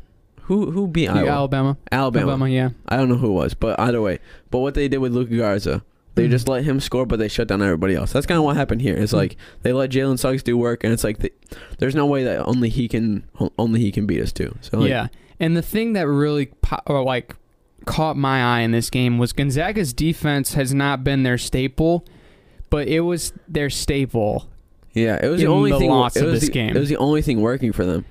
Who 0.44 0.72
who 0.72 0.88
beat 0.88 1.08
Iowa? 1.10 1.30
Alabama. 1.30 1.78
Alabama. 1.92 2.24
Alabama, 2.32 2.50
yeah. 2.50 2.70
I 2.88 2.98
don't 2.98 3.08
know 3.08 3.16
who 3.18 3.28
it 3.28 3.34
was, 3.34 3.54
but 3.54 3.80
either 3.80 4.02
way. 4.02 4.20
But 4.50 4.60
what 4.60 4.74
they 4.74 4.88
did 4.88 4.98
with 4.98 5.14
Luka 5.14 5.38
Garza, 5.38 5.84
they 6.24 6.28
just 6.28 6.48
let 6.48 6.64
him 6.64 6.80
score, 6.80 7.06
but 7.06 7.20
they 7.20 7.28
shut 7.28 7.48
down 7.48 7.62
everybody 7.62 7.96
else. 7.96 8.12
That's 8.12 8.26
kind 8.26 8.38
of 8.38 8.44
what 8.44 8.56
happened 8.56 8.82
here. 8.82 8.96
It's 8.96 9.14
Mhm. 9.14 9.18
like 9.18 9.38
they 9.64 9.74
let 9.74 9.90
Jalen 9.90 10.20
Suggs 10.20 10.44
do 10.44 10.58
work, 10.58 10.84
and 10.84 10.92
it's 10.94 11.04
like 11.04 11.20
they, 11.20 11.30
there's 11.80 11.96
no 11.96 12.06
way 12.06 12.24
that 12.24 12.46
only 12.46 12.70
he 12.70 12.88
can 12.88 13.24
only 13.58 13.80
he 13.80 13.92
can 13.92 14.06
beat 14.06 14.22
us 14.22 14.32
too. 14.32 14.56
So 14.62 14.80
like, 14.80 14.90
yeah, 14.90 15.08
and 15.40 15.56
the 15.58 15.62
thing 15.62 15.94
that 15.94 16.08
really 16.08 16.48
po- 16.62 16.80
or 16.86 17.04
like 17.04 17.36
caught 17.86 18.18
my 18.18 18.44
eye 18.44 18.62
in 18.62 18.72
this 18.72 18.90
game 18.90 19.18
was 19.18 19.32
Gonzaga's 19.34 19.94
defense 19.94 20.54
has 20.54 20.74
not 20.74 21.04
been 21.04 21.24
their 21.24 21.38
staple, 21.38 22.06
but 22.70 22.88
it 22.88 23.00
was 23.02 23.34
their 23.48 23.70
staple. 23.70 24.48
yeah, 24.94 25.18
it 25.24 25.28
was 25.30 25.40
the 25.42 25.48
only 25.48 25.72
the 25.72 25.80
thing. 25.80 25.90
loss 25.90 26.16
it 26.18 26.24
of 26.24 26.32
was 26.32 26.42
this 26.42 26.50
the, 26.50 26.54
game. 26.54 26.76
It 26.76 26.80
was 26.80 26.90
the 26.90 26.98
only 26.98 27.22
thing 27.22 27.42
working 27.42 27.72
for 27.72 27.86
them. 27.86 28.06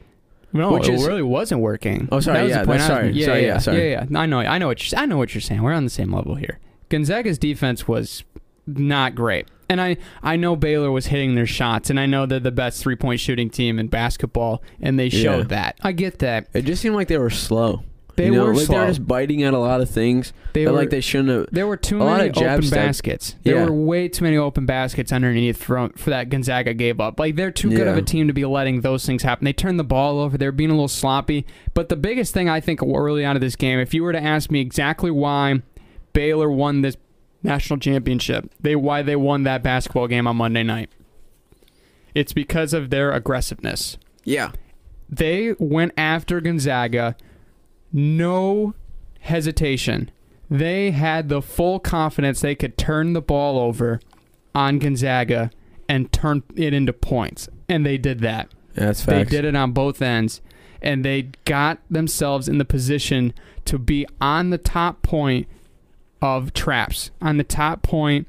No, 0.52 0.72
Which 0.72 0.88
it 0.88 0.94
is- 0.94 1.06
really 1.06 1.22
wasn't 1.22 1.61
working. 1.61 2.09
Oh, 2.11 2.20
sorry, 2.20 2.38
That 2.38 2.42
was 2.44 2.50
yeah, 2.50 2.61
the 2.62 2.66
point 2.66 2.78
that's- 2.80 2.90
I 2.90 2.92
was- 2.94 3.02
sorry, 3.02 3.12
yeah, 3.20 3.26
sorry, 3.26 3.40
yeah, 3.42 3.46
yeah, 3.46 3.59
sorry. 3.59 3.90
yeah, 3.90 4.06
yeah. 4.11 4.18
I 4.20 4.24
know, 4.26 4.38
I 4.38 4.56
know 4.56 4.66
what 4.68 4.90
you're, 4.90 4.98
I 4.98 5.04
know 5.04 5.18
what 5.18 5.34
you're 5.34 5.42
saying. 5.42 5.62
We're 5.62 5.74
on 5.74 5.84
the 5.84 5.90
same 5.90 6.14
level 6.14 6.36
here. 6.36 6.59
Gonzaga's 6.89 7.39
defense 7.39 7.86
was 7.89 8.24
not 8.66 9.14
great, 9.14 9.49
and 9.68 9.80
I, 9.80 9.97
I 10.22 10.36
know 10.36 10.57
Baylor 10.57 10.91
was 10.91 11.07
hitting 11.07 11.34
their 11.34 11.47
shots, 11.47 11.91
and 11.91 11.99
I 11.99 12.07
know 12.07 12.26
they're 12.26 12.41
the 12.41 12.51
best 12.51 12.82
three 12.82 12.97
point 12.97 13.20
shooting 13.20 13.51
team 13.51 13.78
in 13.78 13.89
basketball, 13.89 14.62
and 14.80 14.99
they 14.99 15.09
showed 15.09 15.39
Yeah. 15.39 15.45
that. 15.49 15.78
I 15.82 15.93
get 15.93 16.18
that. 16.20 16.49
It 16.55 16.62
just 16.62 16.82
seemed 16.82 16.95
like 16.95 17.09
they 17.09 17.18
were 17.18 17.30
slow. 17.30 17.82
They 18.16 18.26
you 18.26 18.32
know? 18.32 18.47
were 18.47 18.55
like 18.57 18.66
they 18.66 18.76
were 18.76 18.86
just 18.89 19.07
biting 19.07 19.45
at 19.45 19.55
a 19.55 19.59
lot 19.59 19.80
of 19.80 19.89
things. 19.89 20.32
They 20.53 20.66
were 20.66 20.72
like 20.72 20.91
they 20.91 21.01
shouldn't 21.01 21.28
have. 21.28 21.47
There 21.53 21.68
were 21.68 21.76
too 21.76 21.99
many 21.99 22.30
open 22.30 22.68
baskets. 22.68 23.36
There 23.45 23.55
Yeah. 23.55 23.66
were 23.66 23.72
way 23.72 24.09
too 24.09 24.24
many 24.24 24.36
open 24.36 24.66
baskets 24.66 25.12
underneath 25.12 25.62
for, 25.62 25.91
for 25.97 26.11
that 26.11 26.28
Gonzaga 26.28 26.74
gave 26.74 26.99
up. 27.01 27.20
Like 27.20 27.36
they're 27.36 27.53
too 27.53 27.70
good 27.70 27.86
of 27.86 27.97
a 27.97 28.03
team 28.03 28.26
to 28.26 28.32
be 28.32 28.45
letting 28.45 28.80
those 28.80 29.07
things 29.07 29.22
happen. 29.22 29.45
They 29.45 29.53
turned 29.53 29.78
the 29.78 29.84
ball 29.84 30.18
over. 30.18 30.36
They're 30.36 30.51
being 30.51 30.70
a 30.70 30.72
little 30.72 30.89
sloppy. 30.89 31.47
But 31.74 31.91
the 31.91 31.97
biggest 31.97 32.34
thing 32.34 32.49
I 32.49 32.59
think 32.59 32.82
early 32.82 33.24
on 33.24 33.36
of 33.36 33.41
this 33.41 33.55
game, 33.55 33.78
if 33.78 33.95
you 33.95 34.03
were 34.03 34.12
to 34.12 34.20
ask 34.22 34.51
me 34.51 34.61
exactly 34.61 35.12
why 35.12 35.62
Baylor 36.12 36.50
won 36.50 36.82
this 36.82 36.96
national 37.42 37.78
championship, 37.78 38.50
they 38.61 38.76
why 38.76 39.02
they 39.02 39.16
won 39.16 39.44
that 39.44 39.62
basketball 39.62 40.09
game 40.09 40.26
on 40.26 40.36
Monday 40.36 40.62
night, 40.62 40.90
it's 42.14 42.32
because 42.32 42.72
of 42.72 42.90
their 42.90 43.12
aggressiveness 43.12 43.96
Yeah, 44.24 44.52
they 45.09 45.54
went 45.59 45.92
after 45.96 46.40
Gonzaga, 46.40 47.16
no 47.92 48.74
hesitation. 49.20 50.11
They 50.50 50.92
had 50.92 51.28
the 51.28 51.42
full 51.42 51.78
confidence 51.78 52.40
they 52.40 52.54
could 52.54 52.78
turn 52.78 53.12
the 53.12 53.20
ball 53.20 53.59
over 53.59 54.00
on 54.54 54.78
Gonzaga 54.78 55.50
and 55.88 56.12
turn 56.12 56.42
it 56.56 56.72
into 56.74 56.92
points. 56.92 57.48
And 57.68 57.84
they 57.84 57.98
did 57.98 58.20
that. 58.20 58.48
that's 58.74 59.04
They 59.04 59.24
did 59.24 59.44
it 59.44 59.54
on 59.54 59.72
both 59.72 60.00
ends. 60.00 60.40
And 60.80 61.04
they 61.04 61.30
got 61.44 61.80
themselves 61.90 62.48
in 62.48 62.59
the 62.59 62.64
position 62.64 63.34
to 63.64 63.78
be 63.78 64.06
on 64.20 64.50
the 64.50 64.59
top 64.59 65.02
point 65.02 65.48
of 66.20 66.52
traps, 66.52 67.10
on 67.20 67.36
the 67.36 67.44
top 67.44 67.82
point 67.82 68.26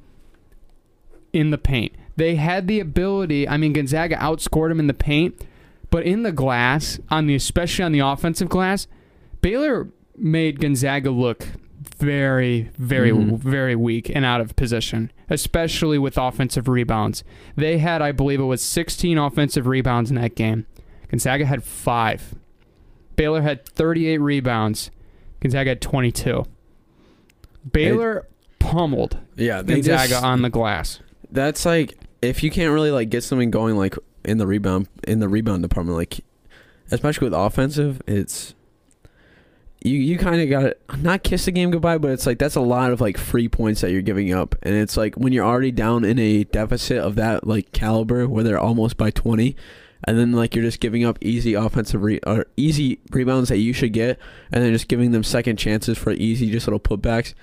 in 1.34 1.50
the 1.52 1.58
paint. 1.58 1.94
They 2.16 2.36
had 2.36 2.68
the 2.68 2.80
ability. 2.80 3.48
I 3.48 3.58
mean, 3.58 3.74
Gonzaga 3.74 4.16
outscored 4.18 4.70
them 4.70 4.80
in 4.80 4.88
the 4.88 4.94
paint, 4.94 5.42
but 5.90 6.04
in 6.04 6.24
the 6.24 6.32
glass, 6.32 7.00
on 7.10 7.28
the 7.28 7.36
especially 7.36 7.86
on 7.86 7.92
the 7.92 8.00
offensive 8.00 8.50
glass, 8.50 8.88
Baylor 9.42 9.88
made 10.18 10.60
Gonzaga 10.60 11.12
look 11.12 11.48
very, 11.98 12.70
very, 12.78 13.12
Mhm. 13.12 13.38
very 13.40 13.76
weak 13.76 14.12
and 14.14 14.26
out 14.26 14.42
of 14.42 14.56
position, 14.56 15.12
especially 15.30 15.98
with 15.98 16.18
offensive 16.18 16.68
rebounds. 16.68 17.24
They 17.56 17.78
had, 17.78 18.02
I 18.02 18.12
believe, 18.12 18.40
it 18.40 18.44
was 18.44 18.62
16 18.62 19.18
offensive 19.18 19.66
rebounds 19.66 20.10
in 20.10 20.16
that 20.18 20.36
game. 20.36 20.66
Gonzaga 21.10 21.46
had 21.46 21.64
five. 21.64 22.36
Baylor 23.16 23.42
had 23.42 23.66
38 23.66 24.20
rebounds. 24.20 24.92
Gonzaga 25.42 25.72
had 25.72 25.82
22. 25.82 26.46
Baylor 27.72 28.28
pummeled 28.60 29.18
Yeah, 29.36 29.62
they 29.62 29.76
Gonzaga 29.76 30.10
just, 30.10 30.24
on 30.24 30.42
the 30.42 30.50
glass. 30.50 31.00
that's 31.32 31.66
like 31.66 31.98
if 32.22 32.44
you 32.44 32.52
can't 32.52 32.74
really 32.74 32.92
like 32.92 33.10
get 33.10 33.24
something 33.24 33.52
going 33.52 33.76
like 33.76 33.96
in 34.26 34.38
the 34.38 34.48
rebound 34.48 34.88
in 35.08 35.20
the 35.20 35.30
rebound 35.30 35.62
department, 35.62 35.98
like 35.98 36.20
especially 36.92 37.26
with 37.26 37.34
offensive, 37.34 38.02
it's 38.08 38.54
you 39.82 39.98
you 39.98 40.18
kind 40.18 40.42
of 40.42 40.50
got 40.50 40.62
to 40.62 40.98
not 40.98 41.24
kiss 41.24 41.46
the 41.46 41.52
game 41.52 41.72
goodbye, 41.72 41.98
but 41.98 42.12
it's 42.12 42.26
like 42.26 42.38
that's 42.38 42.56
a 42.56 42.62
lot 42.62 42.92
of 42.92 43.00
like 43.00 43.18
free 43.18 43.48
points 43.48 43.82
that 43.82 43.92
you're 43.92 44.02
giving 44.02 44.34
up, 44.34 44.56
and 44.62 44.76
it's 44.76 44.98
like 44.98 45.16
when 45.16 45.32
you're 45.32 45.46
already 45.46 45.72
down 45.72 46.04
in 46.04 46.20
a 46.20 46.44
deficit 46.44 46.98
of 46.98 47.16
that 47.16 47.48
like 47.48 47.72
caliber 47.72 48.28
where 48.28 48.44
they're 48.44 48.60
almost 48.60 48.98
by 48.98 49.10
20. 49.10 49.56
And 50.06 50.18
then 50.18 50.32
like 50.32 50.56
you're 50.56 50.64
just 50.64 50.80
giving 50.80 51.04
up 51.04 51.18
easy 51.22 51.54
offensive 51.56 52.02
re- 52.02 52.22
or 52.26 52.46
easy 52.58 53.00
rebounds 53.12 53.50
that 53.50 53.58
you 53.58 53.74
should 53.74 53.92
get, 53.94 54.18
and 54.52 54.64
then 54.64 54.72
just 54.72 54.88
giving 54.88 55.12
them 55.12 55.24
second 55.24 55.58
chances 55.58 55.98
for 55.98 56.12
easy 56.12 56.50
just 56.52 56.68
little 56.68 56.80
putbacks 56.80 57.34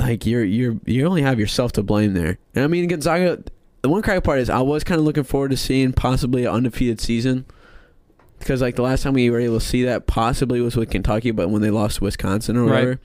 like 0.00 0.24
you're 0.24 0.44
you're 0.44 0.76
you 0.86 1.04
only 1.06 1.22
have 1.22 1.38
yourself 1.40 1.72
to 1.72 1.82
blame 1.82 2.14
there. 2.14 2.38
And 2.54 2.64
I 2.64 2.68
mean 2.68 2.86
Gonzaga. 2.88 3.42
The 3.82 3.88
one 3.88 4.02
crack 4.02 4.24
part 4.24 4.38
is 4.40 4.48
I 4.50 4.60
was 4.60 4.82
kind 4.82 4.98
of 4.98 5.04
looking 5.04 5.22
forward 5.24 5.50
to 5.52 5.56
seeing 5.56 5.92
possibly 5.92 6.44
an 6.44 6.52
undefeated 6.52 7.00
season 7.00 7.44
because 8.38 8.60
like 8.60 8.74
the 8.76 8.82
last 8.82 9.02
time 9.02 9.12
we 9.12 9.28
were 9.30 9.38
able 9.40 9.60
to 9.60 9.64
see 9.64 9.84
that 9.84 10.06
possibly 10.06 10.60
was 10.60 10.74
with 10.76 10.90
Kentucky, 10.90 11.30
but 11.32 11.48
when 11.50 11.62
they 11.62 11.70
lost 11.70 11.98
to 11.98 12.04
Wisconsin 12.04 12.56
or 12.56 12.62
Right. 12.64 12.70
whatever. 12.72 13.00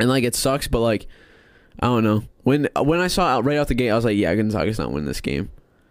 And 0.00 0.08
like 0.08 0.24
it 0.24 0.34
sucks, 0.34 0.66
but 0.66 0.80
like 0.80 1.06
I 1.80 1.86
don't 1.86 2.02
know 2.04 2.24
when 2.42 2.68
when 2.80 3.00
I 3.00 3.06
saw 3.08 3.38
it 3.38 3.42
right 3.42 3.58
out 3.58 3.68
the 3.68 3.74
gate, 3.74 3.90
I 3.90 3.94
was 3.94 4.04
like, 4.04 4.16
yeah, 4.16 4.34
Gonzaga's 4.34 4.78
not 4.78 4.90
winning 4.90 5.06
this 5.06 5.20
game 5.20 5.50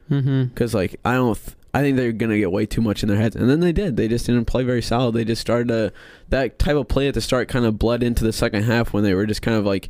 Mm-hmm. 0.10 0.46
because 0.46 0.74
like 0.74 1.00
I 1.06 1.14
don't. 1.14 1.36
Th- 1.38 1.56
I 1.74 1.82
think 1.82 1.96
they're 1.98 2.12
gonna 2.12 2.38
get 2.38 2.52
way 2.52 2.66
too 2.66 2.82
much 2.82 3.02
in 3.04 3.10
their 3.10 3.18
heads, 3.18 3.36
and 3.36 3.50
then 3.50 3.62
they 3.62 3.72
did. 3.72 3.96
They 3.96 4.08
just 4.08 4.26
didn't 4.26 4.46
play 4.46 4.64
very 4.64 4.82
solid. 4.82 5.14
They 5.14 5.24
just 5.24 5.42
started 5.42 5.70
to 5.70 5.94
that 6.30 6.60
type 6.60 6.76
of 6.76 6.88
play 6.88 7.08
at 7.08 7.14
the 7.14 7.22
start 7.22 7.48
kind 7.48 7.66
of 7.66 7.80
bled 7.80 8.04
into 8.04 8.24
the 8.24 8.34
second 8.34 8.64
half 8.64 8.94
when 8.94 9.04
they 9.04 9.14
were 9.14 9.26
just 9.26 9.42
kind 9.42 9.58
of 9.58 9.66
like 9.66 9.90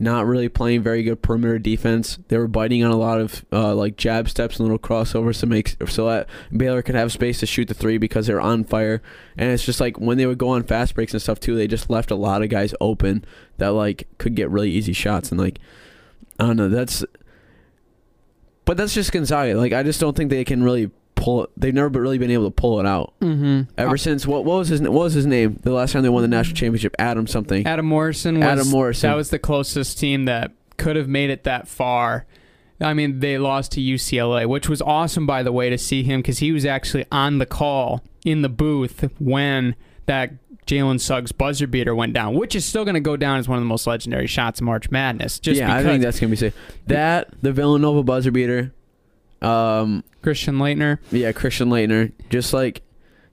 not 0.00 0.24
really 0.24 0.48
playing 0.48 0.82
very 0.82 1.02
good 1.02 1.20
perimeter 1.20 1.58
defense. 1.58 2.18
They 2.28 2.38
were 2.38 2.48
biting 2.48 2.82
on 2.82 2.90
a 2.90 2.96
lot 2.96 3.20
of 3.20 3.44
uh, 3.52 3.74
like 3.74 3.98
jab 3.98 4.30
steps 4.30 4.58
and 4.58 4.66
little 4.66 4.78
crossovers 4.78 5.40
to 5.40 5.46
make 5.46 5.76
so 5.86 6.06
that 6.06 6.26
Baylor 6.56 6.80
could 6.80 6.94
have 6.94 7.12
space 7.12 7.38
to 7.40 7.46
shoot 7.46 7.68
the 7.68 7.74
three 7.74 7.98
because 7.98 8.26
they're 8.26 8.40
on 8.40 8.64
fire. 8.64 9.02
And 9.36 9.50
it's 9.50 9.64
just 9.64 9.78
like 9.78 10.00
when 10.00 10.16
they 10.16 10.24
would 10.24 10.38
go 10.38 10.48
on 10.48 10.62
fast 10.62 10.94
breaks 10.94 11.12
and 11.12 11.20
stuff 11.20 11.38
too, 11.38 11.54
they 11.54 11.66
just 11.66 11.90
left 11.90 12.10
a 12.10 12.14
lot 12.14 12.42
of 12.42 12.48
guys 12.48 12.74
open 12.80 13.26
that 13.58 13.72
like 13.72 14.08
could 14.16 14.34
get 14.34 14.48
really 14.48 14.70
easy 14.70 14.94
shots 14.94 15.30
and 15.30 15.38
like 15.38 15.58
I 16.38 16.46
don't 16.46 16.56
know. 16.56 16.70
That's 16.70 17.04
but 18.64 18.78
that's 18.78 18.94
just 18.94 19.12
Gonzaga. 19.12 19.54
Like 19.54 19.74
I 19.74 19.82
just 19.82 20.00
don't 20.00 20.16
think 20.16 20.30
they 20.30 20.44
can 20.44 20.62
really 20.62 20.90
pull. 21.20 21.44
it. 21.44 21.50
They've 21.56 21.74
never 21.74 21.88
really 21.88 22.18
been 22.18 22.30
able 22.30 22.46
to 22.46 22.50
pull 22.50 22.80
it 22.80 22.86
out 22.86 23.14
Mm-hmm. 23.20 23.70
ever 23.78 23.96
since. 23.96 24.26
What, 24.26 24.44
what 24.44 24.56
was 24.58 24.68
his 24.68 24.80
What 24.80 24.92
was 24.92 25.12
his 25.14 25.26
name? 25.26 25.58
The 25.62 25.70
last 25.72 25.92
time 25.92 26.02
they 26.02 26.08
won 26.08 26.22
the 26.22 26.28
national 26.28 26.56
championship, 26.56 26.94
Adam 26.98 27.26
something. 27.26 27.66
Adam 27.66 27.86
Morrison 27.86 28.36
was 28.40 28.44
Adam 28.48 28.68
Morrison. 28.68 29.10
that 29.10 29.16
was 29.16 29.30
the 29.30 29.38
closest 29.38 29.98
team 29.98 30.24
that 30.24 30.52
could 30.76 30.96
have 30.96 31.08
made 31.08 31.30
it 31.30 31.44
that 31.44 31.68
far. 31.68 32.26
I 32.80 32.94
mean, 32.94 33.20
they 33.20 33.36
lost 33.36 33.72
to 33.72 33.80
UCLA, 33.80 34.46
which 34.48 34.68
was 34.68 34.80
awesome, 34.80 35.26
by 35.26 35.42
the 35.42 35.52
way, 35.52 35.68
to 35.68 35.76
see 35.76 36.02
him 36.02 36.20
because 36.20 36.38
he 36.38 36.50
was 36.50 36.64
actually 36.64 37.04
on 37.12 37.36
the 37.38 37.44
call 37.44 38.02
in 38.24 38.40
the 38.40 38.48
booth 38.48 39.10
when 39.18 39.74
that 40.06 40.32
Jalen 40.66 40.98
Suggs 41.00 41.30
buzzer 41.32 41.66
beater 41.66 41.94
went 41.94 42.14
down, 42.14 42.34
which 42.34 42.54
is 42.54 42.64
still 42.64 42.84
going 42.84 42.94
to 42.94 43.00
go 43.00 43.16
down 43.18 43.38
as 43.38 43.48
one 43.48 43.58
of 43.58 43.62
the 43.62 43.68
most 43.68 43.86
legendary 43.86 44.26
shots 44.26 44.60
in 44.60 44.64
March 44.66 44.90
Madness. 44.90 45.38
Just 45.38 45.58
yeah, 45.60 45.74
I 45.74 45.82
think 45.82 46.02
that's 46.02 46.18
gonna 46.20 46.30
be 46.30 46.36
safe. 46.36 46.54
That 46.86 47.28
the 47.42 47.52
Villanova 47.52 48.02
buzzer 48.02 48.30
beater. 48.30 48.72
Um, 49.42 50.04
Christian 50.22 50.56
Laettner. 50.58 50.98
yeah, 51.10 51.32
Christian 51.32 51.68
Laettner. 51.70 52.12
Just 52.28 52.52
like, 52.52 52.82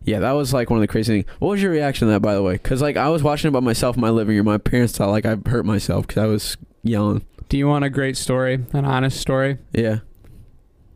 yeah, 0.03 0.19
that 0.19 0.31
was 0.31 0.53
like 0.53 0.69
one 0.69 0.77
of 0.79 0.81
the 0.81 0.87
crazy 0.87 1.21
things. 1.21 1.35
What 1.39 1.49
was 1.49 1.61
your 1.61 1.71
reaction 1.71 2.07
to 2.07 2.13
that, 2.13 2.21
by 2.21 2.33
the 2.33 2.41
way? 2.43 2.53
Because 2.53 2.81
like 2.81 2.95
I 2.97 3.09
was 3.09 3.23
watching 3.23 3.49
it 3.49 3.51
by 3.51 3.59
myself 3.59 3.95
in 3.97 4.01
my 4.01 4.09
living 4.09 4.35
room. 4.35 4.45
My 4.45 4.57
parents 4.57 4.97
thought 4.97 5.09
like 5.09 5.25
I 5.25 5.37
hurt 5.45 5.65
myself 5.65 6.07
because 6.07 6.23
I 6.23 6.27
was 6.27 6.57
yelling. 6.83 7.25
Do 7.49 7.57
you 7.57 7.67
want 7.67 7.85
a 7.85 7.89
great 7.89 8.17
story, 8.17 8.65
an 8.73 8.85
honest 8.85 9.19
story? 9.19 9.57
Yeah. 9.73 9.99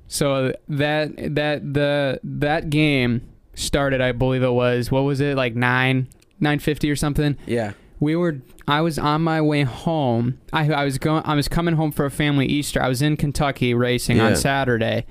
So 0.08 0.54
that 0.68 1.36
that 1.36 1.74
the 1.74 2.20
that 2.24 2.70
game 2.70 3.28
started, 3.54 4.02
I 4.02 4.12
believe 4.12 4.44
it 4.44 4.52
was 4.52 4.92
what 4.92 5.02
was 5.02 5.22
it 5.22 5.36
like 5.38 5.56
nine 5.56 6.08
nine 6.40 6.60
fifty 6.60 6.90
or 6.92 6.96
something. 6.96 7.38
Yeah. 7.46 7.74
We 8.02 8.18
were 8.18 8.42
I 8.68 8.82
was 8.82 9.00
on 9.00 9.22
my 9.22 9.40
way 9.42 9.64
home. 9.64 10.40
I 10.52 10.70
I 10.72 10.84
was 10.84 10.98
going 10.98 11.24
I 11.26 11.36
was 11.36 11.48
coming 11.48 11.76
home 11.76 11.92
for 11.94 12.06
a 12.06 12.12
family 12.12 12.48
Easter. 12.48 12.82
I 12.82 12.90
was 12.90 13.02
in 13.02 13.16
Kentucky 13.16 13.74
racing 13.74 14.18
Yeah. 14.18 14.26
on 14.28 14.36
Saturday. 14.36 15.06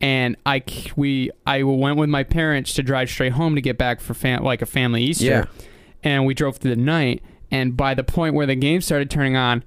And 0.00 0.36
I 0.46 0.62
we 0.96 1.30
I 1.46 1.62
went 1.62 1.98
with 1.98 2.08
my 2.08 2.24
parents 2.24 2.72
to 2.74 2.82
drive 2.82 3.10
straight 3.10 3.32
home 3.32 3.54
to 3.54 3.60
get 3.60 3.76
back 3.78 4.00
for 4.00 4.14
fam- 4.14 4.42
like 4.42 4.62
a 4.62 4.66
family 4.66 5.02
Easter. 5.04 5.24
Yeah. 5.26 5.44
And 6.02 6.24
we 6.24 6.32
drove 6.34 6.56
through 6.56 6.74
the 6.74 6.80
night 6.80 7.22
and 7.50 7.76
by 7.76 7.94
the 7.94 8.04
point 8.04 8.34
where 8.34 8.46
the 8.46 8.54
game 8.54 8.80
started 8.80 9.10
turning 9.10 9.36
on, 9.36 9.62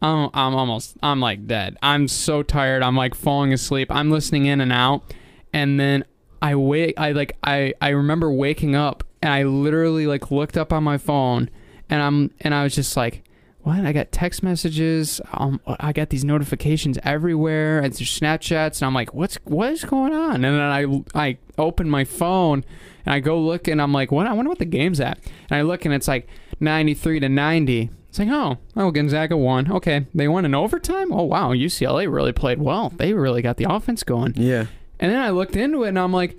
I'm, 0.00 0.30
I'm 0.32 0.54
almost 0.54 0.96
I'm 1.02 1.20
like 1.20 1.46
dead. 1.46 1.76
I'm 1.82 2.08
so 2.08 2.42
tired. 2.42 2.82
I'm 2.82 2.96
like 2.96 3.14
falling 3.14 3.52
asleep. 3.52 3.88
I'm 3.90 4.10
listening 4.10 4.46
in 4.46 4.60
and 4.62 4.72
out, 4.72 5.12
and 5.52 5.78
then 5.80 6.04
I 6.40 6.54
wake. 6.54 6.94
I 6.96 7.12
like 7.12 7.36
I 7.44 7.74
I 7.82 7.88
remember 7.90 8.30
waking 8.32 8.74
up 8.76 9.02
and 9.20 9.32
I 9.32 9.42
literally 9.42 10.06
like 10.06 10.30
looked 10.30 10.56
up 10.56 10.72
on 10.72 10.84
my 10.84 10.96
phone, 10.98 11.50
and 11.90 12.02
I'm 12.02 12.30
and 12.40 12.54
I 12.54 12.64
was 12.64 12.74
just 12.74 12.96
like, 12.96 13.24
what? 13.64 13.80
I 13.80 13.92
got 13.92 14.12
text 14.12 14.42
messages. 14.42 15.20
Um, 15.32 15.60
I 15.66 15.92
got 15.92 16.10
these 16.10 16.24
notifications 16.24 16.98
everywhere. 17.02 17.78
And 17.78 17.92
there's 17.92 18.18
Snapchats, 18.18 18.80
and 18.80 18.86
I'm 18.86 18.94
like, 18.94 19.14
what's 19.14 19.36
what 19.44 19.72
is 19.72 19.84
going 19.84 20.12
on? 20.12 20.44
And 20.44 20.44
then 20.44 20.60
I 20.60 21.02
I 21.14 21.38
open 21.56 21.88
my 21.88 22.04
phone 22.04 22.64
and 23.06 23.14
I 23.14 23.20
go 23.20 23.40
look, 23.40 23.66
and 23.66 23.80
I'm 23.80 23.92
like, 23.92 24.12
what? 24.12 24.26
I 24.26 24.32
wonder 24.32 24.50
what 24.50 24.58
the 24.58 24.64
game's 24.64 25.00
at. 25.00 25.18
And 25.50 25.58
I 25.58 25.62
look, 25.62 25.84
and 25.84 25.94
it's 25.94 26.08
like 26.08 26.28
93 26.60 27.20
to 27.20 27.28
90. 27.28 27.90
It's 28.08 28.18
like, 28.18 28.28
oh, 28.28 28.58
oh, 28.76 28.90
Gonzaga 28.90 29.36
won. 29.36 29.72
Okay, 29.72 30.06
they 30.14 30.28
won 30.28 30.44
in 30.44 30.54
overtime. 30.54 31.12
Oh 31.12 31.24
wow, 31.24 31.52
UCLA 31.52 32.12
really 32.12 32.32
played 32.32 32.60
well. 32.60 32.90
They 32.90 33.14
really 33.14 33.42
got 33.42 33.56
the 33.56 33.66
offense 33.68 34.02
going. 34.02 34.34
Yeah. 34.36 34.66
And 35.00 35.10
then 35.10 35.20
I 35.20 35.30
looked 35.30 35.56
into 35.56 35.84
it, 35.84 35.88
and 35.88 35.98
I'm 35.98 36.12
like, 36.12 36.38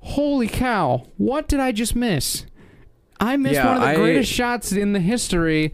holy 0.00 0.48
cow, 0.48 1.06
what 1.18 1.46
did 1.46 1.60
I 1.60 1.72
just 1.72 1.94
miss? 1.94 2.46
I 3.20 3.36
missed 3.36 3.54
Yeah, 3.54 3.66
one 3.66 3.76
of 3.76 3.82
the 3.82 3.88
I- 3.88 3.94
greatest 3.96 4.30
shots 4.32 4.72
in 4.72 4.92
the 4.92 5.00
history 5.00 5.72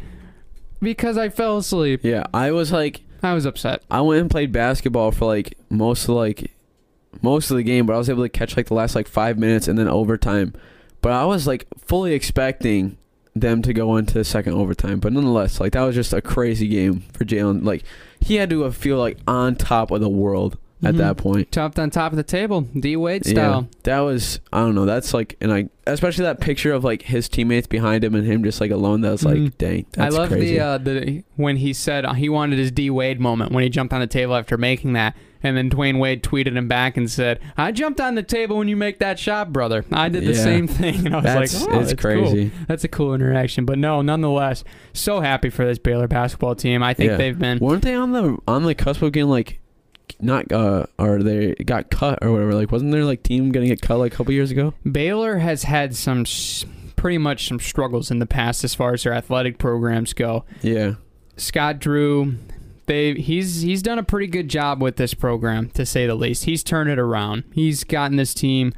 because 0.81 1.17
I 1.19 1.29
fell 1.29 1.59
asleep. 1.59 2.01
Yeah. 2.03 2.25
I 2.35 2.51
was 2.53 2.73
like. 2.73 3.03
I 3.25 3.35
was 3.35 3.47
upset. 3.47 3.83
I 3.91 4.01
went 4.01 4.21
and 4.21 4.31
played 4.31 4.51
basketball 4.51 5.13
for 5.13 5.27
like 5.27 5.57
most 5.71 6.05
of 6.05 6.11
like 6.17 6.51
most 7.21 7.51
of 7.53 7.57
the 7.57 7.63
game, 7.63 7.87
but 7.87 7.95
I 7.95 7.99
was 7.99 8.11
able 8.11 8.25
to 8.25 8.29
catch 8.29 8.57
like 8.57 8.67
the 8.67 8.75
last 8.75 8.95
like 8.97 9.07
five 9.07 9.39
minutes 9.39 9.69
and 9.69 9.79
then 9.79 9.87
overtime. 9.87 10.55
But 11.03 11.13
I 11.13 11.25
was 11.25 11.47
like 11.47 11.67
fully 11.79 12.15
expecting 12.15 12.97
them 13.35 13.63
to 13.63 13.73
go 13.73 13.97
into 13.97 14.15
the 14.15 14.25
second 14.25 14.55
overtime. 14.55 14.99
But 14.99 15.13
nonetheless, 15.13 15.61
like 15.61 15.73
that 15.73 15.83
was 15.83 15.95
just 15.95 16.13
a 16.13 16.21
crazy 16.21 16.67
game 16.67 17.05
for 17.13 17.25
Jalen. 17.25 17.65
Like 17.65 17.85
he 18.21 18.35
had 18.37 18.51
to 18.51 18.69
feel 18.73 18.99
like 18.99 19.19
on 19.29 19.55
top 19.55 19.93
of 19.93 20.01
the 20.01 20.09
world 20.09 20.59
at 20.85 20.95
Mhm. 20.95 20.99
that 20.99 21.17
point. 21.17 21.51
Jumped 21.53 21.79
on 21.79 21.91
top 21.91 22.13
of 22.13 22.17
the 22.17 22.23
table, 22.23 22.63
D 22.79 22.97
Wade 22.97 23.25
style. 23.25 23.69
Yeah, 23.71 23.79
that 23.85 24.01
was 24.01 24.41
I 24.53 24.61
don't 24.61 24.75
know. 24.75 24.85
That's 24.87 25.15
like 25.15 25.37
and 25.41 25.53
I 25.53 25.69
especially 25.87 26.25
that 26.25 26.41
picture 26.41 26.73
of 26.73 26.85
like 26.85 27.03
his 27.03 27.29
teammates 27.29 27.67
behind 27.67 28.05
him 28.05 28.15
and 28.15 28.27
him 28.27 28.43
just 28.45 28.61
like 28.61 28.71
alone. 28.71 29.01
That 29.03 29.11
was 29.13 29.25
like 29.25 29.37
Mhm. 29.37 29.53
dang. 29.59 29.87
That's 29.93 30.15
I 30.15 30.19
love 30.19 30.29
crazy. 30.31 30.55
the 30.57 30.61
uh, 30.61 30.79
the 30.79 31.23
when 31.37 31.57
he 31.57 31.73
said 31.73 32.07
he 32.17 32.29
wanted 32.29 32.59
his 32.59 32.71
D 32.71 32.91
Wade 32.91 33.21
moment 33.21 33.53
when 33.53 33.63
he 33.65 33.69
jumped 33.71 33.93
on 33.93 34.01
the 34.01 34.07
table 34.07 34.35
after 34.37 34.57
making 34.57 34.93
that, 34.95 35.17
and 35.43 35.57
then 35.57 35.69
Dwyane 35.71 35.99
Wade 35.99 36.23
tweeted 36.23 36.57
him 36.57 36.69
back 36.69 36.97
and 36.97 37.11
said, 37.11 37.41
"I 37.57 37.73
jumped 37.73 38.01
on 38.01 38.15
the 38.15 38.23
table 38.23 38.59
when 38.59 38.69
you 38.69 38.77
make 38.77 39.01
that 39.01 39.19
shot, 39.19 39.53
brother. 39.53 39.85
I 39.93 40.09
did 40.09 40.23
the 40.25 40.33
Yeah. 40.35 40.45
same 40.45 40.67
thing." 40.69 41.07
And 41.07 41.15
I 41.15 41.17
was 41.17 41.25
that's 41.25 41.65
like, 41.65 41.73
"Oh, 41.75 41.81
it's 41.81 41.91
that's 41.91 42.01
cool. 42.03 42.11
crazy. 42.23 42.51
That's 42.69 42.85
a 42.85 42.89
cool 42.89 43.15
interaction." 43.15 43.65
But 43.65 43.79
no, 43.79 44.03
nonetheless, 44.03 44.63
so 44.93 45.21
happy 45.21 45.51
for 45.51 45.65
this 45.65 45.79
Baylor 45.79 46.07
basketball 46.07 46.55
team. 46.55 46.83
I 46.83 46.95
think 46.95 47.11
Yeah. 47.13 47.17
they've 47.17 47.39
been 47.39 47.59
Weren't 47.59 47.83
they 47.83 47.95
on 47.95 48.13
the 48.13 48.37
on 48.47 48.63
the 48.65 48.75
cusp 48.77 49.03
of 49.03 49.11
getting 49.13 49.31
like 49.31 49.59
not 50.21 50.51
uh 50.53 50.87
or 50.99 51.23
they 51.23 51.55
got 51.65 51.91
cut 51.91 52.19
or 52.23 52.31
whatever? 52.33 52.55
Like 52.55 52.71
wasn't 52.73 52.93
there 52.93 53.05
like 53.05 53.23
team 53.23 53.51
gonna 53.53 53.67
get 53.67 53.81
cut 53.83 53.99
like 53.99 54.13
a 54.13 54.17
couple 54.17 54.33
years 54.33 54.51
ago? 54.51 54.75
Baylor 54.91 55.39
has 55.39 55.65
had 55.65 55.97
some 55.97 56.21
s- 56.23 56.65
pretty 56.97 57.19
much 57.19 57.49
some 57.49 57.59
struggles 57.59 58.11
in 58.11 58.19
the 58.19 58.27
past 58.27 58.63
as 58.65 58.75
far 58.75 58.95
as 58.95 59.03
their 59.03 59.13
athletic 59.13 59.59
programs 59.59 60.13
go. 60.13 60.45
Yeah. 60.61 60.95
Scott 61.37 61.79
Drew, 61.81 62.35
they 62.87 63.15
he's 63.15 63.63
he's 63.63 63.83
done 63.83 63.99
a 63.99 64.03
pretty 64.03 64.27
good 64.27 64.49
job 64.49 64.83
with 64.83 64.97
this 64.97 65.15
program 65.15 65.71
to 65.71 65.85
say 65.87 66.07
the 66.07 66.15
least. 66.15 66.45
He's 66.45 66.63
turned 66.63 66.91
it 66.91 66.99
around. 66.99 67.45
He's 67.53 67.85
gotten 67.85 68.17
this 68.17 68.35
team 68.35 68.73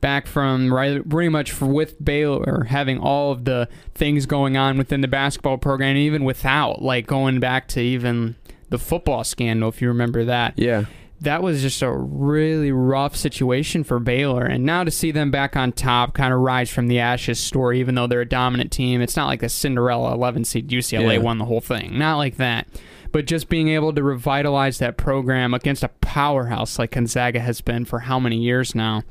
back 0.00 0.26
from 0.26 0.72
right 0.72 1.08
pretty 1.08 1.30
much 1.30 1.50
for, 1.52 1.64
with 1.66 2.02
Baylor 2.04 2.64
having 2.64 2.98
all 2.98 3.32
of 3.32 3.44
the 3.46 3.66
things 3.94 4.26
going 4.26 4.56
on 4.56 4.76
within 4.78 5.00
the 5.00 5.08
basketball 5.08 5.58
program, 5.58 5.96
even 5.96 6.22
without 6.22 6.82
like 6.82 7.06
going 7.06 7.40
back 7.40 7.66
to 7.68 7.80
even 7.80 8.36
the 8.70 8.78
football 8.78 9.24
scandal, 9.24 9.68
if 9.68 9.80
you 9.80 9.88
remember 9.88 10.24
that. 10.24 10.54
Yeah. 10.56 10.84
That 11.22 11.42
was 11.42 11.62
just 11.62 11.80
a 11.80 11.90
really 11.90 12.70
rough 12.72 13.16
situation 13.16 13.84
for 13.84 13.98
Baylor. 13.98 14.44
And 14.44 14.64
now 14.64 14.84
to 14.84 14.90
see 14.90 15.12
them 15.12 15.30
back 15.30 15.56
on 15.56 15.72
top, 15.72 16.12
kind 16.12 16.32
of 16.34 16.40
rise 16.40 16.68
from 16.68 16.88
the 16.88 16.98
ashes 16.98 17.38
story, 17.38 17.80
even 17.80 17.94
though 17.94 18.06
they're 18.06 18.20
a 18.20 18.28
dominant 18.28 18.70
team, 18.70 19.00
it's 19.00 19.16
not 19.16 19.26
like 19.26 19.40
the 19.40 19.48
Cinderella 19.48 20.12
11 20.12 20.44
seed 20.44 20.68
UCLA 20.68 21.14
Yeah. 21.14 21.18
won 21.20 21.38
the 21.38 21.46
whole 21.46 21.62
thing. 21.62 21.98
Not 21.98 22.18
like 22.18 22.36
that. 22.36 22.66
But 23.12 23.24
just 23.26 23.48
being 23.48 23.68
able 23.68 23.94
to 23.94 24.02
revitalize 24.02 24.78
that 24.78 24.98
program 24.98 25.54
against 25.54 25.82
a 25.82 25.88
powerhouse 25.88 26.78
like 26.78 26.90
Gonzaga 26.90 27.40
has 27.40 27.62
been 27.62 27.86
for 27.86 28.00
how 28.00 28.18
many 28.20 28.36
years 28.36 28.74
now 28.74 29.02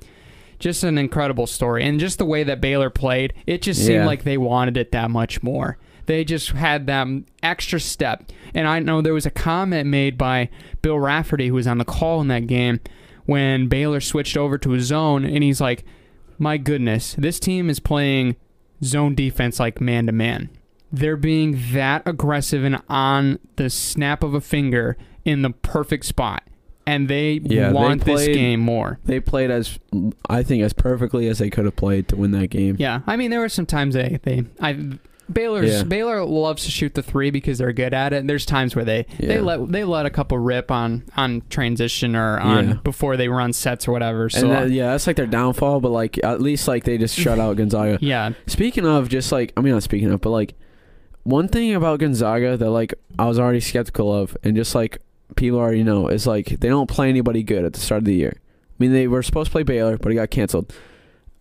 just 0.59 0.83
an 0.83 0.97
incredible 0.97 1.47
story. 1.47 1.83
And 1.83 1.99
just 1.99 2.17
the 2.17 2.25
way 2.25 2.43
that 2.43 2.61
Baylor 2.61 2.89
played, 2.89 3.33
it 3.45 3.61
just 3.61 3.81
seemed 3.83 3.99
Yeah. 4.01 4.05
like 4.05 4.23
they 4.23 4.37
wanted 4.37 4.77
it 4.77 4.91
that 4.93 5.09
much 5.11 5.43
more. 5.43 5.77
They 6.05 6.23
just 6.23 6.49
had 6.51 6.87
that 6.87 7.07
extra 7.41 7.79
step. 7.79 8.31
And 8.53 8.67
I 8.67 8.79
know 8.79 9.01
there 9.01 9.13
was 9.13 9.25
a 9.25 9.31
comment 9.31 9.87
made 9.87 10.17
by 10.17 10.49
Bill 10.81 10.97
Raftery, 10.97 11.47
who 11.47 11.53
was 11.55 11.67
on 11.67 11.77
the 11.77 11.85
call 11.85 12.21
in 12.21 12.27
that 12.29 12.47
game, 12.47 12.79
when 13.25 13.67
Baylor 13.67 14.01
switched 14.01 14.37
over 14.37 14.57
to 14.59 14.73
a 14.73 14.79
zone. 14.79 15.25
And 15.25 15.43
he's 15.43 15.61
like, 15.61 15.83
my 16.37 16.57
goodness, 16.57 17.15
this 17.17 17.39
team 17.39 17.69
is 17.69 17.79
playing 17.79 18.35
zone 18.83 19.15
defense 19.15 19.59
like 19.59 19.81
man 19.81 20.05
to 20.05 20.11
man. 20.11 20.49
They're 20.91 21.17
being 21.17 21.59
that 21.73 22.03
aggressive 22.05 22.63
and 22.63 22.81
on 22.87 23.39
the 23.55 23.69
snap 23.69 24.23
of 24.23 24.33
a 24.33 24.41
finger 24.41 24.97
in 25.25 25.41
the 25.41 25.49
perfect 25.49 26.05
spot. 26.05 26.43
And 26.87 27.07
they 27.07 27.41
Yeah, 27.43 27.69
they 27.69 27.73
want 27.73 28.05
this 28.05 28.27
game 28.27 28.59
more. 28.59 28.99
They 29.05 29.19
played 29.19 29.49
as 29.49 29.79
I 30.29 30.43
think 30.43 30.63
as 30.63 30.71
perfectly 30.71 31.27
as 31.27 31.39
they 31.39 31.49
could 31.49 31.65
have 31.65 31.75
played 31.75 32.07
to 32.09 32.15
win 32.15 32.31
that 32.31 32.47
game. 32.51 32.75
Yeah, 32.77 33.01
I 33.07 33.15
mean 33.15 33.31
there 33.31 33.39
were 33.39 33.49
some 33.49 33.65
times 33.65 33.95
they 33.95 34.19
they 34.21 34.43
I 34.61 34.99
Baylor's 35.31 35.71
Yeah. 35.71 35.83
Baylor 35.83 36.23
loves 36.23 36.65
to 36.65 36.71
shoot 36.71 36.93
the 36.93 37.01
three 37.01 37.31
because 37.31 37.57
they're 37.57 37.73
good 37.73 37.93
at 37.93 38.13
it. 38.13 38.17
And 38.17 38.29
there's 38.29 38.45
times 38.45 38.75
where 38.75 38.85
they 38.85 39.05
they 39.19 39.39
let 39.39 39.71
they 39.71 39.83
let 39.83 40.05
a 40.05 40.09
couple 40.09 40.37
rip 40.37 40.69
on 40.71 41.03
on 41.17 41.41
transition 41.49 42.15
or 42.15 42.39
on 42.39 42.67
Yeah. 42.67 42.73
before 42.83 43.17
they 43.17 43.27
run 43.27 43.51
sets 43.53 43.87
or 43.87 43.91
whatever. 43.91 44.29
So 44.29 44.47
that, 44.47 44.69
yeah, 44.71 44.91
that's 44.91 45.07
like 45.07 45.15
their 45.15 45.25
downfall. 45.25 45.79
But 45.81 45.91
like 45.91 46.23
at 46.23 46.41
least 46.41 46.67
like 46.67 46.83
they 46.83 46.97
just 46.97 47.15
shut 47.17 47.39
out 47.39 47.55
Gonzaga. 47.57 47.97
yeah, 48.01 48.31
Speaking 48.47 48.85
of, 48.85 49.09
just 49.09 49.31
like 49.31 49.51
I 49.57 49.61
mean, 49.61 49.73
not 49.73 49.83
speaking 49.83 50.11
of, 50.11 50.21
but 50.21 50.29
like 50.29 50.53
one 51.23 51.47
thing 51.47 51.73
about 51.73 51.99
Gonzaga 51.99 52.55
that 52.57 52.69
like 52.69 52.93
I 53.17 53.25
was 53.25 53.39
already 53.39 53.61
skeptical 53.61 54.13
of, 54.13 54.37
and 54.43 54.55
just 54.55 54.75
like 54.75 54.99
people 55.35 55.57
already 55.57 55.83
know, 55.83 56.07
is 56.07 56.27
like 56.27 56.47
they 56.59 56.69
don't 56.69 56.87
play 56.89 57.09
anybody 57.09 57.41
good 57.41 57.65
at 57.65 57.73
the 57.73 57.79
start 57.79 57.99
of 57.99 58.05
the 58.05 58.13
year. 58.13 58.33
I 58.37 58.73
mean, 58.77 58.91
they 58.93 59.07
were 59.07 59.23
supposed 59.23 59.47
to 59.47 59.51
play 59.51 59.63
Baylor, 59.63 59.97
but 59.97 60.11
it 60.11 60.15
got 60.15 60.29
canceled. 60.29 60.71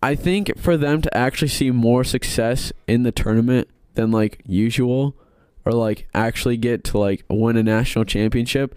I 0.01 0.15
think 0.15 0.57
for 0.57 0.75
them 0.77 1.01
to 1.01 1.17
actually 1.17 1.47
see 1.49 1.69
more 1.71 2.03
success 2.03 2.71
in 2.87 3.03
the 3.03 3.11
tournament 3.11 3.67
than 3.95 4.11
like 4.11 4.41
usual, 4.45 5.15
or 5.65 5.71
like 5.71 6.07
actually 6.13 6.57
get 6.57 6.83
to 6.85 6.97
like 6.97 7.23
win 7.29 7.57
a 7.57 7.63
national 7.63 8.05
championship, 8.05 8.75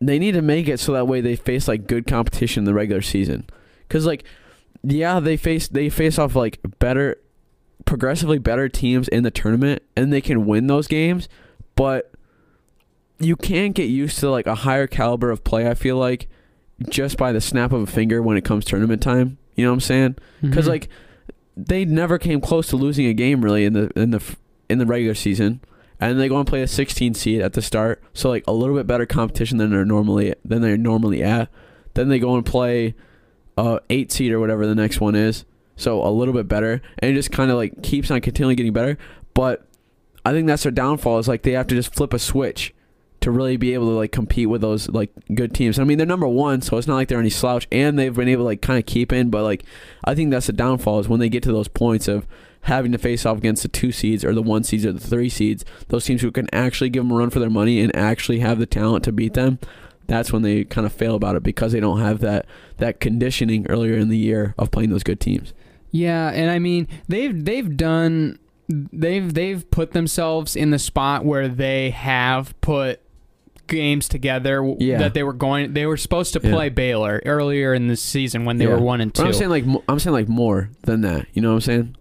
they 0.00 0.18
need 0.18 0.32
to 0.32 0.42
make 0.42 0.68
it 0.68 0.78
so 0.78 0.92
that 0.92 1.06
way 1.08 1.20
they 1.20 1.36
face 1.36 1.66
like 1.68 1.86
good 1.86 2.06
competition 2.06 2.62
in 2.62 2.64
the 2.64 2.74
regular 2.74 3.02
season. 3.02 3.46
Cause 3.88 4.04
like, 4.06 4.24
yeah, 4.82 5.20
they 5.20 5.36
face 5.36 5.68
they 5.68 5.88
face 5.88 6.18
off 6.18 6.34
like 6.36 6.58
better, 6.78 7.16
progressively 7.84 8.38
better 8.38 8.68
teams 8.68 9.08
in 9.08 9.22
the 9.22 9.30
tournament, 9.30 9.82
and 9.96 10.12
they 10.12 10.20
can 10.20 10.44
win 10.46 10.66
those 10.66 10.86
games, 10.86 11.28
but 11.76 12.12
you 13.18 13.34
can't 13.36 13.74
get 13.74 13.84
used 13.84 14.18
to 14.18 14.30
like 14.30 14.46
a 14.46 14.54
higher 14.54 14.86
caliber 14.86 15.30
of 15.30 15.42
play. 15.44 15.68
I 15.68 15.74
feel 15.74 15.96
like 15.96 16.28
just 16.90 17.16
by 17.16 17.32
the 17.32 17.40
snap 17.40 17.72
of 17.72 17.80
a 17.82 17.86
finger 17.86 18.20
when 18.20 18.36
it 18.36 18.44
comes 18.44 18.64
tournament 18.66 19.02
time. 19.02 19.38
You 19.54 19.64
know 19.64 19.70
what 19.70 19.74
I'm 19.76 19.80
saying? 19.80 20.16
because 20.42 20.66
Mhm. 20.66 20.68
like 20.68 20.88
they 21.56 21.84
never 21.84 22.18
came 22.18 22.40
close 22.40 22.68
to 22.68 22.76
losing 22.76 23.06
a 23.06 23.14
game 23.14 23.42
really 23.42 23.64
in 23.64 23.72
the 23.72 23.90
in 23.96 24.10
the 24.10 24.22
in 24.68 24.78
the 24.78 24.86
regular 24.86 25.14
season, 25.14 25.60
and 26.00 26.20
they 26.20 26.28
go 26.28 26.38
and 26.38 26.46
play 26.46 26.62
a 26.62 26.68
16 26.68 27.14
seed 27.14 27.40
at 27.40 27.54
the 27.54 27.62
start, 27.62 28.02
so 28.12 28.28
like 28.28 28.44
a 28.46 28.52
little 28.52 28.76
bit 28.76 28.86
better 28.86 29.06
competition 29.06 29.58
than 29.58 29.70
they're 29.70 29.84
normally 29.84 30.34
than 30.44 30.60
they're 30.60 30.76
normally 30.76 31.22
at. 31.22 31.48
Then 31.94 32.08
they 32.08 32.18
go 32.18 32.36
and 32.36 32.44
play 32.44 32.94
uh 33.56 33.78
eight 33.88 34.12
seed 34.12 34.32
or 34.32 34.40
whatever 34.40 34.66
the 34.66 34.74
next 34.74 35.00
one 35.00 35.14
is, 35.14 35.44
so 35.76 36.02
a 36.02 36.10
little 36.10 36.34
bit 36.34 36.48
better, 36.48 36.82
and 36.98 37.10
it 37.10 37.14
just 37.14 37.32
kind 37.32 37.50
of 37.50 37.56
like 37.56 37.82
keeps 37.82 38.10
on 38.10 38.20
continually 38.20 38.54
getting 38.54 38.72
better. 38.72 38.98
But 39.32 39.66
I 40.24 40.32
think 40.32 40.46
that's 40.46 40.64
their 40.64 40.72
downfall 40.72 41.18
is 41.18 41.28
like 41.28 41.42
they 41.42 41.52
have 41.52 41.68
to 41.68 41.74
just 41.74 41.94
flip 41.94 42.12
a 42.12 42.18
switch 42.18 42.74
to 43.26 43.32
really 43.32 43.56
be 43.56 43.74
able 43.74 43.86
to 43.86 43.94
like 43.94 44.12
compete 44.12 44.48
with 44.48 44.60
those 44.60 44.88
like 44.88 45.10
good 45.34 45.52
teams. 45.52 45.80
I 45.80 45.84
mean, 45.84 45.98
they're 45.98 46.06
number 46.06 46.28
one, 46.28 46.62
so 46.62 46.76
it's 46.76 46.86
not 46.86 46.94
like 46.94 47.08
they're 47.08 47.18
any 47.18 47.28
slouch, 47.28 47.66
and 47.72 47.98
they've 47.98 48.14
been 48.14 48.28
able 48.28 48.44
to 48.44 48.46
like 48.46 48.62
kind 48.62 48.78
of 48.78 48.86
keep 48.86 49.12
in. 49.12 49.30
But 49.30 49.42
like, 49.42 49.64
I 50.04 50.14
think 50.14 50.30
that's 50.30 50.46
the 50.46 50.52
downfall 50.52 51.00
is 51.00 51.08
when 51.08 51.18
they 51.18 51.28
get 51.28 51.42
to 51.42 51.52
those 51.52 51.66
points 51.66 52.06
of 52.06 52.24
having 52.62 52.92
to 52.92 52.98
face 52.98 53.26
off 53.26 53.38
against 53.38 53.62
the 53.62 53.68
two 53.68 53.90
seeds 53.90 54.24
or 54.24 54.32
the 54.32 54.42
one 54.42 54.62
seeds 54.62 54.86
or 54.86 54.92
the 54.92 55.00
three 55.00 55.28
seeds, 55.28 55.64
those 55.88 56.04
teams 56.04 56.22
who 56.22 56.30
can 56.30 56.46
actually 56.54 56.88
give 56.88 57.02
them 57.02 57.10
a 57.10 57.16
run 57.16 57.30
for 57.30 57.40
their 57.40 57.50
money 57.50 57.80
and 57.80 57.94
actually 57.96 58.38
have 58.38 58.60
the 58.60 58.66
talent 58.66 59.02
to 59.02 59.10
beat 59.10 59.34
them. 59.34 59.58
That's 60.06 60.32
when 60.32 60.42
they 60.42 60.62
kind 60.62 60.86
of 60.86 60.92
fail 60.92 61.16
about 61.16 61.34
it 61.34 61.42
because 61.42 61.72
they 61.72 61.80
don't 61.80 61.98
have 61.98 62.20
that 62.20 62.46
that 62.76 63.00
conditioning 63.00 63.66
earlier 63.68 63.96
in 63.96 64.08
the 64.08 64.16
year 64.16 64.54
of 64.56 64.70
playing 64.70 64.90
those 64.90 65.02
good 65.02 65.18
teams. 65.18 65.52
Yeah, 65.90 66.28
and 66.28 66.48
I 66.48 66.60
mean 66.60 66.86
they've 67.08 67.44
they've 67.44 67.76
done 67.76 68.38
they've 68.68 69.34
they've 69.34 69.68
put 69.72 69.94
themselves 69.94 70.54
in 70.54 70.70
the 70.70 70.78
spot 70.78 71.24
where 71.24 71.48
they 71.48 71.90
have 71.90 72.58
put 72.60 73.00
games 73.66 74.08
together 74.08 74.74
Yeah. 74.78 74.98
that 74.98 75.14
they 75.14 75.22
were 75.22 75.32
going 75.32 75.72
they 75.74 75.86
were 75.86 75.96
supposed 75.96 76.32
to 76.34 76.40
Yeah. 76.42 76.52
play 76.52 76.68
Baylor 76.68 77.20
earlier 77.26 77.74
in 77.74 77.88
the 77.88 77.96
season 77.96 78.44
when 78.44 78.56
they 78.58 78.64
Yeah. 78.66 78.72
were 78.74 78.80
1 78.80 79.00
and 79.00 79.12
2. 79.14 79.22
But 79.22 79.28
I'm 79.28 79.34
saying 79.34 79.50
like 79.50 79.64
I'm 79.88 79.98
saying 79.98 80.14
like 80.14 80.28
more 80.28 80.70
than 80.82 81.00
that. 81.02 81.26
You 81.32 81.42
know 81.42 81.48
what 81.50 81.54
I'm 81.56 81.60
saying? 81.62 81.96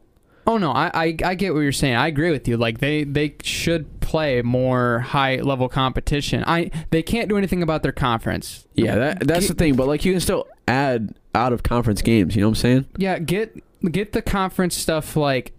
Oh 0.48 0.58
no, 0.58 0.72
I, 0.72 0.92
I 0.94 1.18
I 1.24 1.36
get 1.36 1.54
what 1.56 1.62
you're 1.62 1.72
saying. 1.72 1.96
I 1.96 2.08
agree 2.08 2.30
with 2.32 2.48
you. 2.48 2.56
Like 2.58 2.78
they 2.78 3.04
they 3.04 3.36
should 3.42 4.00
play 4.00 4.44
more 4.44 5.00
high 5.00 5.38
level 5.38 5.68
competition. 5.68 6.44
I 6.46 6.70
they 6.92 7.02
can't 7.02 7.28
do 7.30 7.38
anything 7.38 7.64
about 7.64 7.82
their 7.82 7.92
conference. 7.92 8.68
Yeah, 8.76 8.96
that 8.96 9.28
that's 9.28 9.48
the 9.48 9.56
thing. 9.56 9.76
But 9.76 9.88
like 9.88 10.06
you 10.06 10.12
can 10.14 10.22
still 10.22 10.48
add 10.68 11.16
out 11.34 11.52
of 11.52 11.64
conference 11.64 12.04
games. 12.04 12.36
You 12.36 12.42
know 12.42 12.50
what 12.50 12.58
I'm 12.60 12.62
saying? 12.62 12.86
Yeah, 12.98 13.18
get 13.18 13.60
get 13.92 14.12
the 14.12 14.22
conference 14.22 14.76
stuff 14.78 15.16
like 15.16 15.52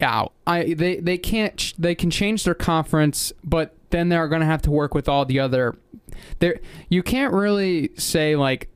out. 0.00 0.32
I 0.46 0.74
they 0.74 0.96
they 1.00 1.18
can't 1.18 1.74
they 1.76 1.96
can 1.96 2.10
change 2.10 2.44
their 2.44 2.54
conference, 2.54 3.32
but 3.42 3.74
then 3.90 4.08
they're 4.08 4.28
going 4.28 4.40
to 4.40 4.46
have 4.46 4.62
to 4.62 4.70
work 4.70 4.94
with 4.94 5.08
all 5.08 5.24
the 5.24 5.38
other 5.38 5.76
there 6.40 6.58
you 6.88 7.02
can't 7.02 7.32
really 7.32 7.90
say 7.96 8.36
like 8.36 8.68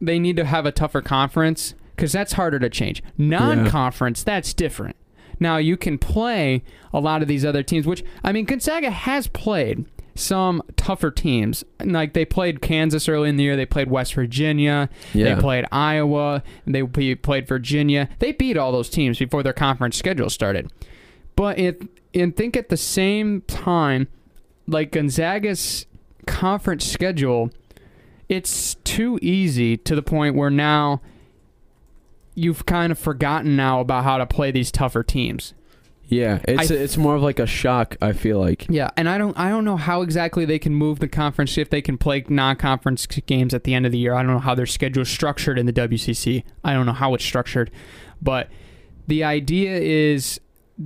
they 0.00 0.18
need 0.18 0.36
to 0.36 0.44
have 0.44 0.66
a 0.66 0.72
tougher 0.72 1.00
conference 1.02 1.74
cuz 1.96 2.12
that's 2.12 2.32
harder 2.34 2.58
to 2.58 2.68
change. 2.70 3.02
Non-conference 3.18 4.22
that's 4.22 4.52
different. 4.54 4.96
Now 5.40 5.56
you 5.56 5.76
can 5.76 5.98
play 5.98 6.62
a 6.92 7.00
lot 7.00 7.22
of 7.22 7.28
these 7.28 7.44
other 7.44 7.62
teams 7.62 7.86
which 7.86 8.04
I 8.22 8.32
mean 8.32 8.44
Gonzaga 8.44 8.90
has 8.90 9.26
played 9.26 9.86
some 10.14 10.62
tougher 10.76 11.10
teams. 11.10 11.64
Like 11.82 12.12
they 12.12 12.24
played 12.26 12.60
Kansas 12.60 13.08
early 13.08 13.30
in 13.30 13.36
the 13.36 13.44
year, 13.44 13.56
they 13.56 13.64
played 13.66 13.90
West 13.90 14.14
Virginia, 14.14 14.90
Yeah. 15.14 15.34
they 15.34 15.40
played 15.40 15.64
Iowa, 15.72 16.42
they 16.66 16.82
played 16.82 17.48
Virginia. 17.48 18.08
They 18.18 18.32
beat 18.32 18.56
all 18.58 18.72
those 18.72 18.90
teams 18.90 19.18
before 19.18 19.42
their 19.42 19.54
conference 19.54 19.96
schedule 19.96 20.28
started. 20.28 20.70
But 21.36 21.58
it 21.58 21.82
and 22.14 22.36
think 22.36 22.56
at 22.58 22.68
the 22.68 22.76
same 22.76 23.40
time, 23.42 24.06
like 24.66 24.92
Gonzaga's 24.92 25.86
conference 26.26 26.84
schedule, 26.86 27.50
it's 28.28 28.74
too 28.84 29.18
easy 29.22 29.76
to 29.76 29.94
the 29.94 30.02
point 30.02 30.34
where 30.36 30.50
now 30.50 31.00
you've 32.34 32.64
kind 32.66 32.90
of 32.92 32.98
forgotten 32.98 33.56
now 33.56 33.80
about 33.80 34.04
how 34.04 34.18
to 34.18 34.26
play 34.26 34.50
these 34.50 34.70
tougher 34.70 35.02
teams. 35.02 35.54
Yeah, 36.06 36.40
it's 36.46 36.70
I- 36.70 36.74
it's 36.74 36.96
more 36.98 37.14
of 37.14 37.22
like 37.22 37.38
a 37.38 37.46
shock. 37.46 37.96
I 38.02 38.12
feel 38.12 38.38
like. 38.38 38.66
Yeah, 38.68 38.90
and 38.98 39.08
I 39.08 39.16
don't 39.16 39.38
I 39.38 39.48
don't 39.48 39.64
know 39.64 39.78
how 39.78 40.02
exactly 40.02 40.44
they 40.44 40.58
can 40.58 40.74
move 40.74 40.98
the 40.98 41.08
conference 41.08 41.56
if 41.56 41.70
they 41.70 41.80
can 41.80 41.96
play 41.96 42.22
non-conference 42.28 43.06
games 43.06 43.54
at 43.54 43.64
the 43.64 43.72
end 43.72 43.86
of 43.86 43.92
the 43.92 43.98
year. 43.98 44.14
I 44.14 44.22
don't 44.22 44.32
know 44.32 44.38
how 44.38 44.54
their 44.54 44.66
schedule 44.66 45.02
is 45.02 45.08
structured 45.08 45.58
in 45.58 45.64
the 45.66 45.72
WCC. 45.72 46.44
I 46.62 46.74
don't 46.74 46.84
know 46.86 46.92
how 46.92 47.14
it's 47.14 47.24
structured, 47.24 47.70
but 48.20 48.48
the 49.06 49.24
idea 49.24 49.76
is, 49.78 50.38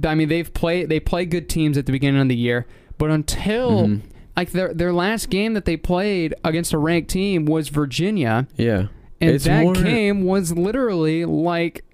I 0.05 0.15
mean, 0.15 0.29
they've 0.29 0.53
played 0.53 0.89
they 0.91 1.01
play 1.01 1.25
good 1.27 1.49
teams 1.49 1.77
at 1.77 1.87
the 1.87 1.93
beginning 1.93 2.21
of 2.21 2.29
the 2.29 2.37
year, 2.37 2.67
but 2.99 3.11
until 3.11 3.87
Mhm. 3.87 4.01
like 4.37 4.53
their 4.53 4.73
their 4.75 4.93
last 4.93 5.31
game 5.31 5.55
that 5.55 5.65
they 5.65 5.77
played 5.77 6.35
against 6.45 6.73
a 6.73 6.79
ranked 6.79 7.11
team 7.11 7.45
was 7.47 7.69
Virginia, 7.69 8.47
Yeah. 8.57 8.87
and 9.21 9.31
It's 9.31 9.45
that 9.45 9.63
more- 9.63 9.75
game 9.75 10.25
was 10.25 10.57
literally 10.57 11.25
like 11.25 11.85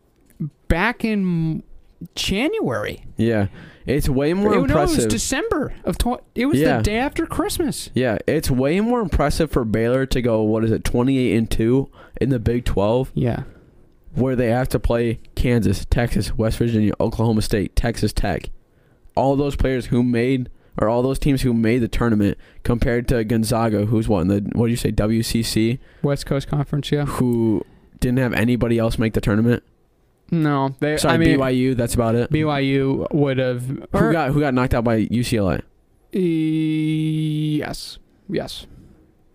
back 0.69 1.05
in 1.05 1.63
January. 2.15 3.05
Yeah. 3.17 3.47
It's 3.87 4.09
way 4.09 4.33
more 4.33 4.55
It- 4.55 4.69
no, 4.69 4.79
it 4.83 4.89
was. 4.89 5.07
December 5.07 5.73
of 5.85 5.99
tw- 5.99 6.23
it 6.35 6.47
was 6.47 6.61
Yeah. 6.61 6.77
the 6.79 6.83
day 6.85 6.97
after 6.99 7.27
Christmas. 7.27 7.91
yeah, 7.95 8.19
it's 8.29 8.49
way 8.51 8.81
more 8.81 9.01
impressive 9.01 9.51
for 9.51 9.65
Baylor 9.65 10.07
to 10.07 10.23
go 10.23 10.43
what 10.43 10.65
is 10.65 10.71
it, 10.71 10.85
28 10.85 11.37
and 11.37 11.51
2 11.51 11.89
in 12.21 12.29
the 12.31 12.39
Big 12.39 12.65
12 12.65 13.11
Yeah. 13.15 13.43
where 14.15 14.37
they 14.37 14.49
have 14.51 14.69
to 14.71 14.79
play 14.79 15.19
Kansas, 15.35 15.85
Texas, 15.91 16.37
West 16.39 16.59
Virginia, 16.59 16.93
Oklahoma 17.01 17.43
State, 17.43 17.75
Texas 17.75 18.13
Tech. 18.13 18.51
All 19.17 19.35
those 19.37 19.57
players 19.57 19.87
who 19.87 20.03
made 20.05 20.49
or 20.81 20.89
all 20.89 21.03
those 21.03 21.19
teams 21.19 21.43
who 21.43 21.53
made 21.53 21.79
the 21.79 21.89
tournament 21.89 22.39
compared 22.63 23.07
to 23.09 23.25
Gonzaga 23.25 23.87
who's 23.87 24.09
what 24.09 24.21
in 24.21 24.29
the 24.29 24.41
what 24.53 24.67
do 24.67 24.71
you 24.71 24.77
say 24.77 24.91
WCC 24.93 25.79
West 26.03 26.27
Coast 26.27 26.49
Conference, 26.49 26.91
yeah. 26.91 27.05
who 27.05 27.65
didn't 28.03 28.19
have 28.19 28.35
anybody 28.35 28.79
else 28.79 28.99
make 28.99 29.15
the 29.15 29.21
tournament. 29.23 29.63
No, 30.31 30.75
they. 30.81 30.99
Sorry, 30.99 31.15
I 31.15 31.19
mean, 31.19 31.39
BYU, 31.39 31.77
that's 31.77 31.95
about 31.95 32.15
it. 32.15 32.31
BYU 32.31 33.11
would 33.13 33.39
have. 33.39 33.67
who 33.67 34.13
got 34.13 34.33
who 34.33 34.41
got 34.41 34.53
knocked 34.53 34.75
out 34.75 34.85
by 34.85 35.07
UCLA? 35.07 35.63
Yes. 36.13 37.99
Yes. 38.29 38.67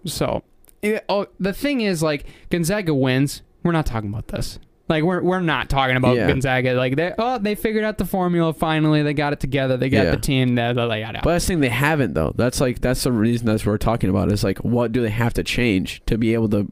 So, 0.06 0.44
it, 0.82 1.04
oh, 1.10 1.28
the 1.40 1.54
thing 1.54 1.82
is, 1.82 2.04
like 2.04 2.26
Gonzaga 2.50 2.94
wins. 2.94 3.42
We're 3.64 3.72
not 3.72 3.86
talking 3.86 4.10
about 4.10 4.28
this. 4.30 4.60
Like 4.90 5.04
we're 5.04 5.22
we're 5.22 5.42
not 5.42 5.70
talking 5.70 5.98
about 5.98 6.16
Yeah. 6.16 6.28
Gonzaga. 6.28 6.74
Like 6.74 6.96
they 6.96 7.14
oh 7.18 7.38
they 7.38 7.56
figured 7.56 7.84
out 7.84 7.98
the 7.98 8.06
formula 8.06 8.54
finally. 8.54 9.04
They 9.04 9.14
got 9.14 9.34
it 9.34 9.40
together. 9.40 9.76
They 9.78 9.90
got 9.90 10.06
Yeah. 10.06 10.12
the 10.12 10.18
team. 10.18 10.56
They 10.56 10.74
got 10.74 11.16
out. 11.16 11.24
But 11.24 11.34
that's 11.34 11.46
the 11.46 11.54
thing 11.54 11.60
they 11.60 11.70
haven't 11.70 12.14
though. 12.14 12.34
That's 12.36 12.62
like 12.62 12.80
that's 12.80 13.04
the 13.04 13.12
reason 13.12 13.46
that's 13.48 13.66
what 13.66 13.72
we're 13.74 13.78
talking 13.78 14.10
about. 14.10 14.32
Is 14.32 14.44
like 14.44 14.60
what 14.60 14.92
do 14.92 15.02
they 15.02 15.10
have 15.10 15.34
to 15.34 15.44
change 15.44 16.02
to 16.06 16.18
be 16.18 16.34
able 16.34 16.50
to 16.50 16.72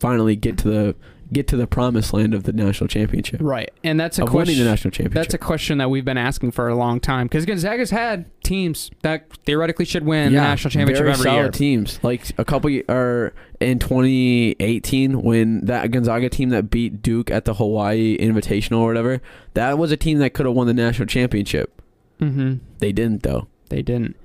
finally 0.00 0.34
get 0.36 0.58
to 0.58 0.68
the 0.68 0.96
get 1.32 1.48
to 1.48 1.56
the 1.56 1.66
promised 1.66 2.12
land 2.12 2.34
of 2.34 2.44
the 2.44 2.52
national 2.52 2.88
championship 2.88 3.40
right, 3.42 3.70
and 3.82 3.98
that's 3.98 4.18
a 4.18 4.24
of 4.24 4.32
winning 4.32 4.56
the 4.56 4.62
question. 4.62 4.66
national 4.66 4.90
championship. 4.90 5.14
That's 5.14 5.34
a 5.34 5.38
question 5.38 5.78
that 5.78 5.90
we've 5.90 6.04
been 6.04 6.18
asking 6.18 6.52
for 6.52 6.68
a 6.68 6.74
long 6.74 7.00
time 7.00 7.26
because 7.26 7.46
Gonzaga's 7.46 7.90
had 7.90 8.26
teams 8.42 8.90
that 9.02 9.32
theoretically 9.44 9.84
should 9.84 10.04
win 10.04 10.32
the 10.32 10.40
national 10.40 10.70
championship 10.70 11.04
very 11.04 11.12
every 11.12 11.24
solid 11.24 11.40
year. 11.42 11.50
teams. 11.50 11.98
Like 12.02 12.30
a 12.38 12.44
couple 12.44 12.70
or 12.88 13.32
in 13.60 13.78
2018 13.78 15.22
when 15.22 15.64
that 15.66 15.90
Gonzaga 15.90 16.28
team 16.28 16.50
that 16.50 16.70
beat 16.70 17.02
Duke 17.02 17.30
at 17.30 17.44
the 17.44 17.54
Hawaii 17.54 18.16
Invitational 18.18 18.78
or 18.78 18.86
whatever, 18.88 19.22
that 19.54 19.78
was 19.78 19.92
a 19.92 19.96
team 19.96 20.18
that 20.18 20.34
could 20.34 20.46
have 20.46 20.54
won 20.54 20.66
the 20.66 20.74
national 20.74 21.06
championship. 21.06 21.80
Mm-hmm. 22.20 22.56
They 22.78 22.92
didn't 22.92 23.22
though. 23.22 23.48
They 23.68 23.82
didn't. 23.82 24.16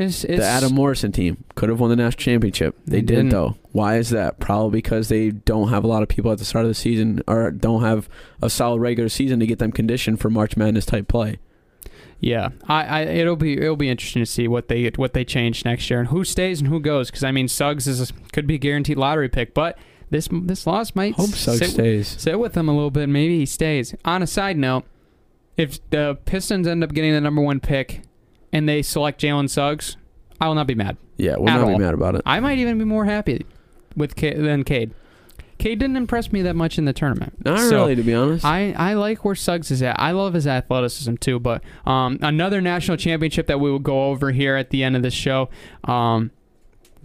It's, 0.00 0.24
it's 0.24 0.38
the 0.40 0.46
Adam 0.46 0.74
Morrison 0.74 1.12
team 1.12 1.44
could 1.54 1.68
have 1.68 1.78
won 1.78 1.90
the 1.90 1.96
national 1.96 2.18
championship. 2.22 2.76
They, 2.86 2.96
They 2.96 3.00
didn't, 3.02 3.26
didn't. 3.26 3.30
though. 3.30 3.56
Why 3.72 3.98
is 3.98 4.10
that? 4.10 4.40
Probably 4.40 4.78
because 4.78 5.08
they 5.08 5.30
don't 5.30 5.68
have 5.68 5.84
a 5.84 5.86
lot 5.86 6.02
of 6.02 6.08
people 6.08 6.32
at 6.32 6.38
the 6.38 6.44
start 6.44 6.64
of 6.64 6.70
the 6.70 6.74
season 6.74 7.22
or 7.28 7.50
don't 7.50 7.82
have 7.82 8.08
a 8.40 8.48
solid 8.48 8.80
regular 8.80 9.08
season 9.08 9.40
to 9.40 9.46
get 9.46 9.58
them 9.58 9.72
conditioned 9.72 10.18
for 10.20 10.30
March 10.30 10.56
Madness 10.56 10.86
type 10.86 11.06
play. 11.06 11.38
Yeah, 12.18 12.50
I, 12.68 12.84
I 12.84 13.00
it'll 13.02 13.36
be 13.36 13.56
it'll 13.58 13.76
be 13.76 13.88
interesting 13.88 14.20
to 14.20 14.26
see 14.26 14.46
what 14.46 14.68
they 14.68 14.90
what 14.96 15.14
they 15.14 15.24
change 15.24 15.64
next 15.64 15.88
year 15.88 16.00
and 16.00 16.08
who 16.08 16.22
stays 16.24 16.60
and 16.60 16.68
who 16.68 16.78
goes 16.78 17.10
because 17.10 17.24
I 17.24 17.32
mean 17.32 17.48
Suggs 17.48 17.86
is 17.88 18.10
a, 18.10 18.12
could 18.32 18.46
be 18.46 18.56
a 18.56 18.58
guaranteed 18.58 18.98
lottery 18.98 19.30
pick, 19.30 19.54
but 19.54 19.78
this 20.10 20.28
this 20.30 20.66
loss 20.66 20.94
might 20.94 21.14
Hope 21.14 21.30
Suggs 21.30 21.60
sit, 21.60 21.70
stays. 21.70 22.08
sit 22.08 22.38
with 22.38 22.54
him 22.56 22.68
a 22.68 22.74
little 22.74 22.90
bit. 22.90 23.08
Maybe 23.08 23.38
he 23.38 23.46
stays. 23.46 23.94
On 24.04 24.22
a 24.22 24.26
side 24.26 24.58
note, 24.58 24.84
if 25.56 25.78
the 25.88 26.18
Pistons 26.26 26.66
end 26.66 26.84
up 26.84 26.92
getting 26.92 27.12
the 27.12 27.20
number 27.22 27.40
one 27.40 27.58
pick 27.58 28.02
and 28.52 28.68
they 28.68 28.82
select 28.82 29.20
Jalen 29.20 29.48
Suggs, 29.50 29.96
I 30.40 30.48
will 30.48 30.54
not 30.54 30.66
be 30.66 30.74
mad. 30.74 30.96
Yeah, 31.16 31.34
we'll 31.36 31.46
not 31.46 31.60
all. 31.60 31.68
be 31.68 31.78
mad 31.78 31.94
about 31.94 32.14
it. 32.14 32.22
I 32.24 32.40
might 32.40 32.58
even 32.58 32.78
be 32.78 32.84
more 32.84 33.04
happy 33.04 33.44
with 33.96 34.16
K- 34.16 34.34
than 34.34 34.64
Cade. 34.64 34.92
Cade 35.58 35.78
didn't 35.78 35.96
impress 35.96 36.32
me 36.32 36.40
that 36.42 36.56
much 36.56 36.78
in 36.78 36.86
the 36.86 36.94
tournament. 36.94 37.34
Not 37.44 37.58
So, 37.58 37.80
really, 37.82 37.94
to 37.94 38.02
be 38.02 38.14
honest. 38.14 38.46
I, 38.46 38.72
I 38.72 38.94
like 38.94 39.26
where 39.26 39.34
Suggs 39.34 39.70
is 39.70 39.82
at. 39.82 40.00
I 40.00 40.12
love 40.12 40.32
his 40.32 40.46
athleticism 40.46 41.16
too. 41.16 41.38
But 41.38 41.62
um, 41.84 42.18
another 42.22 42.62
national 42.62 42.96
championship 42.96 43.46
that 43.48 43.60
we 43.60 43.70
will 43.70 43.78
go 43.78 44.04
over 44.06 44.30
here 44.32 44.56
at 44.56 44.70
the 44.70 44.82
end 44.82 44.96
of 44.96 45.02
this 45.02 45.12
show. 45.12 45.50
Um, 45.84 46.30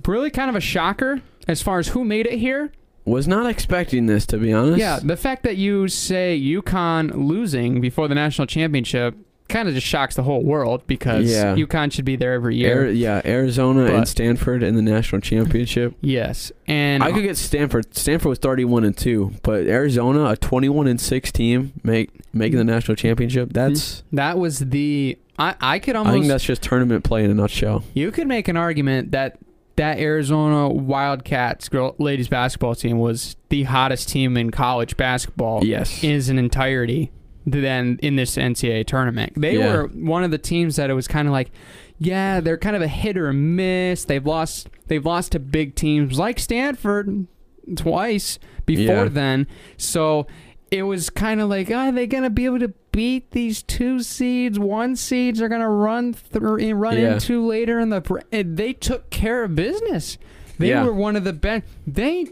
really 0.08 0.30
kind 0.32 0.50
of 0.50 0.56
a 0.56 0.62
shocker 0.62 1.22
as 1.50 1.62
far 1.62 1.80
as 1.80 1.90
who 1.90 2.06
made 2.06 2.28
it 2.28 2.40
here. 2.40 2.72
was 3.04 3.28
not 3.28 3.46
expecting 3.46 4.06
this, 4.06 4.26
to 4.28 4.38
be 4.38 4.54
honest. 4.54 4.80
Yeah, 4.80 5.00
the 5.04 5.18
fact 5.18 5.44
that 5.44 5.58
you 5.58 5.90
say 5.90 6.40
UConn 6.42 7.28
losing 7.28 7.82
before 7.82 8.08
the 8.08 8.16
national 8.16 8.48
championship 8.48 9.16
kind 9.48 9.68
of 9.68 9.74
just 9.76 9.86
shocks 9.86 10.16
the 10.16 10.24
whole 10.24 10.44
world 10.44 10.82
because 10.88 11.32
Yeah. 11.32 11.56
UConn 11.56 11.92
should 11.92 12.06
be 12.06 12.16
there 12.16 12.34
every 12.34 12.56
year. 12.56 12.82
Ari- 12.86 12.94
yeah, 12.94 13.22
Arizona 13.26 13.86
But- 13.86 13.94
and 13.96 14.08
Stanford 14.08 14.64
in 14.64 14.76
the 14.76 14.82
national 14.82 15.22
championship. 15.22 15.94
yes, 16.02 16.52
and 16.68 17.04
I 17.04 17.12
could 17.12 17.24
get 17.24 17.38
Stanford. 17.38 17.96
Stanford 17.96 18.30
was 18.30 18.40
thirty-one 18.40 18.84
and 18.84 18.96
two, 18.98 19.34
but 19.44 19.68
Arizona, 19.68 20.26
a 20.32 20.36
twenty-one 20.38 20.88
and 20.88 21.00
six 21.00 21.32
team, 21.32 21.74
make 21.84 22.10
making 22.34 22.58
the 22.58 22.64
national 22.64 22.96
championship. 22.96 23.50
Mm-hmm. 23.50 23.70
That's 23.72 24.04
that 24.12 24.38
was 24.40 24.60
the 24.60 25.18
I, 25.38 25.56
I 25.62 25.80
could 25.80 25.96
I 25.96 26.00
almost 26.00 26.14
think 26.14 26.28
that's 26.28 26.44
just 26.44 26.62
tournament 26.64 27.04
play 27.04 27.24
in 27.24 27.30
a 27.30 27.34
nutshell. 27.34 27.84
You 27.94 28.12
could 28.12 28.28
make 28.28 28.48
an 28.48 28.58
argument 28.58 29.12
that 29.12 29.38
that 29.76 30.00
Arizona 30.00 30.70
Wildcats 30.70 31.68
girl, 31.70 31.96
ladies 32.00 32.30
basketball 32.30 32.76
team 32.76 32.98
was 32.98 33.36
the 33.50 33.64
hottest 33.64 34.08
team 34.10 34.38
in 34.38 34.50
college 34.50 34.96
basketball 34.96 35.64
Yes. 35.66 36.02
in 36.04 36.12
its 36.12 36.30
entirety 36.30 37.12
than 37.46 38.00
in 38.02 38.16
this 38.16 38.38
NCAA 38.38 38.86
tournament. 38.86 39.34
They 39.36 39.58
Yeah. 39.58 39.76
were 39.76 39.88
one 39.88 40.24
of 40.24 40.32
the 40.32 40.38
teams 40.38 40.76
that 40.78 40.90
it 40.90 40.94
was 40.94 41.08
kind 41.08 41.28
of 41.28 41.32
like, 41.32 41.52
yeah, 42.00 42.40
they're 42.40 42.58
kind 42.58 42.76
of 42.76 42.82
a 42.82 42.88
hit 42.88 43.18
or 43.18 43.32
miss. 43.34 44.04
They've 44.06 44.26
lost 44.26 44.70
they've 44.88 45.06
lost 45.06 45.32
to 45.34 45.40
big 45.40 45.76
teams 45.76 46.18
like 46.20 46.40
Stanford 46.40 47.28
twice 47.76 48.38
before 48.66 49.04
Yeah. 49.04 49.10
then. 49.10 49.48
So 49.78 50.28
it 50.72 50.84
was 50.84 51.10
kind 51.10 51.40
of 51.42 51.50
like, 51.50 51.70
are 51.72 51.92
they 51.92 52.08
going 52.08 52.24
to 52.24 52.30
be 52.30 52.46
able 52.46 52.60
to 52.60 52.74
beat 52.92 53.32
these 53.32 53.62
two 53.64 54.02
seeds? 54.02 54.58
One 54.60 54.96
seeds 54.96 55.42
are 55.42 55.48
going 55.50 55.62
to 55.62 55.68
run 55.70 56.14
through, 56.14 56.74
run 56.74 56.98
Yeah. 56.98 57.14
into 57.14 57.46
later 57.46 57.80
in 57.80 57.90
the. 57.90 58.02
and 58.32 58.60
eh, 58.60 58.64
They 58.64 58.74
took 58.74 59.10
care 59.10 59.44
of 59.44 59.56
business. 59.56 60.18
They 60.58 60.70
Yeah. 60.70 60.84
were 60.84 60.94
one 60.94 61.16
of 61.16 61.24
the 61.24 61.34
best. 61.34 61.64
They 61.88 62.28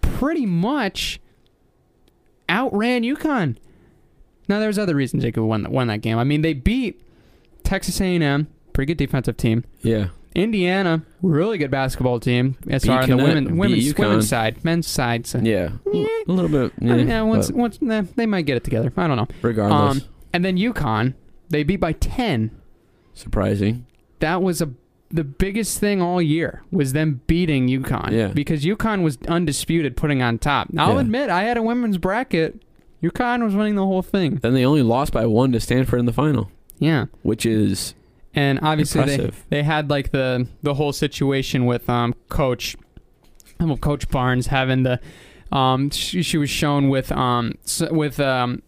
pretty 0.00 0.46
much 0.46 1.20
outran 2.48 3.02
UConn. 3.04 3.56
Now 4.48 4.58
there's 4.60 4.78
other 4.78 4.94
reasons 4.94 5.22
they 5.22 5.32
could 5.32 5.44
win 5.44 5.70
won 5.70 5.86
that 5.88 6.00
game. 6.02 6.18
I 6.18 6.24
mean, 6.24 6.42
they 6.42 6.52
beat 6.54 7.00
Texas 7.62 8.00
A&M, 8.00 8.46
pretty 8.72 8.90
good 8.92 8.98
defensive 8.98 9.36
team. 9.36 9.64
Yeah. 9.82 10.08
Indiana, 10.34 11.02
really 11.22 11.58
good 11.58 11.70
basketball 11.70 12.18
team 12.18 12.56
as 12.68 12.84
far 12.84 13.00
as 13.00 13.08
the 13.08 13.16
women 13.16 13.56
women's, 13.56 13.94
women's 13.96 14.28
side, 14.28 14.64
men's 14.64 14.86
side. 14.86 15.26
So. 15.26 15.38
Yeah. 15.38 15.70
A 15.86 16.08
little 16.26 16.48
bit. 16.50 16.72
I 16.80 16.84
mean, 16.84 16.98
Yeah. 17.08 17.14
yeah, 17.14 17.22
once, 17.22 17.48
but 17.50 17.56
once 17.56 17.80
nah, 17.80 18.02
they 18.16 18.26
might 18.26 18.44
get 18.44 18.56
it 18.56 18.64
together. 18.64 18.92
I 18.96 19.06
don't 19.06 19.16
know. 19.16 19.28
regardless, 19.42 20.02
Um, 20.02 20.08
and 20.32 20.44
then 20.44 20.56
UConn, 20.56 21.14
they 21.50 21.62
beat 21.62 21.76
by 21.76 21.92
ten. 21.92 22.50
surprising. 23.12 23.86
That 24.20 24.42
was 24.42 24.60
a 24.60 24.70
the 25.10 25.22
biggest 25.22 25.78
thing 25.78 26.02
all 26.02 26.20
year 26.20 26.62
was 26.72 26.92
them 26.92 27.20
beating 27.28 27.68
UConn. 27.68 28.10
Yeah. 28.10 28.28
Because 28.28 28.64
UConn 28.64 29.02
was 29.04 29.16
undisputed 29.28 29.96
putting 29.96 30.20
on 30.22 30.38
top. 30.38 30.72
Now, 30.72 30.86
I'll 30.88 30.94
Yeah. 30.94 31.02
admit 31.02 31.30
I 31.30 31.44
had 31.44 31.56
a 31.56 31.62
women's 31.62 31.98
bracket. 31.98 32.60
UConn 33.10 33.44
was 33.44 33.54
winning 33.54 33.74
the 33.74 33.86
whole 33.86 34.02
thing. 34.02 34.36
Then 34.36 34.54
they 34.54 34.64
only 34.64 34.82
lost 34.82 35.12
by 35.12 35.26
one 35.26 35.52
to 35.52 35.60
Stanford 35.60 35.98
in 36.00 36.06
the 36.06 36.12
final, 36.12 36.50
Yeah. 36.78 37.06
which 37.22 37.44
is 37.46 37.94
And 38.34 38.58
obviously 38.62 39.04
they, 39.04 39.30
they 39.50 39.62
had 39.62 39.90
like 39.90 40.10
the 40.10 40.46
the 40.62 40.74
whole 40.74 40.92
situation 40.92 41.66
with 41.66 41.88
um 41.90 42.14
coach 42.28 42.76
well, 43.60 43.76
coach 43.76 44.08
Barnes 44.08 44.48
having 44.48 44.82
the 44.82 45.00
um 45.52 45.90
she, 45.90 46.22
she 46.22 46.38
was 46.38 46.50
shown 46.50 46.88
with 46.88 47.12
um 47.12 47.54
with 47.90 48.18
um 48.20 48.62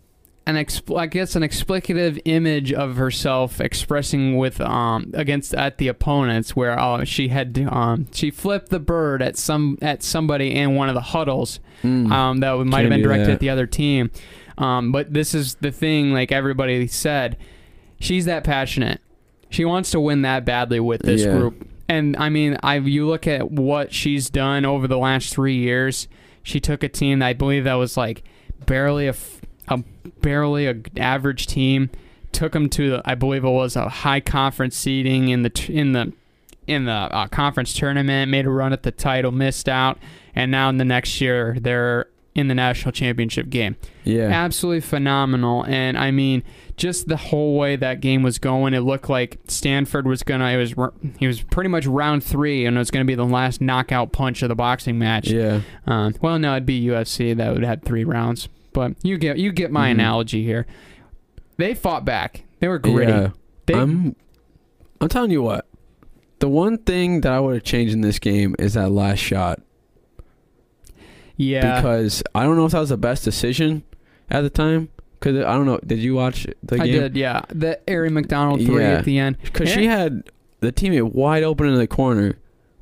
an 0.46 0.54
expl- 0.54 0.98
I 1.00 1.06
guess 1.06 1.34
an 1.34 1.42
explicative 1.42 2.20
image 2.24 2.72
of 2.72 2.96
herself 2.96 3.60
expressing 3.60 4.36
with 4.36 4.60
um 4.60 5.10
against 5.14 5.54
at 5.54 5.78
the 5.78 5.88
opponents 5.88 6.54
where 6.54 6.78
uh, 6.78 7.04
she 7.04 7.28
had 7.28 7.58
um 7.70 8.06
she 8.12 8.30
flipped 8.30 8.68
the 8.70 8.78
bird 8.80 9.22
at 9.22 9.36
some 9.36 9.76
at 9.82 10.02
somebody 10.02 10.54
in 10.54 10.74
one 10.74 10.88
of 10.88 10.94
the 10.94 11.00
huddles 11.00 11.60
Mm. 11.82 12.10
um, 12.10 12.40
that 12.40 12.56
might 12.64 12.80
have 12.82 12.90
been 12.90 13.02
directed 13.02 13.28
at 13.30 13.38
the 13.40 13.50
other 13.50 13.66
team. 13.66 14.10
Um, 14.56 14.92
but 14.92 15.12
this 15.12 15.34
is 15.34 15.56
the 15.56 15.70
thing, 15.70 16.12
like 16.14 16.32
everybody 16.32 16.86
said, 16.86 17.36
she's 18.00 18.24
that 18.24 18.44
passionate. 18.44 19.00
She 19.50 19.66
wants 19.66 19.90
to 19.90 20.00
win 20.00 20.22
that 20.22 20.46
badly 20.46 20.80
with 20.80 21.02
this 21.02 21.24
Yeah. 21.24 21.32
group. 21.32 21.68
And 21.86 22.16
I 22.16 22.30
mean, 22.30 22.56
I 22.62 22.76
you 22.76 23.06
look 23.06 23.26
at 23.26 23.50
what 23.50 23.92
she's 23.92 24.30
done 24.30 24.64
over 24.64 24.88
the 24.88 24.96
last 24.98 25.34
three 25.34 25.56
years. 25.56 26.08
She 26.42 26.60
took 26.60 26.82
a 26.82 26.88
team 26.88 27.18
that 27.18 27.26
I 27.26 27.32
believe 27.34 27.64
that 27.64 27.74
was 27.74 27.96
like 27.98 28.24
barely 28.64 29.06
a, 29.06 29.10
f- 29.10 29.42
a 29.42 29.55
barely 30.06 30.66
a 30.66 30.76
average 30.96 31.46
team, 31.46 31.90
took 32.32 32.52
them 32.52 32.68
to 32.70 32.90
the, 32.90 33.02
I 33.04 33.14
believe 33.14 33.44
it 33.44 33.50
was 33.50 33.76
a 33.76 33.88
high 33.88 34.20
conference 34.20 34.76
seeding 34.76 35.28
in 35.28 35.42
the 35.42 35.66
in 35.68 35.92
the 35.92 36.12
in 36.66 36.84
the 36.84 36.92
uh, 36.92 37.28
conference 37.28 37.72
tournament, 37.72 38.30
made 38.30 38.44
a 38.44 38.50
run 38.50 38.72
at 38.72 38.82
the 38.82 38.90
title, 38.90 39.30
missed 39.30 39.68
out, 39.68 39.98
and 40.34 40.50
now 40.50 40.68
in 40.68 40.78
the 40.78 40.84
next 40.84 41.20
year 41.20 41.56
they're 41.60 42.06
in 42.34 42.48
the 42.48 42.54
national 42.54 42.92
championship 42.92 43.48
game. 43.48 43.76
yeah. 44.04 44.28
Absolutely 44.28 44.82
phenomenal. 44.82 45.64
And 45.64 45.96
I 45.96 46.10
mean, 46.10 46.42
just 46.76 47.08
the 47.08 47.16
whole 47.16 47.56
way 47.56 47.76
that 47.76 48.00
game 48.02 48.22
was 48.22 48.38
going, 48.38 48.74
it 48.74 48.80
looked 48.80 49.08
like 49.08 49.38
Stanford 49.48 50.06
was 50.06 50.22
gonna. 50.22 50.48
It 50.50 50.58
was 50.58 50.74
he 51.18 51.26
was 51.26 51.40
pretty 51.40 51.70
much 51.70 51.86
round 51.86 52.22
three, 52.22 52.66
and 52.66 52.76
it 52.76 52.78
was 52.78 52.90
gonna 52.90 53.06
be 53.06 53.14
the 53.14 53.24
last 53.24 53.62
knockout 53.62 54.12
punch 54.12 54.42
of 54.42 54.50
the 54.50 54.54
boxing 54.54 54.98
match. 54.98 55.28
Yeah. 55.30 55.62
Um, 55.86 56.14
well, 56.20 56.38
no, 56.38 56.52
it'd 56.52 56.66
be 56.66 56.84
UFC 56.84 57.34
that 57.34 57.54
would 57.54 57.64
have 57.64 57.82
three 57.82 58.04
rounds, 58.04 58.50
but 58.76 58.92
you 59.02 59.16
get 59.16 59.38
you 59.38 59.50
get 59.52 59.70
my 59.72 59.88
Mhm. 59.88 59.92
analogy 59.92 60.44
here. 60.44 60.66
They 61.56 61.74
fought 61.74 62.04
back. 62.04 62.44
They 62.60 62.68
were 62.68 62.78
gritty. 62.78 63.10
Yeah. 63.10 63.30
They, 63.64 63.74
I'm 63.74 64.14
I'm 65.00 65.08
telling 65.08 65.30
you 65.30 65.42
what. 65.42 65.66
The 66.40 66.48
one 66.48 66.76
thing 66.78 67.22
that 67.22 67.32
I 67.32 67.40
would 67.40 67.54
have 67.54 67.64
changed 67.64 67.94
in 67.94 68.02
this 68.02 68.18
game 68.18 68.54
is 68.58 68.74
that 68.74 68.90
last 68.90 69.18
shot 69.20 69.62
yeah. 71.36 71.76
because 71.80 72.22
I 72.34 72.44
don't 72.44 72.56
know 72.56 72.66
if 72.66 72.72
that 72.72 72.80
was 72.80 72.90
the 72.90 72.96
best 72.98 73.24
decision 73.24 73.82
at 74.30 74.42
the 74.42 74.50
time. 74.50 74.90
Cause 75.20 75.34
I 75.36 75.54
don't 75.54 75.64
know. 75.64 75.80
Did 75.84 75.98
you 76.00 76.14
watch 76.14 76.46
the 76.62 76.74
I 76.80 76.86
game? 76.86 77.00
did, 77.00 77.16
yeah. 77.16 77.40
The 77.48 77.80
Aari 77.88 78.10
McDonald 78.12 78.60
three 78.62 78.82
Yeah. 78.82 78.90
at 78.98 79.06
the 79.06 79.18
end. 79.18 79.38
Because 79.42 79.70
she 79.70 79.86
had 79.86 80.24
the 80.60 80.70
teammate 80.70 81.14
wide 81.14 81.42
open 81.42 81.66
in 81.66 81.76
the 81.76 81.86
corner 81.86 82.34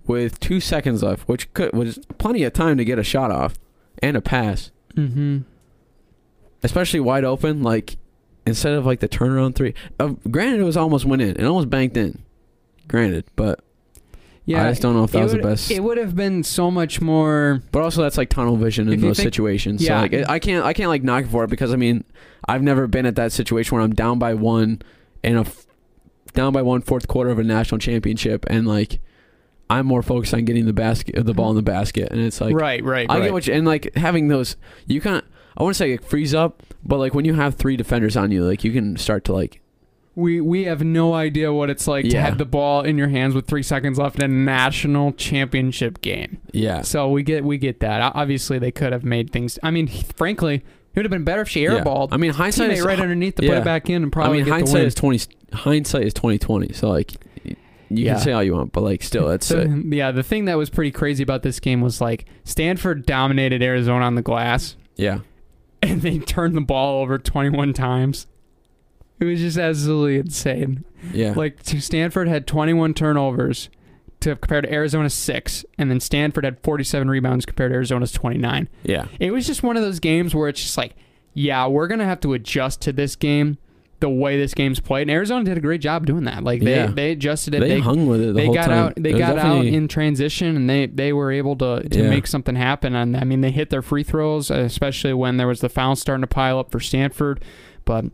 with 0.08 0.40
two 0.40 0.58
seconds 0.58 1.04
left, 1.04 1.28
which 1.28 1.50
could 1.54 1.72
was 1.72 2.00
plenty 2.18 2.42
of 2.42 2.52
time 2.52 2.76
to 2.78 2.84
get 2.84 2.98
a 2.98 3.04
shot 3.04 3.30
off 3.30 3.54
and 4.02 4.16
a 4.16 4.20
pass, 4.20 4.72
Mm-hmm. 4.96 5.38
Especially 6.64 7.00
wide 7.00 7.24
open. 7.24 7.62
Like 7.62 7.96
instead 8.46 8.74
of 8.74 8.84
like 8.84 9.00
the 9.00 9.08
turnaround 9.08 9.54
three. 9.54 9.74
Uh, 9.98 10.14
granted, 10.30 10.60
it 10.60 10.64
was 10.64 10.76
almost 10.76 11.04
went 11.04 11.22
in. 11.22 11.30
It 11.30 11.44
almost 11.44 11.70
banked 11.70 11.96
in. 11.96 12.22
Granted, 12.88 13.24
but 13.36 13.60
Yeah, 14.44 14.66
I 14.66 14.70
just 14.70 14.82
don't 14.82 14.94
know 14.94 15.04
if 15.04 15.12
that 15.12 15.22
was 15.22 15.32
the 15.32 15.38
best. 15.38 15.70
It 15.70 15.82
would 15.82 15.96
have 15.96 16.14
been 16.14 16.42
so 16.42 16.70
much 16.70 17.00
more. 17.00 17.62
But 17.72 17.82
also, 17.82 18.02
that's 18.02 18.18
like 18.18 18.28
tunnel 18.28 18.56
vision 18.56 18.92
in 18.92 19.00
those 19.00 19.16
think- 19.16 19.26
situations. 19.26 19.82
Yeah. 19.82 19.98
So 19.98 20.02
like, 20.02 20.12
it- 20.12 20.28
I 20.28 20.38
can't, 20.38 20.64
I 20.64 20.72
can't 20.74 20.90
like 20.90 21.02
knock 21.02 21.24
it 21.24 21.28
for 21.28 21.44
it 21.44 21.50
because 21.50 21.72
I 21.72 21.76
mean, 21.76 22.04
I've 22.46 22.62
never 22.62 22.86
been 22.86 23.06
at 23.06 23.16
that 23.16 23.32
situation 23.32 23.74
where 23.74 23.82
I'm 23.82 23.94
down 23.94 24.18
by 24.18 24.34
one 24.34 24.82
in 25.22 25.36
a 25.36 25.42
f- 25.42 25.66
down 26.34 26.52
by 26.52 26.60
one 26.62 26.82
fourth 26.82 27.08
quarter 27.08 27.30
of 27.30 27.38
a 27.38 27.44
national 27.44 27.78
championship, 27.78 28.44
and 28.50 28.66
like, 28.66 28.98
I'm 29.70 29.86
more 29.86 30.02
focused 30.02 30.34
on 30.34 30.44
getting 30.44 30.66
the 30.66 30.72
basket, 30.74 31.24
the 31.24 31.32
ball 31.32 31.48
in 31.50 31.56
the 31.56 31.62
basket, 31.62 32.08
and 32.10 32.20
it's 32.20 32.40
like, 32.40 32.54
right, 32.54 32.84
right, 32.84 33.06
I 33.08 33.14
right. 33.14 33.24
get 33.24 33.32
what 33.32 33.46
you 33.46 33.54
and 33.54 33.66
like 33.66 33.94
having 33.96 34.28
those, 34.28 34.56
you 34.86 35.00
can't. 35.00 35.24
I 35.56 35.62
want 35.62 35.74
to 35.74 35.78
say 35.78 35.92
like 35.92 36.02
freeze 36.04 36.34
up, 36.34 36.62
but 36.84 36.98
like 36.98 37.14
when 37.14 37.24
you 37.24 37.34
have 37.34 37.54
three 37.54 37.76
defenders 37.76 38.16
on 38.16 38.30
you, 38.30 38.44
like 38.44 38.64
you 38.64 38.72
can 38.72 38.96
start 38.96 39.24
to 39.24 39.32
like, 39.32 39.60
we 40.16 40.40
we 40.40 40.64
have 40.64 40.82
no 40.84 41.14
idea 41.14 41.52
what 41.52 41.70
it's 41.70 41.86
like 41.88 42.04
to 42.04 42.10
Yeah. 42.12 42.22
have 42.24 42.38
the 42.38 42.44
ball 42.44 42.82
in 42.82 42.96
your 42.98 43.08
hands 43.08 43.34
with 43.34 43.46
three 43.46 43.62
seconds 43.64 43.98
left 43.98 44.16
in 44.16 44.24
a 44.24 44.28
national 44.28 45.12
championship 45.12 46.00
game. 46.02 46.38
yeah, 46.52 46.82
So 46.82 47.08
we 47.08 47.22
get 47.22 47.44
we 47.44 47.58
get 47.58 47.80
that. 47.80 48.00
O- 48.00 48.12
Obviously, 48.20 48.58
they 48.58 48.70
could 48.70 48.92
have 48.92 49.04
made 49.04 49.30
things. 49.30 49.58
I 49.62 49.70
mean, 49.70 49.86
frankly, 50.16 50.56
it 50.56 50.62
would 50.96 51.04
have 51.04 51.10
been 51.10 51.24
better 51.24 51.42
if 51.42 51.48
she 51.48 51.62
Yeah. 51.64 51.80
airballed. 51.80 52.08
I 52.12 52.16
mean, 52.16 52.32
hindsight 52.32 52.70
teammate 52.70 52.74
is 52.74 52.84
right 52.84 53.00
underneath 53.00 53.34
to 53.36 53.42
put 53.42 53.50
yeah. 53.50 53.58
it 53.58 53.64
back 53.64 53.90
in 53.90 54.02
and 54.04 54.12
probably 54.12 54.38
I 54.38 54.42
mean, 54.42 54.44
get 54.44 54.50
the 54.50 54.54
hindsight 54.54 54.74
win. 54.80 54.86
is 54.86 54.94
twenty. 54.94 55.20
Hindsight 55.52 56.02
is 56.04 56.14
twenty 56.14 56.38
twenty. 56.38 56.72
So 56.72 56.88
like, 56.90 57.12
y- 57.44 57.56
you 57.90 58.04
Yeah. 58.06 58.14
can 58.14 58.22
say 58.22 58.32
all 58.32 58.42
you 58.44 58.54
want, 58.54 58.70
but 58.72 58.82
like, 58.82 59.02
still, 59.02 59.30
it's 59.30 59.46
So, 59.46 59.62
yeah, 59.88 60.12
the 60.12 60.22
thing 60.22 60.44
that 60.44 60.56
was 60.56 60.70
pretty 60.70 60.92
crazy 60.92 61.22
about 61.24 61.42
this 61.42 61.58
game 61.58 61.80
was 61.80 62.00
like 62.00 62.24
Stanford 62.44 63.04
dominated 63.04 63.62
Arizona 63.64 64.04
on 64.04 64.14
the 64.14 64.22
glass, 64.22 64.76
yeah, 64.96 65.18
and 65.84 66.02
they 66.02 66.18
turned 66.18 66.56
the 66.56 66.60
ball 66.60 67.02
over 67.02 67.18
21 67.18 67.72
times. 67.72 68.26
It 69.20 69.24
was 69.26 69.40
just 69.40 69.58
absolutely 69.58 70.18
insane. 70.18 70.84
yeah. 71.12 71.34
Like 71.36 71.58
Stanford 71.62 72.28
had 72.28 72.46
21 72.46 72.94
turnovers 72.94 73.68
to 74.20 74.34
compared 74.36 74.64
to 74.64 74.72
Arizona's 74.72 75.14
six, 75.14 75.64
and 75.78 75.90
then 75.90 76.00
Stanford 76.00 76.44
had 76.44 76.58
47 76.62 77.08
rebounds 77.08 77.46
compared 77.46 77.70
to 77.70 77.74
Arizona's 77.76 78.12
29. 78.12 78.68
yeah. 78.82 79.06
It 79.20 79.30
was 79.30 79.46
just 79.46 79.62
one 79.62 79.76
of 79.76 79.82
those 79.82 80.00
games 80.00 80.34
where 80.34 80.48
it's 80.48 80.60
just 80.62 80.76
like, 80.76 80.96
yeah, 81.34 81.66
we're 81.66 81.86
gonna 81.86 82.04
have 82.04 82.20
to 82.20 82.32
adjust 82.32 82.80
to 82.82 82.92
this 82.92 83.16
game, 83.16 83.58
the 84.04 84.10
way 84.10 84.36
this 84.36 84.52
game's 84.52 84.80
played. 84.80 85.02
And 85.02 85.10
Arizona 85.10 85.44
did 85.44 85.56
a 85.56 85.60
great 85.62 85.80
job 85.80 86.04
doing 86.04 86.24
that. 86.24 86.44
Like 86.44 86.60
they 86.62 86.74
Yeah. 86.74 86.86
they 86.88 87.12
adjusted 87.12 87.54
it. 87.54 87.60
They, 87.60 87.80
hung 87.80 88.06
with 88.06 88.20
it 88.20 88.26
the 88.26 88.32
they 88.34 88.48
got 88.52 88.66
time. 88.66 88.72
out. 88.78 88.92
They 88.96 89.12
got 89.14 89.38
out 89.38 89.64
in 89.64 89.88
transition, 89.88 90.56
and 90.56 90.68
they 90.68 90.86
they 90.86 91.12
were 91.14 91.32
able 91.32 91.56
to 91.56 91.88
to 91.88 92.02
Yeah. 92.02 92.10
make 92.10 92.26
something 92.26 92.54
happen. 92.54 92.94
And 92.94 93.16
I 93.16 93.24
mean, 93.24 93.40
they 93.40 93.50
hit 93.50 93.70
their 93.70 93.80
free 93.82 94.02
throws, 94.02 94.50
especially 94.50 95.14
when 95.14 95.38
there 95.38 95.46
was 95.48 95.60
the 95.60 95.68
foul 95.70 95.96
starting 95.96 96.20
to 96.20 96.26
pile 96.26 96.58
up 96.58 96.70
for 96.70 96.80
Stanford. 96.80 97.42
But 97.86 98.04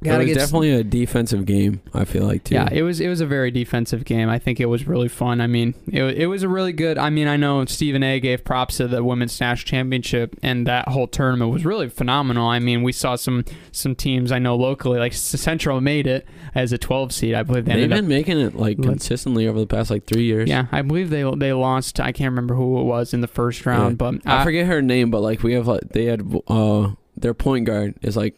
It 0.00 0.16
was 0.16 0.36
definitely 0.36 0.70
a 0.70 0.84
defensive 0.84 1.44
game. 1.44 1.80
I 1.92 2.04
feel 2.04 2.24
like 2.24 2.44
too. 2.44 2.54
yeah, 2.54 2.68
it 2.70 2.82
was 2.82 3.00
it 3.00 3.08
was 3.08 3.20
a 3.20 3.26
very 3.26 3.50
defensive 3.50 4.04
game. 4.04 4.28
I 4.28 4.38
think 4.38 4.60
it 4.60 4.66
was 4.66 4.86
really 4.86 5.08
fun. 5.08 5.40
I 5.40 5.48
mean, 5.48 5.74
it, 5.88 6.02
it 6.18 6.26
was 6.28 6.44
a 6.44 6.48
really 6.48 6.72
good. 6.72 6.98
I 6.98 7.10
mean, 7.10 7.26
I 7.26 7.36
know 7.36 7.64
Stephen 7.64 8.04
A. 8.04 8.20
gave 8.20 8.44
props 8.44 8.76
to 8.76 8.86
the 8.86 9.02
women's 9.02 9.40
national 9.40 9.66
championship, 9.68 10.36
and 10.40 10.66
that 10.68 10.86
whole 10.88 11.08
tournament 11.08 11.50
was 11.50 11.64
really 11.64 11.88
phenomenal. 11.88 12.46
I 12.48 12.60
mean, 12.60 12.82
we 12.84 12.92
saw 12.92 13.16
some 13.16 13.44
some 13.72 13.96
teams 13.96 14.30
I 14.30 14.38
know 14.38 14.54
locally, 14.54 15.00
like 15.00 15.12
Central, 15.14 15.80
made 15.80 16.06
it 16.06 16.26
as 16.54 16.72
a 16.72 16.78
12 16.78 17.12
seed. 17.12 17.34
I 17.34 17.42
believe 17.42 17.64
they 17.64 17.72
They've 17.74 17.82
ended 17.84 17.98
been 17.98 18.08
making 18.08 18.38
it 18.38 18.54
like 18.54 18.80
consistently 18.80 19.48
over 19.48 19.58
the 19.58 19.66
past 19.66 19.90
like 19.90 20.04
three 20.06 20.24
years. 20.24 20.48
Yeah, 20.48 20.66
I 20.70 20.82
believe 20.82 21.10
they 21.10 21.28
they 21.36 21.52
lost. 21.52 21.98
I 21.98 22.12
can't 22.12 22.30
remember 22.30 22.54
who 22.54 22.80
it 22.80 22.84
was 22.84 23.12
in 23.12 23.20
the 23.20 23.26
first 23.26 23.66
round, 23.66 24.00
Yeah. 24.00 24.10
but 24.12 24.26
I 24.26 24.44
forget 24.44 24.66
her 24.66 24.80
name, 24.80 25.10
but 25.10 25.22
like 25.22 25.42
we 25.42 25.54
have 25.54 25.66
like 25.66 25.88
they 25.90 26.04
had 26.04 26.22
uh 26.46 26.92
their 27.16 27.34
point 27.34 27.64
guard 27.66 27.94
is 28.00 28.16
like 28.16 28.36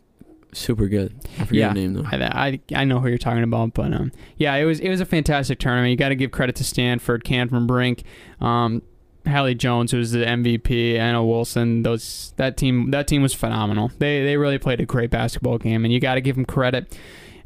super 0.52 0.88
good. 0.88 1.14
I 1.38 1.44
forget 1.44 1.54
Yeah. 1.54 1.72
name 1.72 1.94
though. 1.94 2.04
I, 2.10 2.16
I 2.50 2.60
I 2.80 2.84
know 2.84 3.00
who 3.00 3.08
you're 3.08 3.18
talking 3.18 3.42
about, 3.42 3.74
but 3.74 3.92
um, 3.92 4.12
yeah, 4.36 4.54
it 4.56 4.64
was 4.64 4.80
it 4.80 4.88
was 4.88 5.00
a 5.00 5.06
fantastic 5.06 5.58
tournament. 5.58 5.90
You 5.90 5.96
got 5.96 6.08
to 6.10 6.16
give 6.16 6.30
credit 6.30 6.56
to 6.56 6.64
Stanford, 6.64 7.24
Cameron 7.24 7.66
Brink, 7.66 8.02
um, 8.40 8.82
Haley 9.24 9.54
Jones, 9.54 9.92
who 9.92 9.98
was 9.98 10.12
the 10.12 10.24
MVP, 10.24 10.96
Anna 10.98 11.24
Wilson. 11.24 11.82
Those 11.82 12.32
that 12.36 12.56
team 12.56 12.90
that 12.90 13.06
team 13.06 13.22
was 13.22 13.34
phenomenal. 13.34 13.90
They 13.98 14.22
they 14.24 14.36
really 14.36 14.58
played 14.58 14.80
a 14.80 14.86
great 14.86 15.10
basketball 15.10 15.58
game, 15.58 15.84
and 15.84 15.92
you 15.92 16.00
got 16.00 16.14
to 16.14 16.20
give 16.20 16.36
them 16.36 16.44
credit. 16.44 16.96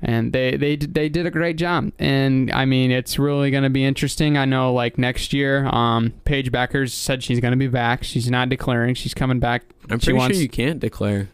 And 0.06 0.34
they 0.34 0.56
they 0.58 0.76
did- 0.76 0.92
they 0.92 1.08
did 1.08 1.24
a 1.24 1.30
great 1.30 1.56
job. 1.56 1.90
And 1.98 2.50
I 2.52 2.66
mean, 2.66 2.90
it's 2.90 3.18
really 3.18 3.50
going 3.50 3.62
to 3.64 3.70
be 3.70 3.84
interesting. 3.84 4.36
I 4.36 4.44
know, 4.44 4.70
like 4.74 4.98
next 4.98 5.32
year, 5.32 5.64
um, 5.66 6.12
Paige 6.26 6.52
Bueckers 6.52 6.90
said 6.90 7.22
she's 7.22 7.40
going 7.40 7.52
to 7.52 7.56
be 7.56 7.68
back. 7.68 8.04
She's 8.04 8.30
not 8.30 8.50
declaring. 8.50 8.96
She's 8.96 9.14
coming 9.14 9.38
back. 9.38 9.62
I'm 9.88 9.98
she 10.00 10.06
pretty 10.08 10.18
wants- 10.18 10.36
sure 10.36 10.42
you 10.42 10.48
can't 10.50 10.78
declare. 10.78 11.28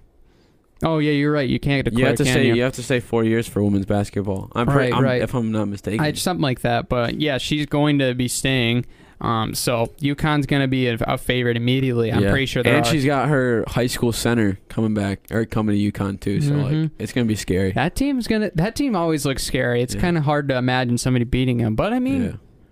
Oh 0.83 0.99
yeah, 0.99 1.13
you're 1.13 1.33
right. 1.33 1.49
You 1.49 1.61
can't 1.61 1.85
declare. 1.85 2.01
you 2.01 2.07
have 2.07 2.17
to 2.17 2.25
can 2.25 2.33
stay. 2.33 2.47
you? 2.47 2.55
You? 2.55 2.63
have 2.63 2.73
to 2.75 2.83
stay 2.83 3.01
four 3.01 3.25
years 3.25 3.47
for 3.47 3.63
women's 3.63 3.87
basketball. 3.87 4.51
I'm 4.55 4.67
pretty, 4.67 4.93
Right, 4.93 4.99
I'm, 4.99 5.05
right. 5.05 5.23
If 5.23 5.35
I'm 5.35 5.53
not 5.53 5.69
mistaken. 5.69 6.01
I, 6.01 6.13
something 6.13 6.43
like 6.43 6.61
that. 6.61 6.89
But 6.89 7.21
yeah, 7.21 7.39
she's 7.39 7.67
going 7.67 7.99
to 7.99 8.15
be 8.15 8.29
staying. 8.29 8.87
Um, 9.21 9.55
so 9.55 9.89
UConn's 10.01 10.47
going 10.47 10.63
to 10.63 10.69
be 10.69 10.87
a, 10.87 10.97
a 11.03 11.19
favorite 11.19 11.59
immediately. 11.59 12.11
I'm 12.11 12.23
Yeah. 12.23 12.31
pretty 12.31 12.47
sure. 12.47 12.63
And 12.65 12.87
are- 12.87 12.91
she's 12.91 13.05
got 13.05 13.29
her 13.29 13.65
high 13.69 13.87
school 13.89 14.13
center 14.13 14.59
coming 14.71 14.95
back 14.95 15.21
or 15.31 15.45
coming 15.45 15.77
to 15.77 15.93
UConn 15.93 16.19
too. 16.19 16.41
So 16.41 16.53
Mhm. 16.53 16.83
like 16.85 16.91
it's 16.99 17.13
gonna 17.13 17.27
be 17.27 17.35
scary. 17.37 17.73
that 17.73 17.95
team's 17.95 18.27
gonna. 18.27 18.51
That 18.55 18.75
team 18.75 18.97
always 18.97 19.27
looks 19.27 19.43
scary. 19.45 19.83
It's 19.83 19.95
Yeah. 19.95 20.01
kind 20.01 20.17
of 20.17 20.25
hard 20.25 20.49
to 20.49 20.57
imagine 20.57 20.97
somebody 20.97 21.27
beating 21.27 21.59
them. 21.59 21.75
But 21.75 21.93
I 21.93 21.99
mean, 21.99 22.23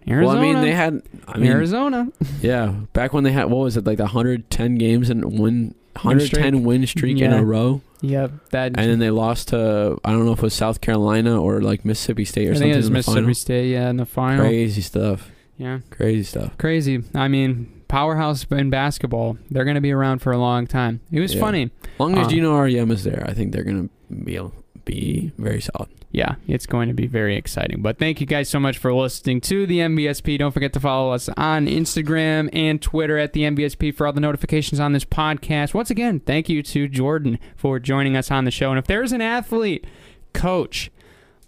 yeah. 0.07 0.15
Arizona. 0.15 0.27
Well, 0.27 0.39
I 0.39 0.41
mean 0.55 0.63
they 0.63 0.73
had. 0.73 1.03
I 1.27 1.37
mean, 1.37 1.51
Arizona. 1.53 2.09
yeah. 2.41 2.73
Back 2.95 3.13
when 3.13 3.25
they 3.25 3.33
had 3.33 3.51
what 3.51 3.59
was 3.65 3.77
it 3.77 3.85
like 3.85 3.99
the 3.99 4.05
110 4.05 4.77
games 4.77 5.11
and 5.11 5.39
win 5.39 5.75
110 6.01 6.63
win 6.65 6.87
streak 6.87 7.19
in 7.21 7.31
Yeah. 7.33 7.41
a 7.41 7.45
row, 7.45 7.83
Yep. 8.01 8.33
That. 8.51 8.67
and 8.79 8.91
then 8.91 8.99
they 8.99 9.11
lost 9.11 9.49
to 9.49 9.99
I 10.05 10.13
don't 10.13 10.25
know 10.25 10.33
if 10.33 10.39
it 10.39 10.43
was 10.43 10.55
South 10.55 10.81
Carolina 10.81 11.41
or 11.41 11.61
like 11.61 11.85
Mississippi 11.85 12.25
State 12.25 12.49
or 12.49 12.53
I 12.53 12.55
something 12.55 12.69
think 12.69 12.75
it 12.75 12.77
was 12.79 12.91
Mississippi 12.91 13.21
final. 13.23 13.35
State. 13.35 13.71
Yeah, 13.71 13.91
in 13.91 13.97
the 13.97 14.07
final. 14.07 14.45
Crazy 14.45 14.81
stuff. 14.83 15.31
Yeah. 15.57 15.81
Crazy 15.91 16.23
stuff. 16.23 16.57
Crazy. 16.59 17.03
I 17.15 17.27
mean, 17.29 17.83
powerhouse 17.89 18.45
in 18.51 18.71
basketball. 18.71 19.37
They're 19.51 19.65
going 19.65 19.75
to 19.75 19.81
be 19.81 19.91
around 19.93 20.21
for 20.21 20.33
a 20.33 20.39
long 20.39 20.67
time. 20.69 21.01
It 21.11 21.19
was 21.21 21.35
Yeah. 21.35 21.41
funny. 21.41 21.71
As 21.95 22.01
long 22.01 22.17
as 22.17 22.27
Uh, 22.27 22.31
Gino 22.31 22.65
is 22.65 23.03
there, 23.05 23.25
I 23.29 23.33
think 23.33 23.53
they're 23.53 23.65
gonna 23.65 23.89
be 24.25 24.39
be 24.85 25.33
very 25.37 25.61
solid. 25.61 25.89
Yeah, 26.11 26.37
it's 26.47 26.67
going 26.67 26.89
to 26.89 26.95
be 26.95 27.07
very 27.07 27.37
exciting. 27.37 27.83
But 27.83 27.99
thank 27.99 28.21
you 28.21 28.27
guys 28.27 28.49
so 28.49 28.59
much 28.59 28.79
for 28.79 28.93
listening 28.95 29.41
to 29.43 29.67
the 29.67 29.81
MBSP. 29.81 30.39
Don't 30.39 30.53
forget 30.53 30.73
to 30.73 30.81
follow 30.81 31.13
us 31.13 31.29
on 31.37 31.67
Instagram 31.67 32.49
and 32.53 32.81
Twitter 32.81 33.19
at 33.19 33.35
the 33.35 33.43
MBSP 33.43 33.95
for 33.95 34.07
all 34.07 34.13
the 34.13 34.21
notifications 34.21 34.81
on 34.81 34.93
this 34.93 35.05
podcast. 35.05 35.75
Once 35.75 35.91
again, 35.91 36.21
thank 36.21 36.49
you 36.49 36.63
to 36.63 36.89
Jordan 36.89 37.39
for 37.57 37.79
joining 37.79 38.17
us 38.17 38.31
on 38.31 38.45
the 38.47 38.51
show. 38.51 38.71
And 38.71 38.79
if 38.79 38.87
there's 38.87 39.13
an 39.13 39.21
athlete, 39.21 39.87
coach, 40.33 40.91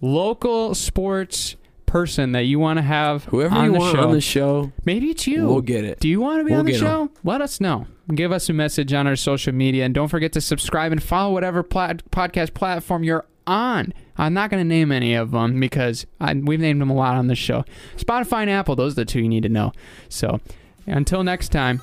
local 0.00 0.74
sports 0.74 1.56
person 1.86 2.32
that 2.32 2.42
you 2.44 2.58
want 2.58 2.76
to 2.76 2.82
have 2.82 3.24
Whoever 3.24 3.54
on 3.54 3.64
you 3.64 3.72
the 3.72 3.78
want 3.78 3.96
show, 3.96 4.02
on 4.02 4.12
the 4.12 4.20
show, 4.20 4.72
maybe 4.84 5.10
it's 5.10 5.26
you. 5.26 5.46
we'll 5.46 5.60
get 5.60 5.84
it. 5.84 6.00
Do 6.00 6.08
you 6.08 6.20
want 6.20 6.40
to 6.40 6.44
be 6.44 6.50
We'll 6.52 6.60
on 6.60 6.66
the 6.66 6.76
show? 6.78 7.10
Let 7.24 7.40
us 7.40 7.60
know. 7.60 7.86
Give 8.14 8.30
us 8.30 8.48
a 8.48 8.52
message 8.52 8.92
on 8.92 9.06
our 9.06 9.16
social 9.16 9.52
media. 9.54 9.84
And 9.84 9.94
don't 9.94 10.08
forget 10.08 10.32
to 10.34 10.40
subscribe 10.40 10.92
and 10.92 11.02
follow 11.02 11.32
whatever 11.32 11.62
plat- 11.62 12.08
podcast 12.10 12.54
platform 12.54 13.02
you're 13.04 13.24
on. 13.46 13.92
I'm 14.20 14.34
not 14.34 14.50
going 14.50 14.62
to 14.62 14.68
name 14.68 14.92
any 14.92 15.14
of 15.14 15.30
them 15.30 15.58
because 15.58 16.06
I, 16.20 16.34
we've 16.34 16.60
named 16.60 16.80
them 16.80 16.90
a 16.90 16.94
lot 16.94 17.16
on 17.16 17.26
this 17.26 17.38
show. 17.38 17.64
Spotify 17.96 18.42
and 18.42 18.50
Apple, 18.50 18.76
those 18.76 18.92
are 18.92 18.96
the 18.96 19.04
two 19.06 19.20
you 19.20 19.28
need 19.28 19.44
to 19.44 19.48
know. 19.48 19.72
So 20.10 20.40
until 20.86 21.24
next 21.24 21.48
time. 21.48 21.80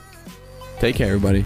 Take 0.79 0.95
care, 0.95 1.07
everybody. 1.07 1.43